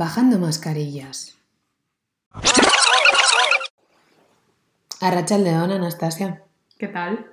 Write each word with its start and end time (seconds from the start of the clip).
Bajando 0.00 0.38
mascarillas. 0.38 1.36
Arratsaldeon, 5.02 5.72
Anastasia. 5.72 6.42
¿Qué 6.78 6.88
tal? 6.88 7.26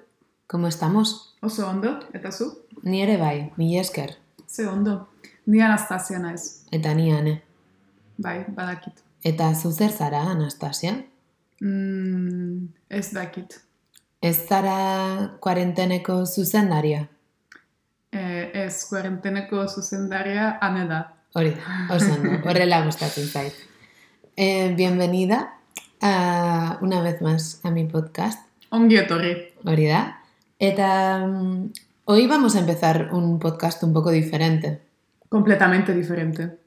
¿Cómo 0.48 0.68
estamos? 0.68 1.38
Oso 1.42 1.70
ondo, 1.70 1.98
eta 2.12 2.30
zu? 2.30 2.66
Ni 2.84 3.02
ere 3.02 3.16
bai, 3.16 3.54
mila 3.56 3.80
esker. 3.80 4.18
Ze 4.50 4.68
ondo. 4.68 5.08
Ni 5.46 5.62
Anastasia 5.62 6.20
naiz. 6.20 6.66
Eta 6.70 6.94
ni 6.94 7.10
ane. 7.14 7.42
Bai, 8.18 8.44
badakit. 8.50 9.00
Eta 9.24 9.56
zu 9.56 9.72
zer 9.72 9.92
zara, 9.92 10.24
Anastasia? 10.36 11.06
Mm, 11.62 12.68
ez 12.90 13.14
dakit. 13.14 13.62
Ez 14.22 14.46
zara 14.46 15.38
kuarenteneko 15.40 16.26
zuzendaria? 16.26 17.08
Eh, 18.12 18.52
ez, 18.66 18.84
kuarenteneko 18.90 19.70
zuzendaria 19.70 20.58
ane 20.60 20.90
da. 20.90 21.17
Hori 21.38 21.52
da, 21.54 21.94
ondo, 21.94 22.50
horrela 22.50 22.80
gustatzen 22.82 23.28
zait. 23.30 23.54
Eh, 24.36 24.74
bienvenida 24.76 25.54
a, 26.02 26.80
una 26.82 27.02
vez 27.04 27.22
más 27.22 27.62
a 27.64 27.70
mi 27.70 27.84
podcast. 27.86 28.40
Ongi 28.72 28.98
etorri. 28.98 29.36
Hori 29.64 29.86
da. 29.86 30.24
Eta 30.58 31.28
mm, 31.28 31.74
hoy 32.06 32.26
vamos 32.26 32.56
a 32.56 32.60
empezar 32.62 33.10
un 33.12 33.38
podcast 33.38 33.84
un 33.84 33.94
poco 33.94 34.10
diferente. 34.10 34.82
Completamente 35.30 35.94
diferente. 35.94 36.58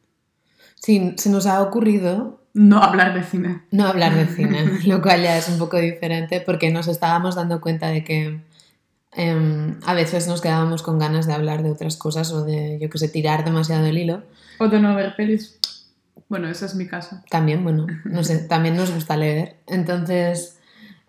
Sí, 0.77 1.14
se 1.16 1.30
nos 1.30 1.47
ha 1.47 1.62
ocurrido 1.62 2.39
No 2.55 2.80
hablar 2.80 3.12
de 3.12 3.25
cine. 3.25 3.62
no 3.73 3.89
hablar 3.89 4.14
de 4.14 4.27
cine, 4.27 4.78
lo 4.87 5.02
cual 5.02 5.25
ya 5.25 5.37
es 5.37 5.48
un 5.48 5.59
poco 5.59 5.78
diferente 5.78 6.41
porque 6.41 6.70
nos 6.70 6.87
estábamos 6.87 7.34
dando 7.34 7.61
cuenta 7.61 7.89
de 7.89 8.05
que 8.05 8.41
em, 9.12 9.78
a 9.84 9.94
veces 9.94 10.28
nos 10.28 10.41
quedábamos 10.41 10.83
con 10.83 10.98
ganas 10.98 11.27
de 11.27 11.33
hablar 11.33 11.62
de 11.62 11.70
otras 11.70 11.97
cosas 11.97 12.33
o 12.33 12.44
de, 12.44 12.78
yo 12.80 12.89
que 12.91 12.98
sé, 12.98 13.08
tirar 13.08 13.44
demasiado 13.44 13.86
el 13.86 13.98
hilo. 13.98 14.22
O 14.58 14.69
de 14.69 14.80
no 14.80 14.94
ver 14.94 15.16
pelis. 15.16 15.58
Bueno, 16.28 16.48
ese 16.48 16.66
es 16.66 16.75
mi 16.75 16.86
caso. 16.86 17.20
También, 17.28 17.64
bueno, 17.64 17.86
no 18.05 18.25
sé, 18.25 18.38
también 18.38 18.77
nos 18.77 18.92
gusta 18.92 19.16
leer. 19.16 19.56
Entonces, 19.66 20.58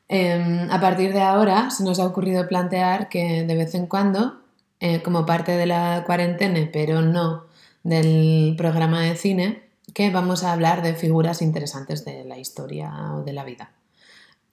em, 0.07 0.69
a 0.71 0.81
partir 0.81 1.13
de 1.13 1.21
ahora 1.21 1.69
se 1.69 1.83
nos 1.83 1.99
ha 1.99 2.05
ocurrido 2.05 2.47
plantear 2.47 3.09
que 3.09 3.43
de 3.43 3.55
vez 3.55 3.75
en 3.75 3.87
cuando, 3.87 4.41
eh, 4.79 5.01
como 5.03 5.25
parte 5.25 5.51
de 5.51 5.67
la 5.67 6.03
cuarentena, 6.05 6.69
pero 6.73 7.01
no 7.01 7.45
del 7.83 8.55
programa 8.57 9.01
de 9.01 9.15
cine, 9.15 9.63
que 9.93 10.09
vamos 10.09 10.43
a 10.43 10.53
hablar 10.53 10.81
de 10.81 10.93
figuras 10.93 11.41
interesantes 11.41 12.05
de 12.05 12.23
la 12.25 12.37
historia 12.37 12.91
o 13.13 13.23
de 13.23 13.33
la 13.33 13.43
vida. 13.43 13.71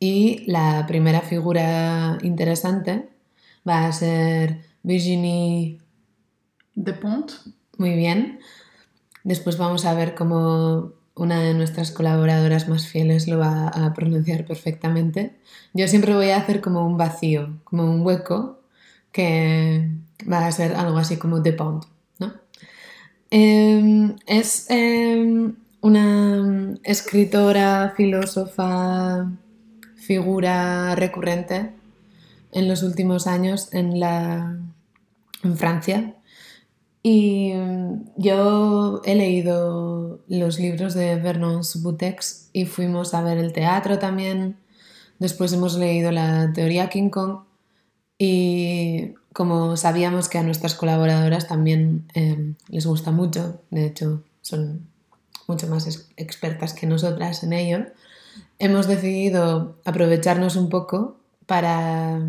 Y 0.01 0.45
la 0.51 0.85
primera 0.87 1.21
figura 1.21 2.19
interesante 2.23 3.09
va 3.69 3.87
a 3.87 3.93
ser 3.93 4.63
Virginie 4.83 5.79
De 6.75 6.93
Pont. 6.93 7.33
muy 7.77 7.95
bien. 7.95 8.41
Después 9.25 9.59
vamos 9.59 9.85
a 9.85 9.95
ver 9.95 10.15
cómo 10.15 10.93
una 11.15 11.41
de 11.41 11.53
nuestras 11.53 11.91
colaboradoras 11.91 12.69
más 12.69 12.87
fieles 12.87 13.29
lo 13.29 13.39
va 13.39 13.69
a 13.69 13.93
pronunciar 13.93 14.47
perfectamente. 14.47 15.39
Yo 15.75 15.87
siempre 15.89 16.15
voy 16.15 16.31
a 16.31 16.39
hacer 16.39 16.61
como 16.61 16.87
un 16.87 16.97
vacío, 16.97 17.61
como 17.65 17.85
un 17.85 18.05
hueco, 18.07 18.61
que 19.13 19.91
va 20.31 20.47
a 20.47 20.53
ser 20.53 20.75
algo 20.75 20.99
así 20.99 21.17
como 21.17 21.41
de 21.41 21.53
Pont, 21.53 21.85
¿no? 22.19 22.33
Eh, 23.31 24.15
es 24.27 24.67
eh, 24.71 25.53
una 25.81 26.75
escritora, 26.85 27.93
filósofa, 27.97 29.31
figura 29.97 30.95
recurrente 30.95 31.78
en 32.53 32.69
los 32.69 32.83
últimos 32.83 33.27
años 33.27 33.73
en, 33.73 34.01
la, 34.01 34.59
en 35.43 35.57
Francia. 35.57 36.15
Y 37.03 37.53
mm, 37.55 38.05
yo 38.17 39.01
he 39.05 39.15
leído 39.15 40.21
los 40.29 40.59
libros 40.59 40.95
de 40.95 41.17
Vernon 41.17 41.65
Subutex 41.65 42.51
y 42.53 42.67
fuimos 42.67 43.15
a 43.15 43.23
ver 43.23 43.39
el 43.39 43.53
teatro 43.53 43.99
también. 43.99 44.57
Después 45.19 45.53
hemos 45.53 45.77
leído 45.77 46.13
la 46.13 46.53
teoría 46.53 46.89
King 46.89 47.11
Kong 47.11 47.41
y 48.19 49.15
como 49.33 49.77
sabíamos 49.77 50.29
que 50.29 50.39
a 50.39 50.43
nuestras 50.43 50.75
colaboradoras 50.75 51.47
también 51.47 52.07
eh, 52.15 52.55
les 52.69 52.87
gusta 52.87 53.13
mucho, 53.13 53.61
de 53.71 53.87
hecho 53.87 54.25
son 54.41 54.89
mucho 55.47 55.69
más 55.69 55.87
ex- 55.87 56.09
expertas 56.17 56.75
que 56.75 56.87
nosotras 56.87 57.45
en 57.45 57.53
ello, 57.53 57.87
hemos 58.59 58.89
decidido 58.89 59.77
aprovecharnos 59.85 60.57
un 60.57 60.69
poco 60.69 61.18
para 61.49 62.21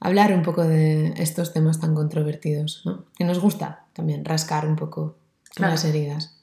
hablar 0.00 0.32
un 0.32 0.42
poco 0.42 0.62
de 0.62 1.12
estos 1.18 1.52
temas 1.52 1.80
tan 1.80 1.94
controvertidos, 1.94 2.82
¿no? 2.86 3.04
Que 3.18 3.24
nos 3.24 3.38
gusta 3.40 3.84
también 3.92 4.24
rascar 4.24 4.66
un 4.66 4.76
poco 4.76 5.16
Claro. 5.54 5.72
las 5.74 5.84
heridas. 5.84 6.38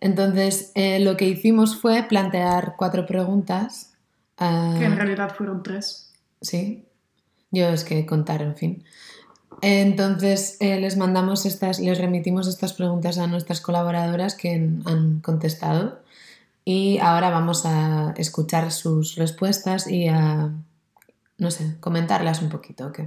Entonces, 0.00 0.72
eh, 0.74 0.98
lo 0.98 1.16
que 1.16 1.28
hicimos 1.28 1.76
fue 1.76 2.02
plantear 2.02 2.74
cuatro 2.76 3.06
preguntas. 3.06 3.92
ah, 4.38 4.74
Que 4.78 4.86
en 4.86 4.96
realidad 4.96 5.32
fueron 5.36 5.62
tres. 5.62 6.12
Sí, 6.40 6.84
yo 7.52 7.68
es 7.68 7.84
que 7.84 8.04
contar, 8.06 8.42
en 8.42 8.56
fin. 8.56 8.84
Entonces 9.62 10.56
eh, 10.60 10.80
les 10.80 10.96
mandamos 10.96 11.46
estas, 11.46 11.78
les 11.78 11.98
remitimos 11.98 12.48
estas 12.48 12.72
preguntas 12.72 13.18
a 13.18 13.28
nuestras 13.28 13.60
colaboradoras 13.60 14.34
que 14.34 14.52
han 14.84 15.20
contestado 15.20 16.00
y 16.64 16.98
ahora 16.98 17.30
vamos 17.30 17.64
a 17.64 18.14
escuchar 18.16 18.72
sus 18.72 19.14
respuestas 19.14 19.86
y 19.86 20.08
a, 20.08 20.50
no 21.44 21.50
sé, 21.52 21.76
comentarlas 21.78 22.42
un 22.42 22.48
poquito, 22.48 22.86
¿ok? 22.88 23.00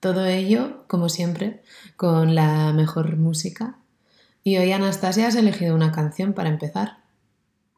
Todo 0.00 0.24
ello, 0.24 0.84
como 0.86 1.08
siempre, 1.08 1.62
con 1.96 2.34
la 2.34 2.72
mejor 2.72 3.16
música. 3.16 3.76
Y 4.44 4.56
hoy, 4.56 4.70
Anastasia, 4.72 5.26
has 5.26 5.34
elegido 5.34 5.74
una 5.74 5.90
canción 5.92 6.32
para 6.32 6.48
empezar. 6.48 6.98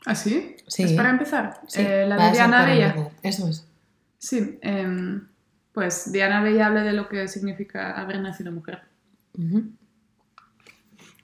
¿Ah, 0.05 0.15
sí? 0.15 0.55
Sí. 0.69 0.83
¿Es 0.85 0.93
para 0.93 1.11
empezar? 1.11 1.61
Sí, 1.67 1.81
Eh, 1.81 2.07
la 2.07 2.27
de 2.27 2.33
Diana 2.33 2.67
Bella. 2.67 2.89
empezar. 2.91 3.13
Eso 3.23 3.49
es. 3.49 3.67
Sí, 4.19 4.59
em, 4.63 5.27
pues 5.73 6.13
Diana 6.13 6.43
Bella 6.43 6.67
habla 6.67 6.83
de 6.83 6.93
lo 6.93 7.09
que 7.09 7.27
significa 7.29 7.99
haber 7.99 8.21
nacido 8.21 8.53
mujer. 8.53 8.83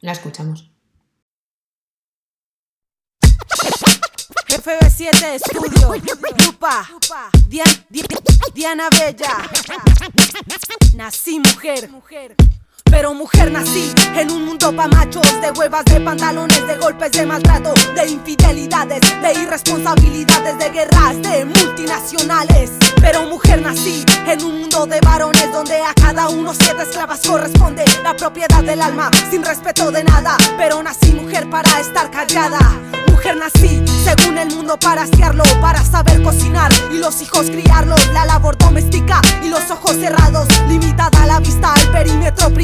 La 0.00 0.12
escuchamos. 0.12 0.70
FB7 4.64 5.34
Estudio, 5.34 5.94
Lupa, 6.46 6.86
Dian- 7.48 7.84
Di- 7.90 8.02
Diana 8.54 8.88
Bella. 8.88 9.48
Nací 10.94 11.38
mujer, 11.38 11.90
pero 12.94 13.12
mujer 13.12 13.50
nací 13.50 13.92
en 14.16 14.30
un 14.30 14.44
mundo 14.46 14.74
pa' 14.74 14.86
machos, 14.86 15.26
de 15.40 15.50
huevas, 15.50 15.84
de 15.86 16.00
pantalones, 16.00 16.64
de 16.66 16.76
golpes, 16.76 17.10
de 17.10 17.26
maltrato, 17.26 17.74
de 17.94 18.08
infidelidades, 18.08 19.00
de 19.20 19.32
irresponsabilidades, 19.42 20.58
de 20.58 20.70
guerras, 20.70 21.20
de 21.20 21.44
multinacionales. 21.44 22.70
Pero 23.00 23.24
mujer 23.24 23.60
nací 23.62 24.04
en 24.26 24.44
un 24.44 24.60
mundo 24.60 24.86
de 24.86 25.00
varones 25.00 25.52
donde 25.52 25.82
a 25.82 25.92
cada 25.94 26.28
uno 26.28 26.54
siete 26.54 26.84
esclavas 26.84 27.20
corresponde 27.26 27.84
la 28.02 28.14
propiedad 28.14 28.62
del 28.62 28.80
alma, 28.80 29.10
sin 29.30 29.44
respeto 29.44 29.90
de 29.90 30.04
nada. 30.04 30.36
Pero 30.56 30.82
nací 30.82 31.12
mujer 31.12 31.50
para 31.50 31.80
estar 31.80 32.10
callada. 32.10 32.58
Mujer 33.10 33.36
nací, 33.36 33.82
según 34.04 34.38
el 34.38 34.54
mundo, 34.54 34.78
para 34.78 35.02
asearlo, 35.02 35.44
para 35.60 35.82
saber 35.84 36.22
cocinar 36.22 36.70
y 36.92 36.98
los 36.98 37.22
hijos 37.22 37.46
criarlos. 37.50 38.00
La 38.12 38.24
labor 38.26 38.56
doméstica 38.58 39.20
y 39.42 39.48
los 39.48 39.70
ojos 39.70 39.96
cerrados, 39.96 40.46
limitada 40.68 41.26
la 41.26 41.40
vista 41.40 41.72
al 41.72 41.90
perímetro 41.90 42.50
privado. 42.50 42.63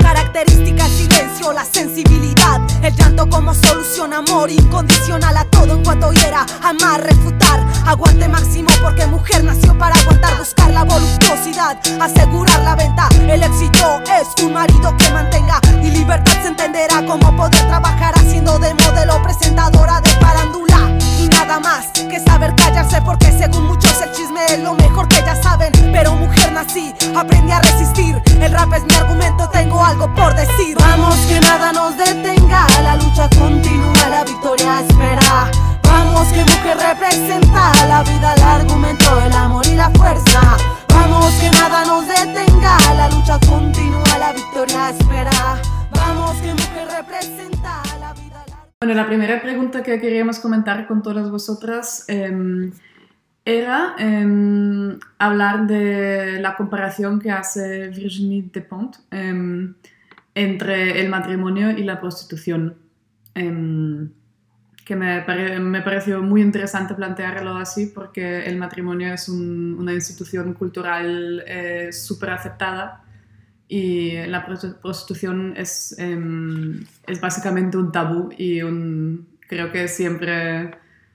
Característica 0.00 0.86
el 0.86 0.92
silencio, 0.92 1.52
la 1.52 1.64
sensibilidad, 1.64 2.60
el 2.82 2.94
llanto 2.94 3.28
como 3.28 3.54
solución, 3.54 4.12
amor 4.12 4.50
incondicional 4.50 5.36
a 5.36 5.44
todo 5.44 5.74
en 5.74 5.84
cuanto 5.84 6.12
hiera, 6.12 6.44
amar, 6.62 7.00
refutar. 7.02 7.64
Aguante 7.86 8.26
máximo 8.28 8.68
porque 8.82 9.06
mujer 9.06 9.44
nació 9.44 9.76
para 9.78 9.94
aguantar, 9.94 10.36
buscar 10.38 10.70
la 10.70 10.82
voluptuosidad, 10.82 11.78
asegurar 12.00 12.60
la 12.62 12.74
venta. 12.74 13.08
El 13.20 13.42
éxito 13.42 14.02
es 14.04 14.44
un 14.44 14.52
marido 14.52 14.96
que 14.96 15.10
mantenga 15.10 15.60
y 15.82 15.90
libertad 15.90 16.32
se 16.42 16.48
entenderá. 16.48 17.06
Como 17.06 17.36
poder 17.36 17.66
trabajar 17.68 18.14
haciendo 18.16 18.58
de 18.58 18.74
modelo 18.74 19.22
presentadora 19.22 20.00
de 20.00 20.10
farándula. 20.10 20.98
y 21.00 21.15
nada 21.46 21.60
más 21.60 21.86
que 21.92 22.18
saber 22.20 22.54
callarse 22.56 23.00
porque 23.02 23.30
según 23.30 23.66
muchos 23.66 24.00
el 24.02 24.10
chisme 24.12 24.44
es 24.46 24.58
lo 24.58 24.74
mejor 24.74 25.08
que 25.08 25.16
ya 25.16 25.40
saben. 25.40 25.72
Pero 25.92 26.14
mujer 26.14 26.52
nací 26.52 26.92
aprendí 27.16 27.52
a 27.52 27.60
resistir. 27.60 28.20
El 28.40 28.52
rap 28.52 28.72
es 28.74 28.84
mi 28.84 28.94
argumento 28.94 29.48
tengo 29.50 29.84
algo 29.84 30.12
por 30.14 30.34
decir. 30.34 30.76
Vamos 30.78 31.14
que 31.28 31.40
nada 31.40 31.72
nos 31.72 31.96
detenga 31.96 32.66
la 32.82 32.96
lucha 32.96 33.28
continúa 33.38 34.08
la 34.10 34.24
victoria 34.24 34.80
espera. 34.80 35.50
Vamos 35.82 36.26
que 36.28 36.42
mujer 36.42 36.78
representa 36.78 37.72
la 37.86 38.02
vida 38.02 38.34
el 38.34 38.42
argumento 38.42 39.20
el 39.24 39.32
amor 39.32 39.66
y 39.66 39.74
la 39.74 39.90
fuerza. 39.90 40.40
Vamos 40.88 41.32
que 41.34 41.50
nada 41.50 41.84
nos 41.84 42.06
detenga 42.08 42.76
la 42.96 43.08
lucha 43.08 43.38
continúa 43.48 44.18
la 44.18 44.32
victoria 44.32 44.90
espera. 44.90 45.60
Vamos 45.92 46.36
que 46.38 46.52
mujer 46.52 46.88
representa 46.90 47.82
Bueno, 48.78 48.94
la 48.94 49.06
primera 49.06 49.40
pregunta 49.40 49.82
que 49.82 49.98
queríamos 49.98 50.38
comentar 50.38 50.86
con 50.86 51.02
todas 51.02 51.30
vosotras 51.30 52.04
em, 52.08 52.70
era 53.42 53.94
em, 53.98 54.98
hablar 55.18 55.66
de 55.66 56.38
la 56.40 56.54
comparación 56.56 57.18
que 57.18 57.30
hace 57.30 57.88
Virginie 57.88 58.50
Despentes 58.52 59.00
em, 59.10 59.74
entre 60.34 61.00
el 61.00 61.08
matrimonio 61.08 61.70
y 61.70 61.84
la 61.84 61.98
prostitución. 61.98 62.76
que 63.34 64.94
me, 64.94 65.24
me, 65.60 65.82
pareció 65.82 66.22
muy 66.22 66.42
interesante 66.42 66.94
plantearlo 66.94 67.56
así 67.56 67.86
porque 67.86 68.44
el 68.44 68.56
matrimonio 68.58 69.12
es 69.14 69.28
una 69.28 69.92
institución 69.94 70.52
cultural 70.52 71.42
eh, 71.46 71.92
súper 71.92 72.30
aceptada 72.30 73.05
y 73.68 74.12
la 74.26 74.46
prostitución 74.46 75.54
es, 75.56 75.96
em, 75.98 76.84
es 77.06 77.20
básicamente 77.20 77.76
un 77.76 77.90
tabú 77.90 78.30
y 78.36 78.62
un, 78.62 79.26
creo 79.48 79.72
que 79.72 79.88
siempre, 79.88 80.70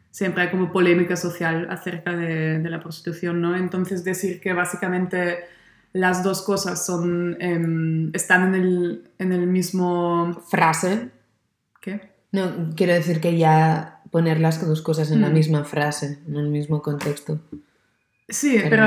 siempre 0.09 0.43
hay 0.43 0.51
como 0.51 0.71
polémica 0.71 1.15
social 1.15 1.67
acerca 1.69 2.15
de, 2.15 2.59
de 2.59 2.69
la 2.69 2.79
prostitución, 2.79 3.41
¿no? 3.41 3.55
Entonces 3.55 4.03
decir 4.03 4.41
que 4.41 4.53
básicamente 4.53 5.39
las 5.93 6.23
dos 6.23 6.41
cosas 6.41 6.85
son, 6.85 7.37
em, 7.39 8.11
están 8.13 8.53
en 8.53 8.61
el, 8.61 9.03
en 9.17 9.31
el 9.31 9.47
mismo... 9.47 10.41
Frase. 10.49 11.09
¿Qué? 11.81 12.11
No, 12.31 12.69
quiero 12.75 12.93
decir 12.93 13.19
que 13.19 13.37
ya 13.37 14.01
poner 14.09 14.39
las 14.39 14.65
dos 14.65 14.81
cosas 14.81 15.11
en 15.11 15.21
la 15.21 15.29
mm. 15.29 15.33
misma 15.33 15.63
frase, 15.63 16.19
en 16.27 16.35
el 16.35 16.49
mismo 16.49 16.81
contexto. 16.81 17.39
Sí, 18.31 18.61
pero, 18.69 18.85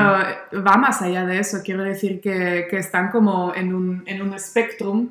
va 0.66 0.76
más 0.78 1.02
allá 1.02 1.26
de 1.26 1.38
eso. 1.38 1.58
Quiero 1.62 1.82
decir 1.82 2.20
que, 2.20 2.66
que 2.68 2.78
están 2.78 3.10
como 3.10 3.54
en 3.54 3.74
un, 3.74 4.02
en 4.06 4.22
un 4.22 4.32
espectrum, 4.32 5.10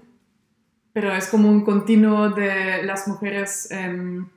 pero 0.91 1.11
es 1.11 1.27
como 1.27 1.49
un 1.49 1.63
continuo 1.63 2.29
de 2.29 2.83
las 2.83 3.07
mujeres 3.07 3.69
em, 3.71 4.27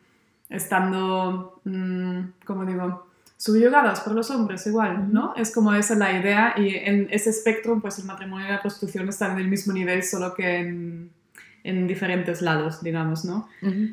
estando, 0.50 1.60
mm, 1.64 2.20
¿cómo 2.44 2.64
digo? 2.66 3.06
Subyugadas 3.38 4.00
por 4.00 4.14
los 4.14 4.31
hombres 4.31 4.66
igual, 4.66 5.12
¿no? 5.12 5.34
Es 5.34 5.52
como 5.52 5.75
esa 5.75 5.94
la 5.94 6.12
idea 6.12 6.54
y 6.56 6.75
en 6.75 7.08
ese 7.10 7.31
espectrum, 7.31 7.81
pues 7.81 7.98
el 7.98 8.04
matrimonio 8.04 8.46
y 8.46 8.50
la 8.50 8.60
prostitución 8.60 9.08
están 9.08 9.32
en 9.32 9.38
el 9.38 9.48
mismo 9.48 9.72
nivel, 9.72 10.02
solo 10.02 10.34
que 10.34 10.56
en 10.56 11.10
en 11.67 11.87
diferentes 11.87 12.43
lados, 12.43 12.83
digamos, 12.83 13.25
¿no? 13.25 13.49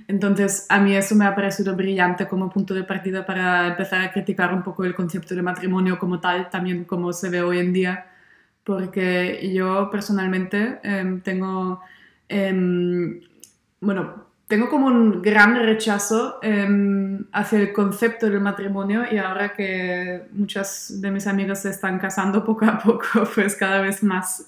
Entonces, 0.08 0.68
a 0.70 0.80
mí 0.80 0.96
eso 0.96 1.16
me 1.16 1.26
ha 1.26 1.34
parecido 1.34 1.76
brillante 1.76 2.28
como 2.28 2.50
punto 2.50 2.74
de 2.74 2.84
partida 2.84 3.26
para 3.26 3.68
empezar 3.68 4.02
a 4.02 4.12
criticar 4.12 4.54
un 4.54 4.62
poco 4.62 4.86
el 4.86 4.94
concepto 4.94 5.34
de 5.34 5.42
matrimonio 5.42 5.98
como 5.98 6.20
tal, 6.20 6.50
también 6.50 6.86
como 6.86 7.12
se 7.14 7.30
ve 7.30 7.42
hoy 7.42 7.60
en 7.60 7.74
día, 7.74 8.06
porque 8.64 9.52
yo 9.54 9.90
personalmente 9.92 10.80
em, 10.84 11.22
tengo, 11.22 11.82
em, 12.30 13.20
bueno, 13.82 14.28
tengo 14.48 14.70
como 14.70 14.86
un 14.86 15.22
gran 15.24 15.56
rechazo 15.56 16.38
em, 16.44 17.26
hacia 17.32 17.60
el 17.60 17.74
concepto 17.74 18.30
del 18.30 18.40
matrimonio 18.40 19.04
y 19.12 19.18
ahora 19.18 19.54
que 19.54 20.28
muchas 20.32 21.02
de 21.02 21.10
mis 21.10 21.26
amigas 21.26 21.64
se 21.64 21.72
están 21.72 21.98
casando 21.98 22.46
poco 22.46 22.66
a 22.66 22.78
poco, 22.78 23.08
pues 23.36 23.56
cada 23.56 23.82
vez 23.82 24.04
más 24.04 24.44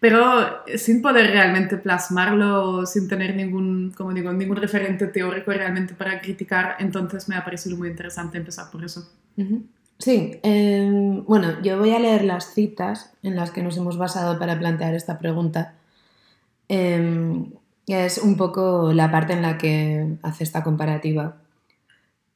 pero 0.00 0.64
sin 0.76 1.00
poder 1.00 1.30
realmente 1.30 1.76
plasmarlo, 1.76 2.84
sin 2.86 3.08
tener 3.08 3.34
ningún, 3.34 3.92
como 3.96 4.12
digo, 4.12 4.32
ningún 4.32 4.56
referente 4.56 5.06
teórico 5.06 5.52
realmente 5.52 5.94
para 5.94 6.20
criticar, 6.20 6.76
entonces 6.78 7.28
me 7.28 7.36
ha 7.36 7.44
parecido 7.44 7.76
muy 7.76 7.88
interesante 7.88 8.38
empezar 8.38 8.70
por 8.70 8.84
eso. 8.84 9.08
Sí, 9.98 10.38
em, 10.42 11.24
bueno, 11.24 11.60
yo 11.62 11.78
voy 11.78 11.90
a 11.94 11.98
leer 11.98 12.24
las 12.24 12.52
citas 12.52 13.12
en 13.22 13.36
las 13.36 13.50
que 13.50 13.62
nos 13.62 13.76
hemos 13.76 13.96
basado 13.96 14.38
para 14.38 14.58
plantear 14.58 14.94
esta 14.94 15.18
pregunta. 15.18 15.74
Eh, 16.68 17.44
es 17.86 18.18
un 18.18 18.36
poco 18.36 18.92
la 18.92 19.10
parte 19.10 19.32
en 19.32 19.42
la 19.42 19.58
que 19.58 20.16
hace 20.22 20.44
esta 20.44 20.62
comparativa. 20.62 21.36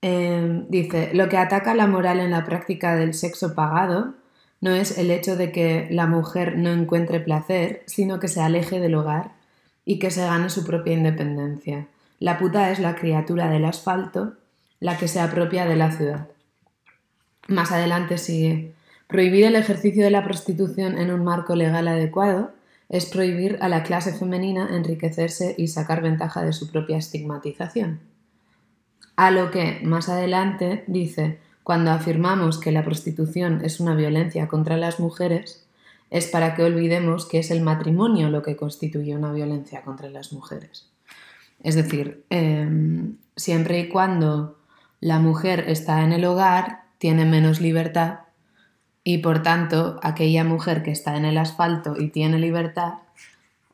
Em, 0.03 0.67
dice, 0.69 1.11
lo 1.13 1.29
que 1.29 1.37
ataca 1.37 1.75
la 1.75 1.87
moral 1.87 2.21
en 2.21 2.31
la 2.31 2.45
práctica 2.45 2.97
del 2.97 3.13
sexo 3.15 3.55
pagado 3.55 4.15
no 4.61 4.75
es 4.75 4.99
el 4.99 5.11
hecho 5.11 5.37
de 5.37 5.53
que 5.53 5.89
la 5.91 6.07
mujer 6.07 6.57
no 6.59 6.71
encuentre 6.71 7.21
placer, 7.21 7.83
sino 7.87 8.21
que 8.21 8.29
se 8.29 8.41
aleje 8.41 8.79
del 8.79 8.95
hogar 8.95 9.33
y 9.85 9.99
que 9.99 10.11
se 10.11 10.23
gane 10.23 10.51
su 10.51 10.65
propia 10.65 10.93
independencia. 10.93 11.87
La 12.19 12.39
puta 12.39 12.71
es 12.71 12.79
la 12.79 12.95
criatura 12.95 13.49
del 13.49 13.65
asfalto, 13.65 14.35
la 14.79 14.99
que 14.99 15.09
se 15.09 15.21
apropia 15.21 15.65
de 15.65 15.77
la 15.77 15.91
ciudad. 15.91 16.29
Más 17.49 17.73
adelante 17.73 18.19
sigue. 18.19 18.75
Prohibir 19.07 19.45
el 19.45 19.57
ejercicio 19.57 20.05
de 20.05 20.11
la 20.11 20.25
prostitución 20.25 20.99
en 20.99 21.11
un 21.11 21.25
marco 21.25 21.57
legal 21.57 21.89
adecuado 21.89 22.53
es 22.91 23.07
prohibir 23.07 23.59
a 23.61 23.69
la 23.69 23.83
clase 23.83 24.13
femenina 24.13 24.69
enriquecerse 24.77 25.55
y 25.57 25.69
sacar 25.69 26.03
ventaja 26.03 26.43
de 26.43 26.53
su 26.53 26.71
propia 26.71 26.99
estigmatización. 26.99 28.01
A 29.17 29.31
lo 29.31 29.51
que, 29.51 29.81
más 29.83 30.09
adelante, 30.09 30.85
dice, 30.87 31.39
cuando 31.71 31.93
afirmamos 31.93 32.59
que 32.59 32.73
la 32.73 32.85
prostitución 32.85 33.65
es 33.65 33.79
una 33.79 33.95
violencia 33.95 34.49
contra 34.49 34.77
las 34.77 34.99
mujeres, 34.99 35.69
es 36.11 36.27
para 36.27 36.57
que 36.57 36.65
olvidemos 36.65 37.27
que 37.27 37.39
es 37.39 37.53
el 37.53 37.63
matrimonio 37.63 38.29
lo 38.29 38.43
que 38.43 38.57
constituye 38.57 39.15
una 39.15 39.31
violencia 39.31 39.83
contra 39.83 40.11
las 40.11 40.33
mujeres. 40.33 40.91
Es 41.63 41.77
decir, 41.77 42.25
em, 42.29 43.19
siempre 43.37 43.79
y 43.79 43.89
cuando 43.89 44.59
la 44.99 45.21
mujer 45.21 45.67
está 45.69 46.03
en 46.03 46.13
el 46.13 46.25
hogar, 46.25 46.87
tiene 46.99 47.25
menos 47.25 47.61
libertad 47.61 48.23
y 49.05 49.19
por 49.19 49.45
tanto 49.45 50.01
aquella 50.03 50.43
mujer 50.43 50.83
que 50.83 50.91
está 50.91 51.17
en 51.17 51.25
el 51.25 51.39
asfalto 51.39 51.95
y 51.97 52.09
tiene 52.09 52.41
libertad, 52.41 52.95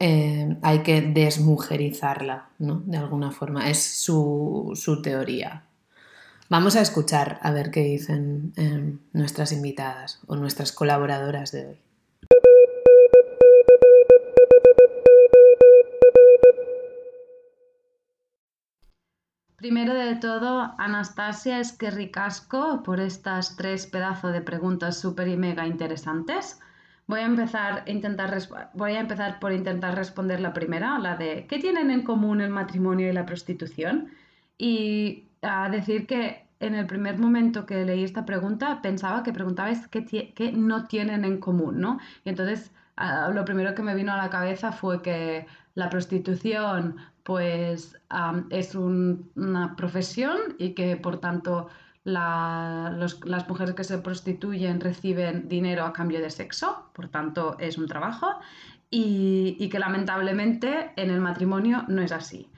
em, 0.00 0.58
hay 0.60 0.80
que 0.80 1.00
desmujerizarla, 1.00 2.50
¿no? 2.58 2.82
De 2.84 2.98
alguna 2.98 3.30
forma. 3.30 3.70
Es 3.70 3.82
su, 3.82 4.72
su 4.74 5.00
teoría. 5.00 5.65
Vamos 6.48 6.76
a 6.76 6.80
escuchar 6.80 7.40
a 7.42 7.50
ver 7.50 7.72
qué 7.72 7.80
dicen 7.80 8.52
em, 8.54 9.00
nuestras 9.12 9.50
invitadas 9.50 10.20
o 10.28 10.36
nuestras 10.36 10.70
colaboradoras 10.70 11.50
de 11.50 11.66
hoy. 11.66 11.80
Primero 19.56 19.94
de 19.94 20.14
todo, 20.14 20.74
Anastasia, 20.78 21.58
es 21.58 21.72
que 21.72 21.90
ricasco 21.90 22.84
por 22.84 23.00
estas 23.00 23.56
tres 23.56 23.88
pedazos 23.88 24.32
de 24.32 24.40
preguntas 24.40 25.00
súper 25.00 25.26
y 25.26 25.36
mega 25.36 25.66
interesantes. 25.66 26.60
Voy 27.08 27.20
a, 27.20 27.24
empezar 27.24 27.82
intentar 27.86 28.36
voy 28.74 28.92
a 28.92 29.00
empezar 29.00 29.40
por 29.40 29.52
intentar 29.52 29.96
responder 29.96 30.38
la 30.38 30.52
primera, 30.52 30.96
la 31.00 31.16
de 31.16 31.46
¿qué 31.48 31.58
tienen 31.58 31.90
en 31.90 32.02
común 32.02 32.40
el 32.40 32.50
matrimonio 32.50 33.08
y 33.08 33.12
la 33.12 33.26
prostitución? 33.26 34.10
Y 34.58 35.25
a 35.46 35.68
decir 35.70 36.06
que 36.06 36.46
en 36.60 36.74
el 36.74 36.86
primer 36.86 37.18
momento 37.18 37.66
que 37.66 37.84
leí 37.84 38.04
esta 38.04 38.24
pregunta 38.24 38.80
pensaba 38.82 39.22
que 39.22 39.32
preguntabais 39.32 39.86
qué, 39.88 40.52
no 40.54 40.86
tienen 40.86 41.24
en 41.24 41.38
común, 41.38 41.80
¿no? 41.80 41.98
Y 42.24 42.30
entonces 42.30 42.72
lo 43.32 43.44
primero 43.44 43.74
que 43.74 43.82
me 43.82 43.94
vino 43.94 44.12
a 44.12 44.16
la 44.16 44.30
cabeza 44.30 44.72
fue 44.72 45.02
que 45.02 45.46
la 45.74 45.90
prostitución 45.90 46.96
pues 47.24 47.98
es 48.50 48.74
una 48.74 49.76
profesión 49.76 50.38
y 50.58 50.70
que 50.72 50.96
por 50.96 51.18
tanto 51.18 51.68
las 52.04 53.48
mujeres 53.48 53.74
que 53.74 53.84
se 53.84 53.98
prostituyen 53.98 54.80
reciben 54.80 55.48
dinero 55.48 55.84
a 55.84 55.92
cambio 55.92 56.20
de 56.20 56.30
sexo, 56.30 56.88
por 56.94 57.08
tanto 57.08 57.56
es 57.58 57.76
un 57.76 57.86
trabajo, 57.86 58.28
y 58.88 59.68
que 59.68 59.78
lamentablemente 59.78 60.92
en 60.96 61.10
el 61.10 61.20
matrimonio 61.20 61.84
no 61.88 62.00
es 62.00 62.12
así. 62.12 62.48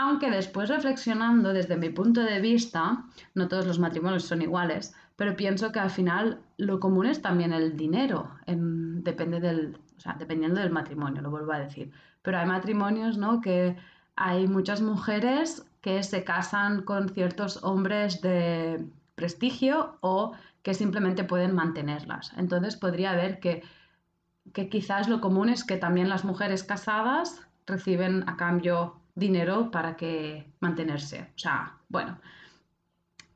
Aunque 0.00 0.30
después 0.30 0.68
reflexionando 0.68 1.52
desde 1.52 1.76
mi 1.76 1.90
punto 1.90 2.20
de 2.20 2.40
vista, 2.40 3.04
no 3.34 3.48
todos 3.48 3.66
los 3.66 3.80
matrimonios 3.80 4.22
son 4.22 4.42
iguales, 4.42 4.94
pero 5.16 5.34
pienso 5.34 5.72
que 5.72 5.80
al 5.80 5.90
final 5.90 6.40
lo 6.56 6.78
común 6.78 7.06
es 7.06 7.20
también 7.20 7.52
el 7.52 7.76
dinero, 7.76 8.30
depende 8.46 9.40
del, 9.40 9.76
dependiendo 10.20 10.60
del 10.60 10.70
matrimonio, 10.70 11.20
lo 11.20 11.32
vuelvo 11.32 11.50
a 11.50 11.58
decir. 11.58 11.90
Pero 12.22 12.38
hay 12.38 12.46
matrimonios 12.46 13.18
¿no? 13.18 13.40
que 13.40 13.76
hay 14.14 14.46
muchas 14.46 14.82
mujeres 14.82 15.68
que 15.80 16.04
se 16.04 16.22
casan 16.22 16.82
con 16.82 17.08
ciertos 17.08 17.64
hombres 17.64 18.20
de 18.20 18.86
prestigio 19.16 19.98
o 20.00 20.30
que 20.62 20.74
simplemente 20.74 21.24
pueden 21.24 21.56
mantenerlas. 21.56 22.32
Entonces 22.36 22.76
podría 22.76 23.10
haber 23.10 23.40
que, 23.40 23.64
que 24.52 24.68
quizás 24.68 25.08
lo 25.08 25.20
común 25.20 25.48
es 25.48 25.64
que 25.64 25.76
también 25.76 26.08
las 26.08 26.24
mujeres 26.24 26.62
casadas 26.62 27.40
reciben 27.66 28.22
a 28.28 28.36
cambio 28.36 28.97
dinero 29.18 29.70
para 29.70 29.96
que 29.96 30.46
mantenerse. 30.60 31.30
O 31.36 31.38
sea, 31.38 31.76
bueno. 31.88 32.18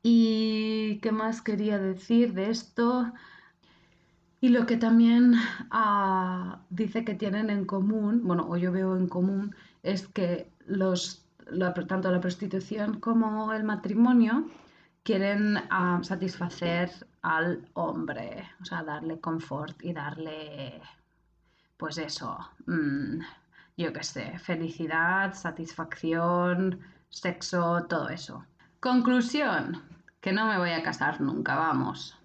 ¿Y 0.01 0.99
qué 1.01 1.11
más 1.11 1.41
quería 1.41 1.77
decir 1.77 2.33
de 2.33 2.49
esto? 2.49 3.11
Y 4.41 4.49
lo 4.49 4.65
que 4.65 4.75
también 4.75 5.35
ah, 5.71 6.59
dice 6.69 7.05
que 7.05 7.15
tienen 7.15 7.49
en 7.49 7.65
común, 7.65 8.21
bueno, 8.25 8.45
o 8.49 8.57
yo 8.57 8.73
veo 8.73 8.97
en 8.97 9.07
común, 9.07 9.55
es 9.83 10.07
que 10.07 10.51
los, 10.65 11.25
tanto 11.87 12.11
la 12.11 12.19
prostitución 12.19 12.99
como 12.99 13.53
el 13.53 13.63
matrimonio 13.63 14.49
quieren 15.03 15.57
ah, 15.69 15.99
satisfacer 16.03 16.91
al 17.21 17.65
hombre, 17.73 18.49
o 18.61 18.65
sea, 18.65 18.83
darle 18.83 19.19
confort 19.19 19.81
y 19.83 19.93
darle, 19.93 20.81
pues 21.77 21.97
eso, 21.97 22.37
mm, 22.65 23.21
yo 23.77 23.91
qué 23.93 24.03
sé, 24.03 24.39
felicidad, 24.39 25.33
satisfacción, 25.33 26.79
sexo, 27.09 27.85
todo 27.89 28.09
eso. 28.09 28.45
Conclusión, 28.79 29.81
que 30.21 30.31
no 30.31 30.45
me 30.45 30.57
voy 30.57 30.71
a 30.71 30.83
casar 30.83 31.21
nunca, 31.21 31.55
vamos. 31.55 32.17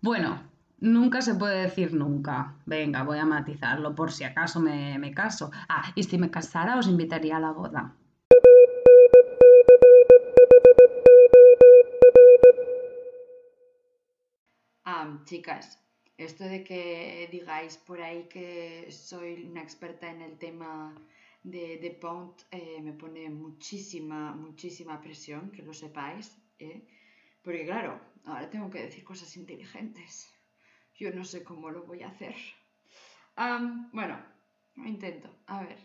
Bueno, 0.00 0.40
nunca 0.78 1.22
se 1.22 1.34
puede 1.34 1.62
decir 1.62 1.94
nunca. 1.94 2.54
Venga, 2.66 3.02
voy 3.02 3.18
a 3.18 3.24
matizarlo 3.24 3.94
por 3.94 4.12
si 4.12 4.24
acaso 4.24 4.60
me, 4.60 4.98
me 4.98 5.12
caso. 5.12 5.50
Ah, 5.68 5.90
y 5.94 6.02
si 6.04 6.18
me 6.18 6.30
casara 6.30 6.78
os 6.78 6.86
invitaría 6.86 7.36
a 7.36 7.40
la 7.40 7.52
boda. 7.52 7.94
Um, 14.86 15.24
chicas, 15.24 15.78
esto 16.18 16.44
de 16.44 16.64
que 16.64 17.28
digáis 17.30 17.76
por 17.78 18.02
ahí 18.02 18.28
que 18.28 18.90
soy 18.90 19.44
una 19.44 19.62
experta 19.62 20.10
en 20.10 20.20
el 20.20 20.36
tema 20.36 20.94
de, 21.44 21.78
de 21.78 21.90
Pont 21.92 22.42
eh, 22.50 22.80
me 22.82 22.92
pone 22.92 23.30
muchísima, 23.30 24.34
muchísima 24.34 25.00
presión, 25.00 25.50
que 25.50 25.62
lo 25.62 25.72
sepáis. 25.72 26.36
¿eh? 26.58 26.86
Porque 27.42 27.64
claro, 27.64 28.00
ahora 28.24 28.50
tengo 28.50 28.68
que 28.68 28.82
decir 28.82 29.04
cosas 29.04 29.36
inteligentes. 29.36 30.28
Yo 30.96 31.12
no 31.12 31.24
sé 31.24 31.44
cómo 31.44 31.70
lo 31.70 31.84
voy 31.84 32.02
a 32.02 32.08
hacer. 32.08 32.34
bueno, 33.92 34.20
intento. 34.76 35.30
A 35.46 35.62
ver. 35.62 35.78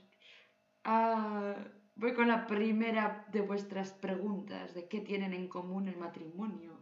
Ah, 0.84 1.56
voy 1.96 2.14
con 2.14 2.28
la 2.28 2.48
primera 2.48 3.28
de 3.32 3.42
vuestras 3.42 3.92
preguntas 3.94 4.74
de 4.74 4.88
qué 4.88 5.00
tienen 5.00 5.34
en 5.34 5.48
común 5.48 5.88
el 5.88 5.98
matrimonio 5.98 6.82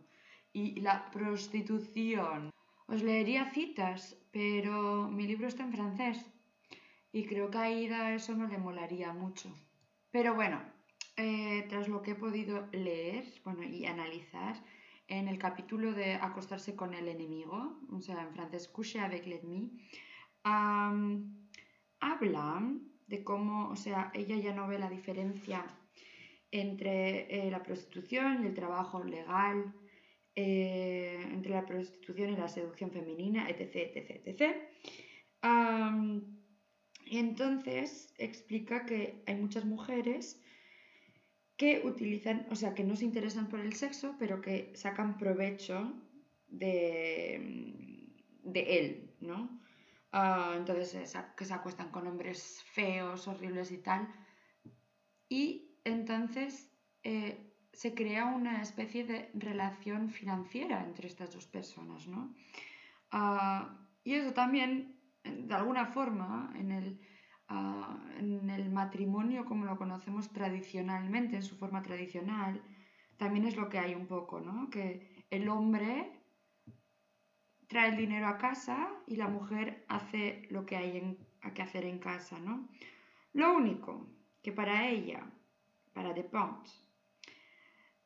y 0.54 0.80
la 0.80 1.12
prostitución. 1.12 2.52
Os 2.94 3.04
leería 3.04 3.46
citas, 3.58 4.00
pero 4.34 5.10
mi 5.18 5.26
libro 5.26 5.48
está 5.48 5.64
en 5.64 5.72
francés 5.72 6.18
y 7.14 7.24
creo 7.24 7.50
que 7.50 7.58
a 7.58 7.72
Ida 7.72 8.14
eso 8.14 8.36
no 8.36 8.50
le 8.50 8.58
molaría 8.58 9.14
mucho. 9.14 9.48
Pero 10.12 10.36
bueno, 10.36 10.62
eh, 11.16 11.66
tras 11.70 11.88
lo 11.88 12.02
que 12.02 12.12
he 12.12 12.16
podido 12.16 12.68
leer 12.74 13.24
bueno, 13.46 13.64
y 13.64 13.86
analizar, 13.86 14.62
en 15.08 15.30
el 15.30 15.40
capítulo 15.40 15.94
de 15.94 16.16
acostarse 16.16 16.76
con 16.76 16.94
el 16.94 17.08
enemigo, 17.08 17.80
o 17.90 18.02
sea, 18.02 18.24
en 18.24 18.34
francés, 18.34 18.68
coucher 18.68 19.04
avec 19.04 19.26
l'ennemi, 19.26 19.72
habla 20.44 22.62
de 23.08 23.24
cómo, 23.24 23.70
o 23.70 23.76
sea, 23.78 24.12
ella 24.14 24.36
ya 24.36 24.54
no 24.54 24.68
ve 24.68 24.80
la 24.80 24.90
diferencia 24.90 25.66
entre 26.52 27.28
eh, 27.30 27.50
la 27.52 27.64
prostitución 27.64 28.44
y 28.44 28.48
el 28.48 28.54
trabajo 28.54 29.02
legal, 29.02 29.74
eh, 30.36 31.20
entre 31.32 31.52
la 31.52 31.66
prostitución 31.66 32.32
y 32.32 32.38
la 32.38 32.48
seducción 32.48 32.92
femenina, 32.92 33.50
etc. 33.50 33.76
etc, 33.76 34.22
etc. 34.26 34.56
y 37.06 37.18
entonces 37.18 38.14
explica 38.18 38.86
que 38.86 39.24
hay 39.26 39.36
muchas 39.36 39.66
mujeres 39.66 40.42
que 41.58 41.82
utilizan, 41.84 42.48
o 42.50 42.56
sea, 42.56 42.74
que 42.74 42.84
no 42.84 42.96
se 42.96 43.06
interesan 43.06 43.50
por 43.50 43.60
el 43.60 43.74
sexo, 43.74 44.16
pero 44.18 44.42
que 44.42 44.72
sacan 44.76 45.18
provecho 45.18 45.94
de, 46.48 48.08
de 48.44 48.80
él, 48.80 49.16
¿no? 49.20 49.62
Ah, 50.12 50.56
entonces, 50.58 51.16
que 51.38 51.46
se 51.46 51.54
acuestan 51.54 51.92
con 51.92 52.08
hombres 52.08 52.62
feos, 52.74 53.28
horribles 53.28 53.72
y 53.72 53.78
tal. 53.78 54.08
Y 55.30 55.78
entonces 55.86 56.70
eh, 57.04 57.51
se 57.74 57.94
crea 57.94 58.26
una 58.26 58.62
especie 58.62 59.06
de 59.06 59.30
relación 59.34 60.10
financiera 60.10 60.84
entre 60.84 61.08
estas 61.08 61.34
dos 61.34 61.46
personas, 61.48 62.08
¿no? 62.08 62.34
Ah, 63.12 63.78
y 64.04 64.14
eso 64.14 64.34
también, 64.34 65.00
de 65.24 65.54
alguna 65.54 65.86
forma, 65.86 66.52
en 66.56 66.72
el, 66.72 67.00
ah, 67.48 68.00
en 68.18 68.50
el 68.50 68.70
matrimonio 68.70 69.46
como 69.46 69.66
lo 69.66 69.78
conocemos 69.78 70.32
tradicionalmente, 70.32 71.38
en 71.38 71.44
su 71.44 71.56
forma 71.58 71.82
tradicional, 71.82 72.62
también 73.18 73.46
es 73.46 73.56
lo 73.56 73.70
que 73.70 73.80
hay 73.80 73.94
un 73.96 74.08
poco, 74.08 74.40
¿no? 74.42 74.70
Que 74.70 75.26
el 75.30 75.48
hombre 75.48 76.12
trae 77.68 77.90
el 77.90 77.98
dinero 77.98 78.28
a 78.28 78.38
casa 78.38 78.90
y 79.08 79.16
la 79.16 79.28
mujer 79.28 79.86
hace 79.88 80.48
lo 80.50 80.66
que 80.66 80.76
hay 80.76 81.18
que 81.54 81.62
hacer 81.62 81.86
en 81.86 82.00
casa, 82.00 82.40
¿no? 82.40 82.68
Lo 83.34 83.54
único 83.54 84.08
que 84.42 84.52
para 84.52 84.88
ella, 84.88 85.26
para 85.94 86.14
De 86.14 86.24
Pont, 86.24 86.68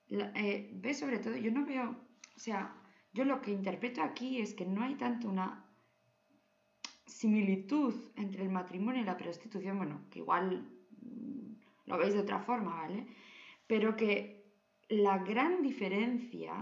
eh, 0.10 0.70
ve 0.74 0.94
sobre 0.94 1.20
todo, 1.20 1.36
yo 1.36 1.52
no 1.52 1.66
veo, 1.66 1.96
o 2.36 2.40
sea, 2.40 2.76
yo 3.14 3.26
lo 3.26 3.42
que 3.42 3.52
interpreto 3.52 4.02
aquí 4.02 4.40
es 4.40 4.54
que 4.54 4.66
no 4.66 4.84
hay 4.84 4.96
tanto 4.96 5.30
una 5.30 5.66
similitud 7.06 7.94
entre 8.16 8.44
el 8.44 8.50
matrimonio 8.50 9.02
y 9.02 9.06
la 9.06 9.18
prostitución, 9.18 9.78
bueno, 9.78 10.02
que 10.12 10.20
igual 10.20 10.70
mm, 11.02 11.56
lo 11.86 11.98
veis 11.98 12.14
de 12.14 12.20
otra 12.20 12.40
forma, 12.40 12.76
¿vale? 12.76 13.08
Pero 13.68 13.96
que 13.96 14.46
la 14.90 15.20
gran 15.20 15.62
diferencia 15.62 16.54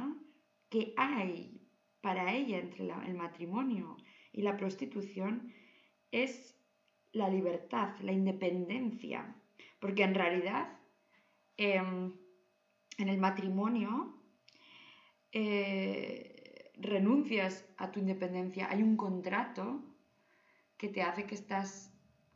que 0.70 0.94
hay 0.96 1.62
para 2.02 2.34
ella 2.34 2.60
entre 2.60 2.84
el 2.84 3.14
matrimonio 3.16 3.98
y 4.32 4.42
la 4.42 4.58
prostitución 4.58 5.54
es 6.12 6.56
la 7.12 7.30
libertad, 7.30 7.96
la 8.02 8.12
independencia, 8.12 9.36
porque 9.80 10.04
en 10.04 10.16
realidad 10.16 10.78
em, 11.58 12.14
en 12.98 13.10
el 13.10 13.18
matrimonio 13.18 14.14
eh, 15.32 16.72
renuncias 16.76 17.66
a 17.78 17.92
tu 17.92 18.00
independencia, 18.00 18.70
hay 18.70 18.84
un 18.84 18.98
contrato 18.98 19.84
que 20.78 20.90
te 20.90 21.02
hace 21.02 21.26
que 21.26 21.36
estás 21.36 21.90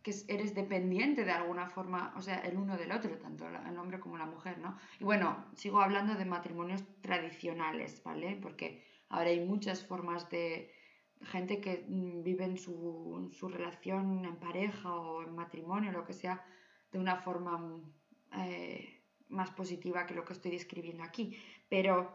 que 0.03 0.13
eres 0.29 0.55
dependiente 0.55 1.25
de 1.25 1.31
alguna 1.31 1.67
forma, 1.67 2.13
o 2.15 2.21
sea, 2.21 2.39
el 2.39 2.55
uno 2.55 2.77
del 2.77 2.93
otro, 2.93 3.17
tanto 3.17 3.45
el 3.45 3.77
hombre 3.77 3.99
como 3.99 4.17
la 4.17 4.25
mujer, 4.25 4.57
¿no? 4.59 4.77
Y 5.01 5.03
bueno, 5.03 5.45
sigo 5.53 5.81
hablando 5.81 6.15
de 6.15 6.23
matrimonios 6.23 6.81
tradicionales, 7.01 8.01
¿vale? 8.03 8.39
Porque 8.41 8.85
Ahora 9.09 9.29
hay 9.29 9.39
muchas 9.39 9.85
formas 9.85 10.29
de 10.29 10.71
gente 11.21 11.61
que 11.61 11.85
mm, 11.87 12.23
vive 12.23 12.57
su, 12.57 13.29
su 13.31 13.47
relación 13.47 14.25
en 14.25 14.35
pareja 14.37 14.93
o 14.93 15.23
en 15.23 15.35
matrimonio, 15.35 15.91
lo 15.91 16.05
que 16.05 16.13
sea, 16.13 16.45
de 16.91 16.99
una 16.99 17.17
forma 17.17 17.57
mm, 17.57 17.93
eh, 18.33 18.96
más 19.29 19.51
positiva 19.51 20.05
que 20.05 20.15
lo 20.15 20.25
que 20.25 20.33
estoy 20.33 20.51
describiendo 20.51 21.03
aquí. 21.03 21.37
Pero 21.69 22.11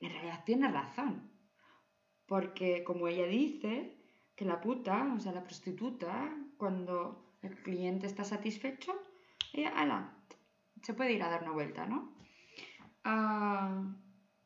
en 0.00 0.10
realidad 0.10 0.44
tiene 0.44 0.68
razón. 0.70 1.30
Porque 2.26 2.84
como 2.84 3.08
ella 3.08 3.26
dice, 3.26 4.00
que 4.40 4.46
la 4.46 4.58
puta, 4.62 5.12
o 5.14 5.20
sea, 5.20 5.32
la 5.32 5.44
prostituta, 5.44 6.34
cuando 6.56 7.36
el 7.42 7.62
cliente 7.62 8.06
está 8.06 8.24
satisfecho, 8.24 8.94
se 10.82 10.94
puede 10.94 11.12
ir 11.12 11.22
a 11.22 11.28
dar 11.28 11.42
una 11.42 11.52
vuelta, 11.52 11.84
¿no? 11.84 12.14
Ah, 13.04 13.84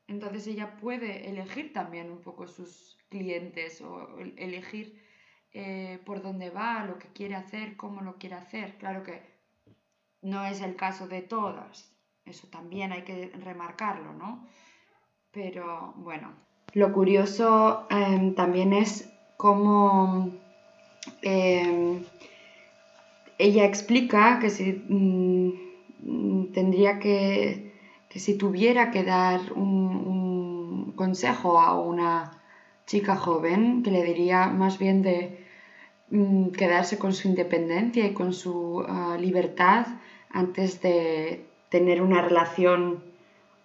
entonces 0.09 0.49
ella 0.49 0.77
puede 0.79 1.31
elegir 1.31 1.73
también 1.73 2.11
un 2.11 2.21
poco 2.21 2.49
sus 2.49 2.99
clientes 3.09 3.81
o 3.83 4.19
elegir 4.37 5.01
eh, 5.53 6.01
por 6.05 6.23
dónde 6.23 6.51
va, 6.51 6.85
lo 6.85 6.99
que 6.99 7.13
quiere 7.13 7.37
hacer, 7.37 7.77
cómo 7.77 8.01
lo 8.01 8.19
quiere 8.19 8.35
hacer. 8.35 8.77
Claro 8.79 9.05
que 9.05 9.23
no 10.25 10.45
es 10.45 10.61
el 10.61 10.75
caso 10.77 11.07
de 11.07 11.23
todas, 11.23 11.95
eso 12.25 12.49
también 12.49 12.93
hay 12.93 13.03
que 13.03 13.31
remarcarlo, 13.45 14.13
¿no? 14.13 14.47
Pero 15.31 15.95
bueno, 15.97 16.33
lo 16.73 16.93
curioso 16.93 17.87
em, 17.91 18.35
también 18.35 18.73
es 18.73 19.13
cómo 19.37 20.31
em, 21.23 22.03
ella 23.39 23.65
explica 23.65 24.39
que 24.41 24.51
si 24.51 24.73
mm, 24.89 26.53
tendría 26.53 26.99
que 26.99 27.75
que 28.15 28.21
si 28.21 28.39
tuviera 28.39 28.93
que 28.93 29.03
dar 29.03 29.41
un, 29.55 30.93
consejo 30.95 31.59
a 31.59 31.81
una 31.81 32.41
chica 32.87 33.17
joven, 33.17 33.83
que 33.83 33.91
le 33.91 34.05
diría 34.05 34.47
más 34.47 34.79
bien 34.79 35.03
de 35.03 35.45
mm, 36.11 36.51
quedarse 36.51 36.97
con 36.97 37.13
su 37.13 37.27
independencia 37.27 38.07
y 38.07 38.15
con 38.15 38.33
su 38.33 38.85
ah, 38.87 39.17
libertad 39.19 39.87
antes 40.35 40.83
de 40.83 41.47
tener 41.71 42.03
una 42.03 42.21
relación 42.21 43.03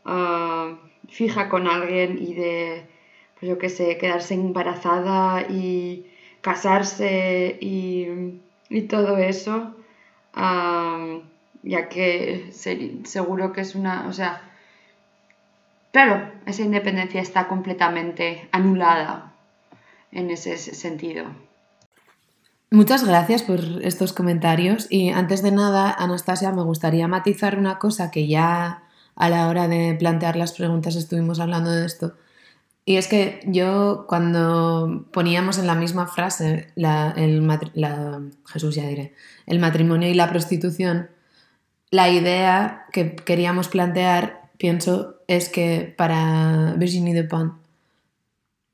ah, 0.05 0.77
fija 1.09 1.49
con 1.49 1.67
alguien 1.67 2.17
y 2.21 2.33
de, 2.35 2.85
pues 3.37 3.49
yo 3.49 3.57
qué 3.57 3.69
sé, 3.69 3.97
quedarse 3.97 4.35
embarazada 4.35 5.41
y 5.49 6.05
casarse 6.41 7.57
y, 7.59 8.37
todo 8.87 9.17
eso. 9.17 9.75
Ah, 10.33 11.17
ya 11.63 11.89
que 11.89 12.51
seguro 12.51 13.51
que 13.51 13.61
es 13.61 13.75
una, 13.75 14.07
o 14.07 14.13
sea, 14.13 14.41
claro, 15.91 16.31
esa 16.45 16.61
independencia 16.61 17.19
está 17.21 17.47
completamente 17.47 18.47
anulada 18.51 19.33
en 20.11 20.29
ese 20.29 20.57
sentido. 20.57 21.25
Muchas 22.71 23.03
gracias 23.03 23.41
por 23.41 23.59
estos 23.81 24.13
comentarios 24.13 24.85
y 24.91 25.09
antes 25.09 25.41
de 25.41 25.51
nada, 25.51 25.91
Anastasia, 25.91 26.51
me 26.51 26.61
gustaría 26.61 27.07
matizar 27.07 27.57
una 27.57 27.79
cosa 27.79 28.11
que 28.11 28.27
ya 28.27 28.83
a 29.15 29.29
la 29.29 29.47
hora 29.47 29.67
de 29.67 29.95
plantear 29.95 30.35
las 30.35 30.53
preguntas 30.53 30.95
estuvimos 30.95 31.39
hablando 31.39 31.71
de 31.71 31.87
esto. 31.87 32.13
Y 32.85 32.97
es 32.97 33.07
que 33.07 33.41
yo 33.45 34.05
cuando 34.07 35.07
poníamos 35.11 35.57
en 35.57 35.65
la 35.65 35.73
misma 35.73 36.07
frase 36.07 36.67
el, 36.75 38.31
Jesús 38.45 38.75
ya 38.75 38.87
diré, 38.87 39.15
el 39.47 39.59
matrimonio 39.59 40.07
y 40.07 40.13
la 40.13 40.29
prostitución, 40.29 41.09
la 41.89 42.09
idea 42.09 42.85
que 42.91 43.15
queríamos 43.15 43.67
plantear, 43.67 44.51
pienso, 44.59 45.15
es 45.27 45.49
que 45.49 45.93
para 45.97 46.75
Virginie 46.77 47.19
Dupont 47.19 47.53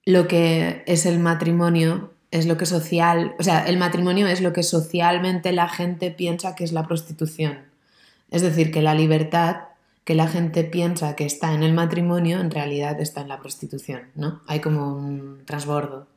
lo 0.06 0.28
que 0.28 0.84
es 0.86 1.06
el 1.06 1.20
matrimonio 1.20 2.12
es 2.38 2.46
lo 2.46 2.58
que 2.58 2.66
social, 2.66 3.36
o 3.40 3.44
sea, 3.44 3.66
el 3.66 3.78
matrimonio 3.78 4.28
es 4.28 4.42
lo 4.42 4.54
que 4.54 4.64
socialmente 4.64 5.52
la 5.52 5.68
gente 5.68 6.12
piensa 6.12 6.56
que 6.56 6.64
es 6.64 6.72
la 6.72 6.88
prostitución. 6.88 7.60
Es 8.30 8.42
decir, 8.42 8.72
que 8.72 8.82
la 8.82 8.94
libertad 8.94 9.58
que 10.06 10.14
la 10.14 10.28
gente 10.28 10.64
piensa 10.64 11.16
que 11.16 11.26
está 11.26 11.54
en 11.54 11.64
el 11.64 11.74
matrimonio, 11.74 12.40
en 12.40 12.52
realidad 12.52 13.02
está 13.02 13.22
en 13.22 13.28
la 13.28 13.40
prostitución, 13.40 14.02
¿no? 14.14 14.44
Hay 14.46 14.60
como 14.60 14.96
un 14.96 15.42
transbordo. 15.46 16.08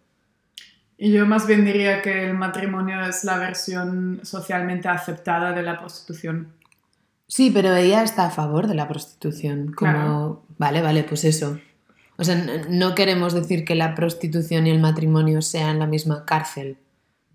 Y 0.98 1.10
yo 1.10 1.24
más 1.26 1.46
bien 1.46 1.64
diría 1.64 2.02
que 2.02 2.26
el 2.26 2.34
matrimonio 2.34 3.00
es 3.06 3.24
la 3.24 3.38
versión 3.38 4.20
socialmente 4.24 4.88
aceptada 4.88 5.52
de 5.52 5.62
la 5.62 5.78
prostitución. 5.78 6.52
Sí, 7.26 7.50
pero 7.50 7.74
ella 7.74 8.02
está 8.02 8.26
a 8.26 8.30
favor 8.30 8.66
de 8.66 8.74
la 8.74 8.88
prostitución. 8.88 9.72
Como, 9.72 9.92
Claro. 9.92 10.42
vale, 10.58 10.82
vale, 10.82 11.04
pues 11.04 11.24
eso. 11.24 11.58
O 12.18 12.24
sea, 12.24 12.34
no 12.68 12.94
queremos 12.94 13.32
decir 13.32 13.64
que 13.64 13.74
la 13.74 13.94
prostitución 13.94 14.66
y 14.66 14.70
el 14.70 14.80
matrimonio 14.80 15.40
sean 15.40 15.78
la 15.78 15.86
misma 15.86 16.24
cárcel, 16.26 16.76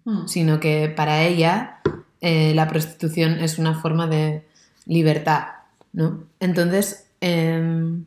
Mm. 0.06 0.28
sino 0.28 0.60
que 0.60 0.90
para 0.90 1.24
ella 1.24 1.80
eh, 2.22 2.54
la 2.56 2.68
prostitución 2.68 3.40
es 3.40 3.58
una 3.58 3.76
forma 3.76 4.08
de 4.08 4.46
libertad, 4.86 5.48
¿no? 5.94 6.26
Entonces, 6.40 7.08
em, 7.22 8.06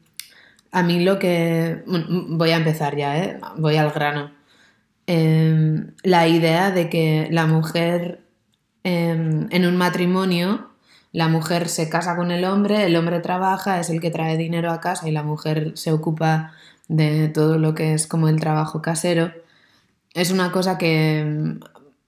a 0.72 0.82
mí 0.82 1.04
lo 1.04 1.18
que... 1.18 1.82
bueno, 1.86 2.06
voy 2.30 2.50
a 2.50 2.56
empezar 2.56 2.96
ya, 2.96 3.18
¿eh? 3.18 3.40
Voy 3.58 3.76
al 3.76 3.90
grano. 3.92 4.30
Em, 5.06 5.92
la 6.02 6.28
idea 6.28 6.70
de 6.70 6.88
que 6.90 7.28
la 7.30 7.46
mujer 7.46 8.20
em, 8.84 9.48
en 9.50 9.66
un 9.66 9.76
matrimonio, 9.76 10.70
la 11.16 11.28
mujer 11.28 11.70
se 11.70 11.88
casa 11.88 12.14
con 12.14 12.30
el 12.30 12.44
hombre, 12.44 12.84
el 12.84 12.94
hombre 12.94 13.20
trabaja, 13.20 13.80
es 13.80 13.88
el 13.88 14.02
que 14.02 14.10
trae 14.10 14.36
dinero 14.36 14.70
a 14.70 14.82
casa 14.82 15.08
y 15.08 15.12
la 15.12 15.22
mujer 15.22 15.72
se 15.74 15.90
ocupa 15.90 16.52
de 16.88 17.28
todo 17.28 17.58
lo 17.58 17.74
que 17.74 17.94
es 17.94 18.06
como 18.06 18.28
el 18.28 18.38
trabajo 18.38 18.82
casero, 18.82 19.32
es 20.12 20.30
una 20.30 20.52
cosa 20.52 20.76
que 20.76 21.20
em, 21.20 21.60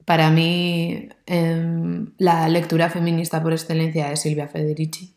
para 0.05 0.31
mí 0.31 1.09
em, 1.25 2.13
la 2.19 2.51
lectura 2.51 2.91
feminista 2.91 3.43
por 3.43 3.55
excelencia 3.55 4.13
es 4.13 4.21
Silvia 4.21 4.47
Federici, 4.47 5.15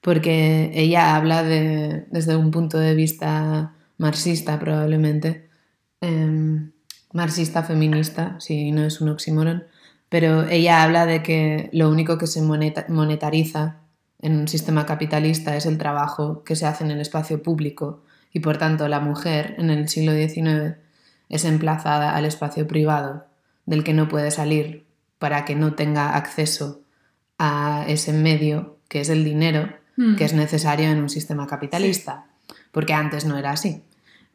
porque 0.00 0.70
ella 0.74 1.16
habla 1.16 1.42
de, 1.42 2.06
desde 2.12 2.36
un 2.36 2.52
punto 2.52 2.78
de 2.78 2.94
vista 2.94 3.74
marxista 3.98 4.60
probablemente, 4.60 5.48
em, 6.00 6.70
marxista 7.12 7.64
feminista, 7.64 8.36
si 8.38 8.70
no 8.70 8.84
es 8.84 9.00
un 9.00 9.08
oxímoron, 9.08 9.64
pero 10.08 10.46
ella 10.48 10.82
habla 10.82 11.06
de 11.06 11.22
que 11.22 11.68
lo 11.72 11.88
único 11.90 12.18
que 12.18 12.26
se 12.26 12.40
moneta- 12.42 12.86
monetariza 12.88 13.76
en 14.22 14.36
un 14.36 14.48
sistema 14.48 14.86
capitalista 14.86 15.56
es 15.56 15.66
el 15.66 15.78
trabajo 15.78 16.42
que 16.44 16.56
se 16.56 16.66
hace 16.66 16.84
en 16.84 16.90
el 16.90 17.00
espacio 17.00 17.42
público 17.42 18.02
y 18.32 18.40
por 18.40 18.56
tanto 18.58 18.88
la 18.88 19.00
mujer 19.00 19.54
en 19.58 19.70
el 19.70 19.88
siglo 19.88 20.12
XIX 20.12 20.76
es 21.28 21.44
emplazada 21.44 22.14
al 22.14 22.24
espacio 22.24 22.66
privado 22.66 23.26
del 23.66 23.82
que 23.84 23.92
no 23.92 24.08
puede 24.08 24.30
salir 24.30 24.84
para 25.18 25.44
que 25.44 25.54
no 25.54 25.74
tenga 25.74 26.14
acceso 26.16 26.80
a 27.38 27.84
ese 27.88 28.12
medio 28.12 28.76
que 28.88 29.00
es 29.00 29.08
el 29.08 29.24
dinero 29.24 29.68
Mm. 29.98 30.16
que 30.16 30.24
es 30.26 30.34
necesario 30.34 30.90
en 30.90 30.98
un 30.98 31.08
sistema 31.08 31.46
capitalista, 31.46 32.26
porque 32.70 32.92
antes 32.92 33.24
no 33.24 33.38
era 33.38 33.52
así. 33.52 33.82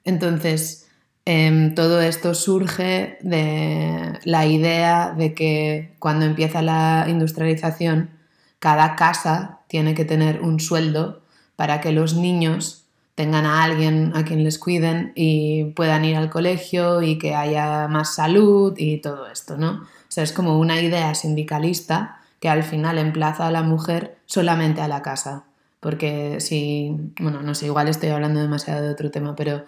Entonces, 0.03 0.87
em, 1.25 1.75
todo 1.75 2.01
esto 2.01 2.33
surge 2.33 3.17
de 3.21 4.19
la 4.23 4.45
idea 4.45 5.13
de 5.17 5.33
que 5.33 5.95
cuando 5.99 6.25
empieza 6.25 6.61
la 6.61 7.05
industrialización, 7.07 8.11
cada 8.59 8.95
casa 8.95 9.59
tiene 9.67 9.93
que 9.93 10.05
tener 10.05 10.41
un 10.41 10.59
sueldo 10.59 11.21
para 11.55 11.81
que 11.81 11.91
los 11.91 12.15
niños 12.15 12.85
tengan 13.15 13.45
a 13.45 13.63
alguien 13.63 14.13
a 14.15 14.23
quien 14.23 14.43
les 14.43 14.57
cuiden 14.57 15.11
y 15.15 15.65
puedan 15.75 16.05
ir 16.05 16.15
al 16.15 16.29
colegio 16.29 17.01
y 17.01 17.17
que 17.17 17.35
haya 17.35 17.87
más 17.87 18.15
salud 18.15 18.73
y 18.77 18.97
todo 18.97 19.27
esto, 19.27 19.57
¿no? 19.57 19.71
O 19.71 20.13
sea, 20.13 20.23
es 20.23 20.33
como 20.33 20.59
una 20.59 20.81
idea 20.81 21.13
sindicalista 21.13 22.19
que 22.39 22.49
al 22.49 22.63
final 22.63 22.97
emplaza 22.97 23.47
a 23.47 23.51
la 23.51 23.63
mujer 23.63 24.17
solamente 24.25 24.81
a 24.81 24.87
la 24.87 25.01
casa. 25.01 25.43
Porque 25.79 26.39
si, 26.39 26.95
bueno, 27.19 27.41
no 27.41 27.55
sé, 27.55 27.67
igual 27.67 27.87
estoy 27.87 28.09
hablando 28.09 28.39
demasiado 28.39 28.83
de 28.83 28.89
otro 28.89 29.11
tema, 29.11 29.35
pero 29.35 29.63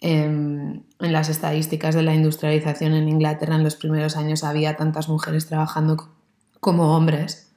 em, 0.00 0.82
en 1.00 1.12
las 1.12 1.28
estadísticas 1.28 1.94
de 1.94 2.02
la 2.02 2.14
industrialización 2.14 2.92
en 2.94 3.08
Inglaterra 3.08 3.56
en 3.56 3.64
los 3.64 3.76
primeros 3.76 4.16
años 4.16 4.44
había 4.44 4.76
tantas 4.76 5.08
mujeres 5.08 5.46
trabajando 5.46 5.96
co- 5.96 6.08
como 6.60 6.96
hombres. 6.96 7.52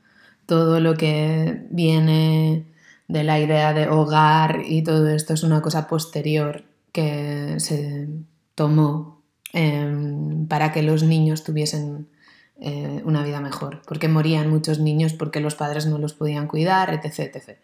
Todo 0.45 0.79
lo 0.79 0.95
que 0.95 1.65
viene 1.69 2.65
de 3.07 3.23
la 3.23 3.39
idea 3.39 3.73
de 3.73 3.87
hogar 3.87 4.61
y 4.65 4.83
todo 4.83 5.07
esto 5.09 5.33
es 5.33 5.43
una 5.43 5.61
cosa 5.61 5.87
posterior 5.87 6.63
que 6.91 7.55
se 7.59 8.07
tomó 8.55 9.21
em, 9.53 10.47
para 10.47 10.71
que 10.71 10.83
los 10.83 11.03
niños 11.03 11.43
tuviesen 11.43 12.07
eh, 12.59 13.01
una 13.05 13.23
vida 13.23 13.39
mejor, 13.41 13.81
porque 13.87 14.07
morían 14.07 14.49
muchos 14.49 14.79
niños 14.79 15.13
porque 15.13 15.39
los 15.39 15.55
padres 15.55 15.85
no 15.85 15.97
los 15.97 16.13
podían 16.13 16.47
cuidar, 16.47 16.93
etc. 16.93 17.19
etc. 17.35 17.57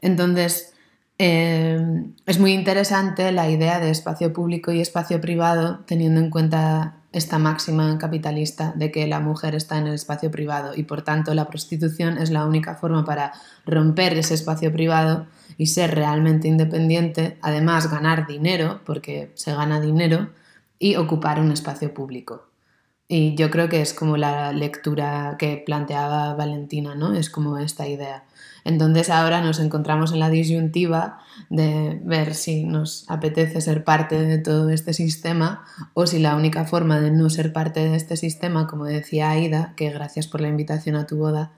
Entonces, 0.00 0.74
eh, 1.18 2.04
es 2.26 2.38
muy 2.38 2.52
interesante 2.52 3.32
la 3.32 3.50
idea 3.50 3.80
de 3.80 3.90
espacio 3.90 4.32
público 4.32 4.72
y 4.72 4.80
espacio 4.80 5.20
privado, 5.20 5.80
teniendo 5.86 6.20
en 6.20 6.30
cuenta 6.30 6.94
esta 7.12 7.38
máxima 7.38 7.98
capitalista 7.98 8.72
de 8.76 8.90
que 8.92 9.06
la 9.06 9.18
mujer 9.18 9.54
está 9.54 9.78
en 9.78 9.88
el 9.88 9.94
espacio 9.94 10.30
privado 10.30 10.74
y 10.76 10.84
por 10.84 11.02
tanto 11.02 11.34
la 11.34 11.48
prostitución 11.48 12.18
es 12.18 12.30
la 12.30 12.44
única 12.44 12.74
forma 12.74 13.04
para 13.04 13.32
romper 13.66 14.16
ese 14.18 14.34
espacio 14.34 14.72
privado 14.72 15.26
y 15.56 15.66
ser 15.68 15.94
realmente 15.94 16.48
independiente, 16.48 17.38
además 17.42 17.90
ganar 17.90 18.26
dinero, 18.26 18.80
porque 18.84 19.32
se 19.34 19.52
gana 19.54 19.80
dinero, 19.80 20.28
y 20.78 20.96
ocupar 20.96 21.40
un 21.40 21.50
espacio 21.50 21.92
público. 21.92 22.46
Y 23.08 23.34
yo 23.34 23.50
creo 23.50 23.68
que 23.68 23.80
es 23.80 23.94
como 23.94 24.16
la 24.16 24.52
lectura 24.52 25.36
que 25.38 25.62
planteaba 25.64 26.34
Valentina, 26.34 26.94
¿no? 26.94 27.14
Es 27.14 27.30
como 27.30 27.58
esta 27.58 27.88
idea. 27.88 28.24
Entonces 28.68 29.08
ahora 29.08 29.40
nos 29.40 29.60
encontramos 29.60 30.12
en 30.12 30.20
la 30.20 30.28
disyuntiva 30.28 31.20
de 31.48 31.98
ver 32.04 32.34
si 32.34 32.64
nos 32.64 33.06
apetece 33.08 33.62
ser 33.62 33.82
parte 33.82 34.20
de 34.20 34.36
todo 34.36 34.68
este 34.68 34.92
sistema 34.92 35.64
o 35.94 36.06
si 36.06 36.18
la 36.18 36.36
única 36.36 36.66
forma 36.66 37.00
de 37.00 37.10
no 37.10 37.30
ser 37.30 37.54
parte 37.54 37.80
de 37.80 37.96
este 37.96 38.18
sistema, 38.18 38.66
como 38.66 38.84
decía 38.84 39.30
Aida, 39.30 39.72
que 39.74 39.88
gracias 39.88 40.26
por 40.26 40.42
la 40.42 40.48
invitación 40.48 40.96
a 40.96 41.06
tu 41.06 41.16
boda, 41.16 41.52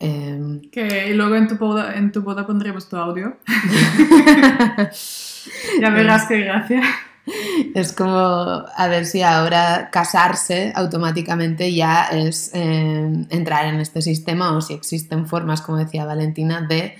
eh, 0.00 0.60
Que, 0.70 1.08
y 1.08 1.14
luego 1.14 1.34
en 1.34 1.48
tu 1.48 1.56
boda, 1.56 1.94
en 1.94 2.12
tu 2.12 2.20
boda 2.20 2.46
pondremos 2.46 2.90
tu 2.90 2.96
audio. 2.96 3.38
ya 5.80 5.88
verás 5.88 6.26
qué 6.26 6.40
gracia. 6.40 6.82
Es 7.74 7.92
como 7.92 8.10
a 8.10 8.88
ver 8.88 9.06
si 9.06 9.22
ahora 9.22 9.90
casarse 9.90 10.72
automáticamente 10.74 11.72
ya 11.74 12.04
es 12.04 12.50
eh, 12.54 13.26
entrar 13.30 13.66
en 13.66 13.80
este 13.80 14.02
sistema 14.02 14.56
o 14.56 14.60
si 14.60 14.74
existen 14.74 15.26
formas, 15.26 15.60
como 15.60 15.78
decía 15.78 16.04
Valentina, 16.04 16.62
de 16.62 16.96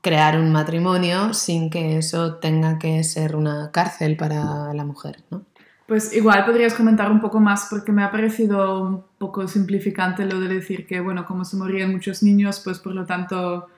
crear 0.00 0.38
un 0.38 0.52
matrimonio 0.52 1.34
sin 1.34 1.70
que 1.70 1.98
eso 1.98 2.36
tenga 2.36 2.78
que 2.78 3.02
ser 3.04 3.36
una 3.36 3.70
cárcel 3.72 4.16
para 4.16 4.72
la 4.72 4.84
mujer, 4.84 5.22
¿no? 5.30 5.44
Pues 5.86 6.12
igual 6.14 6.44
podrías 6.44 6.74
comentar 6.74 7.10
un 7.10 7.18
poco 7.18 7.40
más 7.40 7.68
porque 7.70 7.92
me 7.92 8.04
ha 8.04 8.10
parecido 8.10 8.82
un 8.82 9.04
poco 9.16 9.48
simplificante 9.48 10.26
lo 10.26 10.38
de 10.38 10.48
decir 10.48 10.86
que, 10.86 11.00
bueno, 11.00 11.24
como 11.24 11.46
se 11.46 11.56
morían 11.56 11.90
muchos 11.90 12.22
niños, 12.22 12.60
pues 12.62 12.78
por 12.78 12.94
lo 12.94 13.06
tanto 13.06 13.68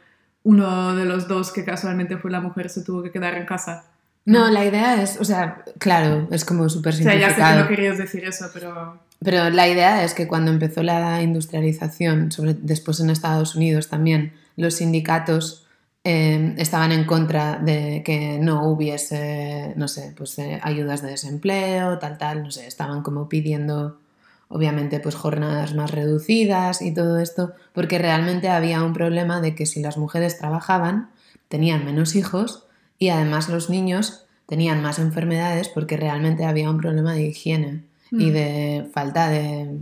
uno 0.42 0.96
de 0.96 1.04
los 1.04 1.28
dos 1.28 1.52
que 1.52 1.64
casualmente 1.64 2.16
fue 2.16 2.32
la 2.32 2.40
mujer 2.40 2.68
se 2.68 2.82
tuvo 2.82 3.02
que 3.04 3.12
quedar 3.12 3.34
en 3.34 3.46
casa. 3.46 3.84
No, 4.30 4.48
la 4.48 4.64
idea 4.64 5.02
es, 5.02 5.18
o 5.20 5.24
sea, 5.24 5.64
claro, 5.78 6.28
es 6.30 6.44
como 6.44 6.68
súper 6.68 6.94
O 6.94 6.96
sea, 6.96 7.14
ya 7.16 7.30
sé 7.30 7.34
que 7.34 7.42
simplificado. 7.42 7.60
no 7.62 7.68
querías 7.68 7.98
decir 7.98 8.24
eso, 8.24 8.46
pero... 8.54 9.00
Pero 9.18 9.50
la 9.50 9.66
idea 9.66 10.04
es 10.04 10.14
que 10.14 10.28
cuando 10.28 10.52
empezó 10.52 10.84
la 10.84 11.20
industrialización, 11.20 12.30
sobre, 12.30 12.54
después 12.54 13.00
en 13.00 13.10
Estados 13.10 13.56
Unidos 13.56 13.88
también, 13.88 14.32
los 14.54 14.74
sindicatos 14.74 15.66
eh, 16.04 16.54
estaban 16.58 16.92
en 16.92 17.06
contra 17.06 17.58
de 17.58 18.02
que 18.04 18.38
no 18.38 18.70
hubiese, 18.70 19.74
no 19.74 19.88
sé, 19.88 20.14
pues 20.16 20.38
eh, 20.38 20.60
ayudas 20.62 21.02
de 21.02 21.10
desempleo, 21.10 21.98
tal, 21.98 22.16
tal, 22.16 22.44
no 22.44 22.52
sé, 22.52 22.68
estaban 22.68 23.02
como 23.02 23.28
pidiendo, 23.28 23.98
obviamente, 24.46 25.00
pues 25.00 25.16
jornadas 25.16 25.74
más 25.74 25.90
reducidas 25.90 26.82
y 26.82 26.94
todo 26.94 27.18
esto, 27.18 27.52
porque 27.72 27.98
realmente 27.98 28.48
había 28.48 28.84
un 28.84 28.92
problema 28.92 29.40
de 29.40 29.56
que 29.56 29.66
si 29.66 29.82
las 29.82 29.98
mujeres 29.98 30.38
trabajaban, 30.38 31.10
tenían 31.48 31.84
menos 31.84 32.14
hijos 32.14 32.68
y 33.00 33.08
además 33.08 33.48
los 33.48 33.68
niños 33.70 34.26
tenían 34.46 34.82
más 34.82 35.00
enfermedades 35.00 35.68
porque 35.68 35.96
realmente 35.96 36.44
había 36.44 36.70
un 36.70 36.78
problema 36.78 37.14
de 37.14 37.22
higiene 37.22 37.84
y 38.12 38.26
Mm. 38.30 38.32
de 38.32 38.90
falta 38.92 39.28
de, 39.28 39.78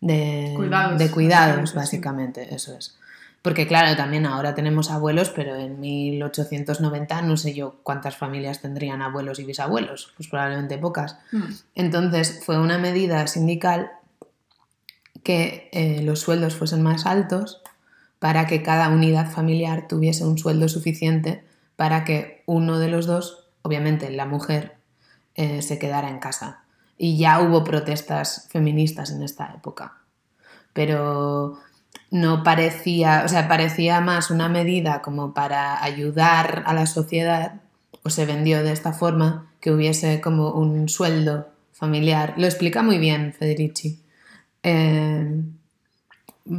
de 0.00 0.52
Cuidados, 0.56 0.98
de 0.98 1.10
cuidados, 1.10 1.74
básicamente, 1.74 2.44
sí. 2.44 2.46
básicamente, 2.46 2.54
eso 2.54 2.76
es. 2.76 2.98
Porque 3.42 3.68
claro, 3.68 3.94
también 3.96 4.26
ahora 4.26 4.56
tenemos 4.56 4.90
abuelos, 4.90 5.30
pero 5.30 5.54
en 5.54 5.78
1890 5.78 7.22
no 7.22 7.36
sé 7.36 7.54
yo 7.54 7.76
cuántas 7.84 8.16
familias 8.16 8.60
tendrían 8.60 9.02
abuelos 9.02 9.38
y 9.38 9.44
bisabuelos, 9.44 10.12
pues 10.16 10.28
probablemente 10.28 10.78
pocas. 10.78 11.16
Mm. 11.30 11.44
Entonces 11.76 12.40
fue 12.44 12.58
una 12.58 12.78
medida 12.78 13.24
sindical 13.28 13.92
que 15.22 15.68
eh, 15.72 16.02
los 16.02 16.20
sueldos 16.20 16.56
fuesen 16.56 16.82
más 16.82 17.06
altos 17.06 17.62
para 18.18 18.48
que 18.48 18.64
cada 18.64 18.88
unidad 18.88 19.30
familiar 19.30 19.86
tuviese 19.86 20.24
un 20.24 20.38
sueldo 20.38 20.68
suficiente 20.68 21.44
para 21.76 22.04
que 22.04 22.42
uno 22.46 22.78
de 22.78 22.88
los 22.88 23.06
dos, 23.06 23.48
obviamente 23.62 24.10
la 24.10 24.26
mujer, 24.26 24.76
eh, 25.34 25.62
se 25.62 25.78
quedara 25.78 26.08
en 26.08 26.18
casa. 26.18 26.64
Y 26.98 27.18
ya 27.18 27.40
hubo 27.40 27.62
protestas 27.62 28.48
feministas 28.50 29.10
en 29.10 29.22
esta 29.22 29.52
época. 29.54 29.98
Pero 30.72 31.58
no 32.10 32.42
parecía, 32.42 33.22
o 33.24 33.28
sea, 33.28 33.48
parecía 33.48 34.00
más 34.00 34.30
una 34.30 34.48
medida 34.48 35.02
como 35.02 35.34
para 35.34 35.82
ayudar 35.82 36.64
a 36.66 36.74
la 36.74 36.86
sociedad, 36.86 37.60
o 38.02 38.10
se 38.10 38.24
vendió 38.24 38.62
de 38.62 38.72
esta 38.72 38.92
forma, 38.92 39.52
que 39.60 39.72
hubiese 39.72 40.20
como 40.20 40.52
un 40.52 40.88
sueldo 40.88 41.48
familiar. 41.72 42.34
Lo 42.36 42.46
explica 42.46 42.82
muy 42.82 42.98
bien 42.98 43.32
Federici. 43.32 44.02
Eh, 44.62 45.42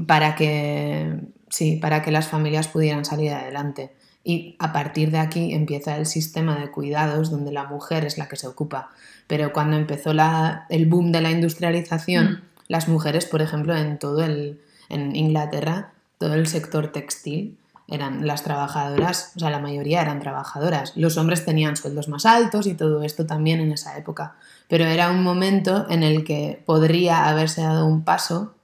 para 0.06 0.36
que, 0.36 1.20
sí, 1.50 1.78
para 1.78 2.02
que 2.02 2.12
las 2.12 2.28
familias 2.28 2.68
pudieran 2.68 3.06
salir 3.06 3.32
adelante. 3.32 3.96
Y 4.30 4.58
a 4.60 4.74
partir 4.74 5.10
de 5.10 5.20
aquí 5.20 5.54
empieza 5.54 5.96
el 5.96 6.06
sistema 6.06 6.60
de 6.60 6.70
cuidados 6.70 7.32
donde 7.32 7.54
la 7.54 7.64
mujer 7.64 8.04
es 8.04 8.18
la 8.18 8.28
que 8.28 8.36
se 8.36 8.46
ocupa. 8.46 8.90
Pero 9.26 9.54
cuando 9.54 9.78
empezó 9.78 10.14
la, 10.14 10.66
el 10.68 10.86
boom 10.86 11.14
de 11.14 11.22
la 11.22 11.32
industrialización, 11.32 12.26
Mm. 12.26 12.42
las 12.68 12.90
mujeres, 12.90 13.26
por 13.26 13.42
ejemplo, 13.42 13.74
en 13.74 13.98
todo 13.98 14.26
el, 14.26 14.60
en 14.90 15.16
Inglaterra, 15.16 15.94
todo 16.18 16.34
el 16.34 16.46
sector 16.48 16.92
textil, 16.92 17.58
eran 17.88 18.28
las 18.28 18.44
trabajadoras, 18.44 19.32
o 19.38 19.40
sea, 19.40 19.50
la 19.50 19.60
mayoría 19.60 20.02
eran 20.02 20.20
trabajadoras. 20.20 20.92
Los 20.98 21.16
hombres 21.16 21.46
tenían 21.46 21.78
sueldos 21.78 22.10
más 22.10 22.26
altos 22.26 22.68
y 22.68 22.74
todo 22.74 23.04
esto 23.04 23.26
también 23.26 23.62
en 23.62 23.72
esa 23.72 23.98
época. 23.98 24.36
Pero 24.68 24.84
era 24.84 25.10
un 25.10 25.24
momento 25.24 25.86
en 25.90 26.04
el 26.04 26.26
que 26.26 26.62
podría 26.66 27.30
haberse 27.30 27.62
dado 27.62 27.86
un 27.86 28.04
paso 28.04 28.56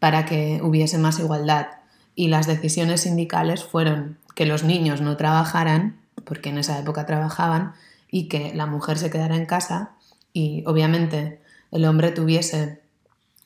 para 0.00 0.24
que 0.24 0.58
hubiese 0.64 0.98
más 0.98 1.20
igualdad. 1.20 1.68
Y 2.16 2.26
las 2.26 2.48
decisiones 2.48 3.02
sindicales 3.02 3.62
fueron 3.62 4.18
que 4.34 4.46
los 4.46 4.64
niños 4.64 5.00
no 5.00 5.16
trabajaran, 5.16 5.96
porque 6.24 6.50
en 6.50 6.58
esa 6.58 6.78
época 6.78 7.06
trabajaban, 7.06 7.72
y 8.10 8.28
que 8.28 8.52
la 8.54 8.66
mujer 8.66 8.98
se 8.98 9.10
quedara 9.10 9.36
en 9.36 9.46
casa 9.46 9.92
y 10.32 10.64
obviamente 10.66 11.40
el 11.70 11.84
hombre 11.84 12.10
tuviese 12.10 12.80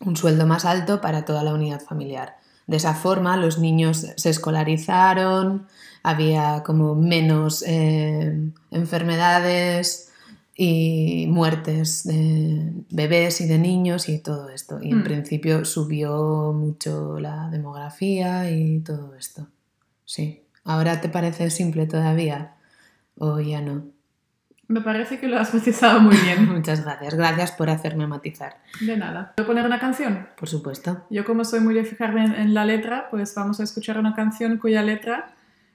un 0.01 0.16
sueldo 0.16 0.47
más 0.47 0.64
alto 0.64 1.01
para 1.01 1.25
toda 1.25 1.42
la 1.44 1.53
unidad 1.55 1.81
familiar. 1.83 2.37
De 2.66 2.79
esa 2.79 2.94
forma 2.94 3.37
los 3.37 3.59
niños 3.59 4.07
se 4.16 4.31
escolarizaron, 4.31 5.66
había 6.03 6.62
como 6.64 6.94
menos 6.94 7.62
eh, 7.66 8.51
enfermedades 8.70 10.11
y 10.57 11.27
muertes 11.29 12.05
de 12.07 12.73
bebés 12.90 13.40
y 13.40 13.47
de 13.47 13.59
niños 13.59 14.09
y 14.09 14.18
todo 14.18 14.49
esto. 14.51 14.79
Y 14.83 14.92
en 14.92 15.01
Mm. 15.01 15.05
principio 15.05 15.64
subió 15.64 16.53
mucho 16.55 17.18
la 17.18 17.49
demografía 17.51 18.51
y 18.51 18.81
todo 18.81 19.14
esto. 19.14 19.47
Sí. 20.07 20.43
¿Ahora 20.64 21.00
te 21.00 21.09
parece 21.09 21.50
simple 21.50 21.87
todavía? 21.87 22.55
¿O 23.16 23.38
ya 23.40 23.61
no? 23.61 23.87
Me 24.66 24.81
parece 24.81 25.20
que 25.20 25.29
lo 25.29 25.38
has 25.38 25.53
matizado 25.55 26.00
muy 26.00 26.16
bien. 26.16 26.48
Muchas 26.53 26.83
gracias. 26.83 27.14
Gracias 27.14 27.53
por 27.53 27.68
hacerme 27.70 28.07
matizar. 28.07 28.57
De 28.81 28.96
nada. 28.96 29.35
¿Puedo 29.37 29.48
poner 29.48 29.66
una 29.66 29.79
canción? 29.79 30.29
Por 30.38 30.48
supuesto. 30.48 31.07
Yo 31.11 31.24
como 31.24 31.44
soy 31.44 31.61
muy 31.61 31.74
de 31.74 31.85
fijarme 31.85 32.24
en, 32.24 32.35
en 32.35 32.55
la 32.55 32.64
letra, 32.64 33.09
pues 33.11 33.35
vamos 33.35 33.61
a 33.61 33.64
escuchar 33.64 33.98
una 33.98 34.14
canción 34.14 34.57
cuya 34.57 34.83
letra 34.83 35.35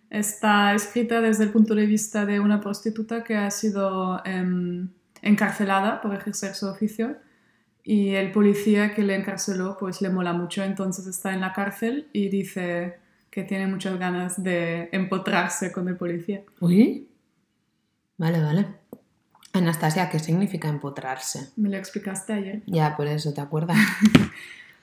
está 0.09 0.73
escrita 0.73 1.21
desde 1.21 1.43
el 1.43 1.51
punto 1.51 1.75
de 1.75 1.85
vista 1.85 2.25
de 2.25 2.39
una 2.39 2.59
prostituta 2.59 3.23
que 3.23 3.35
ha 3.35 3.51
sido 3.51 4.21
em, 4.25 4.89
encarcelada 5.21 6.01
por 6.01 6.15
ejercer 6.15 6.55
su 6.55 6.67
oficio 6.67 7.17
y 7.83 8.15
el 8.15 8.31
policía 8.31 8.93
que 8.93 9.03
le 9.03 9.15
encarceló 9.15 9.77
pues 9.79 10.01
le 10.01 10.09
mola 10.09 10.33
mucho, 10.33 10.63
entonces 10.63 11.07
está 11.07 11.33
en 11.33 11.41
la 11.41 11.53
cárcel 11.53 12.07
y 12.11 12.29
dice 12.29 12.97
que 13.31 13.43
tiene 13.43 13.67
muchas 13.67 13.97
ganas 13.99 14.41
de 14.43 14.89
empotrarse 14.91 15.71
con 15.71 15.87
el 15.87 15.95
policía. 15.95 16.41
Uy. 16.59 17.07
Vale, 18.17 18.41
vale. 18.41 18.65
Anastasia, 19.53 20.09
¿qué 20.09 20.19
significa 20.19 20.67
empotrarse? 20.67 21.49
Me 21.55 21.69
lo 21.69 21.77
explicaste 21.77 22.33
ayer. 22.33 22.61
Ya, 22.67 22.95
por 22.97 23.07
eso, 23.07 23.33
¿te 23.33 23.41
acuerdas? 23.41 23.77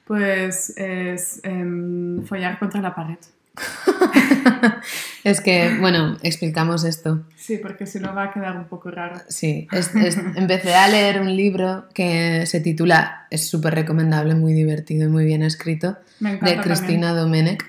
Pues 0.07 0.73
es 0.77 1.41
em, 1.43 2.23
follar 2.27 2.61
contra 2.61 2.81
la 2.81 2.95
pared. 2.95 3.19
es 5.25 5.41
que, 5.41 5.77
bueno, 5.81 6.17
explicamos 6.23 6.85
esto. 6.85 7.25
Sí, 7.37 7.59
porque 7.59 7.87
si 7.87 7.99
no 7.99 8.15
va 8.15 8.25
a 8.25 8.33
quedar 8.33 8.57
un 8.57 8.67
poco 8.67 8.91
raro. 8.91 9.17
Sí, 9.29 9.67
es- 9.73 9.95
es- 9.97 10.17
empecé 10.37 10.75
a 10.75 10.87
leer 10.89 11.21
un 11.21 11.35
libro 11.35 11.87
que 11.95 12.47
se 12.47 12.61
titula, 12.61 13.27
es 13.31 13.49
súper 13.49 13.75
recomendable, 13.75 14.35
muy 14.37 14.53
divertido 14.53 15.09
y 15.09 15.11
muy 15.11 15.25
bien 15.25 15.43
escrito, 15.43 15.97
Me 16.21 16.35
encanta 16.35 16.55
de 16.57 16.61
Cristina 16.61 17.13
Domenech, 17.13 17.65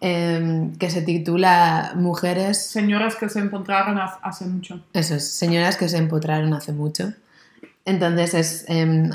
eh, 0.00 0.70
que 0.78 0.90
se 0.90 1.02
titula 1.02 1.92
Mujeres 1.96 2.66
Señoras 2.66 3.16
que 3.16 3.28
se 3.28 3.40
encontraron 3.40 3.96
haz- 3.98 4.18
hace 4.22 4.46
mucho. 4.46 4.80
Eso 4.92 5.14
es, 5.16 5.30
señoras 5.30 5.76
que 5.76 5.88
se 5.88 5.98
empotraron 5.98 6.52
hace 6.54 6.72
mucho. 6.72 7.12
Entonces, 7.84 8.34
es, 8.34 8.64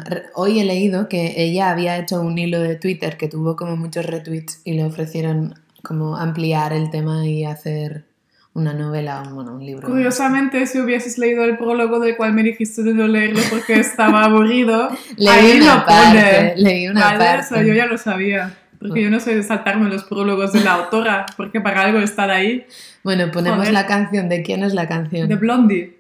re- 0.06 0.26
hoy 0.36 0.60
he 0.60 0.64
leído 0.64 1.10
que 1.10 1.34
ella 1.42 1.70
había 1.72 1.98
hecho 1.98 2.22
un 2.22 2.38
hilo 2.38 2.60
de 2.60 2.76
Twitter 2.76 3.18
que 3.18 3.28
tuvo 3.28 3.56
como 3.56 3.76
muchos 3.76 4.06
retweets 4.06 4.62
y 4.64 4.74
le 4.74 4.84
ofrecieron 4.86 5.56
como 5.84 6.18
ampliar 6.18 6.74
el 6.74 6.92
tema 6.92 7.26
y 7.26 7.46
hacer 7.46 8.06
una 8.54 8.74
novela, 8.74 9.24
un, 9.26 9.34
bueno, 9.36 9.54
un 9.56 9.66
libro. 9.66 9.88
Curiosamente, 9.88 10.68
si 10.68 10.80
hubieses 10.80 11.18
leído 11.18 11.44
el 11.46 11.58
prólogo 11.58 12.00
del 12.00 12.16
cual 12.18 12.34
me 12.34 12.44
dijiste 12.44 12.84
de 12.84 12.94
no 12.94 13.08
leerlo 13.08 13.42
porque 13.50 13.80
estaba 13.80 14.26
aburrido, 14.26 14.90
Leí 15.18 15.28
ahí 15.52 15.62
una 15.62 15.76
lo 15.78 15.86
parte, 15.86 16.20
pone. 16.20 16.54
leí 16.58 16.88
una 16.90 17.02
Vale, 17.06 17.18
parte. 17.18 17.42
eso 17.56 17.62
yo 17.64 17.74
ya 17.74 17.86
lo 17.88 17.98
sabía. 17.98 18.56
Porque 18.80 19.04
yo 19.04 19.10
no 19.10 19.20
soy 19.20 19.36
de 19.36 19.44
saltarme 19.44 19.90
los 19.90 20.04
prólogos 20.06 20.54
de 20.54 20.64
la 20.64 20.74
autora, 20.76 21.26
porque 21.36 21.60
para 21.60 21.82
algo 21.82 22.00
estar 22.00 22.32
ahí. 22.32 22.66
Bueno, 23.04 23.30
ponemos 23.32 23.60
Joder. 23.60 23.74
la 23.74 23.86
canción. 23.86 24.30
¿De 24.30 24.42
quién 24.42 24.64
es 24.64 24.74
la 24.74 24.88
canción? 24.88 25.28
De 25.28 25.36
Blondie. 25.36 25.99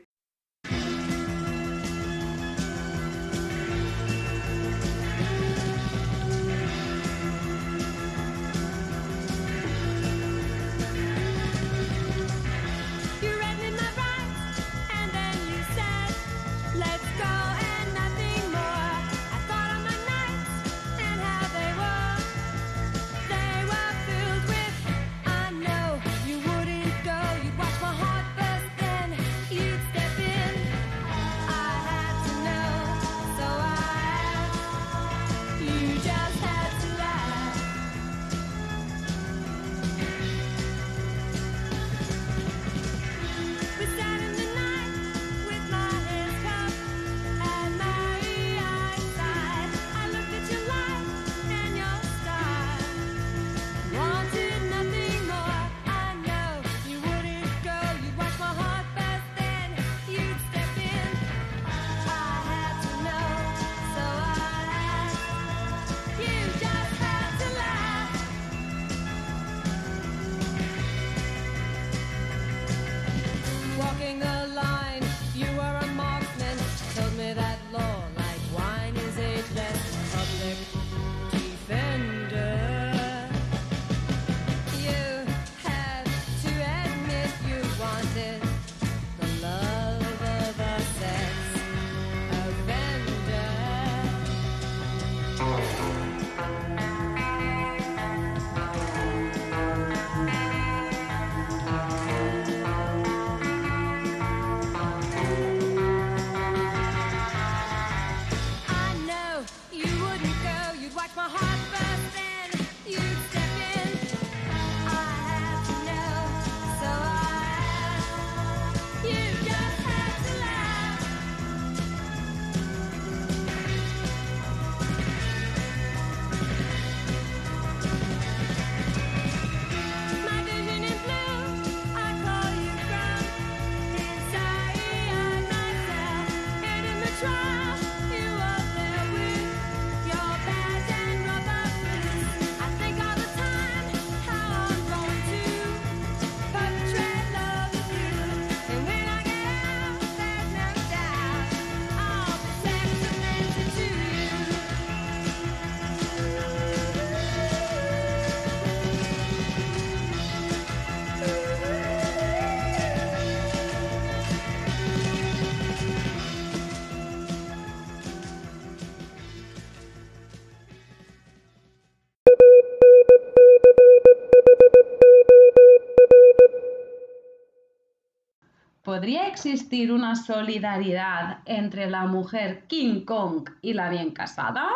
¿Podría 178.99 179.29
existir 179.29 179.93
una 179.93 180.13
solidaridad 180.13 181.39
entre 181.45 181.89
la 181.89 182.05
mujer 182.05 182.65
King 182.67 183.05
Kong 183.05 183.49
y 183.61 183.71
la 183.71 183.87
bien 183.87 184.11
casada? 184.11 184.67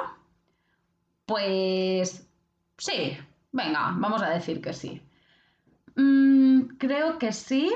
Pues 1.25 2.25
sí, 2.77 3.17
venga, 3.51 3.93
vamos 3.97 4.21
a 4.21 4.29
decir 4.29 4.61
que 4.61 4.71
sí. 4.71 5.01
Mm, 5.97 6.77
creo 6.77 7.19
que 7.19 7.33
sí. 7.33 7.69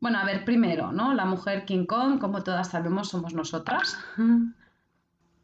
Bueno, 0.00 0.20
a 0.20 0.24
ver, 0.24 0.46
primero, 0.46 0.90
¿no? 0.90 1.12
La 1.12 1.26
mujer 1.26 1.66
King 1.66 1.84
Kong, 1.84 2.18
como 2.18 2.42
todas 2.42 2.70
sabemos, 2.70 3.10
somos 3.10 3.34
nosotras. 3.34 3.98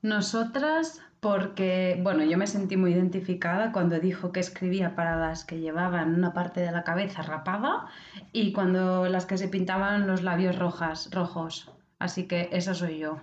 Nosotras 0.01 1.03
porque, 1.21 2.01
bueno, 2.03 2.25
yo 2.25 2.39
me 2.39 2.47
sentí 2.47 2.77
muy 2.77 2.93
identificada 2.93 3.73
cuando 3.73 4.01
dijo 4.01 4.33
que 4.33 4.41
escribía 4.41 4.97
para 4.97 5.17
las 5.17 5.45
que 5.45 5.61
llevaban 5.61 6.15
una 6.15 6.33
parte 6.33 6.61
de 6.61 6.73
la 6.73 6.83
cabeza 6.83 7.23
rapada 7.23 7.89
y 8.33 8.53
cuando 8.53 9.07
las 9.07 9.27
que 9.27 9.37
se 9.39 9.49
pintaban 9.49 10.07
los 10.07 10.23
labios 10.23 10.59
rojas, 10.59 11.11
rojos. 11.13 11.71
Así 11.99 12.27
que 12.27 12.49
esa 12.53 12.75
soy 12.75 12.99
yo. 12.99 13.21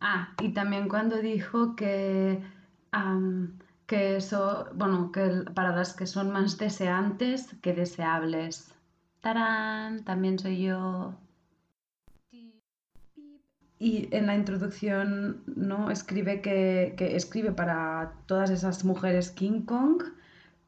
Ah, 0.00 0.34
y 0.42 0.52
también 0.52 0.88
cuando 0.88 1.18
dijo 1.18 1.76
que, 1.76 2.42
am, 2.90 3.58
que 3.86 4.16
eso, 4.16 4.68
bueno, 4.74 5.12
que 5.12 5.44
para 5.54 5.74
las 5.76 5.94
que 5.94 6.06
son 6.06 6.32
más 6.32 6.58
deseantes 6.58 7.54
que 7.62 7.72
deseables. 7.72 8.74
¡Tarán! 9.20 10.04
También 10.04 10.38
soy 10.38 10.62
yo. 10.62 11.14
Y 13.80 14.14
en 14.14 14.26
la 14.26 14.34
introducción, 14.36 15.42
¿no? 15.56 15.90
Escribe 15.90 16.42
que, 16.42 16.94
que 16.98 17.16
escribe 17.16 17.50
para 17.52 18.12
todas 18.26 18.50
esas 18.50 18.84
mujeres 18.84 19.30
King 19.30 19.62
Kong, 19.62 20.02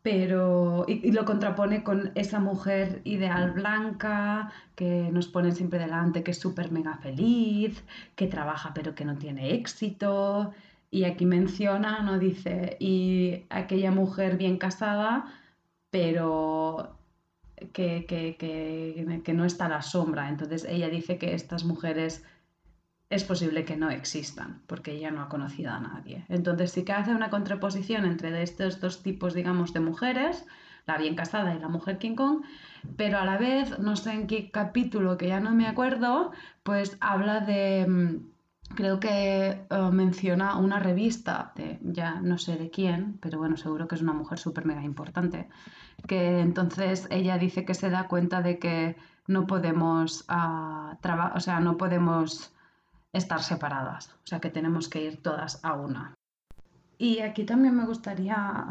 pero 0.03 0.87
y, 0.89 1.13
lo 1.13 1.27
contrapone 1.27 1.85
con 1.85 2.13
esa 2.15 2.41
mujer 2.41 3.03
ideal 3.05 3.53
blanca 3.53 4.51
que 4.75 5.11
nos 5.13 5.29
pone 5.29 5.53
siempre 5.53 5.79
delante, 5.79 6.23
que 6.23 6.31
es 6.31 6.39
súper 6.39 6.73
mega 6.73 6.97
feliz, 6.97 7.85
que 8.17 8.27
trabaja 8.29 8.73
pero 8.75 8.95
que 8.95 9.05
no 9.05 9.19
tiene 9.19 9.53
éxito. 9.55 10.53
Y 10.91 11.05
aquí 11.05 11.27
menciona, 11.27 12.01
¿no? 12.03 12.19
Dice, 12.19 12.77
y 12.81 13.45
aquella 13.51 13.91
mujer 13.91 14.39
bien 14.39 14.57
casada, 14.57 15.27
pero 15.91 16.97
que, 17.75 18.07
que, 18.07 18.37
que, 18.39 19.21
que 19.23 19.35
no 19.35 19.45
está 19.45 19.67
a 19.67 19.69
la 19.69 19.83
sombra. 19.83 20.31
Entonces 20.31 20.65
ella 20.69 20.89
dice 20.89 21.19
que 21.19 21.35
estas 21.35 21.65
mujeres 21.65 22.25
es 23.15 23.25
posible 23.25 23.65
que 23.65 23.77
no 23.77 23.91
existan, 23.91 24.63
porque 24.67 24.93
ella 24.93 25.11
no 25.11 25.21
ha 25.23 25.29
conocido 25.29 25.71
a 25.73 25.81
nadie. 25.81 26.25
Entonces 26.29 26.73
sí 26.73 26.85
que 26.85 26.93
hace 26.93 27.13
una 27.15 27.31
contraposición 27.31 28.05
entre 28.07 28.43
estos 28.43 28.81
dos 28.81 29.03
tipos, 29.03 29.35
digamos, 29.35 29.73
de 29.73 29.81
mujeres, 29.81 30.47
la 30.87 30.97
bien 30.99 31.15
casada 31.15 31.55
y 31.55 31.59
la 31.61 31.69
mujer 31.69 31.99
King 31.99 32.17
Kong, 32.17 32.43
pero 32.97 33.19
a 33.19 33.25
la 33.25 33.37
vez, 33.39 33.79
no 33.79 33.95
sé 33.97 34.13
en 34.13 34.27
qué 34.27 34.51
capítulo, 34.51 35.17
que 35.19 35.29
ya 35.29 35.41
no 35.41 35.53
me 35.53 35.67
acuerdo, 35.69 36.33
pues 36.63 36.97
habla 37.01 37.41
de, 37.41 37.87
mm, 37.87 38.75
creo 38.75 38.99
que 38.99 39.67
eh, 39.71 39.91
menciona 39.93 40.57
una 40.57 40.79
revista, 40.79 41.53
de, 41.57 41.79
ya 41.83 42.21
no 42.21 42.39
sé 42.39 42.57
de 42.57 42.71
quién, 42.71 43.19
pero 43.21 43.39
bueno, 43.39 43.57
seguro 43.57 43.87
que 43.89 43.95
es 43.97 44.03
una 44.03 44.15
mujer 44.15 44.39
súper 44.39 44.65
mega 44.65 44.83
importante, 44.83 45.49
que 46.09 46.41
entonces 46.41 47.07
ella 47.11 47.39
dice 47.39 47.65
que 47.65 47.75
se 47.75 47.91
da 47.91 48.09
cuenta 48.09 48.43
de 48.43 48.59
que 48.59 48.97
no 49.27 49.47
podemos, 49.47 50.25
traba- 51.01 51.33
o 51.37 51.41
sea, 51.41 51.61
no 51.61 51.77
podemos 51.77 52.53
estar 53.13 53.43
separadas, 53.43 54.11
o 54.25 54.27
sea 54.27 54.41
que 54.41 54.51
tenemos 54.51 54.89
que 54.89 55.05
ir 55.05 55.23
todas 55.23 55.61
a 55.65 55.75
una. 55.75 56.15
Y 56.99 57.19
aquí 57.19 57.45
también 57.45 57.77
me 57.77 57.85
gustaría 57.85 58.65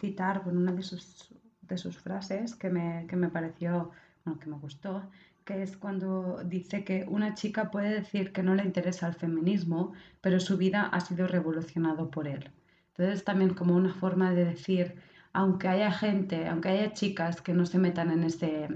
citar 0.00 0.44
bueno, 0.44 0.60
una 0.60 0.72
de 0.72 0.82
sus, 0.82 1.34
de 1.62 1.76
sus 1.76 1.98
frases 1.98 2.54
que 2.54 2.70
me, 2.70 3.06
que 3.08 3.16
me 3.16 3.28
pareció, 3.28 3.90
bueno, 4.24 4.38
que 4.38 4.48
me 4.48 4.56
gustó, 4.58 5.02
que 5.44 5.62
es 5.62 5.76
cuando 5.76 6.42
dice 6.44 6.84
que 6.84 7.04
una 7.08 7.34
chica 7.34 7.70
puede 7.70 7.90
decir 7.90 8.32
que 8.32 8.42
no 8.42 8.54
le 8.54 8.64
interesa 8.64 9.08
el 9.08 9.14
feminismo, 9.14 9.92
pero 10.20 10.40
su 10.40 10.56
vida 10.56 10.84
ha 10.86 11.00
sido 11.00 11.26
revolucionado 11.26 12.10
por 12.10 12.28
él. 12.28 12.50
Entonces 12.90 13.24
también 13.24 13.54
como 13.54 13.74
una 13.74 13.94
forma 13.94 14.30
de 14.32 14.44
decir, 14.44 14.96
aunque 15.32 15.68
haya 15.68 15.90
gente, 15.90 16.48
aunque 16.48 16.68
haya 16.68 16.92
chicas 16.92 17.40
que 17.40 17.54
no 17.54 17.64
se 17.64 17.78
metan 17.78 18.10
en 18.10 18.24
ese 18.24 18.68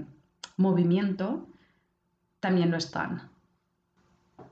movimiento, 0.57 1.47
también 2.39 2.71
lo 2.71 2.77
están. 2.77 3.32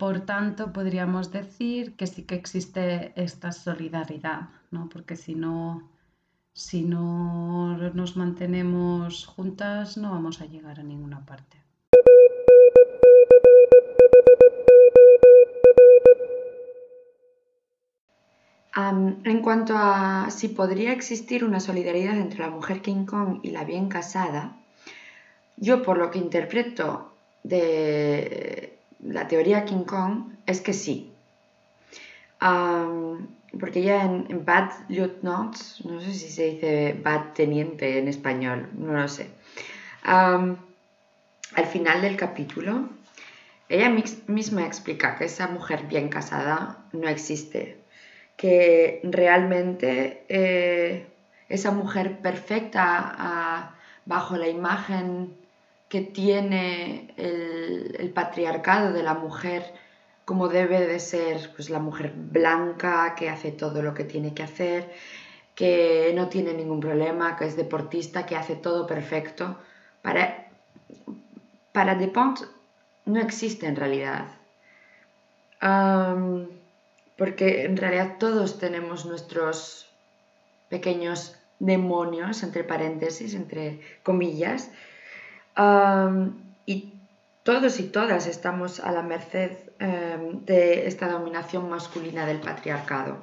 Por 0.02 0.22
tanto, 0.22 0.74
podríamos 0.74 1.32
decir 1.32 1.96
que 1.96 2.08
sí 2.08 2.24
que 2.24 2.34
existe 2.34 3.14
esta 3.16 3.52
solidaridad, 3.52 4.50
¿no? 4.72 4.90
Porque 4.90 5.16
si 5.16 5.36
no, 5.36 5.92
si 6.54 6.82
no 6.82 7.78
nos 7.78 8.18
mantenemos 8.18 9.28
juntas, 9.28 9.98
no 9.98 10.10
vamos 10.10 10.42
a 10.42 10.48
llegar 10.48 10.80
a 10.80 10.84
ninguna 10.84 11.24
parte. 11.24 11.58
En 19.24 19.42
cuanto 19.44 19.76
a 19.78 20.32
si 20.32 20.48
podría 20.48 20.94
existir 20.94 21.46
una 21.46 21.60
solidaridad 21.60 22.18
entre 22.18 22.40
la 22.40 22.50
mujer 22.50 22.82
King 22.82 23.06
Kong 23.06 23.42
y 23.44 23.52
la 23.52 23.66
bien 23.66 23.88
casada, 23.88 24.58
yo 25.58 25.84
por 25.84 26.00
lo 26.00 26.10
que 26.10 26.18
interpreto 26.18 27.14
de 27.44 28.81
la 29.04 29.28
teoría 29.28 29.66
King 29.66 29.84
Kong 29.84 30.34
es 30.46 30.62
que 30.62 30.74
sí. 30.74 31.12
Am, 32.40 33.28
porque 33.60 33.82
ya 33.82 34.04
en, 34.04 34.46
Bad 34.46 34.72
Lieutenant, 34.88 35.56
no 35.84 36.00
sé 36.00 36.14
si 36.14 36.30
se 36.30 36.44
dice 36.52 37.00
Bad 37.04 37.34
Teniente 37.34 38.00
en 38.00 38.08
español, 38.08 38.70
no 38.74 38.94
lo 38.94 39.08
sé. 39.08 39.30
Al 40.04 41.66
final 41.66 42.02
del 42.02 42.16
capítulo, 42.16 42.90
ella 43.68 43.90
misma 44.28 44.66
explica 44.66 45.18
que 45.18 45.26
esa 45.26 45.48
mujer 45.48 45.84
bien 45.88 46.10
casada 46.10 46.78
no 46.94 47.08
existe, 47.10 47.78
que 48.38 49.02
realmente 49.04 50.26
eh, 50.30 51.08
esa 51.50 51.72
mujer 51.72 52.20
perfecta 52.20 53.16
ah, 53.18 53.76
bajo 54.06 54.38
la 54.38 54.48
imagen 54.48 55.36
que 55.92 56.00
tiene 56.00 57.14
el, 57.18 58.12
patriarcado 58.16 58.94
de 58.94 59.04
la 59.04 59.14
mujer 59.14 59.74
como 60.24 60.48
debe 60.48 60.88
de 60.88 61.02
ser 61.02 61.52
pues 61.54 61.70
la 61.70 61.80
mujer 61.80 62.14
blanca 62.16 63.14
que 63.16 63.30
hace 63.30 63.52
todo 63.52 63.82
lo 63.82 63.94
que 63.94 64.06
tiene 64.06 64.34
que 64.34 64.44
hacer 64.44 64.90
que 65.54 66.14
no 66.16 66.30
tiene 66.30 66.54
ningún 66.54 66.80
problema 66.80 67.36
que 67.36 67.46
es 67.46 67.58
deportista 67.58 68.26
que 68.26 68.38
hace 68.38 68.56
todo 68.56 68.88
perfecto. 68.88 69.58
Para 70.02 70.48
para 71.74 71.96
Depont 71.96 72.40
no 73.06 73.20
existe 73.20 73.68
en 73.68 73.76
realidad. 73.76 74.28
Porque 77.18 77.66
en 77.66 77.76
realidad 77.76 78.16
todos 78.18 78.60
tenemos 78.60 79.06
nuestros 79.06 79.90
pequeños 80.70 81.36
demonios, 81.60 82.44
entre 82.44 82.64
paréntesis, 82.64 83.36
entre 83.36 83.82
comillas, 84.04 84.72
Y 86.66 86.94
todos 87.44 87.80
y 87.80 87.84
todas 87.84 88.28
estamos 88.28 88.80
a 88.80 88.92
la 88.92 89.02
merced 89.02 89.52
em, 89.80 90.46
de 90.46 90.88
esta 90.88 91.10
dominación 91.10 91.70
masculina 91.70 92.26
del 92.26 92.40
patriarcado. 92.40 93.18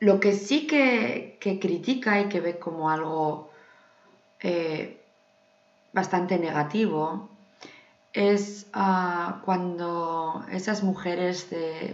Lo 0.00 0.20
que 0.20 0.32
sí 0.34 0.66
que, 0.66 1.38
que 1.40 1.58
critica 1.58 2.20
y 2.20 2.28
que 2.28 2.40
ve 2.40 2.58
como 2.58 2.90
algo 2.90 3.50
eh, 4.40 5.00
bastante 5.94 6.38
negativo 6.38 7.30
es 8.12 8.66
ah, 8.72 9.40
cuando 9.44 10.44
esas 10.52 10.82
mujeres 10.82 11.48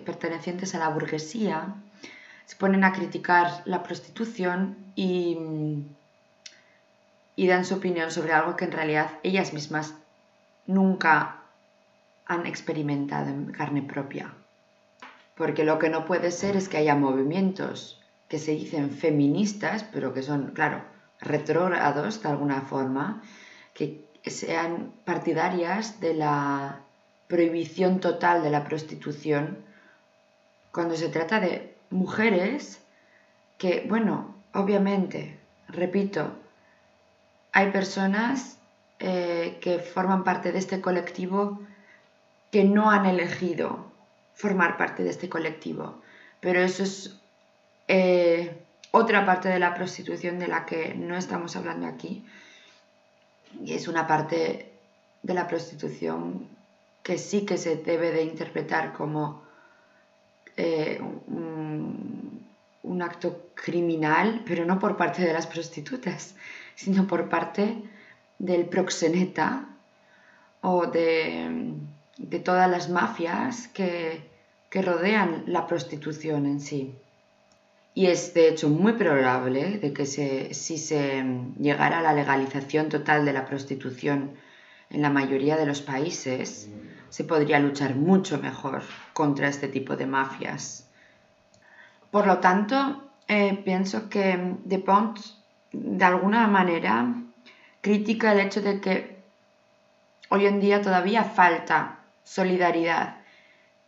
pertenecientes 0.05 0.75
a 0.75 0.79
la 0.79 0.89
burguesía 0.89 1.75
se 2.47 2.57
ponen 2.57 2.83
a 2.83 2.93
criticar 2.93 3.63
la 3.65 3.83
prostitución 3.85 4.77
y, 4.97 5.39
y 7.37 7.47
dan 7.47 7.65
su 7.65 7.77
opinión 7.77 8.11
sobre 8.11 8.33
algo 8.33 8.57
que 8.57 8.65
en 8.65 8.73
realidad 8.73 9.19
ellas 9.23 9.53
mismas 9.53 9.95
nunca 10.67 11.43
han 12.27 12.47
experimentado 12.47 13.29
en 13.29 13.53
carne 13.53 13.83
propia. 13.83 14.33
Porque 15.37 15.65
lo 15.65 15.79
que 15.79 15.89
no 15.89 16.05
puede 16.05 16.31
ser 16.31 16.57
es 16.57 16.69
que 16.69 16.77
haya 16.77 16.95
movimientos 16.95 18.01
que 18.29 18.39
se 18.39 18.53
dicen 18.53 18.91
feministas, 18.91 19.85
pero 19.85 20.15
que 20.15 20.23
son, 20.23 20.53
claro, 20.53 20.83
retrógrados 21.21 22.23
de 22.23 22.29
alguna 22.29 22.61
forma, 22.61 23.23
que 23.75 24.05
sean 24.25 24.93
partidarias 25.05 26.01
de 26.01 26.15
la 26.15 26.81
prohibición 27.27 28.01
total 28.01 28.43
de 28.43 28.51
la 28.51 28.65
prostitución 28.65 29.59
cuando 30.73 30.97
se 30.97 31.09
trata 31.09 31.41
de 31.41 31.75
mujeres 31.91 32.81
que, 33.59 33.85
bueno, 33.89 34.35
obviamente, 34.55 35.39
repito, 35.69 36.33
hay 37.53 37.71
personas 37.71 38.59
eh, 38.99 39.59
que 39.61 39.79
forman 39.79 40.25
parte 40.25 40.53
de 40.53 40.59
este 40.59 40.81
colectivo 40.81 41.61
que 42.51 42.65
no 42.65 42.91
han 42.91 43.07
elegido 43.07 43.91
formar 44.35 44.77
parte 44.77 45.03
de 45.05 45.11
este 45.11 45.29
colectivo, 45.29 46.01
pero 46.41 46.61
eso 46.61 46.83
es 46.83 47.21
eh, 47.89 48.63
otra 48.91 49.25
parte 49.25 49.49
de 49.49 49.59
la 49.59 49.75
prostitución 49.75 50.39
de 50.39 50.49
la 50.49 50.67
que 50.67 50.95
no 50.95 51.17
estamos 51.17 51.57
hablando 51.57 51.87
aquí. 51.87 52.25
y 53.65 53.75
es 53.75 53.89
una 53.89 54.07
parte 54.07 54.73
de 55.23 55.35
la 55.35 55.47
prostitución 55.49 56.49
que 57.03 57.19
sí 57.19 57.45
que 57.45 57.57
se 57.57 57.77
debe 57.77 58.13
de 58.13 58.23
interpretar 58.23 58.93
como 58.93 59.43
eh, 60.57 61.01
un, 61.01 62.47
un 62.83 63.03
acto 63.03 63.51
criminal, 63.55 64.43
pero 64.47 64.65
no 64.65 64.79
por 64.79 64.97
parte 64.97 65.23
de 65.23 65.33
las 65.33 65.47
prostitutas, 65.47 66.35
sino 66.81 67.07
por 67.07 67.29
parte 67.29 67.77
del 68.39 68.65
proxeneta 68.65 69.69
o 70.63 70.87
de, 70.87 71.75
de 72.17 72.39
todas 72.39 72.71
las 72.71 72.89
mafias 72.89 73.69
que, 73.69 74.23
que 74.71 74.81
rodean 74.81 75.45
la 75.47 75.67
prostitución 75.67 76.47
en 76.47 76.59
sí. 76.59 76.95
Y 77.93 78.07
es 78.07 78.33
de 78.33 78.49
hecho 78.49 78.71
muy 78.71 78.95
probable 78.95 79.79
de 79.79 79.93
que 79.93 80.07
se, 80.07 80.55
si 80.55 80.79
se 80.79 81.23
llegara 81.59 81.99
a 81.99 82.03
la 82.03 82.15
legalización 82.15 82.89
total 82.89 83.27
de 83.27 83.35
la 83.35 83.45
prostitución 83.45 84.31
en 84.89 85.03
la 85.03 85.11
mayoría 85.11 85.59
de 85.59 85.67
los 85.67 85.83
países, 85.83 86.71
se 87.11 87.25
podría 87.25 87.61
luchar 87.61 87.95
mucho 87.95 88.39
mejor 88.39 88.83
contra 89.13 89.49
este 89.49 89.69
tipo 89.69 89.97
de 89.97 90.07
mafias. 90.07 90.89
Por 92.11 92.27
lo 92.27 92.39
tanto, 92.39 93.11
eh, 93.29 93.61
pienso 93.65 94.09
que 94.09 94.57
De 94.65 94.79
Pont, 94.79 95.19
de 95.73 96.05
alguna 96.05 96.47
manera, 96.47 97.15
critica 97.81 98.33
el 98.33 98.41
hecho 98.41 98.61
de 98.61 98.81
que 98.81 99.17
hoy 100.29 100.47
en 100.47 100.61
día 100.61 100.83
todavía 100.83 101.25
falta 101.25 102.01
solidaridad 102.25 103.17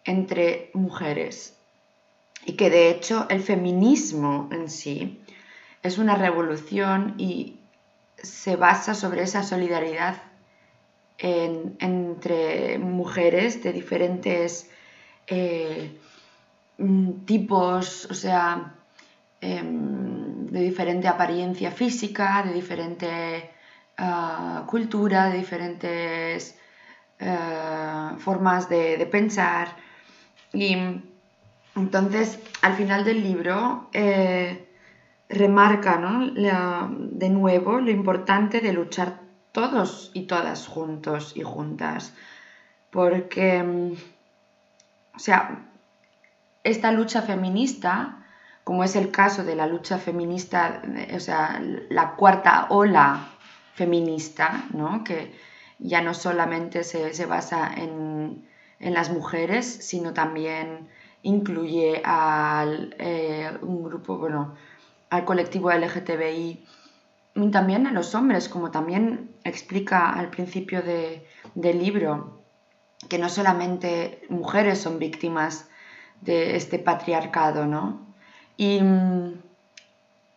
entre 0.05 0.71
mujeres. 0.75 1.57
Y 2.45 2.55
que 2.55 2.71
de 2.71 2.90
hecho 2.90 3.27
el 3.29 3.40
feminismo 3.42 4.49
en 4.51 4.68
sí 4.68 5.21
es 5.83 5.99
una 5.99 6.14
revolución 6.16 7.14
y 7.18 7.59
se 8.16 8.57
basa 8.57 8.95
sobre 8.95 9.23
esa 9.23 9.42
solidaridad 9.42 10.16
en- 11.18 11.77
entre 11.81 12.79
mujeres 12.79 13.62
de 13.62 13.73
diferentes 13.73 14.68
eh, 15.29 15.97
mm, 16.79 17.25
tipos, 17.27 18.07
o 18.11 18.14
sea, 18.14 18.75
em, 19.42 20.46
de 20.55 20.61
diferente 20.70 21.09
apariencia 21.09 21.70
física, 21.70 22.42
de 22.46 22.52
diferente 22.61 23.11
ah, 23.98 24.64
cultura, 24.72 25.20
de 25.31 25.38
diferentes 25.44 26.57
eh, 27.18 28.11
formas 28.18 28.68
de, 28.68 28.96
de 28.98 29.07
pensar. 29.07 29.66
Y 30.52 30.76
entonces, 31.76 32.38
al 32.62 32.74
final 32.74 33.05
del 33.05 33.22
libro, 33.22 33.88
eh, 33.92 34.59
remarca 35.28 35.98
¿no? 35.98 36.26
La- 36.35 36.88
de 36.90 37.31
nuevo 37.31 37.81
lo 37.81 37.90
importante 37.90 38.61
de 38.61 38.72
luchar 38.72 39.14
todos 39.52 40.11
y 40.14 40.22
todas 40.22 40.66
juntos 40.68 41.33
y 41.37 41.42
juntas. 41.42 42.14
Porque, 42.90 43.62
mm, 43.62 43.92
o 45.14 45.18
sea, 45.18 45.68
esta 46.64 46.92
lucha 46.92 47.22
feminista, 47.22 48.21
como 48.64 48.85
es 48.85 48.96
el 48.96 49.11
caso 49.11 49.44
de 49.44 49.57
la 49.57 49.66
lucha 49.66 49.98
feminista, 49.98 50.83
o 51.14 51.20
sea, 51.20 51.61
la 51.88 52.14
cuarta 52.14 52.66
ola 52.70 53.29
feminista, 53.75 54.64
¿no? 54.72 55.03
que 55.05 55.33
ya 55.79 56.01
no 56.03 56.14
solamente 56.14 56.85
se, 56.85 57.12
se 57.14 57.27
basa 57.27 57.72
en, 57.75 58.46
en 58.79 58.94
las 58.94 59.11
mujeres, 59.11 59.66
sino 59.66 60.12
también 60.12 60.88
incluye 61.22 62.03
al 62.05 62.94
eh, 62.98 63.51
un 63.62 63.83
grupo, 63.83 64.16
bueno, 64.18 64.55
al 65.11 65.25
colectivo 65.25 65.70
LGTBI 65.70 66.64
y 67.35 67.51
también 67.51 67.87
a 67.87 67.92
los 67.92 68.14
hombres, 68.14 68.48
como 68.48 68.70
también 68.70 69.31
explica 69.44 70.11
al 70.12 70.29
principio 70.31 70.83
de- 70.83 71.27
del 71.55 71.79
libro, 71.83 72.42
que 73.09 73.18
no 73.18 73.29
solamente 73.29 74.22
mujeres 74.29 74.81
son 74.81 74.98
víctimas 74.98 75.68
de 76.20 76.57
este 76.57 76.79
patriarcado, 76.79 77.66
¿no? 77.66 78.12
Y 78.62 78.81
mm, 78.81 79.42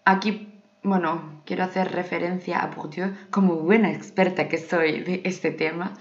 aquí, 0.03 0.59
bueno, 0.81 1.41
quiero 1.45 1.63
hacer 1.63 1.91
referencia 1.91 2.57
a 2.57 2.67
Bourdieu 2.73 3.13
como 3.29 3.53
buena 3.57 3.91
experta 3.91 4.49
que 4.49 4.57
soy 4.57 5.03
de 5.03 5.21
este 5.25 5.51
tema, 5.51 5.93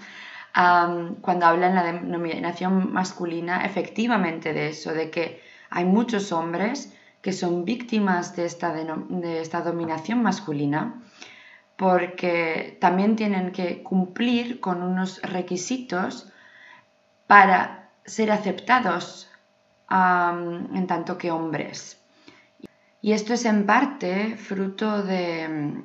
cuando 1.21 1.45
habla 1.45 1.67
en 1.67 1.75
la 1.75 1.83
denominación 1.83 2.91
masculina, 2.91 3.63
efectivamente 3.63 4.53
de 4.53 4.69
eso, 4.69 4.91
de 4.93 5.11
que 5.11 5.43
hay 5.69 5.85
muchos 5.85 6.31
hombres 6.31 6.91
que 7.21 7.31
son 7.31 7.63
víctimas 7.63 8.35
de 8.35 8.45
esta, 8.45 8.73
de 8.73 9.41
esta 9.41 9.61
dominación 9.61 10.23
masculina 10.23 11.03
porque 11.75 12.77
también 12.81 13.15
tienen 13.17 13.51
que 13.51 13.83
cumplir 13.83 14.59
con 14.61 14.81
unos 14.81 15.21
requisitos 15.21 16.31
para 17.27 17.91
ser 18.05 18.31
aceptados 18.31 19.29
en 19.89 20.87
tanto 20.87 21.17
que 21.19 21.29
hombres. 21.29 22.01
Y 23.05 23.13
esto 23.13 23.35
es 23.35 23.45
en 23.45 23.67
parte 23.67 24.35
fruto 24.35 25.03
de, 25.03 25.75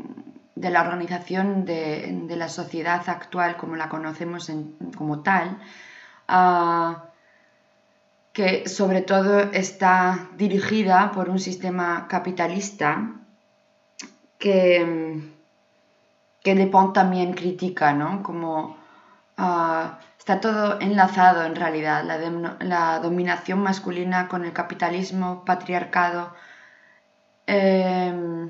de 0.55 0.71
la 0.71 0.81
organización 0.81 1.67
de, 1.67 2.25
la 2.31 2.49
sociedad 2.49 3.07
actual 3.11 3.59
como 3.59 3.77
la 3.77 3.91
conocemos 3.91 4.51
como 4.97 5.21
tal, 5.21 5.59
ah, 6.29 7.11
que 8.33 8.67
sobre 8.67 9.03
todo 9.03 9.39
está 9.53 10.31
dirigida 10.39 11.13
por 11.13 11.29
un 11.29 11.39
sistema 11.39 12.09
capitalista 12.09 13.13
que, 14.39 15.21
que 16.43 16.71
también 16.95 17.35
critica, 17.35 17.93
¿no? 17.93 18.23
Como 18.23 18.79
ah, 19.37 19.99
está 20.17 20.41
todo 20.41 20.81
enlazado 20.81 21.45
en 21.45 21.55
realidad, 21.55 22.03
la 22.61 22.99
dominación 22.99 23.59
masculina 23.59 24.27
con 24.27 24.47
el 24.47 24.55
capitalismo, 24.55 25.45
patriarcado. 25.45 26.33
Em, 27.53 28.49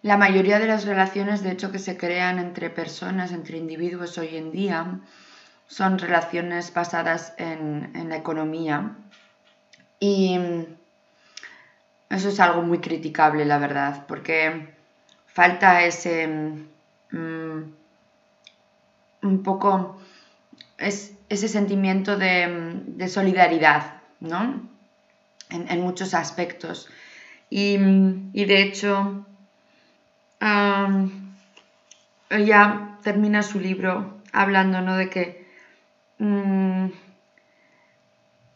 la 0.00 0.16
mayoría 0.16 0.58
de 0.58 0.66
las 0.66 0.86
relaciones, 0.86 1.42
de 1.42 1.50
hecho, 1.50 1.70
que 1.70 1.78
se 1.78 1.98
crean 1.98 2.38
entre 2.38 2.70
personas, 2.70 3.30
entre 3.30 3.58
individuos 3.58 4.16
hoy 4.16 4.38
en 4.38 4.52
día, 4.52 5.00
son 5.66 5.98
relaciones 5.98 6.72
basadas 6.72 7.34
en, 7.36 8.08
la 8.08 8.16
economía. 8.16 8.96
Y 10.00 10.40
eso 12.08 12.28
es 12.30 12.40
algo 12.40 12.62
muy 12.62 12.78
criticable, 12.78 13.44
la 13.44 13.58
verdad, 13.58 14.06
porque 14.08 14.74
falta 15.26 15.84
ese 15.84 16.26
mm, 17.10 17.62
un 19.22 19.42
poco 19.42 19.98
es, 20.78 21.12
ese 21.28 21.48
sentimiento 21.48 22.16
de, 22.16 23.08
solidaridad, 23.08 24.00
¿no? 24.20 24.70
En 25.50 25.80
muchos 25.82 26.14
aspectos. 26.14 26.88
Y, 27.56 27.78
mm, 27.78 28.30
y 28.32 28.46
de 28.46 28.62
hecho, 28.62 29.24
am, 30.40 31.36
ella 32.28 32.98
termina 33.04 33.44
su 33.44 33.60
libro 33.60 34.20
hablando, 34.32 34.80
¿no? 34.80 34.96
De 34.96 35.08
que 35.08 35.46
mm, 36.18 36.86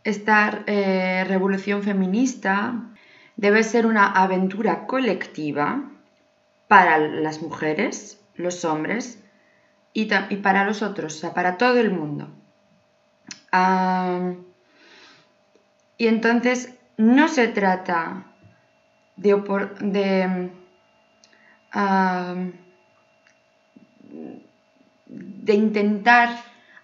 esta 0.02 0.64
eh, 0.66 1.24
revolución 1.28 1.84
feminista 1.84 2.90
debe 3.36 3.62
ser 3.62 3.86
una 3.86 4.04
aventura 4.04 4.84
colectiva 4.88 5.92
para 6.66 6.98
las 6.98 7.40
mujeres, 7.40 8.20
los 8.34 8.64
hombres 8.64 9.22
y, 9.92 10.06
para 10.42 10.64
los 10.64 10.82
otros, 10.82 11.14
o 11.14 11.18
sea, 11.20 11.34
para 11.34 11.56
todo 11.56 11.78
el 11.78 11.92
mundo. 11.92 12.30
Y 15.98 16.08
entonces 16.08 16.74
no 16.96 17.28
se 17.28 17.46
trata 17.46 18.27
de, 19.18 20.50
de, 25.16 25.54
intentar 25.54 26.28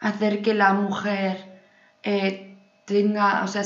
hacer 0.00 0.42
que 0.42 0.54
la 0.54 0.72
mujer 0.72 1.60
eh, 2.02 2.56
tenga, 2.84 3.42
o 3.44 3.48
sea, 3.48 3.62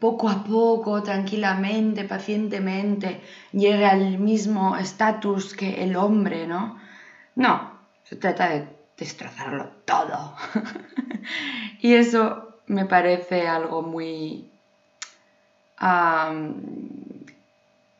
poco 0.00 0.28
a 0.28 0.44
poco, 0.44 1.02
tranquilamente, 1.02 2.04
pacientemente, 2.04 3.20
llegue 3.52 3.86
al 3.86 4.18
mismo 4.18 4.76
estatus 4.76 5.54
que 5.54 5.82
el 5.82 5.96
hombre, 5.96 6.46
¿no? 6.46 6.78
No, 7.36 7.72
se 8.04 8.16
trata 8.16 8.48
de 8.50 8.68
destrozarlo 8.96 9.70
todo. 9.84 10.34
y 11.80 11.94
eso 11.94 12.56
me 12.66 12.84
parece 12.84 13.46
algo 13.48 13.82
muy, 13.82 14.50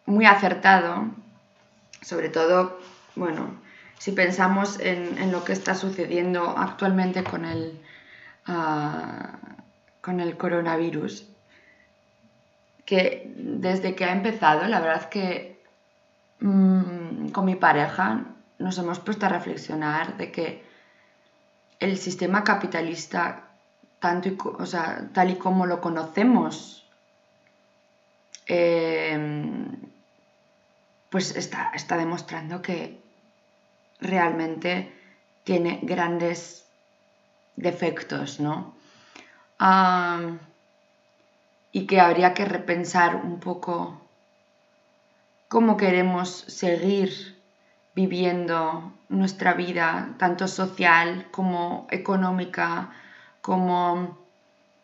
muy 0.08 0.24
acertado, 0.24 1.06
sobre 2.02 2.30
todo, 2.30 2.80
bueno, 3.14 3.60
si 3.98 4.12
pensamos 4.12 4.80
en, 4.80 5.18
en 5.18 5.30
lo 5.30 5.44
que 5.44 5.52
está 5.52 5.74
sucediendo 5.74 6.56
actualmente 6.56 7.22
con 7.22 7.44
el, 7.44 7.80
ah, 8.46 9.38
con 10.00 10.20
el 10.20 10.36
coronavirus, 10.36 11.28
que 12.86 13.30
desde 13.36 13.94
que 13.94 14.06
ha 14.06 14.12
empezado, 14.12 14.66
la 14.66 14.80
verdad 14.80 15.10
que 15.10 15.62
mm, 16.40 17.28
con 17.28 17.44
mi 17.44 17.56
pareja 17.56 18.24
nos 18.58 18.78
hemos 18.78 19.00
puesto 19.00 19.26
a 19.26 19.28
reflexionar 19.28 20.16
de 20.16 20.32
que 20.32 20.64
el 21.80 21.98
sistema 21.98 22.44
capitalista, 22.44 23.44
tanto 23.98 24.28
y 24.28 24.38
o 24.42 24.64
sea, 24.64 25.10
tal 25.12 25.30
y 25.30 25.36
como 25.36 25.66
lo 25.66 25.82
conocemos, 25.82 26.88
eh, 28.46 29.68
pues 31.10 31.34
está, 31.36 31.70
está 31.74 31.96
demostrando 31.96 32.60
que 32.62 33.00
realmente 34.00 34.92
tiene 35.44 35.80
grandes 35.82 36.66
defectos, 37.56 38.40
¿no? 38.40 38.74
Y 41.72 41.86
que 41.86 42.00
habría 42.00 42.34
que 42.34 42.44
repensar 42.44 43.16
un 43.16 43.40
poco 43.40 44.00
cómo 45.48 45.76
queremos 45.76 46.44
seguir 46.46 47.38
viviendo 47.94 48.92
nuestra 49.08 49.54
vida, 49.54 50.14
tanto 50.18 50.46
social 50.46 51.28
como 51.30 51.86
económica, 51.90 52.90
como 53.40 54.18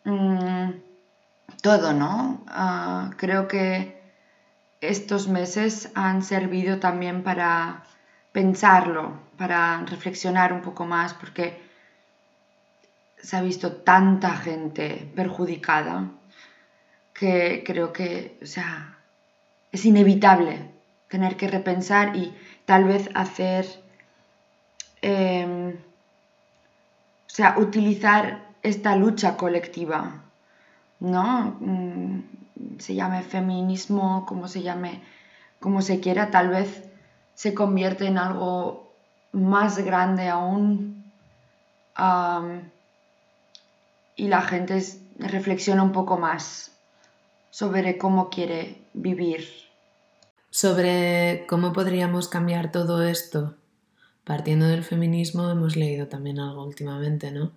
mm, 0.03 0.71
todo, 1.61 1.93
¿no? 1.93 2.43
Ah, 2.47 3.11
creo 3.17 3.47
que 3.47 3.94
estos 4.81 5.27
meses 5.27 5.89
han 5.95 6.23
servido 6.23 6.79
también 6.79 7.23
para 7.23 7.83
pensarlo, 8.31 9.13
para 9.37 9.83
reflexionar 9.85 10.53
un 10.53 10.61
poco 10.61 10.85
más, 10.85 11.13
porque 11.13 11.61
se 13.17 13.37
ha 13.37 13.41
visto 13.41 13.77
tanta 13.77 14.35
gente 14.35 15.09
perjudicada 15.15 16.11
que 17.13 17.63
creo 17.65 17.93
que, 17.93 18.37
o 18.43 18.45
sea, 18.45 18.97
es 19.71 19.85
inevitable 19.85 20.69
tener 21.07 21.37
que 21.37 21.47
repensar 21.47 22.15
y 22.15 22.35
tal 22.65 22.83
vez 22.83 23.09
hacer, 23.15 23.65
eh, 25.01 25.75
o 27.25 27.29
sea, 27.29 27.55
utilizar 27.57 28.45
esta 28.61 28.95
lucha 28.95 29.37
colectiva, 29.37 30.23
¿no? 30.99 31.57
Se 32.79 32.95
llame 32.95 33.21
feminismo, 33.21 34.25
como 34.25 34.47
se 34.47 34.61
llame, 34.61 35.01
como 35.59 35.81
se 35.81 35.99
quiera, 35.99 36.31
tal 36.31 36.49
vez 36.49 36.83
se 37.33 37.53
convierte 37.53 38.07
en 38.07 38.17
algo 38.17 38.93
más 39.31 39.77
grande 39.79 40.29
aún 40.29 41.11
y 44.15 44.27
la 44.27 44.41
gente 44.41 44.83
reflexiona 45.17 45.83
un 45.83 45.91
poco 45.91 46.17
más 46.17 46.71
sobre 47.49 47.97
cómo 47.97 48.29
quiere 48.29 48.87
vivir. 48.93 49.45
Sobre 50.49 51.45
cómo 51.47 51.73
podríamos 51.73 52.27
cambiar 52.29 52.71
todo 52.71 53.03
esto, 53.03 53.55
partiendo 54.23 54.67
del 54.67 54.83
feminismo, 54.83 55.49
hemos 55.49 55.75
leído 55.75 56.07
también 56.07 56.39
algo 56.39 56.65
últimamente, 56.65 57.31
¿no? 57.31 57.51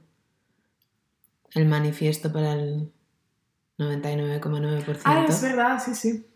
El 1.53 1.66
manifiesto 1.66 2.32
para 2.32 2.53
el 2.55 2.92
99,9%. 3.78 4.98
Ah, 5.04 5.24
es 5.28 5.42
verdad, 5.42 5.82
sí, 5.84 5.94
sí. 5.94 6.26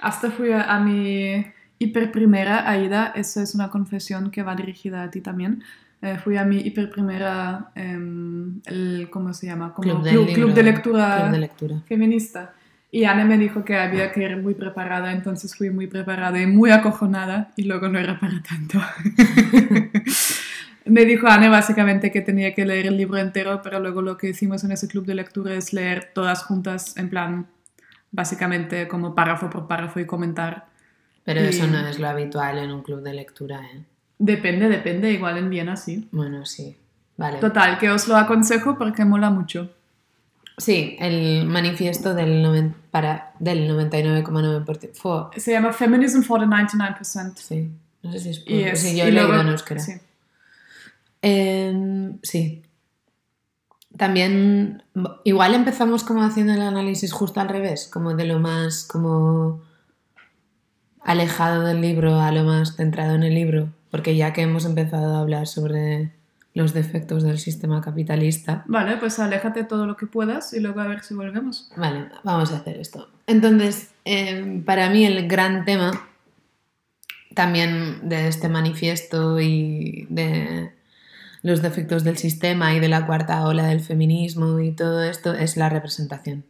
Hasta 0.00 0.30
fui 0.30 0.52
a, 0.52 0.62
a 0.62 0.80
mi 0.80 1.44
hiper 1.78 2.12
primera, 2.12 2.68
Aida, 2.70 3.12
eso 3.14 3.40
es 3.42 3.54
una 3.54 3.68
confesión 3.70 4.30
que 4.30 4.42
va 4.42 4.54
dirigida 4.54 5.02
a 5.02 5.10
ti 5.10 5.20
también. 5.20 5.62
Eh, 6.02 6.16
fui 6.22 6.36
a 6.38 6.44
mi 6.44 6.58
hiper 6.58 6.88
primera, 6.90 7.70
em, 7.74 8.60
el, 8.64 9.08
¿cómo 9.10 9.34
se 9.34 9.46
llama? 9.46 9.74
Como 9.74 9.82
Club, 10.00 10.02
club, 10.08 10.26
libro, 10.26 10.34
club 10.34 10.54
de 10.54 10.62
lectura 10.62 11.16
Club 11.20 11.30
de 11.32 11.38
lectura. 11.38 11.76
feminista. 11.86 12.54
Y 12.92 13.04
Anne 13.04 13.24
me 13.24 13.38
dijo 13.38 13.64
que 13.64 13.76
había 13.76 14.10
que 14.10 14.22
ir 14.22 14.36
muy 14.38 14.54
preparada, 14.54 15.12
entonces 15.12 15.54
fui 15.54 15.70
muy 15.70 15.86
preparada 15.86 16.40
y 16.40 16.46
muy 16.46 16.70
acojonada 16.70 17.52
y 17.56 17.64
luego 17.64 17.88
no 17.88 17.98
era 17.98 18.18
para 18.18 18.42
tanto. 18.42 18.80
me 20.90 21.04
dijo 21.04 21.26
Anne 21.28 21.48
básicamente 21.48 22.10
que 22.12 22.20
tenía 22.20 22.54
que 22.54 22.66
leer 22.66 22.86
el 22.86 22.96
libro 22.96 23.18
entero, 23.18 23.60
pero 23.62 23.80
luego 23.80 24.02
lo 24.02 24.16
que 24.16 24.28
hicimos 24.30 24.64
en 24.64 24.72
ese 24.72 24.88
club 24.88 25.06
de 25.06 25.14
lectura 25.14 25.54
es 25.54 25.72
leer 25.72 26.10
todas 26.14 26.42
juntas 26.42 26.96
en 26.96 27.08
plan, 27.10 27.46
básicamente 28.12 28.88
como 28.88 29.14
párrafo 29.14 29.48
por 29.50 29.66
párrafo 29.66 30.00
y 30.00 30.06
comentar. 30.06 30.66
Pero 31.24 31.42
Y- 31.42 31.48
eso 31.48 31.66
no 31.66 31.86
es 31.86 31.98
lo 31.98 32.08
habitual 32.08 32.58
en 32.58 32.72
un 32.72 32.82
club 32.82 33.02
de 33.02 33.14
lectura, 33.14 33.60
¿eh? 33.72 33.82
Depende, 34.18 34.68
depende, 34.68 35.10
igual 35.12 35.38
en 35.38 35.48
Viena 35.48 35.76
sí. 35.76 36.08
Bueno, 36.12 36.44
sí. 36.44 36.76
Vale. 37.16 37.38
Total, 37.38 37.78
que 37.78 37.90
os 37.90 38.08
lo 38.08 38.16
aconsejo 38.16 38.76
porque 38.76 39.04
mola 39.04 39.30
mucho. 39.30 39.70
Sí, 40.58 40.96
el 41.00 41.46
manifiesto 41.46 42.12
del, 42.14 42.42
noven- 42.42 42.74
para, 42.90 43.32
del 43.38 43.66
99,9%. 43.70 44.90
Fue- 44.94 45.40
Se 45.40 45.52
llama 45.52 45.72
Feminism 45.72 46.22
for 46.22 46.40
the 46.40 46.46
99%. 46.46 47.32
Sí, 47.36 47.70
no 48.02 48.12
sé 48.12 48.20
si 48.20 48.30
es 48.30 48.38
por... 48.40 48.52
Y 48.52 48.64
es, 48.64 48.80
sí, 48.80 48.96
yo 48.96 49.04
y 49.04 49.08
he 49.08 49.12
leído 49.12 49.28
luego- 49.28 49.42
en 49.42 49.48
euskera. 49.48 49.80
sí. 49.80 49.92
Em, 51.22 52.18
sí. 52.22 52.62
También, 53.96 54.82
igual 55.24 55.54
empezamos 55.54 56.04
como 56.04 56.22
haciendo 56.22 56.52
el 56.52 56.62
análisis 56.62 57.12
justo 57.12 57.40
al 57.40 57.48
revés, 57.48 57.88
como 57.92 58.14
de 58.14 58.24
lo 58.24 58.38
más 58.38 58.84
como 58.84 59.62
alejado 61.02 61.64
del 61.64 61.80
libro 61.80 62.20
a 62.20 62.30
lo 62.30 62.44
más 62.44 62.76
centrado 62.76 63.14
en 63.14 63.24
el 63.24 63.34
libro, 63.34 63.68
porque 63.90 64.16
ya 64.16 64.32
que 64.32 64.42
hemos 64.42 64.64
empezado 64.64 65.16
a 65.16 65.20
hablar 65.20 65.46
sobre 65.46 66.12
los 66.54 66.72
defectos 66.72 67.22
del 67.22 67.38
sistema 67.38 67.80
capitalista, 67.80 68.64
Vale, 68.66 68.96
pues 68.96 69.18
aléjate 69.18 69.64
todo 69.64 69.86
lo 69.86 69.96
que 69.96 70.06
puedas 70.06 70.52
y 70.52 70.60
luego 70.60 70.80
a 70.80 70.88
ver 70.88 71.02
si 71.02 71.14
volvemos. 71.14 71.70
Vale, 71.76 72.08
vamos 72.24 72.52
a 72.52 72.56
hacer 72.56 72.78
esto. 72.78 73.08
Entonces, 73.26 73.90
eh, 74.04 74.62
para 74.64 74.90
mí 74.90 75.04
el 75.04 75.28
gran 75.28 75.64
tema 75.64 76.08
también 77.34 78.08
de 78.08 78.28
este 78.28 78.48
manifiesto 78.48 79.40
y 79.40 80.06
de 80.10 80.72
los 81.42 81.62
defectos 81.62 82.04
del 82.04 82.18
sistema 82.18 82.74
y 82.74 82.80
de 82.80 82.88
la 82.88 83.06
cuarta 83.06 83.46
ola 83.46 83.66
del 83.66 83.80
feminismo 83.80 84.60
y 84.60 84.72
todo 84.72 85.02
esto 85.02 85.34
es 85.34 85.56
la 85.56 85.68
representación. 85.68 86.44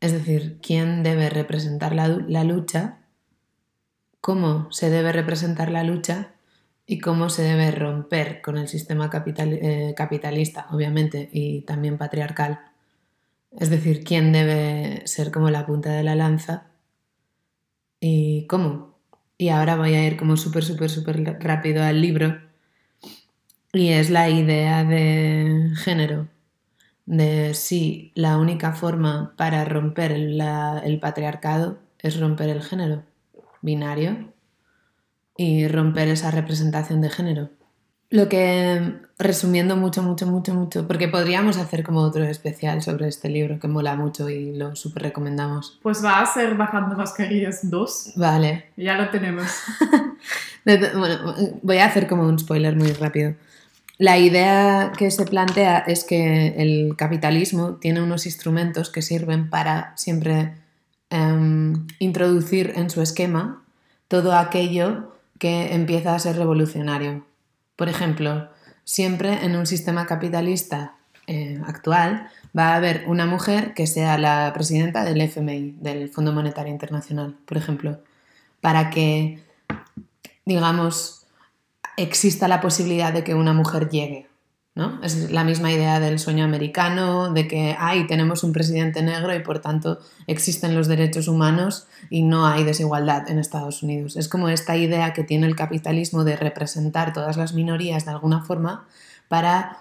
Es 0.00 0.12
decir, 0.12 0.58
quién 0.60 1.02
debe 1.02 1.30
representar 1.30 1.94
la, 1.94 2.08
lucha, 2.44 2.98
cómo 4.20 4.70
se 4.72 4.90
debe 4.90 5.12
representar 5.12 5.70
la 5.70 5.84
lucha 5.84 6.32
y 6.86 6.98
cómo 6.98 7.30
se 7.30 7.42
debe 7.42 7.70
romper 7.70 8.42
con 8.42 8.58
el 8.58 8.66
sistema 8.66 9.10
eh, 9.14 9.94
capitalista, 9.96 10.66
obviamente, 10.72 11.30
y 11.32 11.60
también 11.62 11.98
patriarcal. 11.98 12.58
Es 13.56 13.70
decir, 13.70 14.02
quién 14.02 14.32
debe 14.32 15.02
ser 15.06 15.30
como 15.30 15.50
la 15.50 15.66
punta 15.66 15.90
de 15.92 16.02
la 16.02 16.16
lanza 16.16 16.66
y 18.00 18.46
cómo. 18.48 18.98
Y 19.38 19.50
ahora 19.50 19.76
voy 19.76 19.94
a 19.94 20.04
ir 20.04 20.16
como 20.16 20.36
súper, 20.36 20.64
súper, 20.64 20.90
súper 20.90 21.38
rápido 21.40 21.84
al 21.84 22.00
libro. 22.00 22.51
Y 23.72 23.88
es 23.90 24.10
la 24.10 24.28
idea 24.28 24.84
de 24.84 25.70
género. 25.76 26.28
De 27.06 27.54
si 27.54 28.12
la 28.14 28.38
única 28.38 28.72
forma 28.72 29.34
para 29.36 29.64
romper 29.64 30.12
el, 30.12 30.38
la- 30.38 30.80
el 30.84 31.00
patriarcado 31.00 31.78
es 31.98 32.18
romper 32.20 32.48
el 32.50 32.62
género 32.62 33.02
binario 33.60 34.32
y 35.36 35.66
romper 35.68 36.08
esa 36.08 36.30
representación 36.30 37.00
de 37.00 37.10
género. 37.10 37.50
Lo 38.10 38.28
que, 38.28 38.98
resumiendo 39.18 39.74
mucho, 39.76 40.02
mucho, 40.02 40.26
mucho, 40.26 40.52
mucho, 40.54 40.86
porque 40.86 41.08
podríamos 41.08 41.56
hacer 41.56 41.82
como 41.82 42.00
otro 42.00 42.24
especial 42.24 42.82
sobre 42.82 43.08
este 43.08 43.30
libro 43.30 43.58
que 43.58 43.68
mola 43.68 43.96
mucho 43.96 44.28
y 44.28 44.54
lo 44.54 44.76
súper 44.76 45.04
recomendamos. 45.04 45.78
Pues 45.82 46.04
va 46.04 46.20
a 46.20 46.26
ser 46.26 46.54
Bajando 46.56 46.94
Mascarillas 46.94 47.70
2. 47.70 48.12
Vale, 48.16 48.66
Ya 48.76 48.96
lo 48.98 49.08
tenemos. 49.10 49.46
Bueno, 50.64 51.34
voy 51.62 51.78
a 51.78 51.86
hacer 51.86 52.06
como 52.06 52.22
un 52.22 52.38
spoiler 52.38 52.76
muy 52.76 52.92
rápido. 52.92 53.34
La 54.02 54.18
idea 54.18 54.90
que 54.98 55.12
se 55.12 55.24
plantea 55.26 55.78
es 55.78 56.02
que 56.02 56.60
el 56.60 56.96
capitalismo 56.96 57.76
tiene 57.76 58.02
unos 58.02 58.26
instrumentos 58.26 58.90
que 58.90 59.00
sirven 59.00 59.48
para 59.48 59.96
siempre 59.96 60.54
em, 61.08 61.86
introducir 62.00 62.72
en 62.74 62.90
su 62.90 63.00
esquema 63.00 63.62
todo 64.08 64.34
aquello 64.34 65.14
que 65.38 65.72
empieza 65.72 66.16
a 66.16 66.18
ser 66.18 66.34
revolucionario. 66.34 67.24
Por 67.76 67.88
ejemplo, 67.88 68.48
siempre 68.82 69.44
en 69.44 69.54
un 69.54 69.66
sistema 69.66 70.04
capitalista 70.04 70.96
eh, 71.28 71.60
actual 71.64 72.26
va 72.58 72.70
a 72.70 72.76
haber 72.78 73.04
una 73.06 73.26
mujer 73.26 73.72
que 73.72 73.86
sea 73.86 74.18
la 74.18 74.50
presidenta 74.52 75.04
del 75.04 75.20
FMI, 75.20 75.76
del 75.78 76.08
Fondo 76.08 76.32
Monetario 76.32 76.72
Internacional, 76.72 77.36
por 77.46 77.56
ejemplo, 77.56 78.00
para 78.60 78.90
que 78.90 79.38
digamos, 80.44 81.21
exista 81.96 82.48
la 82.48 82.60
posibilidad 82.60 83.12
de 83.12 83.24
que 83.24 83.34
una 83.34 83.52
mujer 83.52 83.88
llegue. 83.88 84.28
¿no? 84.74 85.02
Es 85.02 85.30
la 85.30 85.44
misma 85.44 85.70
idea 85.70 86.00
del 86.00 86.18
sueño 86.18 86.44
americano, 86.44 87.30
de 87.30 87.46
que 87.46 87.76
hay, 87.78 88.06
tenemos 88.06 88.42
un 88.42 88.52
presidente 88.52 89.02
negro 89.02 89.34
y 89.34 89.40
por 89.40 89.58
tanto 89.58 89.98
existen 90.26 90.74
los 90.74 90.88
derechos 90.88 91.28
humanos 91.28 91.86
y 92.08 92.22
no 92.22 92.46
hay 92.46 92.64
desigualdad 92.64 93.28
en 93.28 93.38
Estados 93.38 93.82
Unidos. 93.82 94.16
Es 94.16 94.28
como 94.28 94.48
esta 94.48 94.76
idea 94.76 95.12
que 95.12 95.24
tiene 95.24 95.46
el 95.46 95.56
capitalismo 95.56 96.24
de 96.24 96.36
representar 96.36 97.12
todas 97.12 97.36
las 97.36 97.52
minorías 97.52 98.06
de 98.06 98.12
alguna 98.12 98.42
forma 98.44 98.86
para 99.28 99.78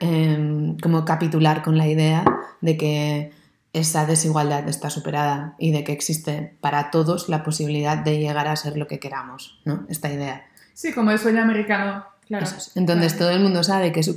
eh, 0.00 0.76
como 0.82 1.04
capitular 1.04 1.62
con 1.62 1.78
la 1.78 1.86
idea 1.86 2.24
de 2.60 2.76
que 2.76 3.32
esa 3.72 4.06
desigualdad 4.06 4.68
está 4.68 4.88
superada 4.88 5.56
y 5.58 5.72
de 5.72 5.82
que 5.82 5.92
existe 5.92 6.56
para 6.60 6.90
todos 6.90 7.28
la 7.28 7.42
posibilidad 7.42 7.98
de 7.98 8.18
llegar 8.18 8.46
a 8.46 8.56
ser 8.56 8.76
lo 8.76 8.86
que 8.86 9.00
queramos, 9.00 9.60
¿no? 9.64 9.84
Esta 9.88 10.12
idea. 10.12 10.46
Sí, 10.74 10.92
como 10.92 11.10
el 11.12 11.18
sueño 11.18 11.40
americano, 11.42 12.04
claro. 12.26 12.44
Eso 12.44 12.56
es. 12.56 12.76
Entonces 12.76 13.14
Claro. 13.14 13.26
todo 13.26 13.36
el 13.36 13.42
mundo 13.42 13.62
sabe 13.64 13.92
que 13.92 14.00
es 14.00 14.14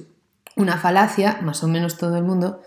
una 0.56 0.78
falacia, 0.78 1.40
más 1.42 1.64
o 1.64 1.68
menos 1.68 1.98
todo 1.98 2.18
el 2.18 2.24
mundo, 2.24 2.62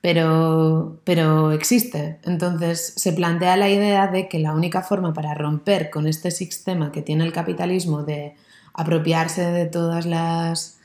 pero, 0.00 1.00
pero 1.04 1.52
existe. 1.52 2.18
Entonces 2.24 2.94
se 2.96 3.12
plantea 3.12 3.56
la 3.56 3.68
idea 3.68 4.08
de 4.08 4.28
que 4.28 4.38
la 4.38 4.52
única 4.52 4.82
forma 4.82 5.12
para 5.12 5.34
romper 5.34 5.90
con 5.90 6.06
este 6.06 6.30
sistema 6.30 6.90
que 6.90 7.02
tiene 7.02 7.24
el 7.24 7.32
capitalismo 7.32 8.02
de 8.02 8.34
apropiarse 8.72 9.42
de 9.52 9.66
todas 9.66 10.04
las 10.06 10.78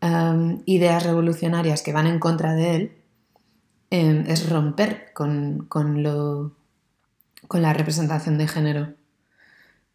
em, 0.00 0.62
ideas 0.66 1.04
revolucionarias 1.04 1.82
que 1.82 1.92
van 1.92 2.06
en 2.06 2.18
contra 2.18 2.54
de 2.54 2.76
él 2.76 2.92
em, 3.90 4.24
es 4.26 4.48
romper 4.50 5.12
con, 5.14 5.66
con 5.68 6.02
lo, 6.02 6.52
con 7.48 7.62
la 7.62 7.72
representación 7.72 8.36
de 8.38 8.48
género. 8.48 8.94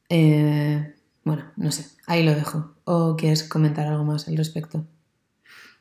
Eh, 0.09 0.95
bueno, 1.23 1.43
no 1.55 1.71
sé, 1.71 1.85
ahí 2.07 2.23
lo 2.23 2.33
dejo. 2.35 2.73
¿O 2.83 3.15
quieres 3.15 3.43
comentar 3.43 3.87
algo 3.87 4.03
más 4.03 4.27
al 4.27 4.37
respecto? 4.37 4.83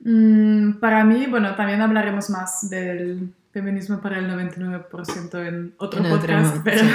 Mm, 0.01 0.75
para 0.81 1.05
mí, 1.05 1.27
bueno, 1.27 1.55
también 1.57 1.81
hablaremos 1.83 2.31
más 2.31 2.69
del 2.71 3.35
feminismo 3.53 4.01
para 4.01 4.19
el 4.19 4.29
99% 4.31 5.47
en 5.47 5.75
otro 5.79 6.01
En 6.01 6.07
otro 6.13 6.19
podcast, 6.21 6.57
pero 6.65 6.81
sí. 6.85 6.91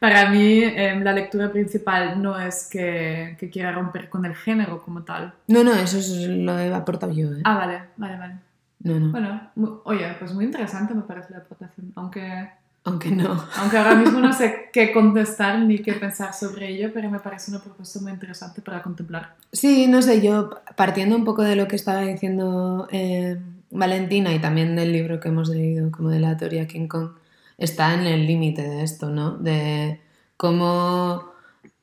para 0.00 0.30
mí 0.30 0.62
em, 0.64 1.02
la 1.04 1.12
lectura 1.12 1.52
principal 1.52 2.20
no 2.22 2.38
es 2.40 2.68
que, 2.70 3.36
que 3.38 3.50
quiera 3.50 3.70
romper 3.72 4.08
con 4.08 4.24
el 4.24 4.34
género 4.34 4.82
como 4.82 5.02
tal. 5.02 5.34
No, 5.46 5.62
no, 5.62 5.74
eso 5.74 5.98
es- 5.98 6.26
lo 6.28 6.58
he 6.58 6.72
aportado 6.74 7.12
yo. 7.12 7.32
¿eh? 7.34 7.40
Ah, 7.44 7.56
vale, 7.58 7.82
vale, 7.96 8.16
vale. 8.18 8.34
No, 8.80 8.98
no. 8.98 9.10
Bueno, 9.12 9.50
mu- 9.56 9.78
oye, 9.84 10.14
pues 10.18 10.32
muy 10.34 10.44
interesante 10.46 10.94
me 10.94 11.02
parece 11.02 11.32
la 11.32 11.38
aportación, 11.38 11.92
aunque, 11.96 12.48
Aunque 12.86 13.10
no. 13.10 13.42
aunque 13.56 13.78
ahora 13.78 13.94
mismo 13.94 14.20
no 14.20 14.32
sé 14.34 14.68
qué 14.72 14.92
contestar 14.92 15.58
ni 15.60 15.78
qué 15.78 15.94
pensar 15.94 16.34
sobre 16.34 16.68
ello, 16.68 16.90
pero 16.92 17.10
me 17.10 17.18
parece 17.18 17.50
una 17.50 17.60
propuesta 17.60 17.98
muy 18.00 18.12
interesante 18.12 18.60
para 18.60 18.82
contemplar. 18.82 19.36
Sí, 19.52 19.86
no 19.86 20.02
sé, 20.02 20.20
yo 20.20 20.50
partiendo 20.76 21.16
un 21.16 21.24
poco 21.24 21.42
de 21.42 21.56
lo 21.56 21.66
que 21.66 21.76
estaba 21.76 22.02
diciendo 22.02 22.86
eh, 22.92 23.38
Valentina 23.70 24.34
y 24.34 24.38
también 24.38 24.76
del 24.76 24.92
libro 24.92 25.18
que 25.18 25.28
hemos 25.28 25.48
leído, 25.48 25.90
como 25.90 26.10
de 26.10 26.20
la 26.20 26.36
teoría 26.36 26.68
King 26.68 26.86
Kong, 26.86 27.12
está 27.56 27.94
en 27.94 28.00
el 28.00 28.26
límite 28.26 28.62
de 28.62 28.82
esto, 28.82 29.08
¿no? 29.08 29.38
De 29.38 30.00
cómo, 30.36 31.32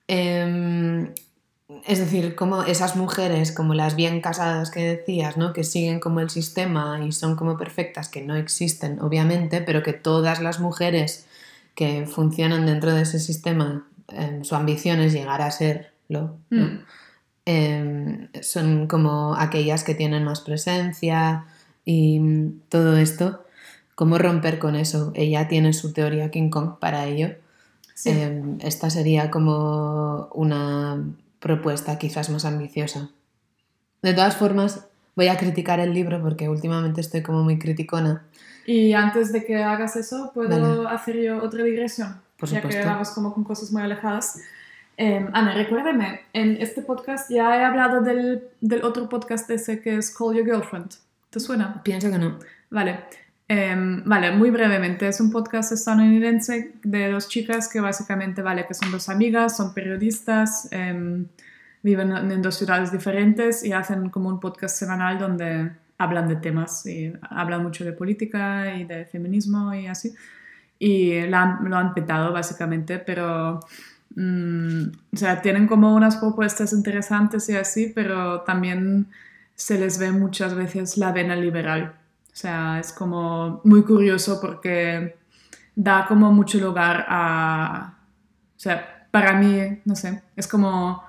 em, 0.07 1.13
es 1.85 1.99
decir, 1.99 2.35
cómo 2.35 2.63
esas 2.63 2.95
mujeres, 2.95 3.51
como 3.51 3.73
las 3.73 3.95
bien 3.95 4.21
casadas 4.21 4.71
que 4.71 4.83
decías, 4.83 5.37
¿no? 5.37 5.53
Que 5.53 5.63
siguen 5.63 5.99
como 5.99 6.19
el 6.19 6.29
sistema 6.29 6.99
y 7.03 7.11
son 7.11 7.35
como 7.35 7.57
perfectas, 7.57 8.09
que 8.09 8.21
no 8.21 8.35
existen, 8.35 9.01
obviamente, 9.01 9.61
pero 9.61 9.83
que 9.83 9.93
todas 9.93 10.41
las 10.41 10.59
mujeres 10.59 11.25
que 11.75 12.05
funcionan 12.05 12.65
dentro 12.65 12.93
de 12.93 13.03
ese 13.03 13.19
sistema, 13.19 13.87
em, 14.09 14.43
su 14.43 14.55
ambición 14.55 14.99
es 14.99 15.13
llegar 15.13 15.41
a 15.41 15.51
serlo, 15.51 16.37
¿no? 16.49 16.61
Mm. 16.61 16.79
em, 17.45 18.29
son 18.41 18.87
como 18.87 19.35
aquellas 19.35 19.83
que 19.83 19.95
tienen 19.95 20.23
más 20.23 20.41
presencia 20.41 21.45
y 21.85 22.19
todo 22.69 22.97
esto. 22.97 23.43
¿Cómo 23.95 24.17
romper 24.17 24.59
con 24.59 24.75
eso? 24.75 25.11
Ella 25.15 25.47
tiene 25.47 25.73
su 25.73 25.91
teoría 25.93 26.31
King 26.31 26.49
Kong 26.49 26.79
para 26.79 27.05
ello. 27.07 27.29
Sí. 27.95 28.09
Em, 28.09 28.57
esta 28.61 28.89
sería 28.89 29.31
como 29.31 30.29
una 30.33 31.03
propuesta 31.41 31.97
quizás 31.97 32.29
más 32.29 32.45
ambiciosa. 32.45 33.09
De 34.01 34.13
todas 34.13 34.37
formas, 34.37 34.87
voy 35.15 35.27
a 35.27 35.37
criticar 35.37 35.79
el 35.81 35.93
libro 35.93 36.21
porque 36.21 36.47
últimamente 36.47 37.01
estoy 37.01 37.21
como 37.21 37.43
muy 37.43 37.59
criticona. 37.59 38.23
Y 38.65 38.93
antes 38.93 39.33
de 39.33 39.43
que 39.43 39.61
hagas 39.61 39.95
eso, 39.95 40.31
¿puedo 40.33 40.49
Vale. 40.49 40.89
hacer 40.95 41.17
yo 41.17 41.43
otra 41.43 41.63
digresión? 41.63 42.21
Por 42.37 42.47
ya 42.47 42.61
que 42.61 42.67
supuesto. 42.67 42.87
vamos 42.89 43.09
como 43.09 43.33
con 43.33 43.43
cosas 43.43 43.71
muy 43.71 43.81
alejadas. 43.81 44.39
Eh, 44.97 45.27
Ana, 45.33 45.53
recuérdame, 45.55 46.21
en 46.33 46.57
este 46.61 46.81
podcast 46.83 47.29
ya 47.29 47.55
he 47.57 47.63
hablado 47.63 48.01
del, 48.01 48.43
del 48.61 48.83
otro 48.83 49.09
podcast 49.09 49.49
ese 49.49 49.81
que 49.81 49.97
es 49.97 50.15
Call 50.15 50.35
Your 50.35 50.45
Girlfriend. 50.45 50.91
¿Te 51.31 51.39
suena? 51.39 51.81
Pienso 51.83 52.11
que 52.11 52.19
no. 52.19 52.37
Vale. 52.69 52.99
Em, 53.53 54.01
vale, 54.05 54.31
muy 54.31 54.49
brevemente. 54.49 55.09
Es 55.09 55.19
un 55.19 55.29
podcast 55.29 55.73
estadounidense 55.73 56.71
de 56.83 57.11
dos 57.11 57.27
chicas 57.27 57.67
que 57.67 57.81
básicamente, 57.81 58.41
vale, 58.41 58.65
que 58.65 58.73
son 58.73 58.89
dos 58.91 59.09
amigas, 59.09 59.57
son 59.57 59.73
periodistas, 59.73 60.69
em, 60.71 61.25
viven 61.83 62.13
en 62.31 62.41
dos 62.41 62.55
ciudades 62.55 62.93
diferentes 62.93 63.65
y 63.65 63.73
hacen 63.73 64.09
como 64.09 64.29
un 64.29 64.39
podcast 64.39 64.77
semanal 64.77 65.19
donde 65.19 65.69
hablan 65.97 66.29
de 66.29 66.37
temas 66.37 66.85
y 66.85 67.11
hablan 67.29 67.63
mucho 67.63 67.83
de 67.83 67.91
política 67.91 68.73
y 68.73 68.85
de 68.85 69.03
feminismo 69.05 69.73
y 69.73 69.87
así. 69.87 70.13
Y 70.79 71.21
lo 71.27 71.77
han 71.77 71.93
petado 71.93 72.31
básicamente, 72.31 72.99
pero... 72.99 73.59
mm, 74.15 74.83
o 75.13 75.17
sea, 75.17 75.41
tienen 75.41 75.67
como 75.67 75.93
unas 75.95 76.15
propuestas 76.17 76.71
interesantes 76.73 77.49
y 77.49 77.57
así, 77.57 77.91
pero 77.93 78.41
también 78.41 79.07
se 79.55 79.77
les 79.79 79.99
ve 79.99 80.11
muchas 80.11 80.55
veces 80.55 80.97
la 80.97 81.11
vena 81.11 81.35
liberal. 81.35 82.00
O 82.31 82.35
sea, 82.35 82.79
es 82.79 82.93
como 82.93 83.61
muy 83.63 83.83
curioso 83.83 84.39
porque 84.41 85.17
da 85.75 86.05
como 86.07 86.31
mucho 86.31 86.59
lugar 86.59 87.05
a... 87.09 87.97
O 88.55 88.59
sea, 88.59 89.07
para 89.11 89.33
mí, 89.33 89.81
no 89.85 89.95
sé, 89.95 90.21
es 90.35 90.47
como... 90.47 91.03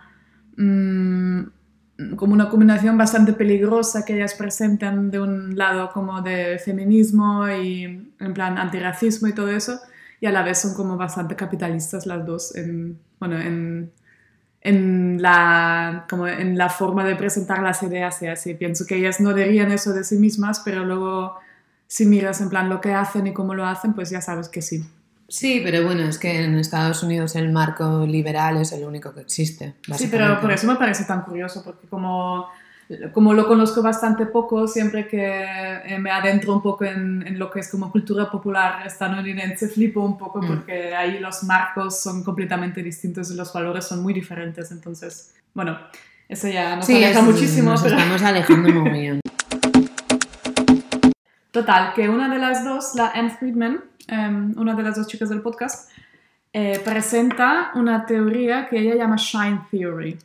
mm, 0.56 1.42
como 2.16 2.32
una 2.32 2.48
combinación 2.48 2.98
bastante 2.98 3.32
peligrosa 3.32 4.04
que 4.04 4.14
ellas 4.14 4.34
presentan 4.34 5.10
de 5.10 5.20
un 5.20 5.56
lado 5.56 5.90
como 5.92 6.22
de 6.22 6.58
feminismo 6.58 7.48
y 7.48 8.12
en 8.18 8.34
plan 8.34 8.58
antirracismo 8.58 9.28
y 9.28 9.34
todo 9.34 9.48
eso, 9.48 9.78
y 10.20 10.26
a 10.26 10.32
la 10.32 10.42
vez 10.42 10.58
son 10.58 10.74
como 10.74 10.96
bastante 10.96 11.36
capitalistas 11.36 12.06
las 12.06 12.24
dos 12.24 12.56
en, 12.56 12.98
bueno, 13.18 13.38
en, 13.38 13.92
en, 14.62 15.20
la, 15.20 16.06
como 16.08 16.26
en 16.26 16.56
la 16.56 16.68
forma 16.68 17.04
de 17.04 17.16
presentar 17.16 17.62
las 17.62 17.82
ideas 17.82 18.22
y 18.22 18.28
así. 18.28 18.54
Pienso 18.54 18.86
que 18.86 18.96
ellas 18.96 19.20
no 19.20 19.34
dirían 19.34 19.72
eso 19.72 19.92
de 19.92 20.04
sí 20.04 20.16
mismas, 20.16 20.60
pero 20.64 20.84
luego 20.84 21.36
si 21.86 22.06
miras 22.06 22.40
en 22.40 22.48
plan 22.48 22.68
lo 22.68 22.80
que 22.80 22.92
hacen 22.92 23.26
y 23.26 23.32
cómo 23.32 23.54
lo 23.54 23.66
hacen, 23.66 23.92
pues 23.92 24.10
ya 24.10 24.20
sabes 24.20 24.48
que 24.48 24.62
sí. 24.62 24.84
Sí, 25.28 25.60
pero 25.64 25.84
bueno, 25.84 26.02
es 26.02 26.18
que 26.18 26.44
en 26.44 26.58
Estados 26.58 27.02
Unidos 27.02 27.36
el 27.36 27.50
marco 27.50 28.06
liberal 28.06 28.58
es 28.58 28.72
el 28.72 28.84
único 28.84 29.12
que 29.14 29.20
existe. 29.20 29.74
Sí, 29.96 30.08
pero 30.10 30.40
por 30.40 30.52
eso 30.52 30.66
me 30.66 30.76
parece 30.76 31.04
tan 31.04 31.22
curioso, 31.22 31.62
porque 31.64 31.88
como, 31.88 32.48
como 33.12 33.32
lo 33.32 33.46
conozco 33.48 33.82
bastante 33.82 34.26
poco, 34.26 34.68
siempre 34.68 35.08
que 35.08 35.44
eh, 35.86 35.98
me 35.98 36.10
adentro 36.10 36.52
un 36.54 36.62
poco 36.62 36.84
en, 36.84 37.26
en 37.26 37.38
lo 37.38 37.50
que 37.50 37.60
es 37.60 37.70
como 37.70 37.90
cultura 37.90 38.30
popular 38.30 38.86
estadounidense, 38.86 39.68
flipo 39.68 40.00
un 40.02 40.18
poco 40.18 40.42
Mm. 40.42 40.46
porque 40.46 40.94
ahí 40.94 41.18
los 41.20 41.42
marcos 41.44 42.00
son 42.00 42.22
completamente 42.22 42.82
distintos 42.82 43.30
y 43.30 43.34
los 43.34 43.52
valores 43.52 43.86
son 43.86 44.02
muy 44.02 44.12
diferentes. 44.12 44.70
Entonces, 44.72 45.34
bueno, 45.54 45.78
eso 46.28 46.48
ya 46.48 46.76
nos 46.76 46.84
Sí, 46.86 46.96
aleja 46.96 47.20
es- 47.20 47.24
muchísimo. 47.24 47.70
Nos 47.70 47.82
pero- 47.82 47.96
estamos 47.96 48.22
alejando 48.22 48.68
mogollón. 48.70 49.20
Total, 51.50 51.92
que 51.94 52.08
una 52.08 52.28
de 52.28 52.38
las 52.38 52.64
dos, 52.64 52.94
la 52.94 53.08
Anne 53.14 53.30
Friedman, 53.30 53.80
em, 54.08 54.54
una 54.56 54.74
de 54.74 54.82
las 54.82 54.96
dos 54.96 55.06
chicas 55.06 55.28
del 55.28 55.42
podcast, 55.42 55.90
eh, 56.54 56.80
presenta 56.84 57.70
una 57.74 58.04
teoría 58.06 58.68
que 58.68 58.78
ella 58.78 58.94
llama 58.94 59.16
Shine 59.16 59.60
Theory. 59.70 60.18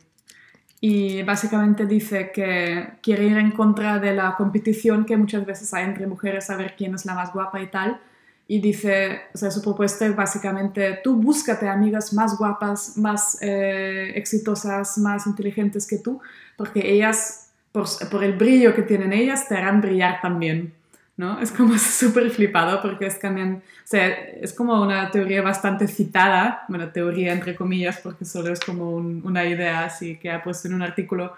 Y 0.80 1.22
básicamente 1.22 1.86
dice 1.86 2.30
que 2.32 2.88
quiere 3.02 3.24
ir 3.24 3.36
en 3.36 3.50
contra 3.50 3.98
de 3.98 4.14
la 4.14 4.36
competición 4.36 5.04
que 5.04 5.16
muchas 5.16 5.44
veces 5.44 5.74
hay 5.74 5.84
entre 5.84 6.06
mujeres 6.06 6.50
a 6.50 6.56
ver 6.56 6.74
quién 6.76 6.94
es 6.94 7.04
la 7.04 7.14
más 7.14 7.32
guapa 7.32 7.60
y 7.60 7.66
tal. 7.66 8.00
Y 8.46 8.60
dice, 8.60 9.22
o 9.34 9.38
sea, 9.38 9.50
su 9.50 9.60
propuesta 9.60 10.06
es 10.06 10.16
básicamente, 10.16 11.00
tú 11.02 11.16
búscate 11.16 11.68
amigas 11.68 12.14
más 12.14 12.38
guapas, 12.38 12.96
más 12.96 13.36
eh, 13.42 14.12
exitosas, 14.14 14.96
más 14.98 15.26
inteligentes 15.26 15.86
que 15.86 15.98
tú, 15.98 16.20
porque 16.56 16.90
ellas, 16.90 17.50
por, 17.72 17.86
por 18.10 18.24
el 18.24 18.34
brillo 18.38 18.74
que 18.74 18.82
tienen 18.82 19.12
ellas, 19.12 19.48
te 19.48 19.56
harán 19.56 19.80
brillar 19.82 20.20
también. 20.22 20.77
¿No? 21.18 21.38
Es 21.40 21.52
como 21.52 21.76
súper 21.78 22.30
flipado 22.30 22.80
porque 22.80 23.06
es 23.06 23.20
también, 23.20 23.62
o 23.84 23.86
sea, 23.86 24.06
es 24.08 24.54
como 24.54 24.80
una 24.80 25.10
teoría 25.10 25.42
bastante 25.42 25.86
citada, 25.86 26.64
bueno, 26.68 26.88
teoría 26.88 27.32
entre 27.34 27.54
comillas 27.54 27.98
porque 28.02 28.24
solo 28.24 28.50
es 28.52 28.60
como 28.60 28.90
un- 28.92 29.20
una 29.26 29.44
idea 29.44 29.84
así 29.84 30.16
que 30.16 30.30
ha 30.32 30.42
puesto 30.42 30.68
en 30.68 30.74
un 30.74 30.82
artículo, 30.82 31.34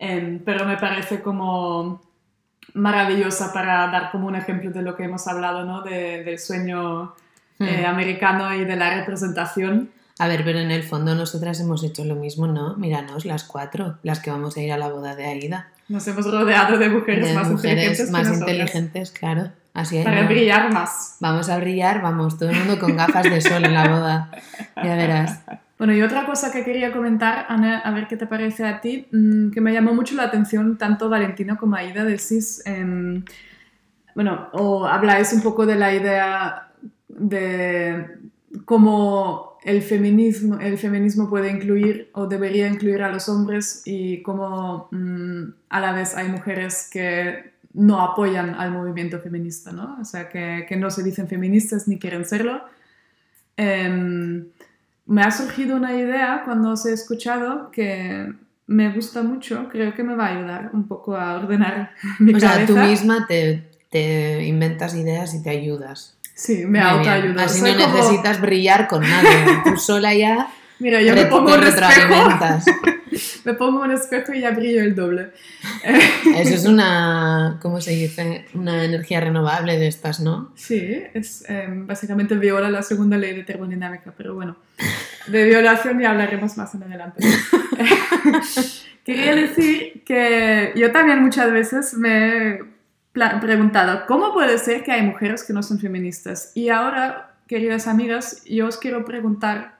em, 0.00 0.40
pero 0.44 0.64
me 0.66 0.76
parece 0.78 1.20
como 1.22 2.02
maravillosa 2.74 3.52
para 3.52 3.86
dar 3.88 4.10
como 4.10 4.26
un 4.28 4.34
ejemplo 4.36 4.70
de 4.70 4.82
lo 4.82 4.96
que 4.96 5.04
hemos 5.04 5.26
hablado, 5.28 5.64
¿no? 5.64 5.82
De- 5.82 6.24
del 6.24 6.38
sueño 6.38 7.14
eh, 7.60 7.82
Hmm. 7.84 7.90
americano 7.90 8.52
y 8.54 8.64
de 8.64 8.74
la 8.76 8.92
representación. 8.98 9.90
A 10.18 10.26
ver, 10.26 10.42
pero 10.44 10.58
en 10.58 10.70
el 10.72 10.82
fondo 10.82 11.14
nosotras 11.14 11.60
hemos 11.60 11.84
hecho 11.84 12.04
lo 12.04 12.16
mismo, 12.16 12.46
¿no? 12.48 12.76
Míranos, 12.76 13.24
las 13.24 13.44
cuatro, 13.44 13.98
las 14.02 14.18
que 14.20 14.30
vamos 14.30 14.56
a 14.56 14.60
ir 14.62 14.72
a 14.72 14.78
la 14.78 14.88
boda 14.88 15.14
de 15.14 15.26
Aida. 15.26 15.68
Nos 15.88 16.06
hemos 16.08 16.30
rodeado 16.30 16.78
de 16.78 16.88
mujeres 16.88 17.28
De 17.28 17.34
más 17.34 17.50
inteligentes 17.50 18.06
mujeres 18.06 18.06
que 18.06 18.10
más 18.12 18.38
inteligentes, 18.38 19.10
claro. 19.10 19.50
Así 19.74 19.98
es. 19.98 20.04
Para 20.04 20.22
¿no? 20.22 20.28
brillar 20.28 20.72
más. 20.72 21.16
Vamos 21.20 21.48
a 21.48 21.58
brillar, 21.58 22.02
vamos, 22.02 22.38
todo 22.38 22.50
el 22.50 22.58
mundo 22.58 22.78
con 22.78 22.96
gafas 22.96 23.24
de 23.24 23.40
sol 23.40 23.64
en 23.64 23.74
la 23.74 23.88
boda. 23.88 24.30
Ya 24.76 24.96
verás. 24.96 25.40
Bueno, 25.78 25.94
y 25.94 26.02
otra 26.02 26.26
cosa 26.26 26.52
que 26.52 26.62
quería 26.62 26.92
comentar, 26.92 27.46
Ana, 27.48 27.80
a 27.80 27.90
ver 27.90 28.06
qué 28.06 28.16
te 28.16 28.26
parece 28.26 28.64
a 28.64 28.80
ti, 28.80 29.08
mm, 29.10 29.50
que 29.50 29.60
me 29.60 29.72
llamó 29.72 29.94
mucho 29.94 30.14
la 30.14 30.24
atención 30.24 30.78
tanto 30.78 31.08
Valentino 31.08 31.56
como 31.56 31.74
Aida 31.74 32.04
decís, 32.04 32.62
em, 32.66 33.24
bueno, 34.14 34.48
o 34.52 34.86
habláis 34.86 35.32
un 35.32 35.42
poco 35.42 35.66
de 35.66 35.74
la 35.74 35.92
idea 35.92 36.68
de 37.08 38.06
cómo 38.64 39.51
el 39.64 39.82
feminismo, 39.82 40.58
el 40.60 40.76
feminismo 40.76 41.28
puede 41.28 41.50
incluir 41.50 42.10
o 42.14 42.26
debería 42.26 42.66
incluir 42.68 43.02
a 43.02 43.10
los 43.12 43.28
hombres 43.28 43.82
y 43.84 44.22
cómo 44.22 44.88
mm, 44.90 45.42
a 45.68 45.80
la 45.80 45.92
vez 45.92 46.16
hay 46.16 46.28
mujeres 46.28 46.88
que 46.90 47.52
no 47.74 48.00
apoyan 48.00 48.54
al 48.54 48.70
movimiento 48.72 49.18
feminista, 49.20 49.72
¿no? 49.72 49.96
O 50.00 50.04
sea, 50.04 50.28
que, 50.28 50.66
que 50.68 50.76
no 50.76 50.90
se 50.90 51.02
dicen 51.02 51.28
feministas 51.28 51.88
ni 51.88 51.98
quieren 51.98 52.24
serlo. 52.24 52.62
Em, 53.56 54.46
me 55.06 55.22
ha 55.22 55.30
surgido 55.30 55.76
una 55.76 55.94
idea 55.94 56.42
cuando 56.44 56.70
os 56.72 56.84
he 56.86 56.92
escuchado 56.92 57.70
que 57.70 58.32
me 58.66 58.92
gusta 58.92 59.22
mucho, 59.22 59.68
creo 59.70 59.94
que 59.94 60.02
me 60.02 60.14
va 60.14 60.26
a 60.26 60.36
ayudar 60.38 60.70
un 60.72 60.86
poco 60.88 61.16
a 61.16 61.36
ordenar 61.36 61.90
mi 62.18 62.34
O 62.34 62.40
sea, 62.40 62.52
cabeza. 62.52 62.66
tú 62.74 62.78
misma 62.78 63.26
te, 63.26 63.68
te 63.90 64.44
inventas 64.44 64.94
ideas 64.94 65.34
y 65.34 65.42
te 65.42 65.50
ayudas. 65.50 66.16
Sí, 66.34 66.64
me 66.66 66.80
autoayudo. 66.80 67.40
Así 67.40 67.60
Soy 67.60 67.72
no 67.74 67.84
como- 67.84 67.96
necesitas 67.96 68.40
brillar 68.40 68.88
con 68.88 69.02
nadie. 69.02 69.44
Tú 69.64 69.76
sola 69.76 70.14
ya 70.14 70.48
Mira, 70.82 71.00
yo 71.00 71.14
me 71.14 71.26
pongo 71.26 71.54
un 71.54 71.62
espejo, 71.62 72.28
me 73.44 73.54
pongo 73.54 73.82
un 73.82 73.92
espejo 73.92 74.34
y 74.34 74.40
ya 74.40 74.50
brillo 74.50 74.80
el 74.82 74.96
doble. 74.96 75.30
Eso 76.36 76.54
es 76.56 76.64
una, 76.64 77.60
¿cómo 77.62 77.80
se 77.80 77.92
dice? 77.92 78.46
Una 78.54 78.84
energía 78.84 79.20
renovable 79.20 79.78
de 79.78 79.86
estas, 79.86 80.18
¿no? 80.18 80.50
Sí, 80.56 81.04
es 81.14 81.44
eh, 81.48 81.68
básicamente 81.70 82.34
viola 82.34 82.68
la 82.68 82.82
segunda 82.82 83.16
ley 83.16 83.32
de 83.32 83.44
termodinámica, 83.44 84.12
pero 84.16 84.34
bueno, 84.34 84.56
de 85.28 85.44
violación 85.44 86.00
ya 86.00 86.10
hablaremos 86.10 86.56
más 86.56 86.74
en 86.74 86.82
adelante. 86.82 87.24
Quería 89.04 89.36
decir 89.36 90.02
que 90.04 90.72
yo 90.74 90.90
también 90.90 91.22
muchas 91.22 91.52
veces 91.52 91.94
me 91.94 92.58
preguntado, 93.12 94.06
¿cómo 94.06 94.32
puede 94.32 94.58
ser 94.58 94.82
que 94.82 94.92
hay 94.92 95.02
mujeres 95.02 95.44
que 95.44 95.52
no 95.52 95.62
son 95.62 95.78
feministas? 95.78 96.52
Y 96.54 96.68
ahora, 96.70 97.34
queridas 97.46 97.86
amigas, 97.86 98.44
yo 98.44 98.66
os 98.66 98.78
quiero 98.78 99.04
preguntar 99.04 99.78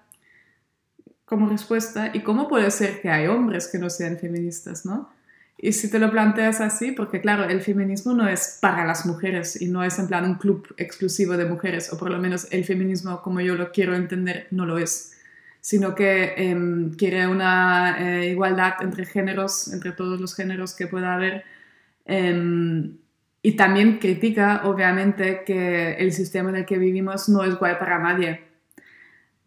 como 1.25 1.49
respuesta, 1.49 2.11
¿y 2.13 2.21
cómo 2.21 2.47
puede 2.47 2.71
ser 2.71 3.01
que 3.01 3.09
hay 3.09 3.27
hombres 3.27 3.69
que 3.69 3.79
no 3.79 3.89
sean 3.89 4.19
feministas, 4.19 4.85
no? 4.85 5.11
Y 5.57 5.73
si 5.73 5.91
te 5.91 5.99
lo 5.99 6.11
planteas 6.11 6.61
así, 6.61 6.93
porque 6.93 7.21
claro, 7.21 7.45
el 7.45 7.63
feminismo 7.63 8.13
no 8.15 8.29
es 8.29 8.59
para 8.61 8.85
las 8.85 9.07
mujeres 9.07 9.61
y 9.63 9.69
no 9.69 9.85
es 9.85 9.99
en 9.99 10.09
plan 10.09 10.25
un 10.25 10.35
club 10.35 10.67
exclusivo 10.77 11.37
de 11.37 11.47
mujeres, 11.47 11.93
o 11.93 11.99
por 11.99 12.11
lo 12.11 12.19
menos 12.19 12.49
el 12.51 12.65
feminismo 12.65 13.23
como 13.23 13.41
yo 13.41 13.55
lo 13.55 13.71
quiero 13.73 13.95
entender 13.95 14.49
no 14.51 14.67
lo 14.67 14.77
es, 14.77 15.13
sino 15.61 15.95
que 15.95 16.35
em, 16.37 16.93
quiere 16.97 17.27
una 17.29 17.97
eh, 17.99 18.31
igualdad 18.31 18.75
entre 18.83 19.07
géneros, 19.07 19.73
entre 19.73 19.93
todos 19.93 20.21
los 20.21 20.35
géneros 20.35 20.75
que 20.75 20.87
pueda 20.89 21.15
haber. 21.15 21.45
em, 22.05 22.99
y 23.43 23.53
también 23.57 23.99
critica, 23.99 24.63
obviamente, 24.65 25.43
que 25.45 25.95
el 25.95 26.13
sistema 26.13 26.51
en 26.51 26.57
el 26.57 26.65
que 26.65 26.79
vivimos 26.79 27.29
no 27.29 27.43
es 27.43 27.57
guay 27.57 27.75
para 27.79 27.99
nadie. 27.99 28.53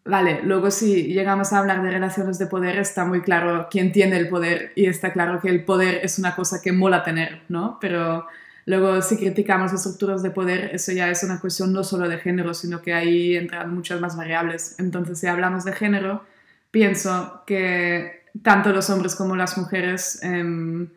Vale, 0.04 0.40
luego 0.44 0.70
si 0.70 1.04
llegamos 1.12 1.52
a 1.52 1.58
hablar 1.58 1.82
de 1.82 1.90
relaciones 1.90 2.38
de 2.38 2.46
poder, 2.46 2.78
está 2.78 3.04
muy 3.04 3.22
claro 3.22 3.66
quién 3.70 3.90
tiene 3.90 4.16
el 4.18 4.28
poder 4.28 4.72
y 4.76 4.86
está 4.86 5.12
claro 5.12 5.40
que 5.40 5.48
el 5.48 5.64
poder 5.64 6.00
es 6.04 6.18
una 6.18 6.36
cosa 6.36 6.60
que 6.62 6.70
mola 6.70 7.02
tener, 7.02 7.42
¿no? 7.48 7.78
Pero 7.80 8.26
luego 8.66 9.02
si 9.02 9.16
criticamos 9.16 9.72
estructuras 9.72 10.22
de 10.22 10.30
poder, 10.30 10.70
eso 10.72 10.92
ya 10.92 11.10
es 11.10 11.24
una 11.24 11.40
cuestión 11.40 11.72
no 11.72 11.82
solo 11.82 12.08
de 12.08 12.18
género, 12.18 12.54
sino 12.54 12.82
que 12.82 12.94
ahí 12.94 13.34
entran 13.34 13.74
muchas 13.74 14.00
más 14.00 14.16
variables. 14.16 14.76
Entonces, 14.78 15.18
si 15.18 15.26
hablamos 15.26 15.64
de 15.64 15.72
género, 15.72 16.24
pienso 16.70 17.42
que 17.46 18.26
tanto 18.42 18.70
los 18.72 18.88
hombres 18.90 19.16
como 19.16 19.34
las 19.34 19.58
mujeres 19.58 20.22
em, 20.22 20.88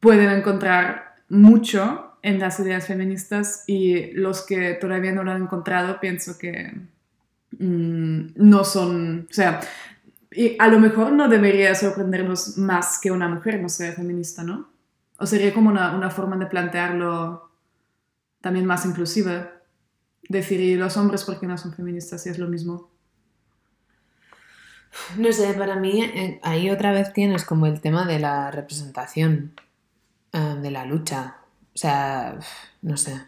pueden 0.00 0.30
encontrar 0.30 1.09
mucho 1.30 2.16
en 2.22 2.38
las 2.38 2.60
ideas 2.60 2.86
feministas 2.86 3.64
y 3.66 4.12
los 4.12 4.44
que 4.44 4.74
todavía 4.74 5.12
no 5.12 5.24
lo 5.24 5.30
han 5.30 5.42
encontrado, 5.42 5.98
pienso 6.00 6.36
que 6.36 6.72
mm, 7.58 8.32
no 8.36 8.64
son, 8.64 9.26
o 9.30 9.32
sea, 9.32 9.60
a 10.58 10.68
lo 10.68 10.78
mejor 10.78 11.12
no 11.12 11.28
debería 11.28 11.74
sorprendernos 11.74 12.58
más 12.58 13.00
que 13.00 13.10
una 13.10 13.28
mujer 13.28 13.60
no 13.60 13.68
sea 13.68 13.92
feminista, 13.92 14.42
¿no? 14.42 14.68
O 15.18 15.26
sería 15.26 15.52
como 15.52 15.70
una, 15.70 15.94
una 15.96 16.10
forma 16.10 16.36
de 16.36 16.46
plantearlo 16.46 17.50
también 18.40 18.66
más 18.66 18.86
inclusiva. 18.86 19.52
Decir, 20.28 20.60
¿y 20.60 20.76
los 20.76 20.96
hombres 20.96 21.24
por 21.24 21.40
qué 21.40 21.46
no 21.46 21.58
son 21.58 21.74
feministas? 21.74 22.22
Si 22.22 22.28
es 22.28 22.38
lo 22.38 22.48
mismo. 22.48 22.90
No 25.18 25.32
sé, 25.32 25.52
para 25.54 25.76
mí 25.76 26.02
eh, 26.02 26.40
ahí 26.42 26.70
otra 26.70 26.92
vez 26.92 27.12
tienes 27.12 27.44
como 27.44 27.66
el 27.66 27.80
tema 27.80 28.06
de 28.06 28.18
la 28.18 28.50
representación, 28.50 29.54
eh, 30.32 30.56
de 30.60 30.70
la 30.70 30.84
lucha. 30.84 31.36
O 31.74 31.78
sea, 31.78 32.38
no 32.82 32.96
sé. 32.96 33.20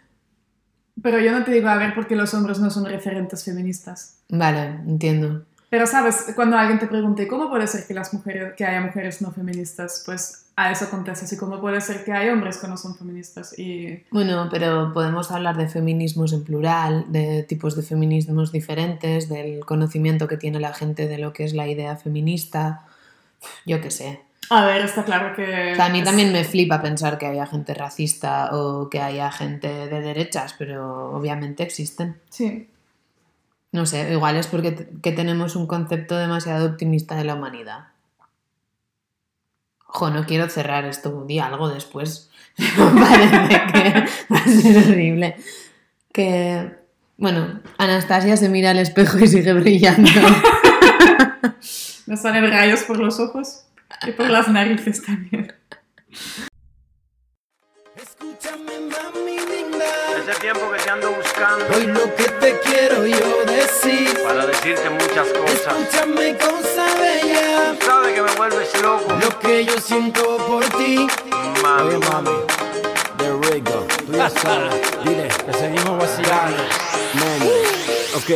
Pero 1.00 1.18
yo 1.20 1.32
no 1.32 1.44
te 1.44 1.53
digo, 1.53 1.68
a 1.68 1.76
ver, 1.76 1.94
por 1.94 2.07
qué 2.07 2.16
los 2.16 2.34
hombres 2.34 2.59
no 2.59 2.70
son 2.70 2.84
referentes 2.84 3.44
feministas. 3.44 4.18
Vale, 4.28 4.80
entiendo. 4.86 5.44
Pero 5.70 5.86
sabes, 5.86 6.32
cuando 6.34 6.59
alguien 6.59 6.78
te 6.78 6.86
pregunte 6.86 7.26
cómo 7.26 7.48
puede 7.48 7.66
ser 7.66 7.86
que 7.86 7.94
las 7.94 8.12
mujeres, 8.12 8.53
que 8.59 8.66
haya 8.66 8.82
mujeres 8.82 9.22
no 9.22 9.32
feministas, 9.32 10.03
pues 10.05 10.50
a 10.55 10.70
eso 10.70 10.90
contestas. 10.90 11.32
Y 11.32 11.38
cómo 11.38 11.62
puede 11.62 11.80
ser 11.80 12.05
que 12.05 12.12
hay 12.12 12.28
hombres 12.28 12.59
que 12.59 12.68
no 12.68 12.76
son 12.76 12.94
feministas. 12.94 13.59
Y 13.59 14.03
Bueno, 14.11 14.48
pero 14.50 14.92
podemos 14.92 15.30
hablar 15.30 15.57
de 15.57 15.68
feminismos 15.68 16.34
en 16.34 16.44
plural, 16.44 17.07
de 17.09 17.42
tipos 17.44 17.74
de 17.74 17.82
feminismos 17.82 18.53
diferentes, 18.53 19.30
del 19.30 19.64
conocimiento 19.64 20.28
que 20.28 20.36
tiene 20.36 20.61
la 20.61 20.74
gente 20.74 21.09
de 21.09 21.16
lo 21.16 21.32
que 21.32 21.44
es 21.44 21.55
la 21.55 21.66
idea 21.66 21.96
feminista. 21.96 22.84
Yo 23.64 23.80
qué 23.80 23.90
sé. 23.90 24.20
A 24.57 24.64
ver, 24.66 24.82
está 24.82 25.05
claro 25.05 25.34
que. 25.34 25.74
A 25.80 25.88
mí 25.88 25.98
es- 26.00 26.05
también 26.05 26.32
me 26.32 26.44
flipa 26.44 26.80
pensar 26.82 27.18
que 27.18 27.26
haya 27.26 27.46
gente 27.46 27.74
racista 27.74 28.50
o 28.53 28.88
que 28.90 29.00
haya 29.00 29.30
gente 29.32 29.68
de 29.68 30.00
derechas, 30.00 30.55
pero 30.59 31.12
obviamente 31.12 31.62
existen. 31.62 32.20
Sí. 32.30 32.68
No 33.72 33.86
sé, 33.86 34.12
igual 34.12 34.36
es 34.36 34.46
porque 34.48 34.88
que 35.03 35.12
tenemos 35.12 35.57
un 35.57 35.66
concepto 35.66 36.16
demasiado 36.16 36.66
optimista 36.66 37.14
de 37.16 37.24
la 37.24 37.34
humanidad. 37.34 37.86
Ojo, 39.88 40.11
no 40.11 40.24
quiero 40.26 40.48
cerrar 40.48 40.84
esto, 40.84 41.24
di 41.26 41.38
algo 41.38 41.68
después. 41.68 42.30
Parece 42.57 43.61
que 43.72 44.05
va 44.32 44.38
a 44.38 44.44
ser 44.48 44.76
horrible. 44.90 45.36
Que, 46.12 46.70
bueno, 47.16 47.61
Anastasia 47.78 48.36
se 48.36 48.48
mira 48.48 48.70
al 48.70 48.78
espejo 48.78 49.18
y 49.18 49.26
sigue 49.28 49.53
brillando. 49.55 50.11
Me 52.07 52.16
salen 52.16 52.50
rayos 52.50 52.82
por 52.82 52.98
los 52.98 53.20
ojos 53.20 53.64
y 54.07 54.12
por 54.12 54.28
las 54.30 54.49
narices 54.49 55.03
también. 55.05 55.53
Escúchame, 57.97 58.72
mami 58.80 59.36
linda. 59.38 59.84
Ese 60.18 60.40
tiempo 60.40 60.70
que 60.72 60.78
te 60.82 60.90
ando 60.90 61.11
buscando 61.12 61.64
Hoy 61.76 61.86
lo 61.86 62.14
que 62.16 62.24
te 62.24 62.61
quiero 62.61 63.07
yo 63.07 63.45
decir. 63.47 64.18
para 64.22 64.47
decirte 64.47 64.88
muchas 64.90 65.28
cosas. 65.28 65.76
Escúchame, 65.78 66.36
cosa 66.38 66.86
bella. 66.99 67.76
Sabes 67.84 68.14
que 68.14 68.22
me 68.22 68.32
vuelves 68.32 68.82
loco, 68.82 69.12
Lo 69.20 69.38
que 69.40 69.64
yo 69.64 69.78
siento 69.80 70.36
por 70.47 70.64
ti. 70.78 71.07
mami. 71.62 71.95
Oye, 71.95 71.99
mami. 72.11 72.30
The 73.18 73.51
Rigo. 73.53 73.86
Tú 74.07 74.12
ya 74.12 74.30
sabes. 74.30 74.74
Dile 75.05 75.28
que 75.28 75.53
seguimos 75.53 75.99
vacilando. 75.99 76.62
Mami. 77.14 77.51
Ok. 78.16 78.30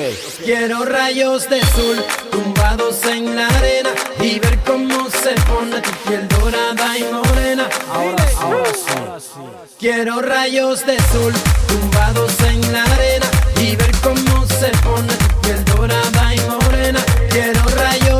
Quiero 0.44 0.84
rayos 0.84 1.48
de 1.48 1.60
sol 1.62 2.04
tumbados 2.30 3.04
en 3.06 3.36
la 3.36 3.46
arena 3.48 3.90
y 4.20 4.38
ver 4.38 4.58
cómo 4.66 5.05
se 5.26 5.34
pone 5.42 5.80
tu 5.80 5.90
piel 6.06 6.28
dorada 6.28 6.96
y 6.96 7.04
morena. 7.12 7.68
Ahora, 7.92 8.24
ahora 8.40 9.18
sí. 9.18 9.40
Quiero 9.76 10.22
rayos 10.22 10.86
de 10.86 10.96
sol 11.12 11.32
tumbados 11.66 12.32
en 12.42 12.60
la 12.72 12.84
arena 12.84 13.26
y 13.60 13.74
ver 13.74 13.90
cómo 14.04 14.46
se 14.46 14.68
pone 14.86 15.12
tu 15.14 15.40
piel 15.40 15.64
dorada 15.64 16.32
y 16.32 16.40
morena. 16.48 17.00
Quiero 17.28 17.60
rayos 17.74 18.15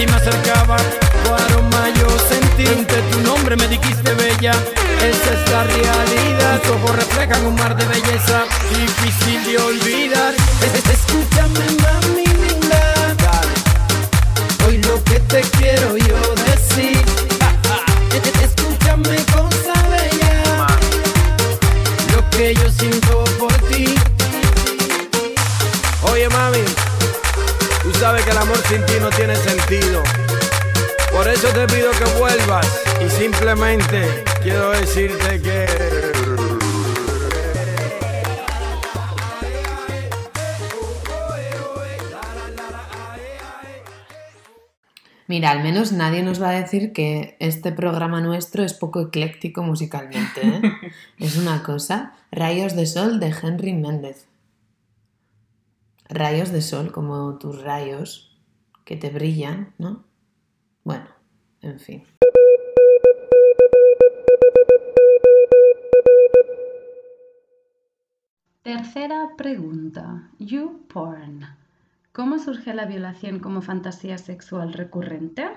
ti 0.00 0.06
me 0.06 0.14
acercaba, 0.16 0.76
tu 1.24 1.30
aroma 1.34 1.82
yo 2.00 2.08
sentí, 2.30 2.64
entre 2.66 3.02
tu 3.12 3.20
nombre 3.20 3.54
me 3.56 3.68
dijiste 3.68 4.14
bella, 4.14 4.52
esa 5.02 5.30
es 5.36 5.50
la 5.52 5.64
realidad, 5.64 6.58
tus 6.62 6.72
ojos 6.72 6.96
reflejan 6.96 7.44
un 7.44 7.54
mar 7.56 7.76
de 7.76 7.84
belleza, 7.84 8.44
difícil 8.70 9.44
de 9.44 9.58
olvidar, 9.58 10.32
Es- 10.64 10.74
es- 10.80 10.90
escúchame 11.00 11.66
mami 11.82 12.24
linda, 12.24 12.82
hoy 14.66 14.78
lo 14.78 15.04
que 15.04 15.20
te 15.20 15.42
quiero 15.58 15.94
yo 15.98 16.18
decir, 16.46 17.02
Es- 18.16 18.26
es- 18.26 18.42
escúchame 18.48 19.16
cosa 19.36 19.74
bella, 19.90 20.66
lo 22.14 22.30
que 22.30 22.54
yo 22.54 22.70
siento 22.70 23.19
sabes 28.10 28.24
que 28.24 28.30
el 28.32 28.38
amor 28.38 28.56
sin 28.66 28.84
ti 28.86 28.94
no 29.00 29.08
tiene 29.10 29.36
sentido. 29.36 30.02
Por 31.12 31.28
eso 31.28 31.46
te 31.48 31.64
pido 31.68 31.92
que 31.92 32.18
vuelvas 32.18 32.66
y 33.04 33.08
simplemente 33.08 34.24
quiero 34.42 34.70
decirte 34.72 35.40
que... 35.40 35.66
Mira, 45.28 45.52
al 45.52 45.62
menos 45.62 45.92
nadie 45.92 46.24
nos 46.24 46.42
va 46.42 46.48
a 46.48 46.60
decir 46.60 46.92
que 46.92 47.36
este 47.38 47.70
programa 47.70 48.20
nuestro 48.20 48.64
es 48.64 48.74
poco 48.74 49.02
ecléctico 49.02 49.62
musicalmente. 49.62 50.40
¿eh? 50.42 50.60
es 51.18 51.36
una 51.36 51.62
cosa. 51.62 52.14
Rayos 52.32 52.74
de 52.74 52.86
Sol 52.86 53.20
de 53.20 53.32
Henry 53.40 53.72
Méndez. 53.72 54.29
Rayos 56.12 56.50
de 56.50 56.60
sol, 56.60 56.90
como 56.90 57.38
tus 57.38 57.62
rayos 57.62 58.36
que 58.84 58.96
te 58.96 59.10
brillan, 59.10 59.74
¿no? 59.78 60.04
Bueno, 60.82 61.06
en 61.62 61.78
fin. 61.78 62.02
Tercera 68.62 69.30
pregunta. 69.36 70.30
You 70.40 70.84
porn. 70.88 71.46
¿Cómo 72.10 72.40
surge 72.40 72.74
la 72.74 72.86
violación 72.86 73.38
como 73.38 73.62
fantasía 73.62 74.18
sexual 74.18 74.72
recurrente? 74.72 75.48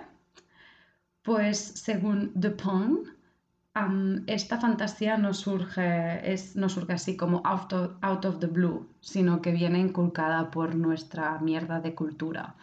Pues 1.23 1.57
según 1.57 2.31
The 2.39 2.51
Porn, 2.51 3.12
esta 4.27 4.59
fantasía 4.59 5.17
no 5.17 5.33
surge, 5.33 6.31
es, 6.31 6.55
no 6.55 6.69
surge 6.69 6.93
así 6.93 7.17
como 7.17 7.41
out 7.43 7.73
of, 7.73 7.91
out 8.01 8.25
of 8.25 8.39
the 8.39 8.47
blue, 8.47 8.87
sino 9.01 9.41
que 9.41 9.51
viene 9.51 9.79
inculcada 9.79 10.51
por 10.51 10.75
nuestra 10.75 11.39
mierda 11.39 11.79
de 11.79 11.95
cultura. 11.95 12.55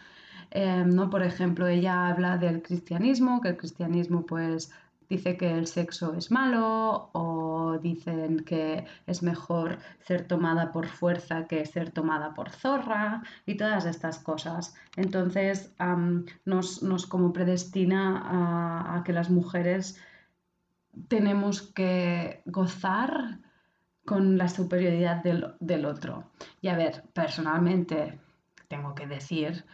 Em, 0.51 0.89
¿no? 0.89 1.09
Por 1.09 1.23
ejemplo, 1.23 1.67
ella 1.67 2.07
habla 2.07 2.37
del 2.37 2.61
cristianismo, 2.61 3.41
que 3.41 3.49
el 3.49 3.57
cristianismo 3.57 4.25
pues 4.25 4.71
dice 5.09 5.35
que 5.35 5.51
el 5.51 5.67
sexo 5.67 6.13
es 6.13 6.31
malo 6.31 7.09
o 7.13 7.77
dicen 7.81 8.39
que 8.45 8.85
es 9.05 9.21
mejor 9.23 9.79
ser 9.99 10.25
tomada 10.25 10.71
por 10.71 10.87
fuerza 10.87 11.47
que 11.47 11.65
ser 11.65 11.91
tomada 11.91 12.33
por 12.33 12.49
zorra 12.49 13.23
y 13.45 13.55
todas 13.55 13.85
estas 13.85 14.19
cosas. 14.19 14.73
Entonces 14.95 15.73
nos, 16.45 16.81
nos 16.83 17.05
como 17.05 17.33
predestina 17.33 18.95
a 18.95 19.03
que 19.03 19.11
las 19.11 19.29
mujeres 19.29 19.99
tenemos 21.07 21.61
que 21.61 22.41
gozar 22.45 23.39
con 24.05 24.37
la 24.37 24.49
superioridad 24.49 25.23
del, 25.23 25.53
del 25.59 25.85
otro. 25.85 26.31
Y 26.61 26.67
a 26.67 26.75
ver, 26.75 27.03
personalmente 27.13 28.19
tengo 28.67 28.95
que 28.95 29.07
decir 29.07 29.65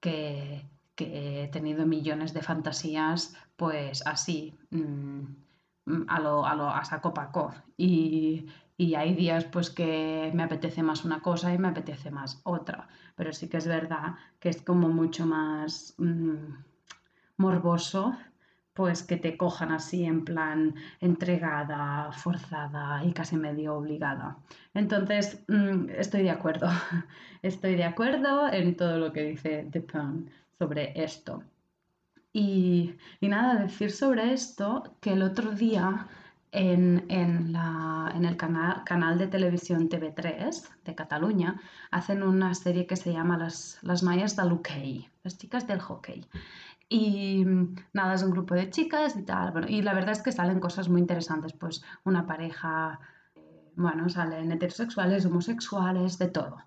que, 0.00 0.68
que 0.94 1.44
he 1.44 1.48
tenido 1.48 1.86
millones 1.86 2.32
de 2.34 2.42
fantasías, 2.42 3.34
pues 3.56 4.06
así, 4.06 4.58
mm, 4.70 5.22
a 6.08 6.20
lo, 6.20 6.44
a 6.44 6.54
lo 6.54 6.68
a 6.68 6.84
saco 6.84 7.14
paco. 7.14 7.54
Y, 7.76 8.46
y 8.76 8.94
hay 8.94 9.14
días 9.14 9.44
pues 9.44 9.70
que 9.70 10.30
me 10.34 10.42
apetece 10.42 10.82
más 10.82 11.04
una 11.04 11.20
cosa 11.20 11.52
y 11.54 11.58
me 11.58 11.68
apetece 11.68 12.10
más 12.10 12.40
otra. 12.44 12.88
Pero 13.14 13.32
sí 13.32 13.48
que 13.48 13.58
es 13.58 13.66
verdad 13.66 14.16
que 14.40 14.48
es 14.48 14.62
como 14.62 14.88
mucho 14.88 15.26
más 15.26 15.94
mm, 15.98 16.54
morboso 17.36 18.16
pues 18.76 19.02
que 19.02 19.16
te 19.16 19.36
cojan 19.36 19.72
así 19.72 20.04
en 20.04 20.24
plan 20.24 20.74
entregada, 21.00 22.12
forzada 22.12 23.02
y 23.04 23.12
casi 23.12 23.36
medio 23.36 23.74
obligada. 23.76 24.36
Entonces, 24.74 25.42
mm, 25.48 25.90
estoy 25.90 26.22
de 26.22 26.30
acuerdo. 26.30 26.68
Estoy 27.42 27.76
de 27.76 27.84
acuerdo 27.84 28.48
en 28.52 28.76
todo 28.76 28.98
lo 28.98 29.12
que 29.12 29.22
dice 29.22 29.68
Pun 29.90 30.30
sobre 30.58 30.92
esto. 31.02 31.42
Y, 32.32 32.94
y 33.20 33.28
nada, 33.28 33.54
decir 33.62 33.90
sobre 33.90 34.32
esto 34.32 34.82
que 35.00 35.12
el 35.12 35.22
otro 35.22 35.52
día 35.52 36.06
en, 36.52 37.04
en 37.08 37.52
la- 37.52 38.12
en 38.14 38.24
el 38.24 38.36
canal, 38.36 38.82
canal 38.84 39.18
de 39.18 39.26
televisión 39.26 39.88
TV3 39.88 40.70
de 40.84 40.94
Cataluña 40.94 41.60
hacen 41.90 42.22
una 42.22 42.54
serie 42.54 42.86
que 42.86 42.96
se 42.96 43.12
llama 43.12 43.38
Las, 43.38 43.78
las 43.82 44.02
Mayas 44.02 44.36
del 44.36 44.50
hockey, 44.50 45.08
las 45.24 45.38
chicas 45.38 45.66
del 45.66 45.80
hockey. 45.80 46.26
Y 46.88 47.44
mm, 47.44 47.74
nada, 47.92 48.14
es 48.14 48.22
un 48.22 48.30
grupo 48.30 48.54
de 48.54 48.70
chicas 48.70 49.16
y 49.16 49.22
tal. 49.24 49.52
Bueno, 49.52 49.66
y 49.68 49.82
la 49.82 49.94
verdad 49.94 50.12
es 50.12 50.22
que 50.22 50.32
salen 50.32 50.60
cosas 50.60 50.88
muy 50.88 51.00
interesantes, 51.00 51.52
pues 51.52 51.82
una 52.04 52.26
pareja, 52.26 53.00
eh, 53.34 53.70
bueno, 53.76 54.08
salen 54.08 54.52
heterosexuales, 54.52 55.26
homosexuales, 55.26 56.18
de 56.18 56.28
todo. 56.28 56.58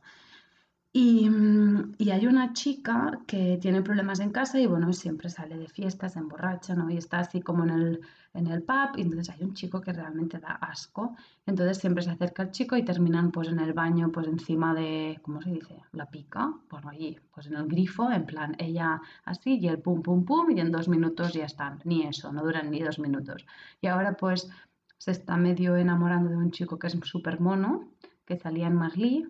Y, 1.02 1.30
mm, 1.30 1.96
y 1.98 2.10
hay 2.10 2.28
una 2.28 2.52
chica 2.52 3.22
que 3.26 3.58
tiene 3.62 3.82
problemas 3.82 4.20
en 4.20 4.32
casa 4.32 4.60
y 4.60 4.66
bueno, 4.66 4.92
siempre 4.92 5.30
sale 5.30 5.58
de 5.58 5.70
fiestas, 5.70 6.12
se 6.12 6.20
emborracha, 6.20 6.76
¿no? 6.76 6.90
Y 6.90 6.98
está 6.98 7.20
así 7.20 7.40
como 7.40 7.64
en 7.64 7.70
el, 7.70 8.02
en 8.34 8.48
el 8.48 8.64
pub 8.64 8.98
y 8.98 9.04
entonces 9.04 9.34
hay 9.34 9.42
un 9.46 9.54
chico 9.54 9.80
que 9.80 9.94
realmente 9.94 10.40
da 10.40 10.56
asco. 10.56 11.16
Entonces 11.46 11.78
siempre 11.78 12.04
se 12.04 12.10
acerca 12.10 12.44
al 12.44 12.52
chico 12.52 12.76
y 12.76 12.84
terminan 12.84 13.32
pues 13.32 13.48
en 13.48 13.60
el 13.60 13.72
baño, 13.72 14.12
pues 14.12 14.28
encima 14.28 14.74
de, 14.74 15.18
¿cómo 15.22 15.42
se 15.42 15.52
dice? 15.52 15.82
La 15.94 16.06
pica, 16.06 16.54
bueno, 16.70 16.90
allí, 16.90 17.18
pues 17.34 17.48
en 17.48 17.56
el 17.56 17.68
grifo, 17.68 18.12
en 18.12 18.26
plan, 18.26 18.58
ella 18.60 19.00
así 19.24 19.58
y 19.58 19.70
el 19.70 19.80
pum, 19.80 20.02
pum, 20.02 20.26
pum 20.26 20.52
y 20.52 20.60
en 20.60 20.70
dos 20.70 20.90
minutos 20.90 21.32
ya 21.32 21.46
están. 21.46 21.80
Ni 21.86 22.04
eso, 22.04 22.34
no 22.34 22.44
duran 22.44 22.72
ni 22.72 22.82
dos 22.82 23.00
minutos. 23.00 23.46
Y 23.80 23.88
ahora 23.88 24.18
pues 24.18 24.50
se 24.98 25.12
está 25.12 25.38
medio 25.38 25.78
enamorando 25.78 26.30
de 26.30 26.36
un 26.36 26.52
chico 26.52 26.78
que 26.78 26.88
es 26.88 26.98
súper 27.04 27.40
mono, 27.40 27.88
que 28.26 28.38
salía 28.38 28.68
en 28.68 28.76
Marley. 28.76 29.26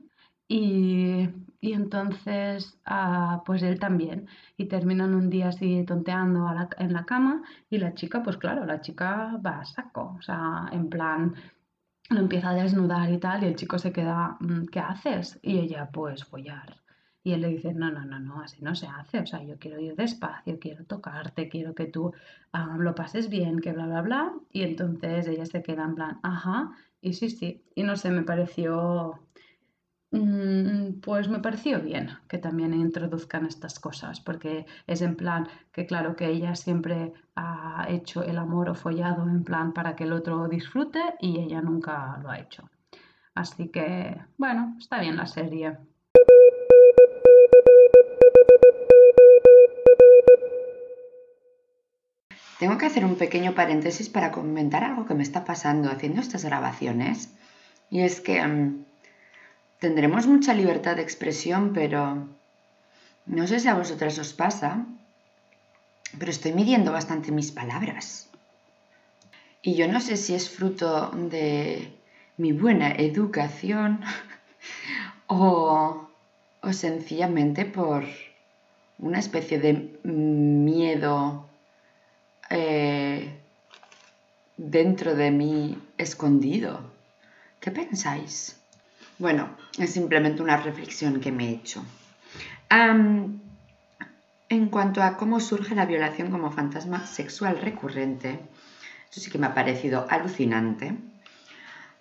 Y, 0.52 1.30
y 1.62 1.74
entonces, 1.74 2.80
ah, 2.86 3.44
pues 3.46 3.64
él 3.64 3.80
también. 3.80 4.28
Y 4.58 4.66
terminan 4.66 5.14
un 5.16 5.30
día 5.30 5.50
así 5.50 5.84
tonteando 5.86 6.40
la- 6.54 6.70
en 6.78 6.94
la 6.94 7.06
cama 7.06 7.44
y 7.70 7.78
la 7.80 7.94
chica, 7.94 8.24
pues 8.24 8.38
claro, 8.38 8.66
la 8.66 8.82
chica 8.82 9.38
va 9.46 9.60
a 9.60 9.66
saco. 9.66 10.16
O 10.18 10.22
sea, 10.22 10.68
en 10.72 10.90
plan, 10.90 11.36
lo 12.10 12.20
empieza 12.20 12.50
a 12.50 12.54
desnudar 12.56 13.12
y 13.12 13.18
tal, 13.20 13.44
y 13.44 13.48
el 13.48 13.56
chico 13.56 13.78
se 13.80 13.92
queda, 13.92 14.38
"Mm, 14.40 14.66
¿qué 14.72 14.80
haces? 14.80 15.40
Y 15.44 15.60
ella, 15.60 15.90
pues 15.92 16.24
follar. 16.26 16.78
Y 17.24 17.34
él 17.34 17.42
le 17.42 17.50
dice, 17.50 17.74
no, 17.74 17.92
no, 17.92 18.06
no, 18.06 18.20
no, 18.20 18.42
así 18.42 18.62
no 18.64 18.76
se 18.76 18.88
hace. 18.88 19.20
O 19.20 19.26
sea, 19.26 19.44
yo 19.44 19.58
quiero 19.60 19.80
ir 19.80 19.96
despacio, 19.96 20.58
quiero 20.60 20.86
tocarte, 20.86 21.50
quiero 21.50 21.76
que 21.76 21.86
tú 21.86 22.14
ah, 22.54 22.76
lo 22.80 22.96
pases 22.96 23.30
bien, 23.30 23.60
que 23.60 23.74
bla, 23.74 23.86
bla, 23.88 24.02
bla. 24.02 24.34
Y 24.52 24.64
entonces 24.64 25.28
ella 25.28 25.46
se 25.46 25.62
queda 25.64 25.84
en 25.86 25.96
plan, 25.96 26.20
ajá, 26.24 26.72
y 27.02 27.14
sí, 27.14 27.30
sí. 27.30 27.64
Y 27.76 27.84
no 27.84 27.96
sé, 27.98 28.10
me 28.12 28.24
pareció 28.24 29.20
Pues 30.12 31.30
me 31.30 31.40
pareció 31.40 31.82
bien 31.82 32.10
que 32.28 32.40
también 32.40 32.74
introduzcan 32.74 33.46
estas 33.46 33.80
cosas, 33.80 34.20
porque 34.20 34.66
es 34.88 35.02
en 35.02 35.16
plan 35.16 35.48
que 35.72 35.86
claro 35.86 36.16
que 36.16 36.28
ella 36.28 36.56
siempre 36.56 37.14
ha 37.36 37.86
hecho 37.90 38.24
el 38.24 38.40
amor 38.40 38.70
o 38.70 38.76
follado 38.76 39.24
en 39.30 39.44
plan 39.44 39.72
para 39.72 39.96
que 39.96 40.06
el 40.06 40.14
otro 40.14 40.48
disfrute 40.48 41.00
y 41.20 41.40
ella 41.40 41.62
nunca 41.62 42.18
lo 42.24 42.30
ha 42.32 42.40
hecho. 42.40 42.70
Así 43.36 43.70
que, 43.70 44.20
bueno, 44.38 44.76
está 44.80 45.00
bien 45.00 45.16
la 45.16 45.28
serie. 45.28 45.78
Tengo 52.58 52.78
que 52.78 52.88
hacer 52.88 53.06
un 53.06 53.16
pequeño 53.16 53.54
paréntesis 53.54 54.10
para 54.10 54.32
comentar 54.32 54.84
algo 54.84 55.06
que 55.06 55.14
me 55.14 55.24
está 55.24 55.46
pasando 55.46 55.90
haciendo 55.90 56.20
estas 56.20 56.44
grabaciones. 56.44 57.34
Y 57.90 58.02
es 58.02 58.20
que 58.20 58.46
mm, 58.46 58.86
tendremos 59.80 60.28
mucha 60.28 60.54
libertad 60.54 60.98
de 60.98 61.02
expresión, 61.02 61.74
pero 61.74 62.28
no 63.26 63.48
sé 63.48 63.60
si 63.60 63.68
a 63.68 63.76
vosotras 63.76 64.18
os 64.20 64.34
pasa, 64.34 64.86
pero 66.18 66.32
estoy 66.32 66.54
midiendo 66.54 66.92
bastante 66.92 67.32
mis 67.32 67.52
palabras. 67.52 68.30
Y 69.62 69.76
yo 69.76 69.88
no 69.88 70.00
sé 70.00 70.18
si 70.18 70.34
es 70.36 70.50
fruto 70.50 71.12
de 71.12 71.94
mi 72.38 72.54
buena 72.54 72.92
educación 72.92 74.02
o, 75.28 76.08
o 76.62 76.74
sencillamente 76.74 77.66
por 77.66 78.06
una 78.98 79.20
especie 79.20 79.60
de 79.60 80.00
miedo 80.04 81.48
eh, 82.50 83.34
dentro 84.58 85.16
de 85.16 85.32
mí 85.32 85.78
escondido. 85.98 86.82
¿Qué 87.60 87.72
pensáis? 87.72 88.59
Bueno, 89.20 89.56
es 89.78 89.92
simplemente 89.92 90.42
una 90.42 90.58
reflexión 90.58 91.20
que 91.20 91.32
me 91.32 91.50
he 91.50 91.52
hecho. 91.52 91.86
En 92.70 93.42
cuanto 94.70 95.04
a 95.04 95.18
cómo 95.18 95.40
surge 95.40 95.76
la 95.76 95.86
violación 95.86 96.32
como 96.32 96.52
fantasma 96.52 97.06
sexual 97.06 97.60
recurrente, 97.60 98.40
eso 99.12 99.20
sí 99.20 99.30
que 99.30 99.38
me 99.38 99.48
ha 99.48 99.54
parecido 99.54 100.08
alucinante. 100.10 100.96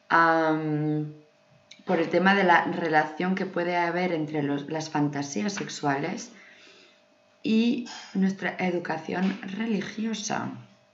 Por 0.09 1.99
el 1.99 2.09
tema 2.09 2.35
de 2.35 2.45
la 2.45 2.65
relación 2.65 3.35
que 3.35 3.47
puede 3.47 3.77
haber 3.77 4.13
entre 4.13 4.43
las 4.43 4.89
fantasías 4.89 5.55
sexuales 5.55 6.31
y 7.43 7.89
nuestra 8.15 8.55
educación 8.59 9.39
religiosa 9.43 10.51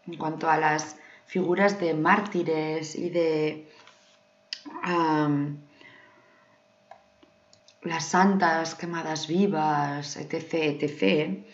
en 0.07 0.17
cuanto 0.17 0.49
a 0.49 0.57
las 0.57 0.97
figuras 1.27 1.81
de 1.81 1.95
mártires 1.95 2.95
y 2.95 3.11
de 3.11 3.69
las 7.85 8.07
santas 8.07 8.75
quemadas 8.75 9.29
vivas, 9.29 10.17
etc., 10.17 10.55
etc., 10.55 11.45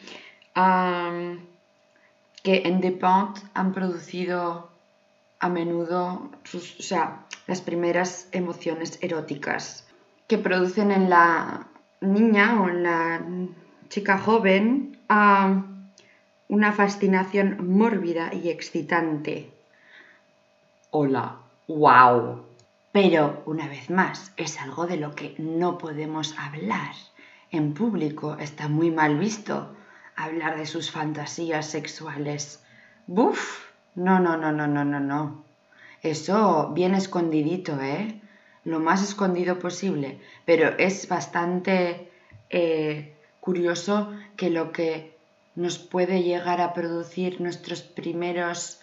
que 2.42 2.62
en 2.64 2.80
Depont 2.80 3.38
han 3.52 3.72
producido 3.72 4.70
a 5.40 5.48
menudo 5.48 6.30
sus, 6.44 6.78
o 6.78 6.82
sea, 6.82 7.26
las 7.46 7.60
primeras 7.60 8.28
emociones 8.32 8.98
eróticas 9.02 9.86
que 10.26 10.38
producen 10.38 10.90
en 10.90 11.10
la 11.10 11.66
niña 12.00 12.62
o 12.62 12.68
en 12.68 12.82
la 12.82 13.20
chica 13.88 14.16
joven 14.18 14.98
una 16.48 16.72
fascinación 16.72 17.76
mórbida 17.76 18.32
y 18.32 18.48
excitante. 18.48 19.50
Hola, 20.90 21.36
wow. 21.68 22.49
Pero, 22.92 23.42
una 23.46 23.68
vez 23.68 23.88
más, 23.88 24.32
es 24.36 24.60
algo 24.60 24.86
de 24.86 24.96
lo 24.96 25.14
que 25.14 25.34
no 25.38 25.78
podemos 25.78 26.36
hablar. 26.38 26.94
En 27.50 27.74
público 27.74 28.36
está 28.38 28.68
muy 28.68 28.90
mal 28.90 29.18
visto 29.18 29.76
hablar 30.16 30.58
de 30.58 30.66
sus 30.66 30.90
fantasías 30.90 31.66
sexuales. 31.66 32.64
¡Buf! 33.06 33.66
No, 33.94 34.18
no, 34.18 34.36
no, 34.36 34.52
no, 34.52 34.66
no, 34.66 34.84
no, 34.84 35.00
no. 35.00 35.44
Eso 36.02 36.70
bien 36.74 36.94
escondidito, 36.94 37.80
¿eh? 37.80 38.20
Lo 38.64 38.80
más 38.80 39.02
escondido 39.02 39.58
posible. 39.58 40.20
Pero 40.44 40.76
es 40.78 41.08
bastante 41.08 42.10
eh, 42.50 43.16
curioso 43.40 44.12
que 44.36 44.50
lo 44.50 44.72
que 44.72 45.16
nos 45.54 45.78
puede 45.78 46.22
llegar 46.22 46.60
a 46.60 46.72
producir 46.72 47.40
nuestros 47.40 47.82
primeros 47.82 48.80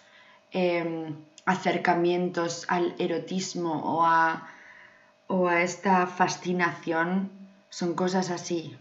em, 0.50 1.16
acercamientos 1.48 2.66
al 2.68 2.94
erotismo 2.98 3.72
o 3.72 4.04
a, 4.04 4.50
o 5.28 5.48
a 5.48 5.62
esta 5.62 6.06
fascinación 6.06 7.30
son 7.70 7.94
cosas 7.94 8.28
así 8.28 8.76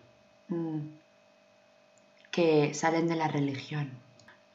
mm, 0.49 0.79
que 2.29 2.73
salen 2.73 3.07
de 3.07 3.15
la 3.15 3.29
religión. 3.29 3.89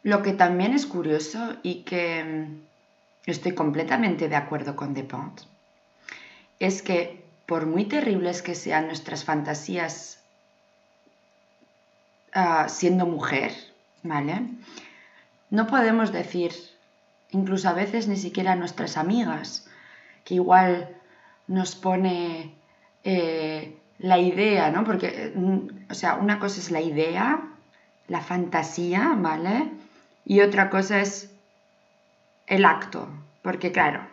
Lo 0.03 0.23
que 0.23 0.35
también 0.35 0.75
es 0.75 0.85
curioso 0.85 1.57
y 1.63 1.85
que 1.85 2.23
mm, 2.23 3.31
estoy 3.31 3.55
completamente 3.55 4.29
de 4.29 4.37
acuerdo 4.37 4.77
con 4.77 4.93
Depont 4.93 5.41
es 6.59 6.83
que 6.83 7.25
por 7.47 7.65
muy 7.65 7.87
terribles 7.87 8.43
que 8.43 8.55
sean 8.55 8.89
nuestras 8.89 9.25
fantasías 9.25 10.23
ah, 12.35 12.69
siendo 12.69 13.07
mujer, 13.07 13.53
¿vale? 14.03 14.43
No 15.49 15.67
podemos 15.67 16.13
decir, 16.13 16.53
incluso 17.33 17.69
a 17.69 17.73
veces 17.73 18.09
ni 18.09 18.17
siquiera 18.17 18.55
nuestras 18.55 18.97
amigas, 18.97 19.69
que 20.25 20.35
igual 20.35 20.97
nos 21.49 21.75
pone 21.75 22.55
eh, 23.05 23.77
la 23.99 24.19
idea, 24.19 24.71
¿no? 24.71 24.85
Porque, 24.85 25.33
mm, 25.35 25.91
o 25.91 25.95
sea, 25.95 26.15
una 26.17 26.39
cosa 26.39 26.61
es 26.61 26.71
la 26.71 26.81
idea, 26.81 27.43
la 28.09 28.21
fantasía, 28.21 29.15
¿vale? 29.17 29.71
Y 30.25 30.41
otra 30.41 30.71
cosa 30.71 31.01
es 31.01 31.35
el 32.47 32.65
acto, 32.65 33.09
porque 33.43 33.73
claro, 33.73 34.07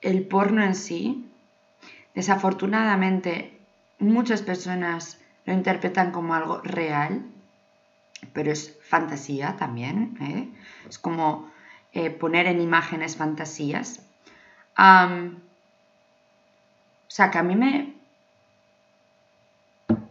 el 0.00 0.26
porno 0.26 0.62
en 0.62 0.74
sí, 0.74 1.30
desafortunadamente 2.14 3.58
muchas 3.98 4.42
personas 4.42 5.18
lo 5.44 5.52
interpretan 5.52 6.12
como 6.12 6.34
algo 6.34 6.60
real, 6.62 7.24
pero 8.26 8.52
es 8.52 8.78
fantasía 8.82 9.56
también, 9.56 10.16
¿eh? 10.20 10.48
es 10.88 10.98
como 10.98 11.50
eh, 11.92 12.10
poner 12.10 12.46
en 12.46 12.60
imágenes 12.60 13.16
fantasías. 13.16 14.00
O 14.76 15.42
sea, 17.08 17.30
que 17.30 17.38
a 17.38 17.42
mí 17.42 17.56
me 17.56 17.94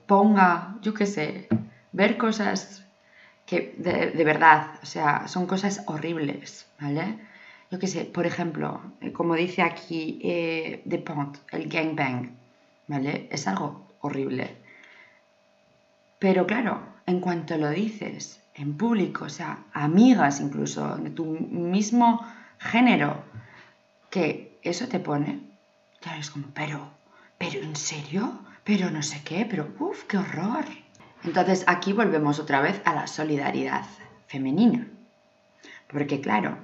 ponga, 0.05 0.75
yo 0.81 0.93
qué 0.93 1.05
sé, 1.05 1.47
ver 1.91 2.17
cosas 2.17 2.85
que 3.45 3.73
de, 3.77 4.11
de 4.11 4.23
verdad, 4.23 4.79
o 4.83 4.85
sea, 4.85 5.27
son 5.27 5.47
cosas 5.47 5.83
horribles, 5.87 6.67
¿vale? 6.79 7.17
Yo 7.71 7.79
qué 7.79 7.87
sé, 7.87 8.05
por 8.05 8.25
ejemplo, 8.25 8.81
eh, 9.01 9.11
como 9.11 9.35
dice 9.35 9.61
aquí 9.61 10.19
eh, 10.23 10.81
The 10.87 10.97
Pont, 10.99 11.37
el 11.51 11.69
gangbang, 11.69 12.31
¿vale? 12.87 13.27
Es 13.31 13.47
algo 13.47 13.87
horrible. 14.01 14.57
Pero 16.19 16.45
claro, 16.45 16.81
en 17.09 17.19
cuanto 17.19 17.57
lo 17.57 17.69
dices 17.69 18.39
en 18.53 18.77
público, 18.77 19.25
o 19.25 19.29
sea, 19.29 19.63
amigas 19.73 20.41
incluso, 20.41 20.97
de 20.97 21.09
tu 21.09 21.25
mismo 21.25 22.25
género, 22.59 23.23
que 24.09 24.59
eso 24.63 24.87
te 24.87 24.99
pone, 24.99 25.39
claro, 26.01 26.19
es 26.19 26.29
como, 26.29 26.47
pero, 26.53 26.91
pero 27.37 27.61
¿en 27.61 27.75
serio? 27.75 28.39
Pero 28.63 28.91
no 28.91 29.01
sé 29.01 29.21
qué, 29.23 29.47
pero 29.49 29.73
uff, 29.79 30.03
qué 30.03 30.17
horror. 30.17 30.65
Entonces 31.23 31.63
aquí 31.67 31.93
volvemos 31.93 32.39
otra 32.39 32.61
vez 32.61 32.81
a 32.85 32.93
la 32.93 33.07
solidaridad 33.07 33.85
femenina. 34.27 34.87
Porque 35.87 36.21
claro, 36.21 36.57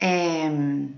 em, 0.00 0.94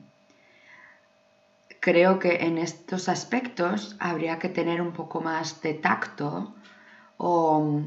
creo 1.78 2.18
que 2.18 2.46
en 2.46 2.58
estos 2.58 3.08
aspectos 3.08 3.96
habría 4.00 4.38
que 4.38 4.48
tener 4.48 4.80
un 4.80 4.92
poco 4.92 5.20
más 5.20 5.60
de 5.60 5.74
tacto 5.74 6.54
o, 7.18 7.82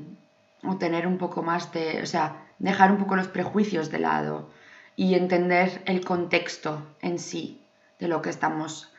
o 0.64 0.78
tener 0.78 1.08
un 1.08 1.18
poco 1.18 1.42
más 1.42 1.72
de, 1.74 2.02
o 2.02 2.06
sea, 2.06 2.46
dejar 2.60 2.92
un 2.92 2.98
poco 2.98 3.16
los 3.16 3.28
prejuicios 3.28 3.90
de 3.90 4.00
lado 4.00 4.50
y 4.96 5.16
entender 5.16 5.82
el 5.86 6.06
contexto 6.06 6.96
en 7.02 7.20
sí 7.20 7.64
de 8.00 8.08
lo 8.08 8.22
que 8.22 8.30
estamos 8.30 8.94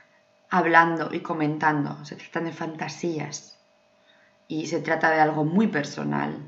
hablando 0.50 1.10
y 1.12 1.20
comentando. 1.20 2.04
Se 2.04 2.16
tratan 2.16 2.44
de 2.44 2.52
fantasías 2.52 3.58
y 4.48 4.66
se 4.66 4.80
trata 4.80 5.10
de 5.10 5.20
algo 5.20 5.44
muy 5.44 5.68
personal 5.68 6.38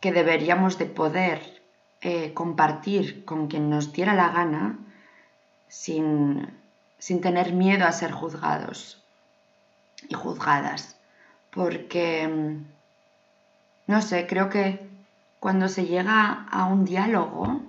que 0.00 0.12
deberíamos 0.12 0.78
de 0.78 0.86
poder 0.86 1.62
eh, 2.00 2.32
compartir 2.32 3.24
con 3.24 3.48
quien 3.48 3.68
nos 3.68 3.92
diera 3.92 4.14
la 4.14 4.30
gana 4.30 4.78
sin, 5.68 6.58
sin 6.98 7.20
tener 7.20 7.52
miedo 7.52 7.86
a 7.86 7.92
ser 7.92 8.12
juzgados 8.12 9.04
y 10.08 10.14
juzgadas. 10.14 10.96
Porque, 11.50 12.26
mm, 12.28 12.64
no 13.90 14.02
sé, 14.02 14.28
creo 14.28 14.48
que 14.48 14.88
cuando 15.40 15.68
se 15.68 15.84
llega 15.84 16.46
a 16.48 16.64
un 16.66 16.84
diálogo 16.84 17.60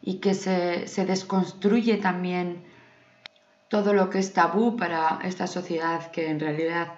y 0.00 0.20
que 0.20 0.32
se, 0.34 0.86
se 0.86 1.04
desconstruye 1.04 1.96
también 1.96 2.64
todo 3.66 3.92
lo 3.92 4.08
que 4.08 4.20
es 4.20 4.32
tabú 4.32 4.76
para 4.76 5.18
esta 5.24 5.48
sociedad 5.48 6.12
que 6.12 6.30
en 6.30 6.38
realidad 6.38 6.92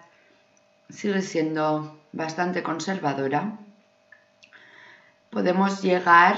sigue 0.91 1.23
siendo 1.23 1.99
bastante 2.13 2.63
conservadora, 2.63 3.59
podemos 5.31 5.81
llegar 5.81 6.37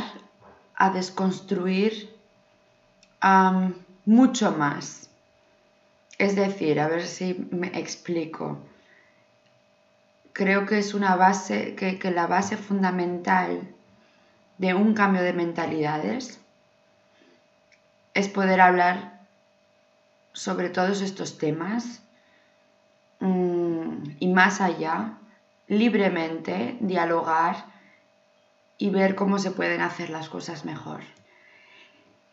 a 0.76 0.90
desconstruir 0.90 2.08
mucho 4.04 4.52
más. 4.52 5.10
Es 6.18 6.36
decir, 6.36 6.78
a 6.78 6.86
ver 6.86 7.04
si 7.04 7.48
me 7.50 7.66
explico. 7.76 8.58
Creo 10.32 10.64
que 10.64 10.78
es 10.78 10.94
una 10.94 11.16
base, 11.16 11.74
que, 11.74 11.98
la 12.10 12.26
base 12.26 12.56
fundamental 12.56 13.68
de 14.58 14.74
un 14.74 14.94
cambio 14.94 15.22
de 15.22 15.34
mentalidades 15.34 16.40
es 18.14 18.28
poder 18.28 18.60
hablar 18.60 19.26
sobre 20.32 20.70
todos 20.70 21.02
estos 21.02 21.36
temas 21.36 22.02
mm, 23.20 24.04
y 24.20 24.28
más 24.28 24.60
allá, 24.60 25.18
libremente, 25.68 26.76
dialogar 26.80 27.66
y 28.78 28.88
ver 28.90 29.14
cómo 29.14 29.38
se 29.38 29.50
pueden 29.50 29.82
hacer 29.82 30.08
las 30.08 30.30
cosas 30.30 30.64
mejor. 30.64 31.02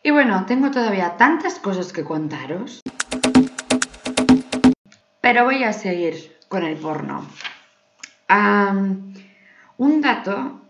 Y 0.02 0.10
bueno, 0.10 0.46
tengo 0.46 0.70
todavía 0.70 1.18
tantas 1.18 1.58
cosas 1.58 1.92
que 1.92 2.04
contaros, 2.04 2.80
pero 5.20 5.44
voy 5.44 5.64
a 5.64 5.74
seguir 5.74 6.38
con 6.48 6.64
el 6.64 6.76
porno. 6.78 7.26
Un 8.30 10.00
dato 10.00 10.60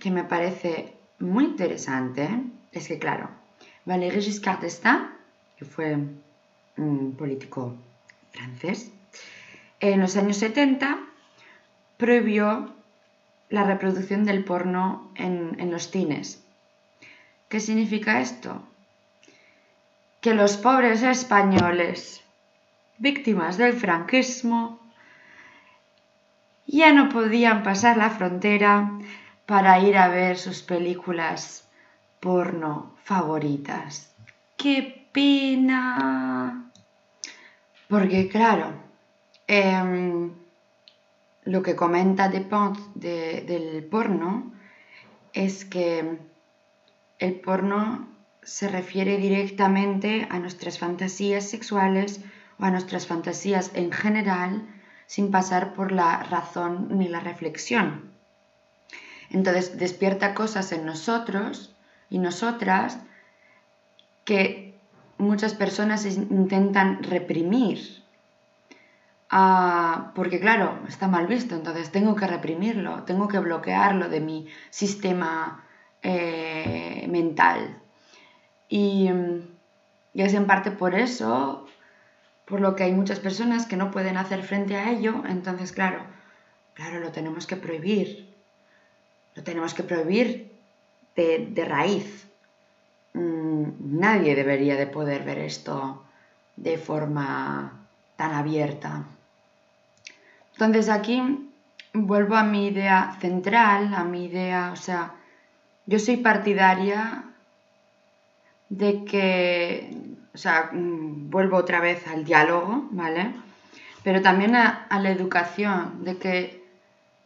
que 0.00 0.10
me 0.10 0.24
parece 0.24 0.94
muy 1.20 1.44
interesante 1.44 2.28
es 2.72 2.88
que, 2.88 2.98
claro, 2.98 3.30
Valéry 3.84 4.20
Giscard 4.20 4.60
d'Estaing, 4.60 5.10
que 5.56 5.64
fue 5.64 5.96
un 6.76 7.14
político 7.16 7.76
francés, 8.32 8.90
en 9.78 10.00
los 10.00 10.16
años 10.16 10.38
70 10.38 10.98
prohibió 11.98 12.74
la 13.48 13.64
reproducción 13.64 14.24
del 14.24 14.42
porno 14.42 15.12
en, 15.14 15.56
en 15.60 15.70
los 15.70 15.90
cines. 15.90 16.42
¿Qué 17.48 17.60
significa 17.60 18.20
esto? 18.20 18.66
Que 20.20 20.34
los 20.34 20.56
pobres 20.56 21.02
españoles, 21.02 22.22
víctimas 22.98 23.56
del 23.56 23.74
franquismo, 23.74 24.80
ya 26.66 26.92
no 26.92 27.08
podían 27.08 27.62
pasar 27.62 27.96
la 27.96 28.10
frontera 28.10 28.98
para 29.46 29.78
ir 29.80 29.96
a 29.96 30.08
ver 30.08 30.36
sus 30.38 30.62
películas 30.62 31.68
porno 32.20 32.94
favoritas. 33.04 34.14
¡Qué 34.56 35.08
pena! 35.12 36.70
Porque 37.88 38.28
claro, 38.28 38.72
em, 39.46 40.32
lo 41.44 41.62
que 41.62 41.76
comenta 41.76 42.28
Depont 42.28 42.78
de- 42.94 43.42
del 43.46 43.84
porno 43.84 44.52
es 45.34 45.64
que 45.66 46.18
el 47.18 47.34
porno 47.40 48.08
se 48.42 48.68
refiere 48.68 49.18
directamente 49.18 50.26
a 50.30 50.38
nuestras 50.38 50.78
fantasías 50.78 51.48
sexuales 51.48 52.20
o 52.58 52.64
a 52.64 52.70
nuestras 52.70 53.06
fantasías 53.06 53.70
en 53.74 53.92
general 53.92 54.66
sin 55.06 55.30
pasar 55.30 55.74
por 55.74 55.92
la 55.92 56.22
razón 56.22 56.88
ni 56.90 57.08
la 57.08 57.20
reflexión. 57.20 58.10
Entonces 59.30 59.76
despierta 59.78 60.34
cosas 60.34 60.72
en 60.72 60.84
nosotros 60.86 61.74
y 62.10 62.18
nosotras 62.18 62.98
que 64.24 64.74
muchas 65.18 65.54
personas 65.54 66.04
intentan 66.06 67.02
reprimir. 67.02 68.02
Ah, 69.30 70.12
porque 70.14 70.38
claro, 70.38 70.78
está 70.86 71.08
mal 71.08 71.26
visto, 71.26 71.54
entonces 71.54 71.90
tengo 71.90 72.14
que 72.14 72.26
reprimirlo, 72.26 73.02
tengo 73.02 73.26
que 73.26 73.38
bloquearlo 73.38 74.08
de 74.08 74.20
mi 74.20 74.46
sistema 74.70 75.64
eh, 76.02 77.06
mental. 77.08 77.80
Mm, 78.70 79.40
y 80.14 80.22
es 80.22 80.34
en 80.34 80.46
parte 80.46 80.70
por 80.70 80.94
eso, 80.94 81.66
por 82.44 82.60
lo 82.60 82.76
que 82.76 82.84
hay 82.84 82.92
muchas 82.92 83.20
personas 83.20 83.66
que 83.66 83.76
no 83.76 83.90
pueden 83.90 84.16
hacer 84.16 84.42
frente 84.42 84.76
a 84.76 84.90
ello, 84.90 85.22
entonces 85.28 85.72
claro, 85.72 86.02
claro, 86.74 87.00
lo 87.00 87.10
tenemos 87.12 87.46
que 87.46 87.56
prohibir, 87.56 88.34
lo 89.34 89.42
tenemos 89.42 89.74
que 89.74 89.82
prohibir 89.82 90.52
de, 91.16 91.48
de 91.50 91.64
raíz. 91.64 92.28
Mm, 93.14 94.00
nadie 94.00 94.34
debería 94.34 94.76
de 94.76 94.86
poder 94.86 95.24
ver 95.24 95.38
esto 95.38 96.04
de 96.56 96.78
forma 96.78 97.86
tan 98.16 98.32
abierta. 98.32 99.04
Entonces 100.52 100.88
aquí 100.88 101.50
vuelvo 101.92 102.34
a 102.34 102.42
mi 102.42 102.66
idea 102.66 103.16
central, 103.20 103.94
a 103.94 104.04
mi 104.04 104.26
idea, 104.26 104.70
o 104.72 104.76
sea, 104.76 105.14
yo 105.86 105.98
soy 105.98 106.16
partidaria 106.18 107.24
de 108.68 109.04
que, 109.04 110.13
o 110.34 110.38
sea, 110.38 110.70
mm, 110.72 111.30
vuelvo 111.30 111.56
otra 111.56 111.80
vez 111.80 112.06
al 112.08 112.24
diálogo, 112.24 112.88
¿vale? 112.90 113.32
Pero 114.02 114.20
también 114.20 114.56
a, 114.56 114.86
la 114.90 115.10
educación, 115.10 116.04
de 116.04 116.18
que, 116.18 116.64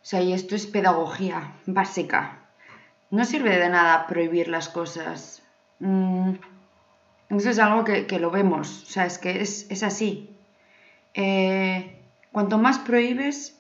o 0.02 0.04
sea, 0.04 0.20
y 0.20 0.32
esto 0.32 0.54
es 0.54 0.66
pedagogía 0.66 1.54
básica. 1.66 2.38
No 3.10 3.24
sirve 3.24 3.56
de 3.56 3.68
nada 3.70 4.06
prohibir 4.06 4.48
las 4.48 4.68
cosas. 4.68 5.42
Mm, 5.80 6.34
eso 7.30 7.50
es 7.50 7.58
algo 7.58 7.84
que, 7.84 8.06
que 8.06 8.20
lo 8.20 8.30
vemos, 8.30 8.84
o 8.84 8.86
sea, 8.86 9.06
es 9.06 9.18
que 9.18 9.40
es, 9.40 9.66
es 9.70 9.82
así. 9.82 10.36
Eh, 11.14 12.00
cuanto 12.30 12.58
más 12.58 12.78
prohíbes, 12.78 13.58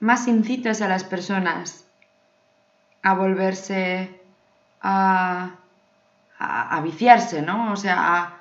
más 0.00 0.28
incitas 0.28 0.80
a 0.82 0.88
las 0.88 1.04
personas 1.04 1.84
a 3.02 3.14
volverse 3.14 4.20
a, 4.80 5.56
a, 6.38 6.76
a 6.76 6.80
viciarse, 6.80 7.42
¿no? 7.42 7.72
O 7.72 7.76
sea, 7.76 7.96
a, 7.98 8.37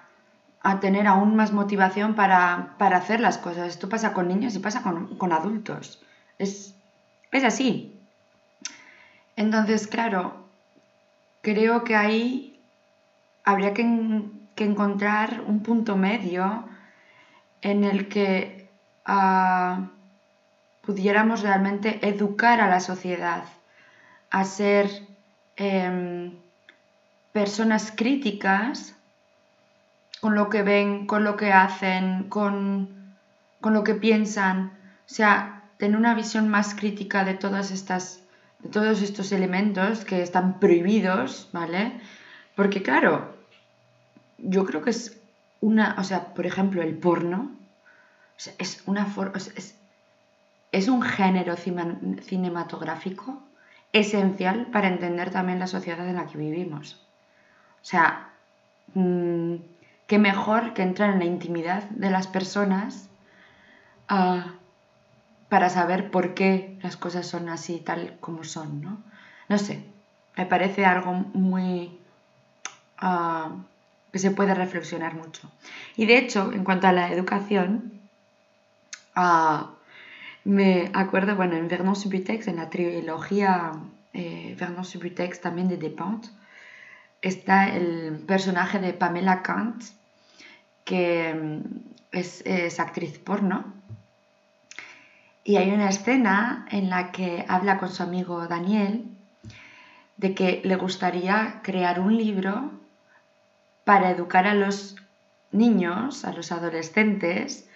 a 0.62 0.80
tener 0.80 1.08
aún 1.08 1.36
más 1.36 1.54
motivación 1.54 2.16
para, 2.16 2.76
para 2.78 2.98
hacer 2.98 3.20
las 3.20 3.38
cosas. 3.38 3.68
Esto 3.70 3.90
pasa 3.90 4.14
con 4.14 4.28
niños 4.28 4.56
y 4.56 4.60
pasa 4.60 4.82
con, 4.82 5.18
con 5.18 5.32
adultos. 5.32 6.02
Es, 6.40 6.76
es 7.32 7.44
así. 7.44 8.00
Entonces, 9.36 9.88
claro, 9.88 10.48
creo 11.42 11.84
que 11.84 11.96
ahí 11.96 12.60
habría 13.46 13.74
que, 13.74 14.24
que 14.56 14.66
encontrar 14.66 15.42
un 15.46 15.62
punto 15.62 15.96
medio 15.96 16.68
en 17.62 17.84
el 17.84 18.08
que 18.10 18.70
ah, 19.06 19.90
pudiéramos 20.82 21.42
realmente 21.42 22.06
educar 22.08 22.60
a 22.60 22.68
la 22.68 22.80
sociedad 22.80 23.44
a 24.30 24.44
ser 24.44 24.90
em, 25.56 26.34
personas 27.32 27.94
críticas 27.96 28.97
con 30.22 30.36
lo 30.36 30.50
que 30.50 30.64
ven, 30.64 31.06
con 31.06 31.24
lo 31.24 31.36
que 31.36 31.52
hacen, 31.52 32.26
con, 32.30 32.90
con 33.62 33.74
lo 33.74 33.84
que 33.84 33.96
piensan. 33.96 34.72
O 35.10 35.14
sea, 35.18 35.64
tener 35.78 35.98
una 35.98 36.14
visión 36.16 36.48
más 36.50 36.74
crítica 36.76 37.24
de 37.24 37.36
todas 37.36 37.72
estas, 37.72 38.22
de 38.64 38.70
todos 38.70 39.02
estos 39.02 39.32
elementos 39.32 40.06
que 40.06 40.22
están 40.22 40.60
prohibidos, 40.60 41.50
¿vale? 41.52 41.98
Porque 42.56 42.82
claro, 42.82 43.32
yo 44.38 44.64
creo 44.66 44.82
que 44.82 44.92
es 44.92 45.12
una, 45.62 45.96
o 45.98 46.04
sea, 46.04 46.34
por 46.34 46.46
ejemplo, 46.46 46.82
el 46.82 46.96
porno, 46.96 47.50
es 48.58 48.80
una 48.86 49.06
for- 49.06 49.32
o 49.36 49.40
sea, 49.40 49.54
es, 49.56 49.76
es 50.72 50.88
un 50.88 51.02
género 51.02 51.56
cinematográfico 51.58 53.40
esencial 53.94 54.68
para 54.68 54.88
entender 54.88 55.30
también 55.32 55.60
la 55.60 55.68
sociedad 55.68 56.08
en 56.08 56.16
la 56.18 56.26
que 56.28 56.38
vivimos. 56.38 56.98
O 57.82 57.86
sea, 57.86 58.32
mm, 58.94 59.56
qué 60.08 60.18
mejor 60.20 60.74
que 60.74 60.82
entrar 60.82 61.12
en 61.12 61.20
la 61.20 61.26
intimidad 61.26 61.84
de 61.90 62.10
las 62.10 62.28
personas 62.28 63.10
ah, 64.08 64.54
para 65.50 65.70
saber 65.70 66.12
por 66.12 66.34
qué 66.34 66.78
las 66.82 66.98
cosas 66.98 67.28
son 67.28 67.50
así, 67.50 67.80
tal 67.80 68.18
como 68.20 68.44
son, 68.44 68.82
¿no? 68.82 69.04
No 69.50 69.58
sé, 69.58 69.84
me 70.36 70.46
parece 70.46 70.86
algo 70.86 71.14
muy... 71.14 71.98
ah, 72.98 73.52
que 74.12 74.20
se 74.20 74.32
puede 74.32 74.54
reflexionar 74.54 75.16
mucho. 75.16 75.52
Y 75.98 76.06
de 76.06 76.18
hecho, 76.18 76.52
en 76.54 76.64
cuanto 76.64 76.88
a 76.88 76.94
la 76.94 77.12
educación, 77.12 78.02
ah, 79.16 79.72
me 80.46 80.90
acuerdo, 80.94 81.36
bueno, 81.36 81.58
en 81.58 81.68
Vernon 81.68 81.96
Subutex, 81.96 82.48
en 82.48 82.56
la 82.56 82.70
trilogía 82.70 83.74
eh, 84.14 84.56
Vernon 84.58 84.86
Subutex 84.86 85.42
también 85.42 85.68
de 85.68 85.78
Despentes, 85.78 86.32
está 87.22 87.68
el 87.76 88.24
personaje 88.26 88.80
de 88.80 88.94
Pamela 88.94 89.42
Kant, 89.42 89.84
que 90.88 91.34
mm, 91.36 92.18
es, 92.18 92.80
actriz 92.80 93.20
porno. 93.20 93.74
Y 95.44 95.58
hay 95.58 95.70
una 95.72 95.90
escena 95.90 96.66
en 96.72 96.90
la 96.90 97.12
que 97.12 97.46
habla 97.48 97.78
con 97.78 97.90
su 97.90 98.02
amigo 98.02 98.48
Daniel 98.48 99.06
de 100.16 100.34
que 100.34 100.62
le 100.64 100.76
gustaría 100.78 101.60
crear 101.62 102.00
un 102.00 102.18
libro 102.18 102.72
para 103.84 104.10
educar 104.10 104.48
a 104.48 104.56
los 104.56 104.96
niños, 105.52 106.26
a 106.26 106.34
los 106.34 106.52
adolescentes, 106.52 107.70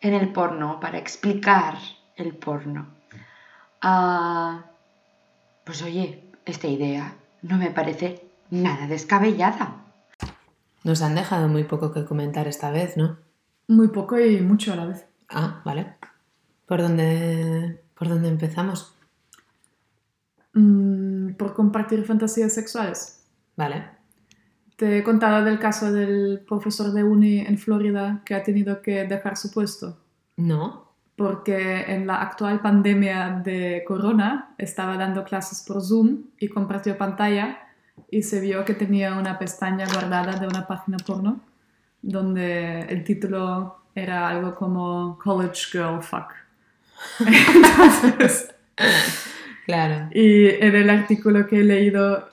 en 0.00 0.14
el 0.14 0.28
porno, 0.28 0.80
para 0.80 0.98
explicar 0.98 1.78
el 2.16 2.34
porno. 2.34 2.88
Ah, 3.80 4.64
pues 5.64 5.82
oye, 5.82 6.24
esta 6.44 6.66
idea 6.66 7.14
no 7.40 7.56
me 7.56 7.70
parece 7.70 8.22
nada 8.50 8.86
descabellada. 8.86 9.82
Nos 10.84 11.02
han 11.02 11.14
dejado 11.14 11.48
muy 11.48 11.64
poco 11.64 11.92
que 11.92 12.04
comentar 12.04 12.48
esta 12.48 12.70
vez, 12.70 12.96
¿no? 12.96 13.18
Muy 13.68 13.88
poco 13.88 14.18
y 14.18 14.40
mucho 14.40 14.72
a 14.72 14.76
la 14.76 14.86
vez. 14.86 15.06
Ah, 15.28 15.62
vale. 15.64 15.94
¿Por 16.66 16.82
dónde, 16.82 17.80
por 17.94 18.08
dónde 18.08 18.28
empezamos? 18.28 18.94
Mm, 20.54 21.34
por 21.34 21.54
compartir 21.54 22.04
fantasías 22.04 22.52
sexuales. 22.52 23.24
Vale. 23.56 23.84
Te 24.76 24.98
he 24.98 25.04
contado 25.04 25.44
del 25.44 25.58
caso 25.58 25.92
del 25.92 26.40
profesor 26.46 26.92
de 26.92 27.04
uni 27.04 27.38
en 27.40 27.58
Florida 27.58 28.22
que 28.24 28.34
ha 28.34 28.42
tenido 28.42 28.82
que 28.82 29.04
dejar 29.04 29.36
su 29.36 29.50
puesto 29.50 29.98
¿No? 30.36 30.92
porque 31.16 31.82
en 31.92 32.06
la 32.06 32.22
actual 32.22 32.60
pandemia 32.60 33.42
de 33.44 33.84
corona 33.86 34.54
estaba 34.58 34.96
dando 34.96 35.24
clases 35.24 35.64
por 35.66 35.82
Zoom 35.82 36.24
y 36.38 36.48
compartió 36.48 36.96
pantalla 36.96 37.58
y 38.10 38.22
se 38.22 38.40
vio 38.40 38.64
que 38.64 38.74
tenía 38.74 39.14
una 39.14 39.38
pestaña 39.38 39.86
guardada 39.92 40.38
de 40.38 40.46
una 40.46 40.66
página 40.66 40.96
porno 40.98 41.40
donde 42.02 42.80
el 42.80 43.04
título 43.04 43.84
era 43.94 44.28
algo 44.28 44.54
como 44.54 45.18
College 45.22 45.66
Girl 45.72 46.02
Fuck. 46.02 46.32
Entonces, 47.20 48.52
Claro. 49.66 50.08
y 50.12 50.48
en 50.48 50.74
el 50.74 50.90
artículo 50.90 51.46
que 51.46 51.60
he 51.60 51.64
leído, 51.64 52.28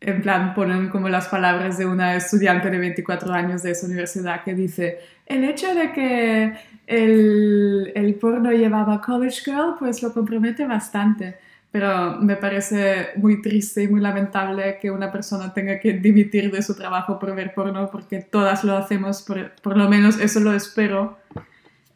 en 0.00 0.22
plan, 0.22 0.54
ponen 0.54 0.88
como 0.88 1.08
las 1.08 1.28
palabras 1.28 1.78
de 1.78 1.86
una 1.86 2.14
estudiante 2.16 2.70
de 2.70 2.78
24 2.78 3.32
años 3.32 3.62
de 3.62 3.72
esa 3.72 3.86
universidad 3.86 4.44
que 4.44 4.54
dice, 4.54 4.98
el 5.26 5.44
hecho 5.44 5.74
de 5.74 5.92
que 5.92 6.52
el, 6.86 7.92
el 7.94 8.14
porno 8.16 8.52
llevaba 8.52 9.00
College 9.00 9.42
Girl, 9.44 9.74
pues 9.78 10.02
lo 10.02 10.12
compromete 10.12 10.66
bastante. 10.66 11.38
Pero 11.72 12.18
me 12.20 12.36
parece 12.36 13.08
muy 13.16 13.42
triste 13.42 13.82
y 13.82 13.88
muy 13.88 14.00
lamentable 14.00 14.78
que 14.80 14.90
una 14.90 15.10
persona 15.10 15.54
tenga 15.54 15.80
que 15.80 15.94
dimitir 15.94 16.52
de 16.52 16.62
su 16.62 16.76
trabajo 16.76 17.18
por 17.18 17.34
ver 17.34 17.54
porno, 17.54 17.90
porque 17.90 18.20
todas 18.20 18.62
lo 18.62 18.76
hacemos, 18.76 19.22
por, 19.22 19.52
por 19.62 19.76
lo 19.76 19.88
menos 19.88 20.20
eso 20.20 20.38
lo 20.40 20.52
espero. 20.52 21.18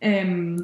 Em, 0.00 0.56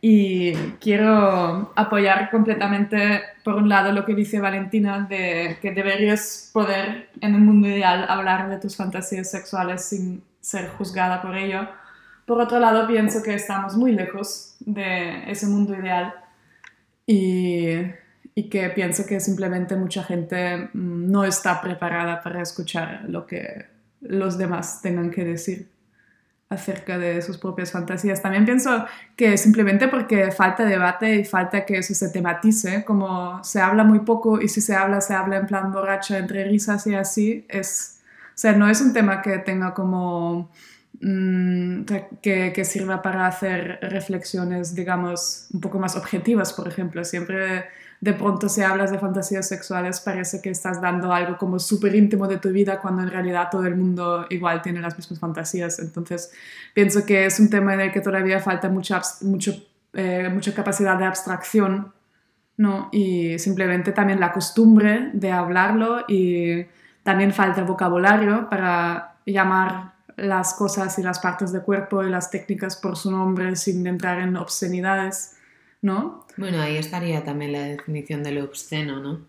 y 0.00 0.52
quiero 0.80 1.72
apoyar 1.74 2.30
completamente, 2.30 3.22
por 3.42 3.56
un 3.56 3.68
lado, 3.68 3.92
lo 3.92 4.04
que 4.04 4.14
dice 4.14 4.38
Valentina, 4.38 5.06
de 5.08 5.58
que 5.60 5.72
deberías 5.72 6.50
poder, 6.52 7.10
en 7.20 7.34
un 7.34 7.44
mundo 7.44 7.66
ideal, 7.68 8.06
hablar 8.08 8.48
de 8.48 8.58
tus 8.58 8.76
fantasías 8.76 9.30
sexuales 9.30 9.84
sin 9.88 10.22
ser 10.40 10.68
juzgada 10.68 11.22
por 11.22 11.36
ello. 11.36 11.68
Por 12.26 12.40
otro 12.40 12.60
lado, 12.60 12.86
pienso 12.86 13.22
que 13.22 13.34
estamos 13.34 13.76
muy 13.76 13.92
lejos 13.92 14.56
de 14.60 15.30
ese 15.30 15.46
mundo 15.46 15.74
ideal 15.74 16.14
y, 17.06 17.78
y 18.38 18.50
que 18.50 18.68
pienso 18.68 19.06
que 19.06 19.18
simplemente 19.18 19.74
mucha 19.76 20.04
gente 20.04 20.68
mm, 20.74 21.10
no 21.10 21.24
está 21.24 21.60
preparada 21.62 22.22
para 22.22 22.42
escuchar 22.42 23.06
lo 23.08 23.26
que 23.26 23.64
los 24.02 24.36
demás 24.36 24.82
tengan 24.82 25.10
que 25.10 25.24
decir 25.24 25.70
acerca 26.50 26.98
de 26.98 27.22
sus 27.22 27.38
propias 27.38 27.72
fantasías. 27.72 28.20
También 28.20 28.44
pienso 28.44 28.84
que 29.16 29.38
simplemente 29.38 29.88
porque 29.88 30.30
falta 30.30 30.66
debate 30.66 31.16
y 31.16 31.24
falta 31.24 31.64
que 31.64 31.78
eso 31.78 31.94
se 31.94 32.10
tematice, 32.10 32.84
como 32.84 33.42
se 33.42 33.60
habla 33.60 33.84
muy 33.84 34.00
poco 34.00 34.40
y 34.40 34.48
si 34.48 34.60
se 34.60 34.76
habla, 34.76 35.00
se 35.00 35.14
habla 35.14 35.38
en 35.38 35.46
plan 35.46 35.72
borracha, 35.72 36.18
entre 36.18 36.44
risas 36.44 36.86
y 36.86 36.94
así, 36.94 37.46
es, 37.48 38.00
o 38.28 38.32
sea, 38.34 38.52
no 38.52 38.68
es 38.68 38.82
un 38.82 38.92
tema 38.92 39.22
que 39.22 39.38
tenga 39.38 39.72
como, 39.72 40.50
mm, 41.00 41.84
que, 42.20 42.52
que 42.54 42.64
sirva 42.66 43.00
para 43.00 43.26
hacer 43.26 43.78
reflexiones, 43.80 44.74
digamos, 44.74 45.48
un 45.54 45.62
poco 45.62 45.78
más 45.78 45.96
objetivas, 45.96 46.52
por 46.52 46.68
ejemplo. 46.68 47.02
Siempre 47.02 47.64
de 48.00 48.12
pronto 48.12 48.48
si 48.48 48.62
hablas 48.62 48.90
de 48.90 48.98
fantasías 48.98 49.48
sexuales 49.48 50.00
parece 50.00 50.40
que 50.42 50.50
estás 50.50 50.80
dando 50.80 51.12
algo 51.12 51.38
como 51.38 51.58
súper 51.58 51.94
íntimo 51.94 52.28
de 52.28 52.38
tu 52.38 52.50
vida 52.50 52.78
cuando 52.80 53.02
en 53.02 53.10
realidad 53.10 53.48
todo 53.50 53.64
el 53.66 53.76
mundo 53.76 54.26
igual 54.30 54.62
tiene 54.62 54.80
las 54.80 54.96
mismas 54.96 55.18
fantasías. 55.18 55.78
Entonces 55.78 56.30
pienso 56.74 57.06
que 57.06 57.26
es 57.26 57.40
un 57.40 57.48
tema 57.48 57.74
en 57.74 57.80
el 57.80 57.92
que 57.92 58.00
todavía 58.00 58.40
falta 58.40 58.68
mucha, 58.68 59.00
mucho, 59.22 59.52
eh, 59.94 60.28
mucha 60.32 60.52
capacidad 60.54 60.98
de 60.98 61.04
abstracción 61.04 61.92
¿no? 62.56 62.88
y 62.92 63.38
simplemente 63.38 63.92
también 63.92 64.20
la 64.20 64.32
costumbre 64.32 65.10
de 65.12 65.32
hablarlo 65.32 66.04
y 66.08 66.66
también 67.02 67.32
falta 67.32 67.62
vocabulario 67.62 68.48
para 68.48 69.16
llamar 69.24 69.94
las 70.16 70.54
cosas 70.54 70.98
y 70.98 71.02
las 71.02 71.18
partes 71.18 71.52
del 71.52 71.62
cuerpo 71.62 72.02
y 72.02 72.10
las 72.10 72.30
técnicas 72.30 72.76
por 72.76 72.96
su 72.96 73.10
nombre 73.10 73.54
sin 73.56 73.86
entrar 73.86 74.18
en 74.18 74.36
obscenidades. 74.36 75.35
¿No? 75.82 76.26
Bueno, 76.36 76.60
ahí 76.60 76.76
estaría 76.76 77.24
también 77.24 77.52
la 77.52 77.60
definición 77.60 78.22
de 78.22 78.32
lo 78.32 78.44
obsceno, 78.44 79.00
¿no? 79.00 79.20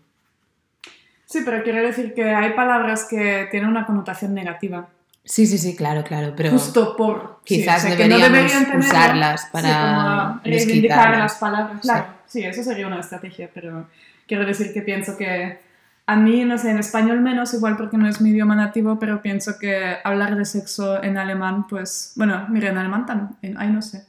Sí, 1.26 1.42
pero 1.44 1.62
quiero 1.62 1.82
decir 1.82 2.14
que 2.14 2.24
hay 2.24 2.54
palabras 2.54 3.06
que 3.08 3.48
tienen 3.50 3.68
una 3.68 3.84
connotación 3.84 4.32
negativa. 4.32 4.88
Sí, 5.24 5.46
sí, 5.46 5.58
sí, 5.58 5.76
claro, 5.76 6.02
claro, 6.02 6.32
pero 6.34 6.52
Justo 6.52 6.96
por... 6.96 7.40
sí, 7.44 7.58
quizás 7.58 7.84
o 7.84 7.88
sea, 7.88 7.96
que 7.98 8.08
no 8.08 8.16
deberíamos 8.16 8.50
deberían 8.50 8.78
usarlas 8.78 9.42
Sí, 9.42 9.48
para 9.52 10.30
como 10.30 10.40
reivindicar 10.42 11.18
las 11.18 11.34
palabras. 11.34 11.80
Claro, 11.82 12.06
sí, 12.26 12.42
eso 12.44 12.62
sería 12.62 12.86
una 12.86 13.00
estrategia, 13.00 13.50
pero 13.52 13.88
quiero 14.26 14.46
decir 14.46 14.72
que 14.72 14.80
pienso 14.80 15.18
que 15.18 15.58
a 16.06 16.16
mí, 16.16 16.46
no 16.46 16.56
sé, 16.56 16.70
en 16.70 16.78
español 16.78 17.20
menos, 17.20 17.52
igual 17.52 17.76
porque 17.76 17.98
no 17.98 18.08
es 18.08 18.22
mi 18.22 18.30
idioma 18.30 18.54
nativo, 18.54 18.98
pero 18.98 19.20
pienso 19.20 19.58
que 19.58 19.98
hablar 20.02 20.34
de 20.34 20.46
sexo 20.46 21.02
en 21.02 21.18
alemán, 21.18 21.66
pues, 21.68 22.14
bueno, 22.16 22.46
mira, 22.48 22.70
en 22.70 22.78
alemán 22.78 23.04
también, 23.04 23.54
ay, 23.58 23.68
no 23.68 23.82
sé, 23.82 24.06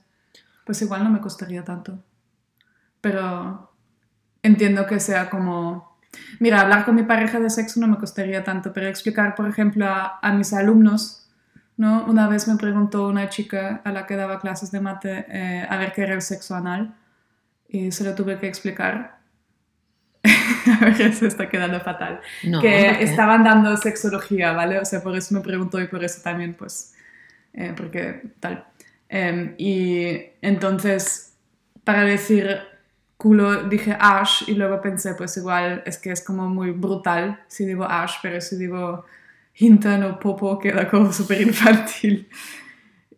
pues 0.64 0.82
igual 0.82 1.04
no 1.04 1.10
me 1.10 1.20
costaría 1.20 1.66
tanto. 1.66 2.00
Pero 3.02 3.72
entiendo 4.44 4.86
que 4.86 5.00
sea 5.00 5.30
como... 5.30 5.98
Mira, 6.40 6.62
hablar 6.62 6.86
con 6.86 6.96
mi 6.96 7.04
pareja 7.04 7.40
de 7.40 7.50
sexo 7.50 7.80
no 7.80 7.88
me 7.88 7.98
costaría 7.98 8.44
tanto, 8.44 8.74
pero 8.74 8.88
explicar, 8.88 9.36
por 9.36 9.48
ejemplo, 9.48 9.86
a, 9.86 10.20
a 10.22 10.34
mis 10.34 10.54
alumnos, 10.54 11.30
¿no? 11.80 12.04
Una 12.06 12.28
vez 12.28 12.46
me 12.48 12.58
preguntó 12.58 13.08
una 13.08 13.30
chica 13.30 13.82
a 13.86 13.92
la 13.92 14.06
que 14.06 14.18
daba 14.18 14.42
clases 14.42 14.70
de 14.70 14.82
mate 14.82 15.26
eh, 15.30 15.66
a 15.68 15.78
ver 15.78 15.94
qué 15.94 16.02
era 16.02 16.14
el 16.14 16.22
sexo 16.22 16.54
anal 16.56 16.94
y 17.70 17.92
se 17.92 18.04
lo 18.04 18.16
tuve 18.16 18.38
que 18.38 18.48
explicar. 18.48 19.20
a 20.82 20.86
ver, 20.86 21.14
se 21.14 21.28
está 21.28 21.48
quedando 21.48 21.80
fatal. 21.80 22.20
No, 22.44 22.60
que 22.60 23.02
estaban 23.02 23.46
dando 23.46 23.78
sexología, 23.78 24.52
¿vale? 24.52 24.80
O 24.80 24.84
sea, 24.84 25.02
por 25.02 25.16
eso 25.16 25.34
me 25.34 25.40
preguntó 25.40 25.80
y 25.80 25.88
por 25.88 26.04
eso 26.04 26.22
también, 26.22 26.54
pues, 26.56 26.96
eh, 27.54 27.74
porque 27.78 28.24
tal. 28.42 28.66
Em, 29.08 29.56
y 29.58 30.22
entonces, 30.42 31.38
para 31.86 32.04
decir 32.04 32.60
culo 33.20 33.64
dije 33.64 33.98
ash 34.00 34.44
y 34.48 34.54
luego 34.54 34.82
pensé, 34.82 35.14
pues 35.14 35.36
igual 35.36 35.84
es 35.86 35.98
que 35.98 36.10
es 36.10 36.24
como 36.24 36.48
muy 36.48 36.72
brutal 36.72 37.44
si 37.50 37.66
digo 37.66 37.84
ash, 37.84 38.14
pero 38.22 38.40
si 38.40 38.56
digo 38.56 39.04
hintan 39.56 40.04
o 40.04 40.18
popo 40.18 40.58
queda 40.58 40.90
como 40.90 41.12
súper 41.20 41.42
infantil. 41.42 42.30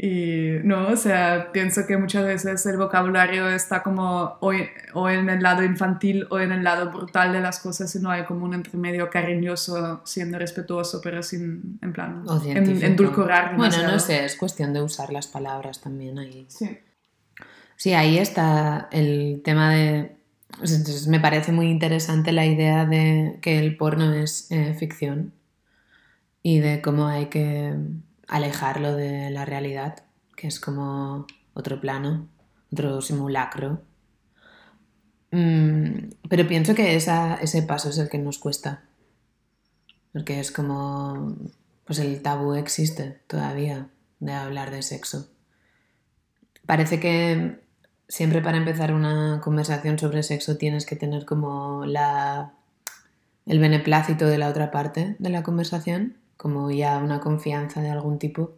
Y 0.03 0.57
no, 0.63 0.87
o 0.87 0.95
sea, 0.95 1.51
pienso 1.51 1.85
que 1.85 1.95
muchas 1.97 2.25
veces 2.25 2.65
el 2.65 2.77
vocabulario 2.77 3.47
está 3.47 3.83
como 3.83 4.39
o, 4.39 4.51
o 4.95 5.09
en 5.09 5.29
el 5.29 5.43
lado 5.43 5.63
infantil 5.63 6.25
o 6.31 6.39
en 6.39 6.51
el 6.51 6.63
lado 6.63 6.89
brutal 6.89 7.31
de 7.31 7.39
las 7.39 7.59
cosas 7.59 7.95
y 7.95 7.99
no 7.99 8.09
hay 8.09 8.23
como 8.23 8.45
un 8.45 8.55
entremedio 8.55 9.07
cariñoso, 9.11 10.01
siendo 10.03 10.39
respetuoso, 10.39 10.99
pero 11.03 11.21
sin, 11.21 11.77
en 11.83 11.93
plan, 11.93 12.23
en, 12.43 12.83
endulcorar 12.83 13.55
Bueno, 13.55 13.77
no 13.83 13.99
sé, 13.99 14.25
es 14.25 14.35
cuestión 14.35 14.73
de 14.73 14.81
usar 14.81 15.13
las 15.13 15.27
palabras 15.27 15.79
también 15.79 16.17
ahí. 16.17 16.47
Sí. 16.49 16.79
Sí, 17.81 17.93
ahí 17.93 18.19
está 18.19 18.89
el 18.91 19.41
tema 19.43 19.73
de... 19.73 20.15
me 21.07 21.19
parece 21.19 21.51
muy 21.51 21.65
interesante 21.71 22.31
la 22.31 22.45
idea 22.45 22.85
de 22.85 23.39
que 23.41 23.57
el 23.57 23.75
porno 23.75 24.13
es 24.13 24.51
eh, 24.51 24.75
ficción 24.75 25.33
y 26.43 26.59
de 26.59 26.79
cómo 26.79 27.07
hay 27.07 27.25
que 27.27 27.75
alejarlo 28.27 28.95
de 28.95 29.31
la 29.31 29.45
realidad, 29.45 30.03
que 30.35 30.47
es 30.47 30.59
como 30.59 31.25
otro 31.55 31.81
plano, 31.81 32.27
otro 32.71 33.01
simulacro. 33.01 33.81
Mm, 35.31 36.09
pero 36.29 36.47
pienso 36.47 36.75
que 36.75 36.95
esa- 36.95 37.35
ese 37.35 37.63
paso 37.63 37.89
es 37.89 37.97
el 37.97 38.09
que 38.09 38.17
nos 38.19 38.37
cuesta, 38.37 38.83
porque 40.13 40.39
es 40.39 40.51
como, 40.51 41.35
pues 41.85 41.99
el 41.99 42.21
tabú 42.21 42.53
existe 42.53 43.21
todavía 43.27 43.89
de 44.19 44.33
hablar 44.33 44.71
de 44.71 44.81
sexo. 44.83 45.27
Parece 46.65 46.99
que 46.99 47.59
siempre 48.11 48.41
para 48.41 48.57
empezar 48.57 48.93
una 48.93 49.39
conversación 49.41 49.97
sobre 49.97 50.21
sexo 50.21 50.57
tienes 50.57 50.85
que 50.85 50.97
tener 50.97 51.25
como 51.25 51.85
la, 51.85 52.51
el 53.45 53.59
beneplácito 53.59 54.27
de 54.27 54.37
la 54.37 54.49
otra 54.49 54.69
parte 54.69 55.15
de 55.17 55.29
la 55.29 55.43
conversación, 55.43 56.17
como 56.35 56.71
ya 56.71 56.97
una 56.97 57.21
confianza 57.21 57.81
de 57.81 57.89
algún 57.89 58.19
tipo, 58.19 58.51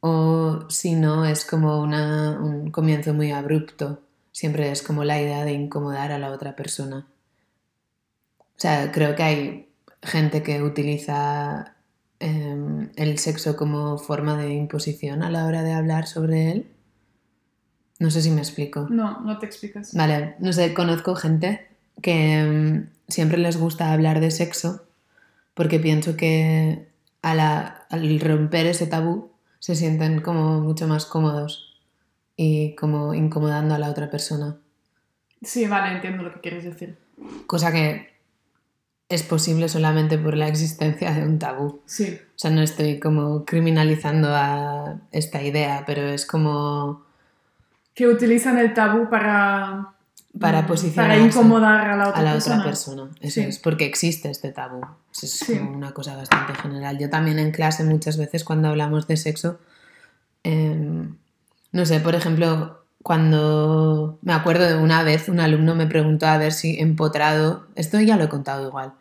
o 0.00 0.66
si 0.68 0.94
no 0.96 1.24
es 1.26 1.44
como 1.44 1.80
una- 1.80 2.38
un 2.40 2.72
comienzo 2.72 3.14
muy 3.14 3.30
abrupto, 3.30 4.02
siempre 4.32 4.70
es 4.72 4.82
como 4.82 5.04
la 5.04 5.20
idea 5.20 5.44
de 5.44 5.52
incomodar 5.52 6.10
a 6.10 6.18
la 6.18 6.32
otra 6.32 6.56
persona. 6.56 7.06
O 8.40 8.58
sea, 8.62 8.90
creo 8.92 9.14
que 9.14 9.22
hay 9.22 9.68
gente 10.02 10.42
que 10.42 10.62
utiliza 10.62 11.76
em, 12.20 12.90
el 12.96 13.18
sexo 13.18 13.56
como 13.56 13.98
forma 13.98 14.36
de 14.36 14.54
imposición 14.54 15.22
a 15.22 15.30
la 15.30 15.46
hora 15.46 15.62
de 15.62 15.72
hablar 15.72 16.06
sobre 16.06 16.50
él. 16.52 16.70
No 18.02 18.10
sé 18.10 18.20
si 18.20 18.30
me 18.32 18.40
explico. 18.40 18.88
No, 18.90 19.20
no 19.20 19.38
te 19.38 19.46
explicas. 19.46 19.94
Vale, 19.94 20.34
no 20.40 20.52
sé, 20.52 20.74
conozco 20.74 21.14
gente 21.14 21.68
que 22.02 22.42
mm, 22.42 22.90
siempre 23.08 23.38
les 23.38 23.56
gusta 23.56 23.92
hablar 23.92 24.18
de 24.18 24.32
sexo 24.32 24.84
porque 25.54 25.78
pienso 25.78 26.16
que 26.16 26.88
a 27.22 27.34
la- 27.36 27.86
al 27.90 28.18
romper 28.18 28.66
ese 28.66 28.88
tabú 28.88 29.30
se 29.60 29.76
sienten 29.76 30.20
como 30.20 30.60
mucho 30.60 30.88
más 30.88 31.06
cómodos 31.06 31.80
y 32.36 32.74
como 32.74 33.14
incomodando 33.14 33.74
a 33.76 33.78
la 33.78 33.88
otra 33.90 34.10
persona. 34.10 34.56
Sí, 35.42 35.68
vale, 35.68 35.94
entiendo 35.94 36.24
lo 36.24 36.32
que 36.34 36.40
quieres 36.40 36.64
decir. 36.64 36.98
Cosa 37.46 37.70
que 37.70 38.10
es 39.08 39.22
posible 39.22 39.68
solamente 39.68 40.18
por 40.18 40.36
la 40.36 40.48
existencia 40.48 41.12
de 41.12 41.22
un 41.24 41.38
tabú. 41.38 41.82
Sí, 41.86 42.18
O 42.34 42.38
sea, 42.42 42.50
no 42.50 42.62
estoy 42.62 42.98
como 42.98 43.44
criminalizando 43.44 44.28
a 44.34 45.00
esta 45.12 45.40
idea, 45.42 45.84
pero 45.86 46.08
es 46.08 46.26
como 46.26 47.04
que 47.94 48.06
utilizan 48.08 48.58
el 48.58 48.72
tabú 48.74 49.08
para, 49.10 49.88
para 50.38 50.62
mm, 50.62 50.66
posicionarse 50.66 51.18
para 51.18 51.26
incomodar 51.28 51.90
a 51.90 51.96
la 51.96 52.08
otra 52.08 52.20
a 52.20 52.24
la 52.24 52.32
persona. 52.32 52.56
otra 52.56 52.66
persona. 52.68 53.10
Eso 53.20 53.40
Sí. 53.40 53.46
es, 53.46 53.58
porque 53.58 53.84
existe 53.84 54.30
este 54.30 54.50
tabú. 54.52 54.80
Eso 55.12 55.26
es 55.26 55.32
Sí. 55.38 55.52
una 55.58 55.92
cosa 55.92 56.16
bastante 56.16 56.54
general. 56.54 56.98
Yo 56.98 57.10
también 57.10 57.38
en 57.38 57.50
clase 57.52 57.84
muchas 57.84 58.16
veces 58.16 58.44
cuando 58.44 58.68
hablamos 58.68 59.06
de 59.06 59.16
sexo, 59.16 59.58
em, 60.42 61.16
no 61.72 61.86
sé, 61.86 62.00
por 62.00 62.14
ejemplo, 62.14 62.84
cuando 63.02 64.18
me 64.22 64.32
acuerdo 64.32 64.64
de 64.66 64.76
una 64.76 65.02
vez 65.02 65.28
un 65.28 65.40
alumno 65.40 65.74
me 65.74 65.86
preguntó 65.86 66.26
a 66.26 66.38
ver 66.38 66.52
si 66.52 66.80
empotrado, 66.80 67.66
esto 67.74 68.00
ya 68.00 68.16
lo 68.16 68.24
he 68.24 68.28
contado 68.28 68.66
igual, 68.68 68.92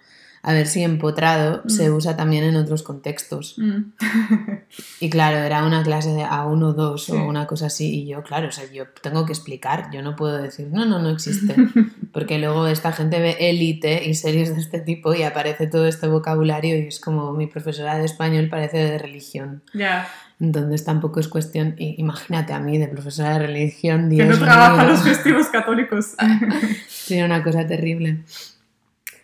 a 0.43 0.53
ver 0.53 0.65
si 0.67 0.81
empotrado 0.83 1.61
se 1.67 1.89
Mm. 1.89 1.95
usa 1.95 2.15
también 2.17 2.43
en 2.43 2.55
otros 2.55 2.83
contextos. 2.83 3.55
Mm. 3.57 3.91
Y 5.01 5.09
claro, 5.09 5.37
era 5.37 5.65
una 5.65 5.83
clase 5.83 6.11
de 6.13 6.23
A1 6.23 6.63
o 6.63 6.73
2 6.73 7.03
Sí. 7.05 7.11
o 7.11 7.25
una 7.25 7.45
cosa 7.45 7.65
así. 7.67 8.03
Y 8.03 8.07
yo, 8.07 8.23
claro, 8.23 8.47
o 8.47 8.51
sea, 8.51 8.63
yo 8.71 8.85
tengo 9.01 9.25
que 9.25 9.33
explicar. 9.33 9.89
Yo 9.91 10.01
no 10.01 10.15
puedo 10.15 10.41
decir, 10.41 10.67
no, 10.71 10.85
no, 10.85 10.99
no 10.99 11.09
existe. 11.09 11.53
Porque 12.13 12.39
luego 12.39 12.67
esta 12.67 12.91
gente 12.93 13.19
ve 13.19 13.35
élite 13.39 14.07
y 14.07 14.13
series 14.13 14.55
de 14.55 14.61
este 14.61 14.79
tipo 14.79 15.13
y 15.13 15.23
aparece 15.23 15.67
todo 15.67 15.85
este 15.87 16.07
vocabulario 16.07 16.77
y 16.77 16.87
es 16.87 16.99
como 16.99 17.33
mi 17.33 17.47
profesora 17.47 17.97
de 17.97 18.05
español 18.05 18.47
parece 18.49 18.77
de 18.77 18.97
religión. 18.97 19.61
Ya, 19.73 20.07
Entonces 20.39 20.83
tampoco 20.85 21.19
es 21.19 21.27
cuestión. 21.27 21.75
imagínate 21.77 22.53
a 22.53 22.59
mí 22.59 22.77
de 22.77 22.87
profesora 22.87 23.33
de 23.33 23.39
religión, 23.47 24.09
que 24.09 24.15
Dios 24.15 24.27
no 24.29 24.37
trabaja 24.45 24.85
los 24.85 25.01
festivos 25.03 25.47
católicos. 25.47 26.15
Sería 26.87 27.25
una 27.25 27.43
cosa 27.43 27.67
terrible. 27.67 28.23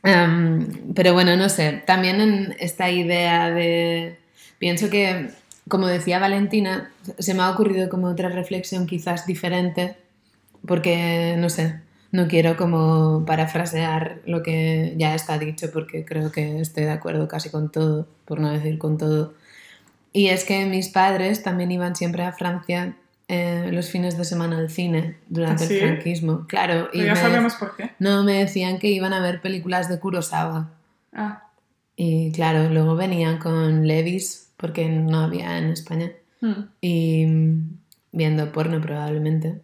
Em, 0.07 0.93
pero 0.93 1.13
bueno, 1.13 1.35
no 1.35 1.49
sé, 1.49 1.83
también 1.85 2.21
en 2.21 2.55
esta 2.59 2.89
idea 2.89 3.49
de... 3.51 4.17
Pienso 4.57 4.89
que, 4.89 5.31
como 5.67 5.87
decía 5.87 6.17
Valentina, 6.19 6.91
se 7.19 7.33
me 7.33 7.41
ha 7.41 7.51
ocurrido 7.51 7.89
como 7.89 8.07
otra 8.07 8.29
reflexión 8.29 8.87
quizás 8.87 9.25
diferente, 9.25 9.97
porque, 10.65 11.35
no 11.37 11.49
sé, 11.49 11.81
No 12.11 12.27
quiero 12.27 12.55
como 12.55 13.25
parafrasear 13.25 14.21
lo 14.25 14.41
que 14.41 14.93
ya 14.97 15.13
está 15.13 15.37
dicho 15.37 15.69
porque 15.73 16.05
creo 16.05 16.31
que 16.31 16.61
estoy 16.61 16.85
de 16.85 16.91
acuerdo 16.91 17.27
casi 17.27 17.49
con 17.49 17.69
todo, 17.71 18.07
por 18.25 18.39
no 18.39 18.49
decir 18.51 18.77
con 18.77 18.97
todo. 18.97 19.33
Y 20.13 20.27
es 20.29 20.45
que 20.45 20.65
mis 20.65 20.89
padres 20.89 21.43
también 21.43 21.71
iban 21.71 21.95
siempre 21.95 22.23
a 22.23 22.31
Francia 22.31 22.95
eh, 23.27 23.69
los 23.73 23.89
fines 23.89 24.17
de 24.17 24.23
semana 24.25 24.57
al 24.57 24.69
cine 24.69 25.17
durante 25.27 25.65
¿Ah, 25.65 25.67
sí? 25.67 25.73
el 25.75 25.79
franquismo. 25.81 26.45
Claro, 26.47 26.89
y 26.93 27.03
ya 27.03 27.13
me- 27.13 27.19
sabemos 27.19 27.55
por 27.55 27.75
qué. 27.75 27.91
no 27.99 28.23
me 28.23 28.33
decían 28.39 28.79
que 28.79 28.87
iban 28.87 29.13
a 29.13 29.19
ver 29.21 29.41
películas 29.41 29.89
de 29.89 29.99
Kurosawa. 29.99 30.69
Ah, 31.13 31.43
Y 31.95 32.31
claro, 32.31 32.69
luego 32.69 32.95
venían 32.95 33.37
con 33.39 33.85
Levis, 33.87 34.49
porque 34.57 34.87
no 34.87 35.19
había 35.21 35.57
en 35.57 35.65
España, 35.71 36.11
mm, 36.41 36.61
y 36.81 37.25
mm, 37.25 37.77
viendo 38.11 38.51
porno 38.51 38.79
probablemente. 38.81 39.61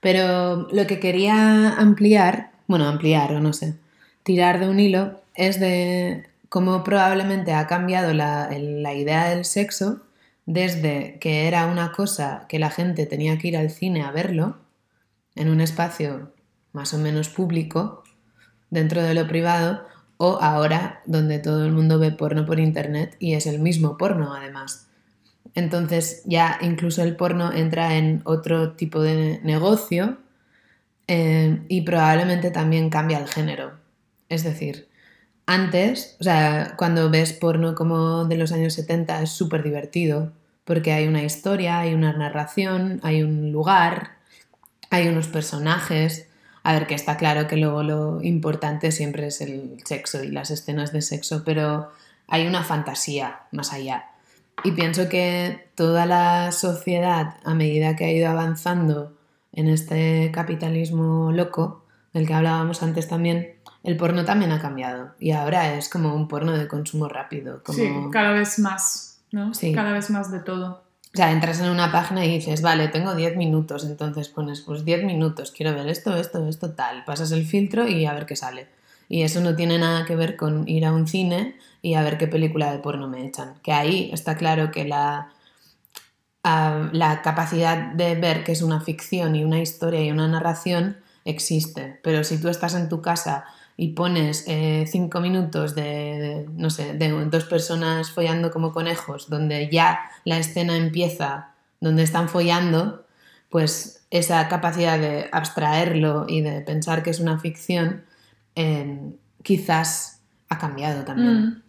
Pero 0.00 0.68
lo 0.72 0.86
que 0.86 0.98
quería 1.00 1.74
ampliar, 1.76 2.50
bueno, 2.66 2.86
ampliar 2.88 3.32
o 3.32 3.40
no 3.40 3.52
sé, 3.52 3.74
tirar 4.22 4.58
de 4.60 4.68
un 4.68 4.80
hilo, 4.80 5.20
es 5.34 5.60
de 5.60 6.26
cómo 6.48 6.82
probablemente 6.84 7.52
ha 7.52 7.66
cambiado 7.66 8.12
la, 8.14 8.48
la 8.58 8.94
idea 8.94 9.28
del 9.28 9.44
sexo 9.44 10.02
desde 10.46 11.18
que 11.20 11.48
era 11.48 11.66
una 11.66 11.92
cosa 11.92 12.46
que 12.48 12.58
la 12.58 12.70
gente 12.70 13.04
tenía 13.04 13.36
que 13.38 13.48
ir 13.48 13.56
al 13.56 13.70
cine 13.70 14.02
a 14.02 14.12
verlo, 14.12 14.58
en 15.34 15.50
un 15.50 15.60
espacio 15.60 16.32
más 16.72 16.94
o 16.94 16.98
menos 16.98 17.28
público, 17.28 18.04
dentro 18.70 19.02
de 19.02 19.14
lo 19.14 19.26
privado, 19.26 19.84
o 20.18 20.38
ahora 20.40 21.02
donde 21.04 21.38
todo 21.38 21.66
el 21.66 21.72
mundo 21.72 21.98
ve 21.98 22.10
porno 22.10 22.46
por 22.46 22.58
internet 22.58 23.16
y 23.18 23.34
es 23.34 23.46
el 23.46 23.58
mismo 23.58 23.98
porno 23.98 24.34
además. 24.34 24.86
Entonces 25.54 26.22
ya 26.24 26.58
incluso 26.62 27.02
el 27.02 27.16
porno 27.16 27.52
entra 27.52 27.96
en 27.96 28.22
otro 28.24 28.72
tipo 28.72 29.02
de 29.02 29.40
negocio 29.42 30.18
eh, 31.06 31.62
y 31.68 31.82
probablemente 31.82 32.50
también 32.50 32.88
cambia 32.88 33.18
el 33.18 33.28
género. 33.28 33.72
Es 34.28 34.44
decir, 34.44 34.88
antes, 35.46 36.16
o 36.20 36.24
sea, 36.24 36.74
cuando 36.76 37.08
ves 37.08 37.32
porno 37.32 37.74
como 37.74 38.24
de 38.24 38.36
los 38.36 38.52
años 38.52 38.74
70 38.74 39.22
es 39.22 39.30
súper 39.30 39.62
divertido 39.62 40.32
porque 40.66 40.92
hay 40.92 41.06
una 41.06 41.22
historia, 41.22 41.78
hay 41.78 41.94
una 41.94 42.12
narración, 42.12 42.98
hay 43.04 43.22
un 43.22 43.52
lugar, 43.52 44.16
hay 44.90 45.06
unos 45.06 45.28
personajes. 45.28 46.28
A 46.64 46.72
ver, 46.72 46.88
que 46.88 46.96
está 46.96 47.16
claro 47.16 47.46
que 47.46 47.56
luego 47.56 47.84
lo 47.84 48.20
importante 48.20 48.90
siempre 48.90 49.28
es 49.28 49.40
el 49.40 49.80
sexo 49.84 50.24
y 50.24 50.32
las 50.32 50.50
escenas 50.50 50.92
de 50.92 51.02
sexo, 51.02 51.44
pero 51.44 51.92
hay 52.26 52.48
una 52.48 52.64
fantasía 52.64 53.42
más 53.52 53.72
allá. 53.72 54.06
Y 54.64 54.72
pienso 54.72 55.08
que 55.08 55.68
toda 55.76 56.04
la 56.04 56.50
sociedad, 56.50 57.36
a 57.44 57.54
medida 57.54 57.94
que 57.94 58.06
ha 58.06 58.10
ido 58.10 58.28
avanzando 58.28 59.16
en 59.52 59.68
este 59.68 60.32
capitalismo 60.32 61.30
loco, 61.30 61.84
del 62.12 62.26
que 62.26 62.34
hablábamos 62.34 62.82
antes 62.82 63.06
también, 63.06 63.55
el 63.86 63.96
porno 63.96 64.24
también 64.24 64.50
ha 64.50 64.60
cambiado. 64.60 65.12
Y 65.20 65.30
ahora 65.30 65.74
es 65.74 65.88
como 65.88 66.12
un 66.12 66.26
porno 66.26 66.52
de 66.58 66.66
consumo 66.66 67.08
rápido. 67.08 67.62
Como... 67.62 67.78
Sí, 67.78 67.88
cada 68.10 68.32
vez 68.32 68.58
más, 68.58 69.20
¿no? 69.30 69.54
Sí. 69.54 69.72
Cada 69.72 69.92
vez 69.92 70.10
más 70.10 70.32
de 70.32 70.40
todo. 70.40 70.82
O 71.14 71.16
sea, 71.16 71.30
entras 71.30 71.60
en 71.60 71.70
una 71.70 71.92
página 71.92 72.24
y 72.24 72.28
dices, 72.28 72.62
vale, 72.62 72.88
tengo 72.88 73.14
10 73.14 73.36
minutos, 73.36 73.84
entonces 73.84 74.28
pones, 74.28 74.60
pues 74.62 74.84
10 74.84 75.04
minutos, 75.04 75.52
quiero 75.52 75.72
ver 75.72 75.86
esto, 75.86 76.16
esto, 76.16 76.46
esto, 76.48 76.72
tal. 76.72 77.04
Pasas 77.04 77.30
el 77.30 77.46
filtro 77.46 77.86
y 77.86 78.06
a 78.06 78.12
ver 78.12 78.26
qué 78.26 78.34
sale. 78.34 78.66
Y 79.08 79.22
eso 79.22 79.40
no 79.40 79.54
tiene 79.54 79.78
nada 79.78 80.04
que 80.04 80.16
ver 80.16 80.36
con 80.36 80.68
ir 80.68 80.84
a 80.84 80.92
un 80.92 81.06
cine 81.06 81.56
y 81.80 81.94
a 81.94 82.02
ver 82.02 82.18
qué 82.18 82.26
película 82.26 82.72
de 82.72 82.80
porno 82.80 83.06
me 83.06 83.24
echan. 83.24 83.54
Que 83.62 83.72
ahí 83.72 84.10
está 84.12 84.36
claro 84.36 84.72
que 84.72 84.84
la, 84.84 85.30
la 86.42 87.22
capacidad 87.22 87.92
de 87.92 88.16
ver 88.16 88.42
que 88.42 88.50
es 88.50 88.62
una 88.62 88.80
ficción 88.80 89.36
y 89.36 89.44
una 89.44 89.60
historia 89.60 90.04
y 90.04 90.10
una 90.10 90.26
narración 90.26 90.96
existe. 91.24 92.00
Pero 92.02 92.24
si 92.24 92.40
tú 92.40 92.48
estás 92.48 92.74
en 92.74 92.88
tu 92.88 93.00
casa 93.00 93.44
y 93.76 93.88
pones 93.88 94.44
eh, 94.46 94.84
cinco 94.86 95.20
minutos 95.20 95.74
de, 95.74 96.46
no 96.54 96.70
sé, 96.70 96.94
de 96.94 97.10
dos 97.26 97.44
personas 97.44 98.10
follando 98.10 98.50
como 98.50 98.72
conejos, 98.72 99.28
donde 99.28 99.68
ya 99.70 100.10
la 100.24 100.38
escena 100.38 100.76
empieza, 100.76 101.50
donde 101.80 102.02
están 102.02 102.28
follando, 102.28 103.06
pues 103.50 104.06
esa 104.10 104.48
capacidad 104.48 104.98
de 104.98 105.28
abstraerlo 105.30 106.24
y 106.28 106.40
de 106.40 106.62
pensar 106.62 107.02
que 107.02 107.10
es 107.10 107.20
una 107.20 107.38
ficción, 107.38 108.04
eh, 108.54 109.14
quizás 109.42 110.22
ha 110.48 110.58
cambiado 110.58 111.04
también. 111.04 111.34
Mm. 111.34 111.62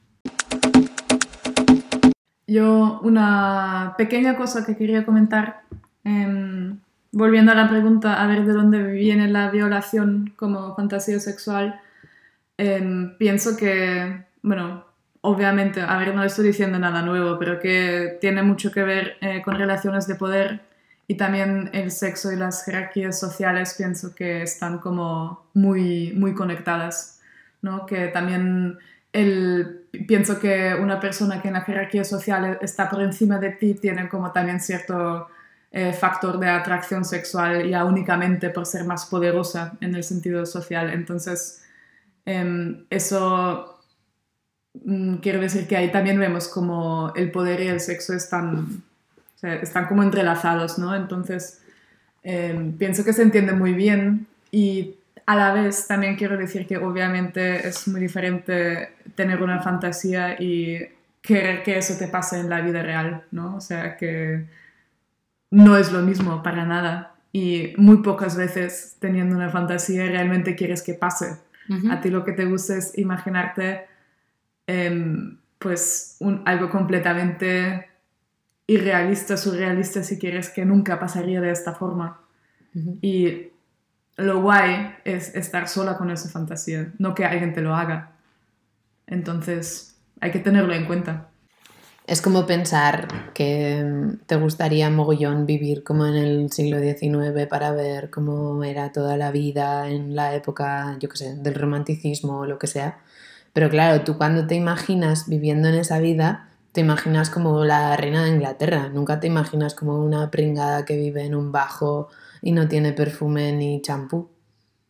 Yo, 2.47 3.01
una 3.03 3.95
pequeña 3.97 4.37
cosa 4.37 4.65
que 4.65 4.77
quería 4.77 5.05
comentar, 5.05 5.63
em, 6.05 6.79
volviendo 7.11 7.51
a 7.51 7.55
la 7.55 7.67
pregunta, 7.67 8.23
a 8.23 8.27
ver 8.27 8.45
de 8.45 8.53
dónde 8.53 8.81
viene 8.83 9.27
la 9.27 9.51
violación 9.51 10.33
como 10.37 10.73
fantasía 10.73 11.19
sexual, 11.19 11.81
em, 12.57 13.17
pienso 13.17 13.55
que, 13.57 14.25
bueno, 14.41 14.85
obviamente, 15.21 15.81
a 15.81 15.97
ver, 15.97 16.15
no 16.15 16.23
estoy 16.23 16.47
diciendo 16.47 16.79
nada 16.79 17.01
nuevo, 17.01 17.37
pero 17.37 17.59
que 17.59 18.17
tiene 18.21 18.43
mucho 18.43 18.71
que 18.71 18.83
ver 18.83 19.17
eh, 19.21 19.41
con 19.43 19.55
relaciones 19.55 20.07
de 20.07 20.15
poder 20.15 20.61
y 21.07 21.15
también 21.15 21.69
el 21.73 21.91
sexo 21.91 22.31
y 22.31 22.35
las 22.35 22.65
jerarquías 22.65 23.19
sociales 23.19 23.75
pienso 23.77 24.13
que 24.13 24.41
están 24.41 24.79
como 24.79 25.47
muy, 25.53 26.13
muy 26.13 26.33
conectadas, 26.33 27.21
¿no? 27.61 27.85
Que 27.85 28.07
también 28.07 28.77
el, 29.13 29.87
pienso 30.07 30.39
que 30.39 30.75
una 30.75 30.99
persona 30.99 31.41
que 31.41 31.47
en 31.47 31.55
la 31.55 31.61
jerarquía 31.61 32.03
social 32.03 32.59
está 32.61 32.89
por 32.89 33.01
encima 33.01 33.39
de 33.39 33.51
ti 33.51 33.73
tiene 33.75 34.09
como 34.09 34.31
también 34.31 34.59
cierto 34.59 35.27
eh, 35.71 35.93
factor 35.93 36.39
de 36.39 36.49
atracción 36.49 37.05
sexual 37.05 37.69
ya 37.69 37.85
únicamente 37.85 38.49
por 38.49 38.65
ser 38.65 38.83
más 38.85 39.05
poderosa 39.05 39.77
en 39.81 39.95
el 39.95 40.03
sentido 40.03 40.45
social. 40.45 40.89
Entonces, 40.91 41.63
em, 42.27 42.85
eso 42.89 43.79
mm, 44.85 45.15
quiero 45.15 45.39
decir 45.39 45.67
que 45.67 45.77
ahí 45.77 45.91
también 45.91 46.19
vemos 46.19 46.47
como 46.49 47.13
el 47.15 47.31
poder 47.31 47.61
y 47.61 47.67
el 47.67 47.79
sexo 47.79 48.13
están, 48.13 48.83
están 49.41 49.87
como 49.87 50.03
entrelazados, 50.03 50.77
¿no? 50.77 50.93
Entonces, 50.95 51.61
em, 52.23 52.73
pienso 52.77 53.03
que 53.03 53.13
se 53.13 53.23
entiende 53.23 53.53
muy 53.53 53.73
bien 53.73 54.27
y 54.51 54.95
a 55.25 55.35
la 55.35 55.53
vez 55.53 55.87
también 55.87 56.15
quiero 56.17 56.37
decir 56.37 56.67
que 56.67 56.77
obviamente 56.77 57.67
es 57.67 57.87
muy 57.87 58.01
diferente 58.01 58.93
tener 59.15 59.41
una 59.41 59.61
fantasía 59.61 60.35
y 60.39 60.79
querer 61.21 61.63
que 61.63 61.77
eso 61.77 61.97
te 61.97 62.07
pase 62.07 62.39
en 62.39 62.49
la 62.49 62.61
vida 62.61 62.81
real, 62.83 63.23
¿no? 63.31 63.55
O 63.55 63.61
sea 63.61 63.97
que 63.97 64.45
no 65.51 65.77
es 65.77 65.91
lo 65.91 66.01
mismo 66.01 66.43
para 66.43 66.65
nada 66.65 67.15
y 67.31 67.73
muy 67.77 67.97
pocas 67.97 68.35
veces 68.35 68.95
teniendo 68.99 69.35
una 69.35 69.49
fantasía 69.49 70.05
realmente 70.07 70.55
quieres 70.55 70.81
que 70.81 70.93
pase. 70.93 71.37
A 71.91 72.01
ti 72.01 72.09
lo 72.09 72.23
que 72.23 72.31
te 72.33 72.45
gusta 72.45 72.77
es 72.77 72.97
imaginarte 72.97 73.85
em, 74.67 75.37
pues 75.59 76.17
un- 76.19 76.41
algo 76.45 76.69
completamente 76.69 77.87
irrealista, 78.67 79.37
surrealista 79.37 80.03
si 80.03 80.17
quieres 80.19 80.49
que 80.49 80.65
nunca 80.65 80.99
pasaría 80.99 81.39
de 81.41 81.51
esta 81.51 81.73
forma. 81.73 82.21
Y 83.01 83.47
lo 84.17 84.41
guay 84.41 84.95
es 85.05 85.33
estar 85.35 85.67
sola 85.67 85.97
con 85.97 86.11
esa 86.11 86.29
fantasía, 86.29 86.91
no 86.99 87.15
que 87.15 87.25
alguien 87.25 87.53
te 87.53 87.61
lo 87.61 87.75
haga. 87.75 88.11
Entonces, 89.07 89.95
hay 90.19 90.31
que 90.31 90.39
tenerlo 90.39 90.73
en 90.73 90.85
cuenta. 90.85 91.29
Es 92.07 92.21
como 92.21 92.45
pensar 92.45 93.33
que 93.33 93.83
mm, 93.83 94.19
te 94.25 94.37
gustaría 94.37 94.89
mogollón 94.89 95.45
vivir 95.45 95.83
como 95.83 96.05
en 96.05 96.15
el 96.15 96.51
siglo 96.53 96.79
XIX 96.79 97.47
para 97.47 97.73
ver 97.73 98.09
cómo 98.09 98.63
era 98.63 98.93
toda 98.93 99.17
la 99.17 99.29
vida 99.29 99.89
en 99.89 100.15
la 100.15 100.33
época, 100.33 100.95
yo 101.01 101.09
qué 101.09 101.17
sé, 101.17 101.35
del 101.35 101.53
romanticismo 101.53 102.39
o 102.39 102.45
lo 102.45 102.57
que 102.57 102.67
sea. 102.67 102.99
Pero 103.51 103.69
claro, 103.69 104.05
tú 104.05 104.17
cuando 104.17 104.47
te 104.47 104.55
imaginas 104.55 105.27
viviendo 105.27 105.67
en 105.67 105.75
esa 105.75 105.99
vida, 105.99 106.47
te 106.71 106.79
imaginas 106.79 107.29
como 107.29 107.65
la 107.65 107.97
reina 107.97 108.23
de 108.23 108.29
Inglaterra. 108.29 108.87
Nunca 108.87 109.19
te 109.19 109.27
imaginas 109.27 109.75
como 109.75 109.99
una 109.99 110.31
pringada 110.31 110.85
que 110.85 110.95
vive 110.95 111.25
en 111.25 111.35
un 111.35 111.51
bajo 111.51 112.07
y 112.41 112.53
no 112.53 112.69
tiene 112.69 112.93
perfume 112.93 113.51
ni 113.51 113.81
champú. 113.81 114.29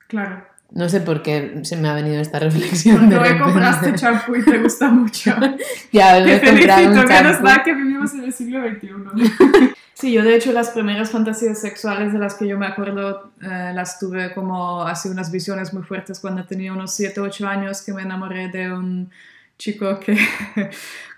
Claro. 0.08 0.46
No 0.72 0.90
sé 0.90 1.00
por 1.02 1.22
qué 1.24 1.62
se 1.64 1.78
me 1.78 1.88
ha 1.88 1.94
venido 1.94 2.20
esta 2.22 2.40
reflexión. 2.40 3.10
Porque 3.10 3.30
de 3.34 3.40
compraste 3.40 3.94
champú 3.96 4.36
y 4.36 4.44
te 4.44 4.58
gusta 4.60 4.90
mucho. 4.90 5.34
Ya, 5.92 6.20
me 6.20 6.36
he 6.36 6.42
comprado 6.42 6.82
felicito, 6.82 7.02
un 7.02 7.08
champú. 7.08 7.44
mal 7.44 7.64
que 7.64 7.74
vivimos 7.74 8.14
en 8.14 8.24
el 8.26 8.34
siglo 8.34 8.60
XXI. 8.68 8.90
Sí, 9.94 10.12
yo 10.12 10.22
de 10.24 10.36
hecho 10.36 10.52
las 10.54 10.70
primeras 10.70 11.10
fantasías 11.10 11.60
sexuales 11.60 12.14
de 12.14 12.20
las 12.20 12.36
que 12.36 12.48
yo 12.48 12.56
me 12.60 12.68
acuerdo 12.68 13.32
eh, 13.42 13.72
las 13.74 13.98
tuve 13.98 14.32
como 14.32 14.84
así 14.84 15.10
unas 15.10 15.32
visiones 15.32 15.74
muy 15.74 15.82
fuertes 15.82 16.20
cuando 16.20 16.46
tenía 16.46 16.72
unos 16.72 16.94
7 16.94 17.20
8 17.20 17.48
años 17.48 17.82
que 17.82 17.94
me 17.94 18.04
enamoré 18.04 18.50
de 18.50 18.72
un 18.72 19.10
chico 19.58 20.00
que, 20.00 20.16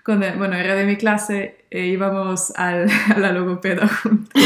con 0.02 0.22
el- 0.22 0.38
bueno, 0.38 0.54
era 0.56 0.74
de 0.76 0.86
mi 0.86 0.96
clase 0.96 1.56
e 1.70 1.88
íbamos 1.88 2.54
al, 2.56 2.86
a 3.14 3.18
la 3.18 3.32
logopeda 3.32 3.86
juntos. 3.86 4.42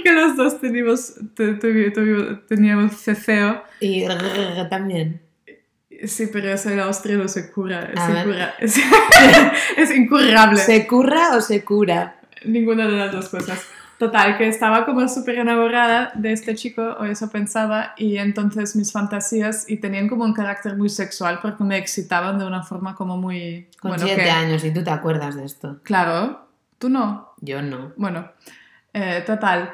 Porque 0.04 0.12
los 0.12 0.36
dos 0.36 0.60
teníamos, 0.60 1.14
teníamos 2.48 2.96
cefeo. 2.96 3.62
Y 3.80 4.06
también. 4.68 5.20
Sí, 6.06 6.28
pero 6.32 6.48
eso 6.48 6.70
en 6.70 6.80
Austria 6.80 7.16
no 7.16 7.28
se 7.28 7.50
cura. 7.50 7.90
A 7.94 8.06
se 8.06 8.12
ver. 8.12 8.26
cura. 8.26 8.54
Es, 8.60 8.76
es 9.76 9.90
incurable. 9.96 10.58
¿Se 10.58 10.86
curra 10.86 11.36
o 11.36 11.40
se 11.40 11.64
cura? 11.64 12.16
Ninguna 12.44 12.86
de 12.86 12.96
las 12.96 13.12
dos 13.12 13.28
cosas. 13.28 13.62
Total, 13.98 14.38
que 14.38 14.48
estaba 14.48 14.86
como 14.86 15.06
súper 15.08 15.40
enamorada 15.40 16.10
de 16.14 16.32
este 16.32 16.54
chico, 16.54 16.82
o 16.98 17.04
eso 17.04 17.28
pensaba, 17.28 17.92
y 17.98 18.16
entonces 18.16 18.74
mis 18.74 18.92
fantasías 18.92 19.68
y 19.68 19.76
tenían 19.76 20.08
como 20.08 20.24
un 20.24 20.32
carácter 20.32 20.74
muy 20.74 20.88
sexual 20.88 21.38
porque 21.42 21.64
me 21.64 21.76
excitaban 21.76 22.38
de 22.38 22.46
una 22.46 22.62
forma 22.62 22.94
como 22.94 23.18
muy... 23.18 23.68
Con 23.78 23.90
bueno, 23.90 24.06
siete 24.06 24.22
que- 24.22 24.30
años 24.30 24.64
y 24.64 24.72
tú 24.72 24.82
te 24.82 24.88
acuerdas 24.88 25.36
de 25.36 25.44
esto. 25.44 25.80
Claro, 25.82 26.48
tú 26.78 26.88
no. 26.88 27.34
Yo 27.42 27.60
no. 27.60 27.92
Bueno, 27.98 28.30
eh, 28.94 29.22
total, 29.26 29.70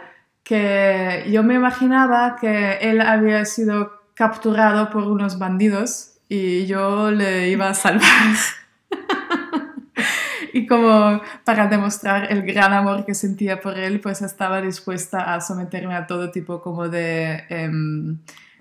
que 0.47 1.25
yo 1.29 1.43
me 1.43 1.55
imaginaba 1.55 2.37
que 2.41 2.75
él 2.81 3.01
había 3.01 3.45
sido 3.45 4.01
capturado 4.15 4.91
por 4.91 5.03
unos 5.03 5.41
bandidos 5.41 6.19
y 6.29 6.67
yo 6.67 7.11
le 7.11 7.49
iba 7.49 7.69
a 7.69 7.75
salvar. 7.75 8.37
y 10.53 10.69
como 10.69 11.21
para 11.43 11.67
demostrar 11.67 12.31
el 12.31 12.43
gran 12.43 12.73
amor 12.73 13.05
que 13.05 13.15
sentía 13.17 13.61
por 13.61 13.77
él, 13.77 13.99
pues 13.99 14.23
estaba 14.23 14.61
dispuesta 14.61 15.35
a 15.35 15.41
someterme 15.41 15.97
a 15.97 16.07
todo 16.07 16.31
tipo 16.31 16.63
como 16.63 16.89
de... 16.89 17.43
em, 17.49 18.19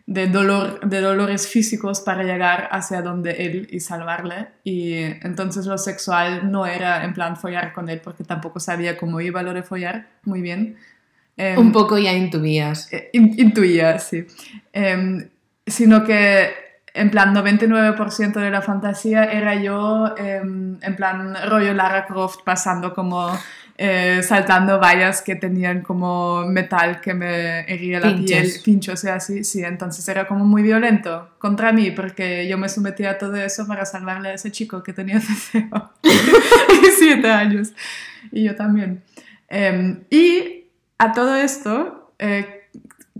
de, 0.08 0.28
dolor, 0.28 0.88
de 0.88 1.02
dolores 1.02 1.48
físicos 1.48 2.02
para 2.02 2.24
llegar 2.24 2.70
hacia 2.72 3.02
donde 3.02 3.32
él 3.46 3.68
y 3.72 3.80
salvarle. 3.80 4.50
Y 4.64 4.94
entonces 5.02 5.66
lo 5.66 5.78
sexual 5.78 6.52
no 6.52 6.66
era 6.66 7.04
en 7.04 7.14
plan 7.14 7.38
follar 7.38 7.74
con 7.74 7.90
él, 7.90 8.02
porque 8.04 8.24
tampoco 8.24 8.60
sabía 8.60 8.98
cómo 8.98 9.20
iba 9.20 9.42
lo 9.42 9.54
de 9.54 9.64
follar 9.64 10.08
muy 10.24 10.42
bien. 10.42 10.78
Em, 11.38 11.58
Un 11.60 11.72
poco 11.72 11.98
ya 11.98 12.14
intuías. 12.14 12.92
eh, 12.94 13.10
in- 13.14 13.36
intuía, 13.38 14.00
sí. 14.00 14.26
Em, 14.74 15.28
sino 15.68 16.04
que 16.06 16.50
en 16.94 17.10
plan 17.12 17.34
99% 17.34 18.40
de 18.40 18.52
la 18.52 18.62
fantasía 18.62 19.26
era 19.26 19.56
yo 19.56 20.16
em, 20.18 20.78
en 20.82 20.96
plan 20.96 21.36
rollo 21.50 21.74
Lara 21.74 22.06
Croft 22.06 22.40
pasando 22.46 22.94
como 22.94 23.38
eh, 23.78 24.22
saltando 24.24 24.80
vallas 24.80 25.22
que 25.22 25.36
tenían 25.36 25.82
como 25.82 26.46
metal 26.46 27.02
que 27.02 27.14
me 27.14 27.60
hería 27.70 28.00
la 28.00 28.08
Pinchos. 28.16 28.26
piel, 28.26 28.52
pinchos 28.64 29.04
y 29.04 29.10
así, 29.10 29.44
sí, 29.44 29.62
entonces 29.66 30.08
era 30.08 30.26
como 30.28 30.46
muy 30.46 30.64
violento 30.64 31.32
contra 31.40 31.74
mí 31.74 31.92
porque 31.92 32.48
yo 32.48 32.58
me 32.58 32.70
sometía 32.70 33.12
a 33.12 33.18
todo 33.18 33.36
eso 33.36 33.68
para 33.68 33.84
salvarle 33.86 34.30
a 34.30 34.34
ese 34.36 34.50
chico 34.52 34.82
que 34.82 34.94
tenía 34.94 35.16
deseo 35.20 35.92
y 36.04 36.86
siete 36.98 37.30
años 37.30 37.74
y 38.32 38.46
yo 38.46 38.56
también. 38.56 39.04
Y 40.10 40.65
a 40.98 41.12
todo 41.14 41.36
esto, 41.36 42.14
eh, 42.20 42.64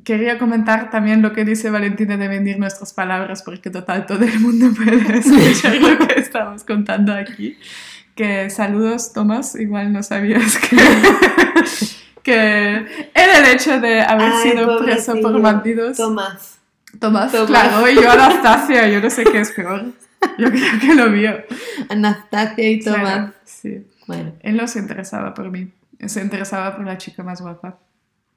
quería 0.04 0.38
comentar 0.38 0.90
también 0.92 1.22
lo 1.22 1.34
que 1.34 1.44
dice 1.46 1.70
Valentina 1.70 2.16
de 2.18 2.28
venir 2.28 2.60
nuestras 2.60 2.94
palabras, 2.94 3.42
porque 3.44 3.70
total 3.70 4.06
todo 4.06 4.24
el 4.24 4.40
mundo 4.40 4.68
puede 4.76 5.18
escuchar 5.20 5.76
lo 5.78 6.08
que 6.08 6.20
estamos 6.20 6.64
contando 6.64 7.14
aquí. 7.14 7.58
Que 8.16 8.50
saludos, 8.50 9.12
Tomás, 9.12 9.56
igual 9.56 9.92
no 9.92 10.02
sabías 10.02 10.58
que, 10.58 10.78
que 12.24 13.10
era 13.14 13.40
el 13.40 13.46
hecho 13.54 13.82
de 13.82 14.02
haber 14.02 14.32
Ay, 14.32 14.52
sido 14.52 14.78
preso 14.80 15.14
por 15.14 15.22
pobrecillo. 15.22 15.42
bandidos. 15.42 15.98
Tomás. 15.98 16.60
Tomás, 17.00 17.32
Tomás. 17.34 17.48
claro, 17.48 17.90
y 17.90 17.96
yo 17.96 18.10
Anastasia, 18.10 18.88
yo 18.88 19.02
no 19.02 19.10
sé 19.10 19.26
qué 19.26 19.42
es 19.42 19.52
peor. 19.52 19.84
Yo 20.40 20.50
creo 20.50 20.80
que 20.80 20.96
lo 20.96 21.10
mío. 21.10 21.34
Anastasia 21.90 22.70
y 22.70 22.80
Tomás. 22.80 23.02
Claro, 23.02 23.34
sí. 23.44 23.86
Bueno, 24.08 24.34
Él 24.42 24.56
no 24.56 24.68
se 24.68 24.80
interesaba 24.80 25.34
por 25.34 25.52
mí, 25.52 25.68
se 26.00 26.22
interesaba 26.22 26.76
por 26.76 26.86
la 26.86 26.98
chica 26.98 27.24
más 27.24 27.42
guapa. 27.42 27.80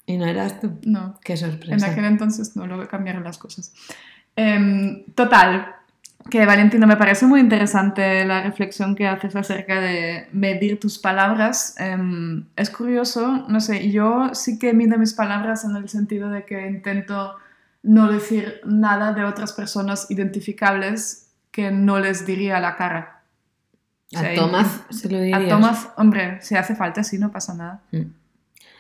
y 0.07 0.17
no 0.17 0.27
eras 0.27 0.61
tú. 0.61 0.79
No, 0.87 1.19
Qué 1.23 1.35
en 1.35 1.39
sorpresa. 1.39 1.87
aquel 1.91 2.05
entonces 2.07 2.57
no, 2.57 2.67
luego 2.67 2.87
cambiaron 2.89 3.25
las 3.25 3.37
cosas. 3.39 3.73
Em, 4.37 5.05
total, 5.15 5.75
que 6.31 6.45
Valentino, 6.47 6.87
me 6.87 6.97
parece 6.97 7.27
muy 7.27 7.41
interesante 7.41 8.25
la 8.25 8.43
reflexión 8.43 8.95
que 8.95 9.07
haces 9.07 9.35
acerca 9.37 9.81
de 9.81 10.29
medir 10.33 10.79
tus 10.81 10.99
palabras. 10.99 11.75
Em, 11.79 12.47
es 12.57 12.71
curioso, 12.71 13.47
no 13.49 13.61
sé, 13.61 13.91
yo 13.91 14.31
sí 14.35 14.59
que 14.59 14.73
mido 14.73 14.99
mis 14.99 15.15
palabras 15.15 15.65
en 15.65 15.77
el 15.77 15.89
sentido 15.89 16.31
de 16.31 16.45
que 16.45 16.67
intento 16.69 17.35
no 17.83 18.11
decir 18.11 18.61
nada 18.65 19.13
de 19.13 19.25
otras 19.25 19.53
personas 19.53 20.11
identificables 20.11 21.31
que 21.51 21.71
no 21.71 21.99
les 21.99 22.27
diría 22.27 22.59
a 22.59 22.61
la 22.61 22.77
cara. 22.77 23.18
A. 24.15 24.35
Tomás 24.35 24.81
se 24.91 25.09
lo 25.09 25.21
dirías. 25.21 25.43
A 25.43 25.49
Tomás, 25.49 25.89
hombre, 25.97 26.39
si 26.41 26.55
hace 26.57 26.75
falta, 26.75 27.05
sí, 27.05 27.19
no 27.19 27.31
pasa 27.31 27.55
nada. 27.55 27.81
Mm. 27.93 28.13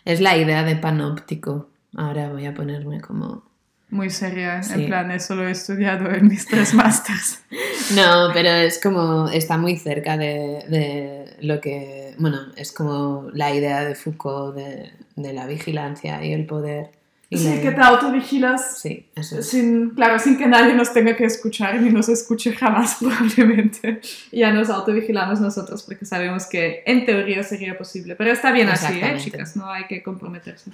Es 0.05 0.21
la 0.21 0.37
idea 0.37 0.63
de 0.63 0.77
panóptico. 0.77 1.69
Ahora 1.97 2.31
voy 2.31 2.47
a 2.47 2.55
ponerme 2.55 3.01
como... 3.01 3.47
Muy 3.91 4.11
seria, 4.11 4.63
Sí. 4.63 4.75
en 4.75 4.87
plan, 4.87 5.11
eso 5.11 5.35
lo 5.35 5.49
he 5.49 5.51
estudiado 5.51 6.11
en 6.11 6.29
mis 6.29 6.47
tres 6.47 6.75
másters. 6.75 7.41
No, 7.95 8.29
pero 8.35 8.51
es 8.51 8.79
como... 8.83 9.29
Está 9.31 9.57
muy 9.57 9.77
cerca 9.79 10.19
de, 10.19 10.65
de 10.69 11.37
lo 11.41 11.59
que... 11.61 12.15
Bueno, 12.19 12.39
es 12.57 12.71
como 12.73 13.29
la 13.33 13.55
idea 13.55 13.83
de 13.85 13.95
Foucault 13.95 14.55
de, 14.55 14.93
de 15.17 15.33
la 15.33 15.47
vigilancia 15.47 16.23
y 16.23 16.35
el 16.35 16.45
poder. 16.45 16.91
Y 17.31 17.37
Sí, 17.37 17.45
la- 17.45 17.61
que 17.61 17.71
te 17.73 17.81
autovigilas 17.83 18.79
Sí, 18.81 19.07
eso 19.15 19.39
es. 19.41 19.49
sin, 19.51 19.91
claro, 19.91 20.19
sin 20.19 20.39
que 20.39 20.47
nadie 20.47 20.73
nos 20.73 20.95
tenga 20.95 21.15
que 21.15 21.25
escuchar 21.27 21.79
ni 21.81 21.91
nos 21.91 22.09
escuche 22.09 22.53
jamás 22.55 22.97
probablemente. 23.01 24.01
Ya 24.33 24.51
nos 24.51 24.71
autovigilamos 24.71 25.39
nosotros 25.41 25.83
porque 25.83 26.07
sabemos 26.07 26.47
que 26.47 26.83
en 26.87 27.05
teoría 27.05 27.43
sería 27.43 27.77
posible. 27.77 28.17
Pero 28.17 28.33
está 28.33 28.51
bien 28.51 28.71
así, 28.71 28.99
¿eh, 29.01 29.17
chicas? 29.19 29.57
No 29.57 29.71
hay 29.71 29.87
que 29.87 30.03
comprometerse. 30.03 30.71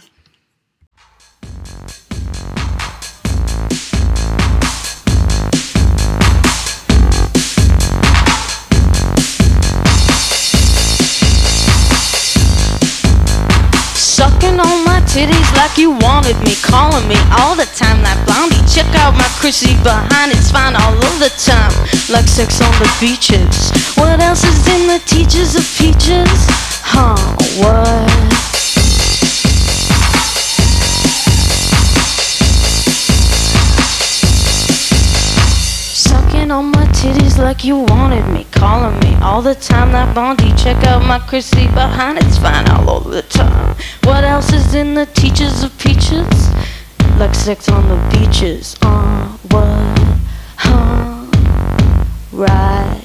Titties 15.14 15.56
like 15.56 15.78
you 15.78 15.92
wanted 16.02 16.34
me, 16.42 16.56
calling 16.58 17.06
me 17.06 17.14
all 17.38 17.54
the 17.54 17.70
time. 17.70 18.02
That 18.02 18.18
blondie, 18.26 18.58
check 18.66 18.90
out 18.98 19.14
my 19.14 19.30
Chrissy 19.38 19.78
behind, 19.86 20.34
it's 20.34 20.50
fine 20.50 20.74
all 20.74 20.98
of 20.98 21.16
the 21.22 21.30
time. 21.38 21.70
Like 22.10 22.26
sex 22.26 22.58
on 22.58 22.74
the 22.82 22.90
beaches. 22.98 23.70
What 23.94 24.18
else 24.18 24.42
is 24.42 24.66
in 24.66 24.90
the 24.90 24.98
teachers 25.06 25.54
of 25.54 25.62
peaches? 25.78 26.26
Huh, 26.82 27.14
what? 27.62 28.10
Sucking 35.94 36.50
on 36.50 36.72
my 36.72 36.83
titties 36.94 37.38
like 37.38 37.64
you 37.64 37.76
wanted 37.78 38.26
me, 38.28 38.46
calling 38.52 38.98
me 39.00 39.14
all 39.16 39.42
the 39.42 39.54
time. 39.54 39.92
That 39.92 40.14
Bondi, 40.14 40.54
check 40.54 40.82
out 40.84 41.04
my 41.04 41.18
Chrissy 41.18 41.66
behind, 41.66 42.18
it's 42.18 42.38
fine 42.38 42.68
all 42.68 42.88
over 42.88 43.10
the 43.10 43.22
time. 43.22 43.76
What 44.04 44.24
else 44.24 44.52
is 44.52 44.74
in 44.74 44.94
the 44.94 45.06
teachers 45.06 45.62
of 45.62 45.76
peaches? 45.78 46.50
Like 47.18 47.34
sex 47.34 47.68
on 47.68 47.88
the 47.88 47.98
beaches. 48.10 48.76
Uh, 48.82 49.26
what? 49.50 49.66
Huh? 50.56 51.26
Right. 52.32 53.03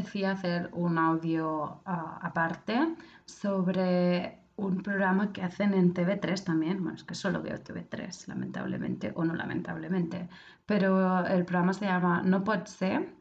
Apetecía 0.00 0.30
hacer 0.30 0.70
un 0.72 0.96
audio 0.96 1.82
ah, 1.84 2.18
aparte 2.22 2.96
sobre 3.26 4.38
un 4.56 4.82
programa 4.82 5.30
que 5.30 5.42
hacen 5.42 5.74
en 5.74 5.92
TV3 5.92 6.42
también. 6.42 6.82
Bueno, 6.82 6.96
es 6.96 7.04
que 7.04 7.14
solo 7.14 7.42
veo 7.42 7.58
TV3, 7.58 8.26
lamentablemente, 8.28 9.12
o 9.14 9.26
no 9.26 9.34
lamentablemente. 9.34 10.26
Pero 10.64 11.26
el 11.26 11.44
programa 11.44 11.74
se 11.74 11.84
llama 11.84 12.22
No 12.24 12.42
Pot 12.44 12.66
Ser 12.66 13.12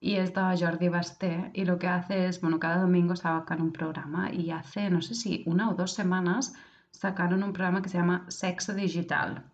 y 0.00 0.16
es 0.16 0.34
de 0.34 0.56
Jordi 0.58 0.88
Basté. 0.88 1.52
Y 1.54 1.64
lo 1.66 1.78
que 1.78 1.86
hace 1.86 2.26
es, 2.26 2.40
bueno, 2.40 2.58
cada 2.58 2.78
domingo 2.78 3.14
sacan 3.14 3.62
un 3.62 3.72
programa 3.72 4.32
y 4.32 4.50
hace, 4.50 4.90
no 4.90 5.02
sé 5.02 5.14
si 5.14 5.44
una 5.46 5.70
o 5.70 5.74
dos 5.74 5.92
semanas, 5.92 6.52
sacaron 6.90 7.44
un 7.44 7.52
programa 7.52 7.80
que 7.80 7.90
se 7.90 7.98
llama 7.98 8.24
Sexo 8.26 8.74
Digital. 8.74 9.44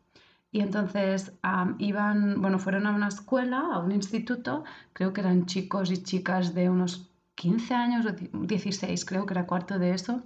Y 0.53 0.61
entonces 0.61 1.33
am, 1.43 1.77
iban, 1.79 2.41
bueno, 2.41 2.59
fueron 2.59 2.87
a 2.87 2.93
una 2.95 3.09
escuela, 3.09 3.61
a 3.73 3.79
un 3.79 3.93
instituto, 3.93 4.65
creo 4.93 5.13
que 5.13 5.21
eran 5.21 5.47
chicos 5.47 5.91
y 5.91 6.03
chicas 6.03 6.55
de 6.55 6.69
unos 6.71 7.11
15 7.37 7.75
años 7.75 8.05
o 8.07 8.13
di- 8.13 8.31
16, 8.33 9.05
creo 9.05 9.27
que 9.27 9.35
era 9.35 9.47
cuarto 9.47 9.79
de 9.79 9.93
eso. 9.95 10.23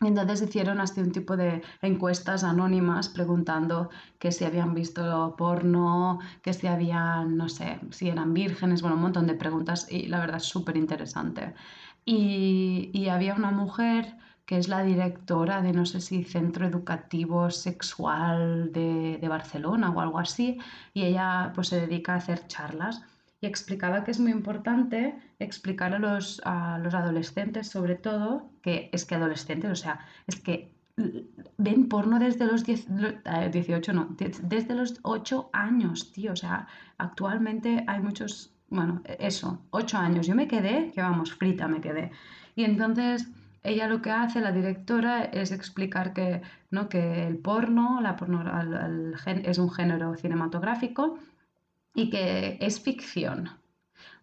Entonces 0.00 0.42
hicieron 0.42 0.80
así 0.80 1.00
un 1.00 1.10
tipo 1.12 1.36
de 1.36 1.62
encuestas 1.82 2.44
anónimas 2.44 3.08
preguntando 3.08 3.90
que 4.20 4.30
si 4.32 4.44
habían 4.44 4.72
visto 4.74 5.34
porno, 5.36 6.20
que 6.42 6.52
si 6.52 6.68
habían, 6.68 7.36
no 7.36 7.48
sé, 7.48 7.80
si 7.90 8.08
eran 8.08 8.32
vírgenes, 8.32 8.80
bueno, 8.80 8.96
un 8.96 9.02
montón 9.02 9.26
de 9.26 9.34
preguntas 9.34 9.86
y 9.90 10.06
la 10.06 10.20
verdad 10.20 10.36
es 10.38 10.44
súper 10.44 10.76
interesante. 10.76 11.54
Y, 12.04 12.90
y 12.94 13.08
había 13.08 13.34
una 13.34 13.50
mujer 13.50 14.16
que 14.48 14.56
es 14.60 14.66
la 14.68 14.82
directora 14.82 15.60
de 15.62 15.72
no 15.72 15.84
sé 15.92 16.00
si 16.00 16.24
Centro 16.24 16.66
Educativo 16.66 17.50
Sexual 17.50 18.72
de, 18.72 19.18
de 19.20 19.28
Barcelona 19.36 19.90
o 19.90 20.00
algo 20.00 20.18
así, 20.18 20.56
y 20.94 21.04
ella 21.04 21.52
pues 21.54 21.68
se 21.68 21.76
dedica 21.84 22.14
a 22.14 22.16
hacer 22.16 22.46
charlas. 22.46 23.02
Y 23.40 23.46
explicaba 23.46 24.02
que 24.04 24.10
es 24.10 24.18
muy 24.20 24.32
importante 24.32 25.14
explicar 25.38 25.94
a 25.94 25.98
los, 25.98 26.40
a 26.44 26.78
los 26.78 26.94
adolescentes, 26.94 27.68
sobre 27.68 27.94
todo, 27.94 28.28
que 28.62 28.88
es 28.92 29.04
que 29.04 29.14
adolescentes, 29.14 29.70
o 29.70 29.76
sea, 29.76 29.98
es 30.26 30.36
que 30.40 30.72
ven 31.66 31.88
porno 31.88 32.18
desde 32.18 32.46
los 32.46 32.64
10, 32.64 32.88
lo- 32.88 33.08
eh, 33.24 33.48
18, 33.52 33.92
no, 33.92 34.06
de- 34.18 34.32
desde 34.42 34.74
los 34.74 34.94
8 35.02 35.48
años, 35.52 36.10
tío, 36.10 36.32
o 36.32 36.36
sea, 36.36 36.66
actualmente 36.98 37.84
hay 37.86 38.00
muchos, 38.00 38.50
bueno, 38.68 39.00
eso, 39.18 39.60
8 39.70 39.98
años, 39.98 40.26
yo 40.26 40.34
me 40.34 40.48
quedé, 40.48 40.90
que 40.92 41.00
vamos, 41.00 41.32
frita 41.34 41.68
me 41.68 41.80
quedé. 41.80 42.10
Y 42.56 42.64
entonces 42.64 43.28
ella 43.68 43.86
lo 43.88 44.02
que 44.02 44.10
hace, 44.10 44.40
la 44.40 44.52
directora, 44.52 45.24
es 45.24 45.52
explicar 45.52 46.12
que, 46.12 46.42
¿no? 46.70 46.88
que 46.88 47.26
el 47.26 47.38
porno, 47.38 48.00
la 48.00 48.16
porno 48.16 48.42
es 49.26 49.58
un 49.58 49.70
género 49.70 50.16
cinematográfico 50.16 51.18
y 51.94 52.10
que 52.10 52.58
es 52.60 52.80
ficción, 52.80 53.50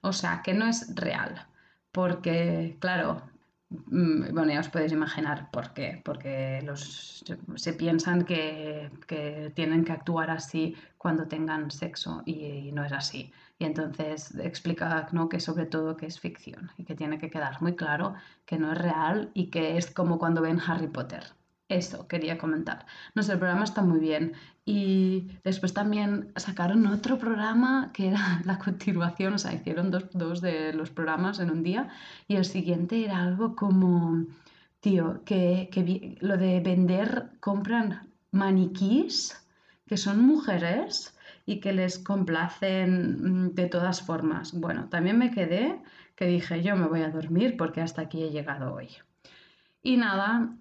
o 0.02 0.14
sea, 0.14 0.42
que 0.44 0.54
no 0.54 0.68
es 0.68 0.96
real, 0.96 1.48
porque, 1.92 2.78
claro, 2.80 3.22
mm, 3.70 4.34
bueno, 4.34 4.54
ya 4.54 4.60
os 4.62 4.70
podéis 4.70 4.92
imaginar 4.92 5.50
por 5.52 5.74
qué, 5.74 6.02
porque 6.04 6.62
los, 6.64 7.24
se 7.56 7.74
piensan 7.74 8.24
que, 8.26 8.90
que 9.08 9.52
tienen 9.56 9.84
que 9.84 9.92
actuar 9.94 10.30
así 10.30 10.76
cuando 10.98 11.28
tengan 11.28 11.72
sexo 11.72 12.24
y, 12.26 12.72
no 12.72 12.84
es 12.84 12.92
así. 12.92 13.32
Y 13.58 13.66
entonces 13.66 14.36
explica, 14.36 15.08
¿no? 15.12 15.30
que 15.30 15.40
sobre 15.40 15.66
todo 15.66 15.96
que 15.96 16.08
es 16.08 16.20
ficción 16.20 16.72
y 16.78 16.84
que 16.84 16.96
tiene 16.96 17.20
que 17.20 17.30
quedar 17.30 17.62
muy 17.62 17.76
claro 17.76 18.16
que 18.46 18.58
no 18.58 18.72
es 18.74 18.78
real 18.78 19.32
y 19.34 19.50
que 19.50 19.78
es 19.78 19.90
como 19.90 20.20
cuando 20.20 20.42
ven 20.42 20.60
Harry 20.60 20.88
Potter. 20.88 21.24
Eso 21.68 22.08
quería 22.08 22.38
comentar. 22.38 22.86
No 23.16 23.24
sé, 23.24 23.34
el 23.34 23.40
programa 23.40 23.64
está 23.64 23.82
muy 23.82 24.00
bien. 24.00 24.34
Y 24.66 25.30
después 25.44 25.74
también 25.74 26.32
sacaron 26.36 26.86
otro 26.88 27.18
programa 27.18 27.92
que 27.94 28.10
era 28.10 28.42
la 28.46 28.60
continuación, 28.60 29.34
o 29.34 29.38
sea, 29.38 29.54
hicieron 29.54 29.90
dos, 29.90 30.06
dos 30.12 30.42
de 30.42 30.74
los 30.74 30.90
programas 30.90 31.40
en 31.40 31.50
un 31.50 31.64
día 31.64 31.90
y 32.28 32.36
el 32.36 32.46
siguiente 32.46 33.04
era 33.06 33.24
algo 33.24 33.56
como, 33.56 34.26
tío, 34.80 35.24
que, 35.24 35.70
que 35.72 36.18
lo 36.22 36.38
de 36.38 36.60
vender, 36.60 37.32
compran 37.40 38.12
maniquís 38.32 39.42
que 39.88 39.98
son 39.98 40.20
mujeres 40.26 41.15
y 41.46 41.60
que 41.60 41.74
les 41.74 42.00
complacen 42.00 43.46
mm, 43.46 43.54
de 43.54 43.68
todas 43.68 44.02
formas. 44.02 44.54
Bueno, 44.54 44.90
también 44.90 45.18
me 45.18 45.32
quedé 45.32 45.82
que 46.16 46.26
dije, 46.26 46.64
yo 46.64 46.76
me 46.76 46.88
voy 46.88 47.02
a 47.02 47.10
dormir 47.10 47.58
porque 47.58 47.82
hasta 47.82 48.02
aquí 48.04 48.24
he 48.24 48.32
llegado 48.32 48.74
hoy. 48.74 48.90
Y 49.82 49.98
nada, 49.98 50.56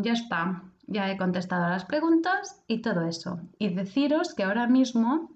ya 0.00 0.12
está. 0.12 0.62
Ya 0.86 1.10
he 1.10 1.16
contestado 1.16 1.64
a 1.64 1.70
las 1.70 1.84
preguntas 1.84 2.62
y 2.66 2.78
todo 2.78 3.06
eso. 3.06 3.40
Y 3.58 3.68
deciros 3.68 4.34
que 4.34 4.44
ahora 4.44 4.66
mismo 4.66 5.30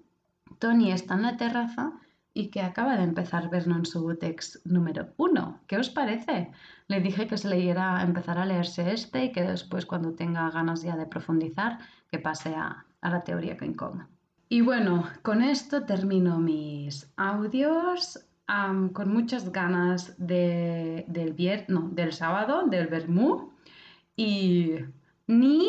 Tony 0.59 0.91
está 0.91 1.13
en 1.13 1.21
la 1.21 1.37
terraza 1.37 1.93
y 2.33 2.49
que 2.49 2.61
acaba 2.61 2.97
de 2.97 3.03
empezar 3.03 3.49
Vernon 3.49 3.85
Subutex 3.85 4.61
número 4.65 5.13
uno. 5.17 5.59
¿Qué 5.67 5.77
os 5.77 5.89
parece? 5.89 6.51
Le 6.87 6.99
dije 6.99 7.27
que 7.27 7.37
se 7.37 7.47
leyera, 7.47 8.01
empezar 8.01 8.37
a 8.37 8.45
leerse 8.45 8.91
este 8.91 9.25
y 9.25 9.31
que 9.31 9.43
después 9.43 9.85
cuando 9.85 10.13
tenga 10.13 10.49
ganas 10.49 10.81
ya 10.81 10.97
de 10.97 11.05
profundizar, 11.05 11.79
que 12.09 12.19
pase 12.19 12.53
a, 12.55 12.85
a 13.01 13.09
la 13.09 13.23
teoría 13.23 13.57
King 13.57 13.73
Kong. 13.73 14.14
Y 14.49 14.61
bueno, 14.61 15.09
con 15.23 15.41
esto 15.41 15.85
termino 15.85 16.39
mis 16.39 17.11
audios 17.17 18.19
con 18.93 19.11
muchas 19.11 19.51
ganas 19.51 20.13
de, 20.19 21.03
del, 21.07 21.35
vier- 21.35 21.65
no, 21.67 21.89
del 21.91 22.13
sábado, 22.13 22.67
del 22.67 22.87
vermú. 22.87 23.51
Y 24.15 24.75
ni 25.27 25.67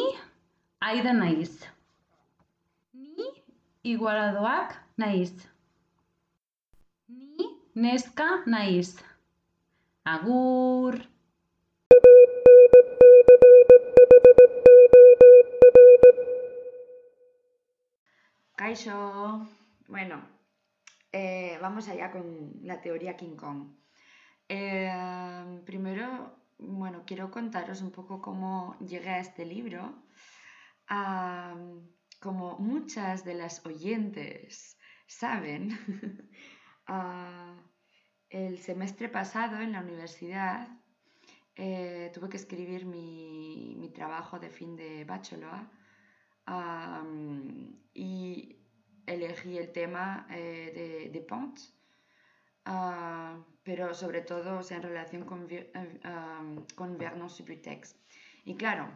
aida 0.80 1.12
naiz. 1.14 1.64
Ni 2.92 3.24
igualadoak 3.82 4.78
naiz. 4.96 5.48
Ni 7.08 7.36
neska 7.74 8.42
naiz. 8.46 9.02
Agur. 10.04 11.00
Kaisho. 18.56 19.46
Bueno, 19.86 20.26
eh, 21.12 21.58
vamos 21.60 21.88
allá 21.88 22.10
con 22.10 22.52
la 22.62 22.80
teoría 22.80 23.14
King 23.14 23.36
Kong. 23.36 23.76
Eh, 24.48 25.60
primero, 25.66 26.34
bueno, 26.56 27.04
quiero 27.06 27.30
contaros 27.30 27.82
un 27.82 27.90
poco 27.90 28.22
cómo 28.22 28.74
llegué 28.80 29.10
a 29.10 29.20
este 29.20 29.44
libro. 29.44 30.02
Como 32.18 32.58
muchas 32.58 33.24
de 33.26 33.34
las 33.34 33.64
oyentes 33.66 34.78
saben, 35.06 35.76
ah, 36.86 37.54
el 38.30 38.58
semestre 38.58 39.10
pasado 39.10 39.60
en 39.60 39.72
la 39.72 39.80
universidad 39.82 40.66
eh, 41.56 42.10
tuve 42.14 42.30
que 42.30 42.38
escribir 42.38 42.86
mi, 42.86 43.74
mi 43.76 43.90
trabajo 43.90 44.38
de 44.38 44.48
fin 44.48 44.76
de 44.76 45.04
bachelor 45.04 45.68
Am, 46.46 47.76
y 47.92 48.56
elegí 49.06 49.58
el 49.58 49.72
tema 49.72 50.26
eh, 50.30 50.72
de, 50.74 51.10
de 51.10 51.20
Pont, 51.20 51.58
ah, 52.64 53.38
pero 53.62 53.94
sobre 53.94 54.20
todo 54.20 54.58
o 54.58 54.62
sea, 54.62 54.76
en 54.76 54.82
relación 54.84 55.24
con, 55.24 55.48
am, 56.04 56.64
con 56.74 56.98
Vernon 56.98 57.28
Subutex. 57.28 57.96
Y 58.44 58.54
claro, 58.54 58.88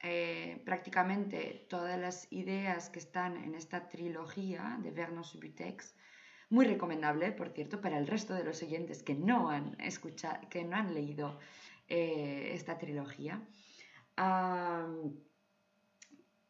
eh, 0.00 0.62
prácticamente 0.64 1.66
todas 1.68 1.98
las 1.98 2.32
ideas 2.32 2.90
que 2.90 3.00
están 3.00 3.36
en 3.36 3.56
esta 3.56 3.88
trilogía 3.88 4.78
de 4.80 4.92
Vernon 4.92 5.24
Subutex, 5.24 5.96
muy 6.50 6.64
recomendable, 6.64 7.32
por 7.32 7.50
cierto, 7.50 7.80
para 7.80 7.98
el 7.98 8.06
resto 8.06 8.34
de 8.34 8.44
los 8.44 8.62
oyentes 8.62 9.02
que 9.02 9.14
no 9.14 9.50
han 9.50 9.78
escuchado, 9.80 10.48
que 10.48 10.64
no 10.64 10.76
han 10.76 10.94
leído 10.94 11.38
eh, 11.88 12.50
esta 12.52 12.78
trilogía. 12.78 13.42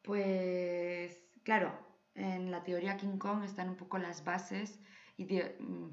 Pues 0.09 1.22
claro, 1.43 1.70
en 2.14 2.51
la 2.51 2.62
teoría 2.62 2.97
King 2.97 3.18
Kong 3.18 3.44
están 3.44 3.68
un 3.68 3.76
poco 3.76 3.98
las 3.98 4.24
bases 4.24 4.80
y 5.18 5.26
de, 5.26 5.55
mm, 5.60 5.89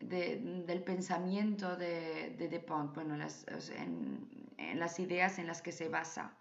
de- 0.00 0.36
del 0.66 0.82
pensamiento 0.82 1.76
de, 1.76 2.34
de 2.38 2.48
Depont, 2.48 2.94
bueno, 2.94 3.14
en, 3.16 4.30
en 4.56 4.78
las 4.80 4.98
ideas 4.98 5.38
en 5.38 5.46
las 5.46 5.60
que 5.60 5.72
se 5.72 5.90
basa 5.90 6.38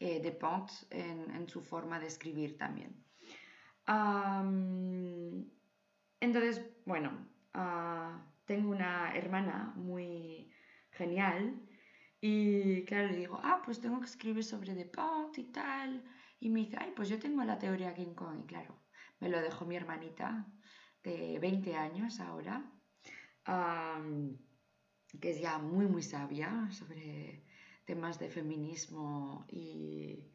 eh, 0.00 0.20
Depont 0.20 0.70
en, 0.90 1.48
su 1.48 1.62
forma 1.62 1.98
de 1.98 2.08
escribir 2.08 2.58
también. 2.58 2.92
Am, 3.86 5.46
entonces, 6.20 6.62
bueno, 6.84 7.10
ah, 7.54 8.20
tengo 8.44 8.70
una 8.70 9.14
hermana 9.16 9.72
muy 9.76 10.52
genial 10.90 11.58
y 12.20 12.84
claro, 12.84 13.08
le 13.08 13.16
digo, 13.16 13.40
ah, 13.42 13.62
pues 13.64 13.80
tengo 13.80 13.98
que 14.00 14.06
escribir 14.06 14.44
sobre 14.44 14.74
Depont 14.74 15.38
y 15.38 15.44
tal. 15.44 16.04
Y 16.40 16.50
me 16.50 16.60
dice, 16.60 16.76
ay, 16.80 16.92
pues 16.94 17.08
yo 17.08 17.18
tengo 17.18 17.42
la 17.44 17.58
teoría 17.58 17.94
King 17.94 18.14
Kong. 18.14 18.40
Y 18.42 18.46
claro, 18.46 18.78
me 19.20 19.28
lo 19.28 19.40
dejó 19.40 19.64
mi 19.66 19.76
hermanita 19.76 20.46
de 21.02 21.38
20 21.38 21.74
años 21.74 22.20
ahora, 22.20 22.70
que 25.20 25.30
es 25.30 25.40
ya 25.40 25.58
muy, 25.58 25.86
muy 25.86 26.02
sabia 26.02 26.68
sobre 26.70 27.44
temas 27.84 28.18
de 28.18 28.28
feminismo 28.28 29.46
y 29.48 30.30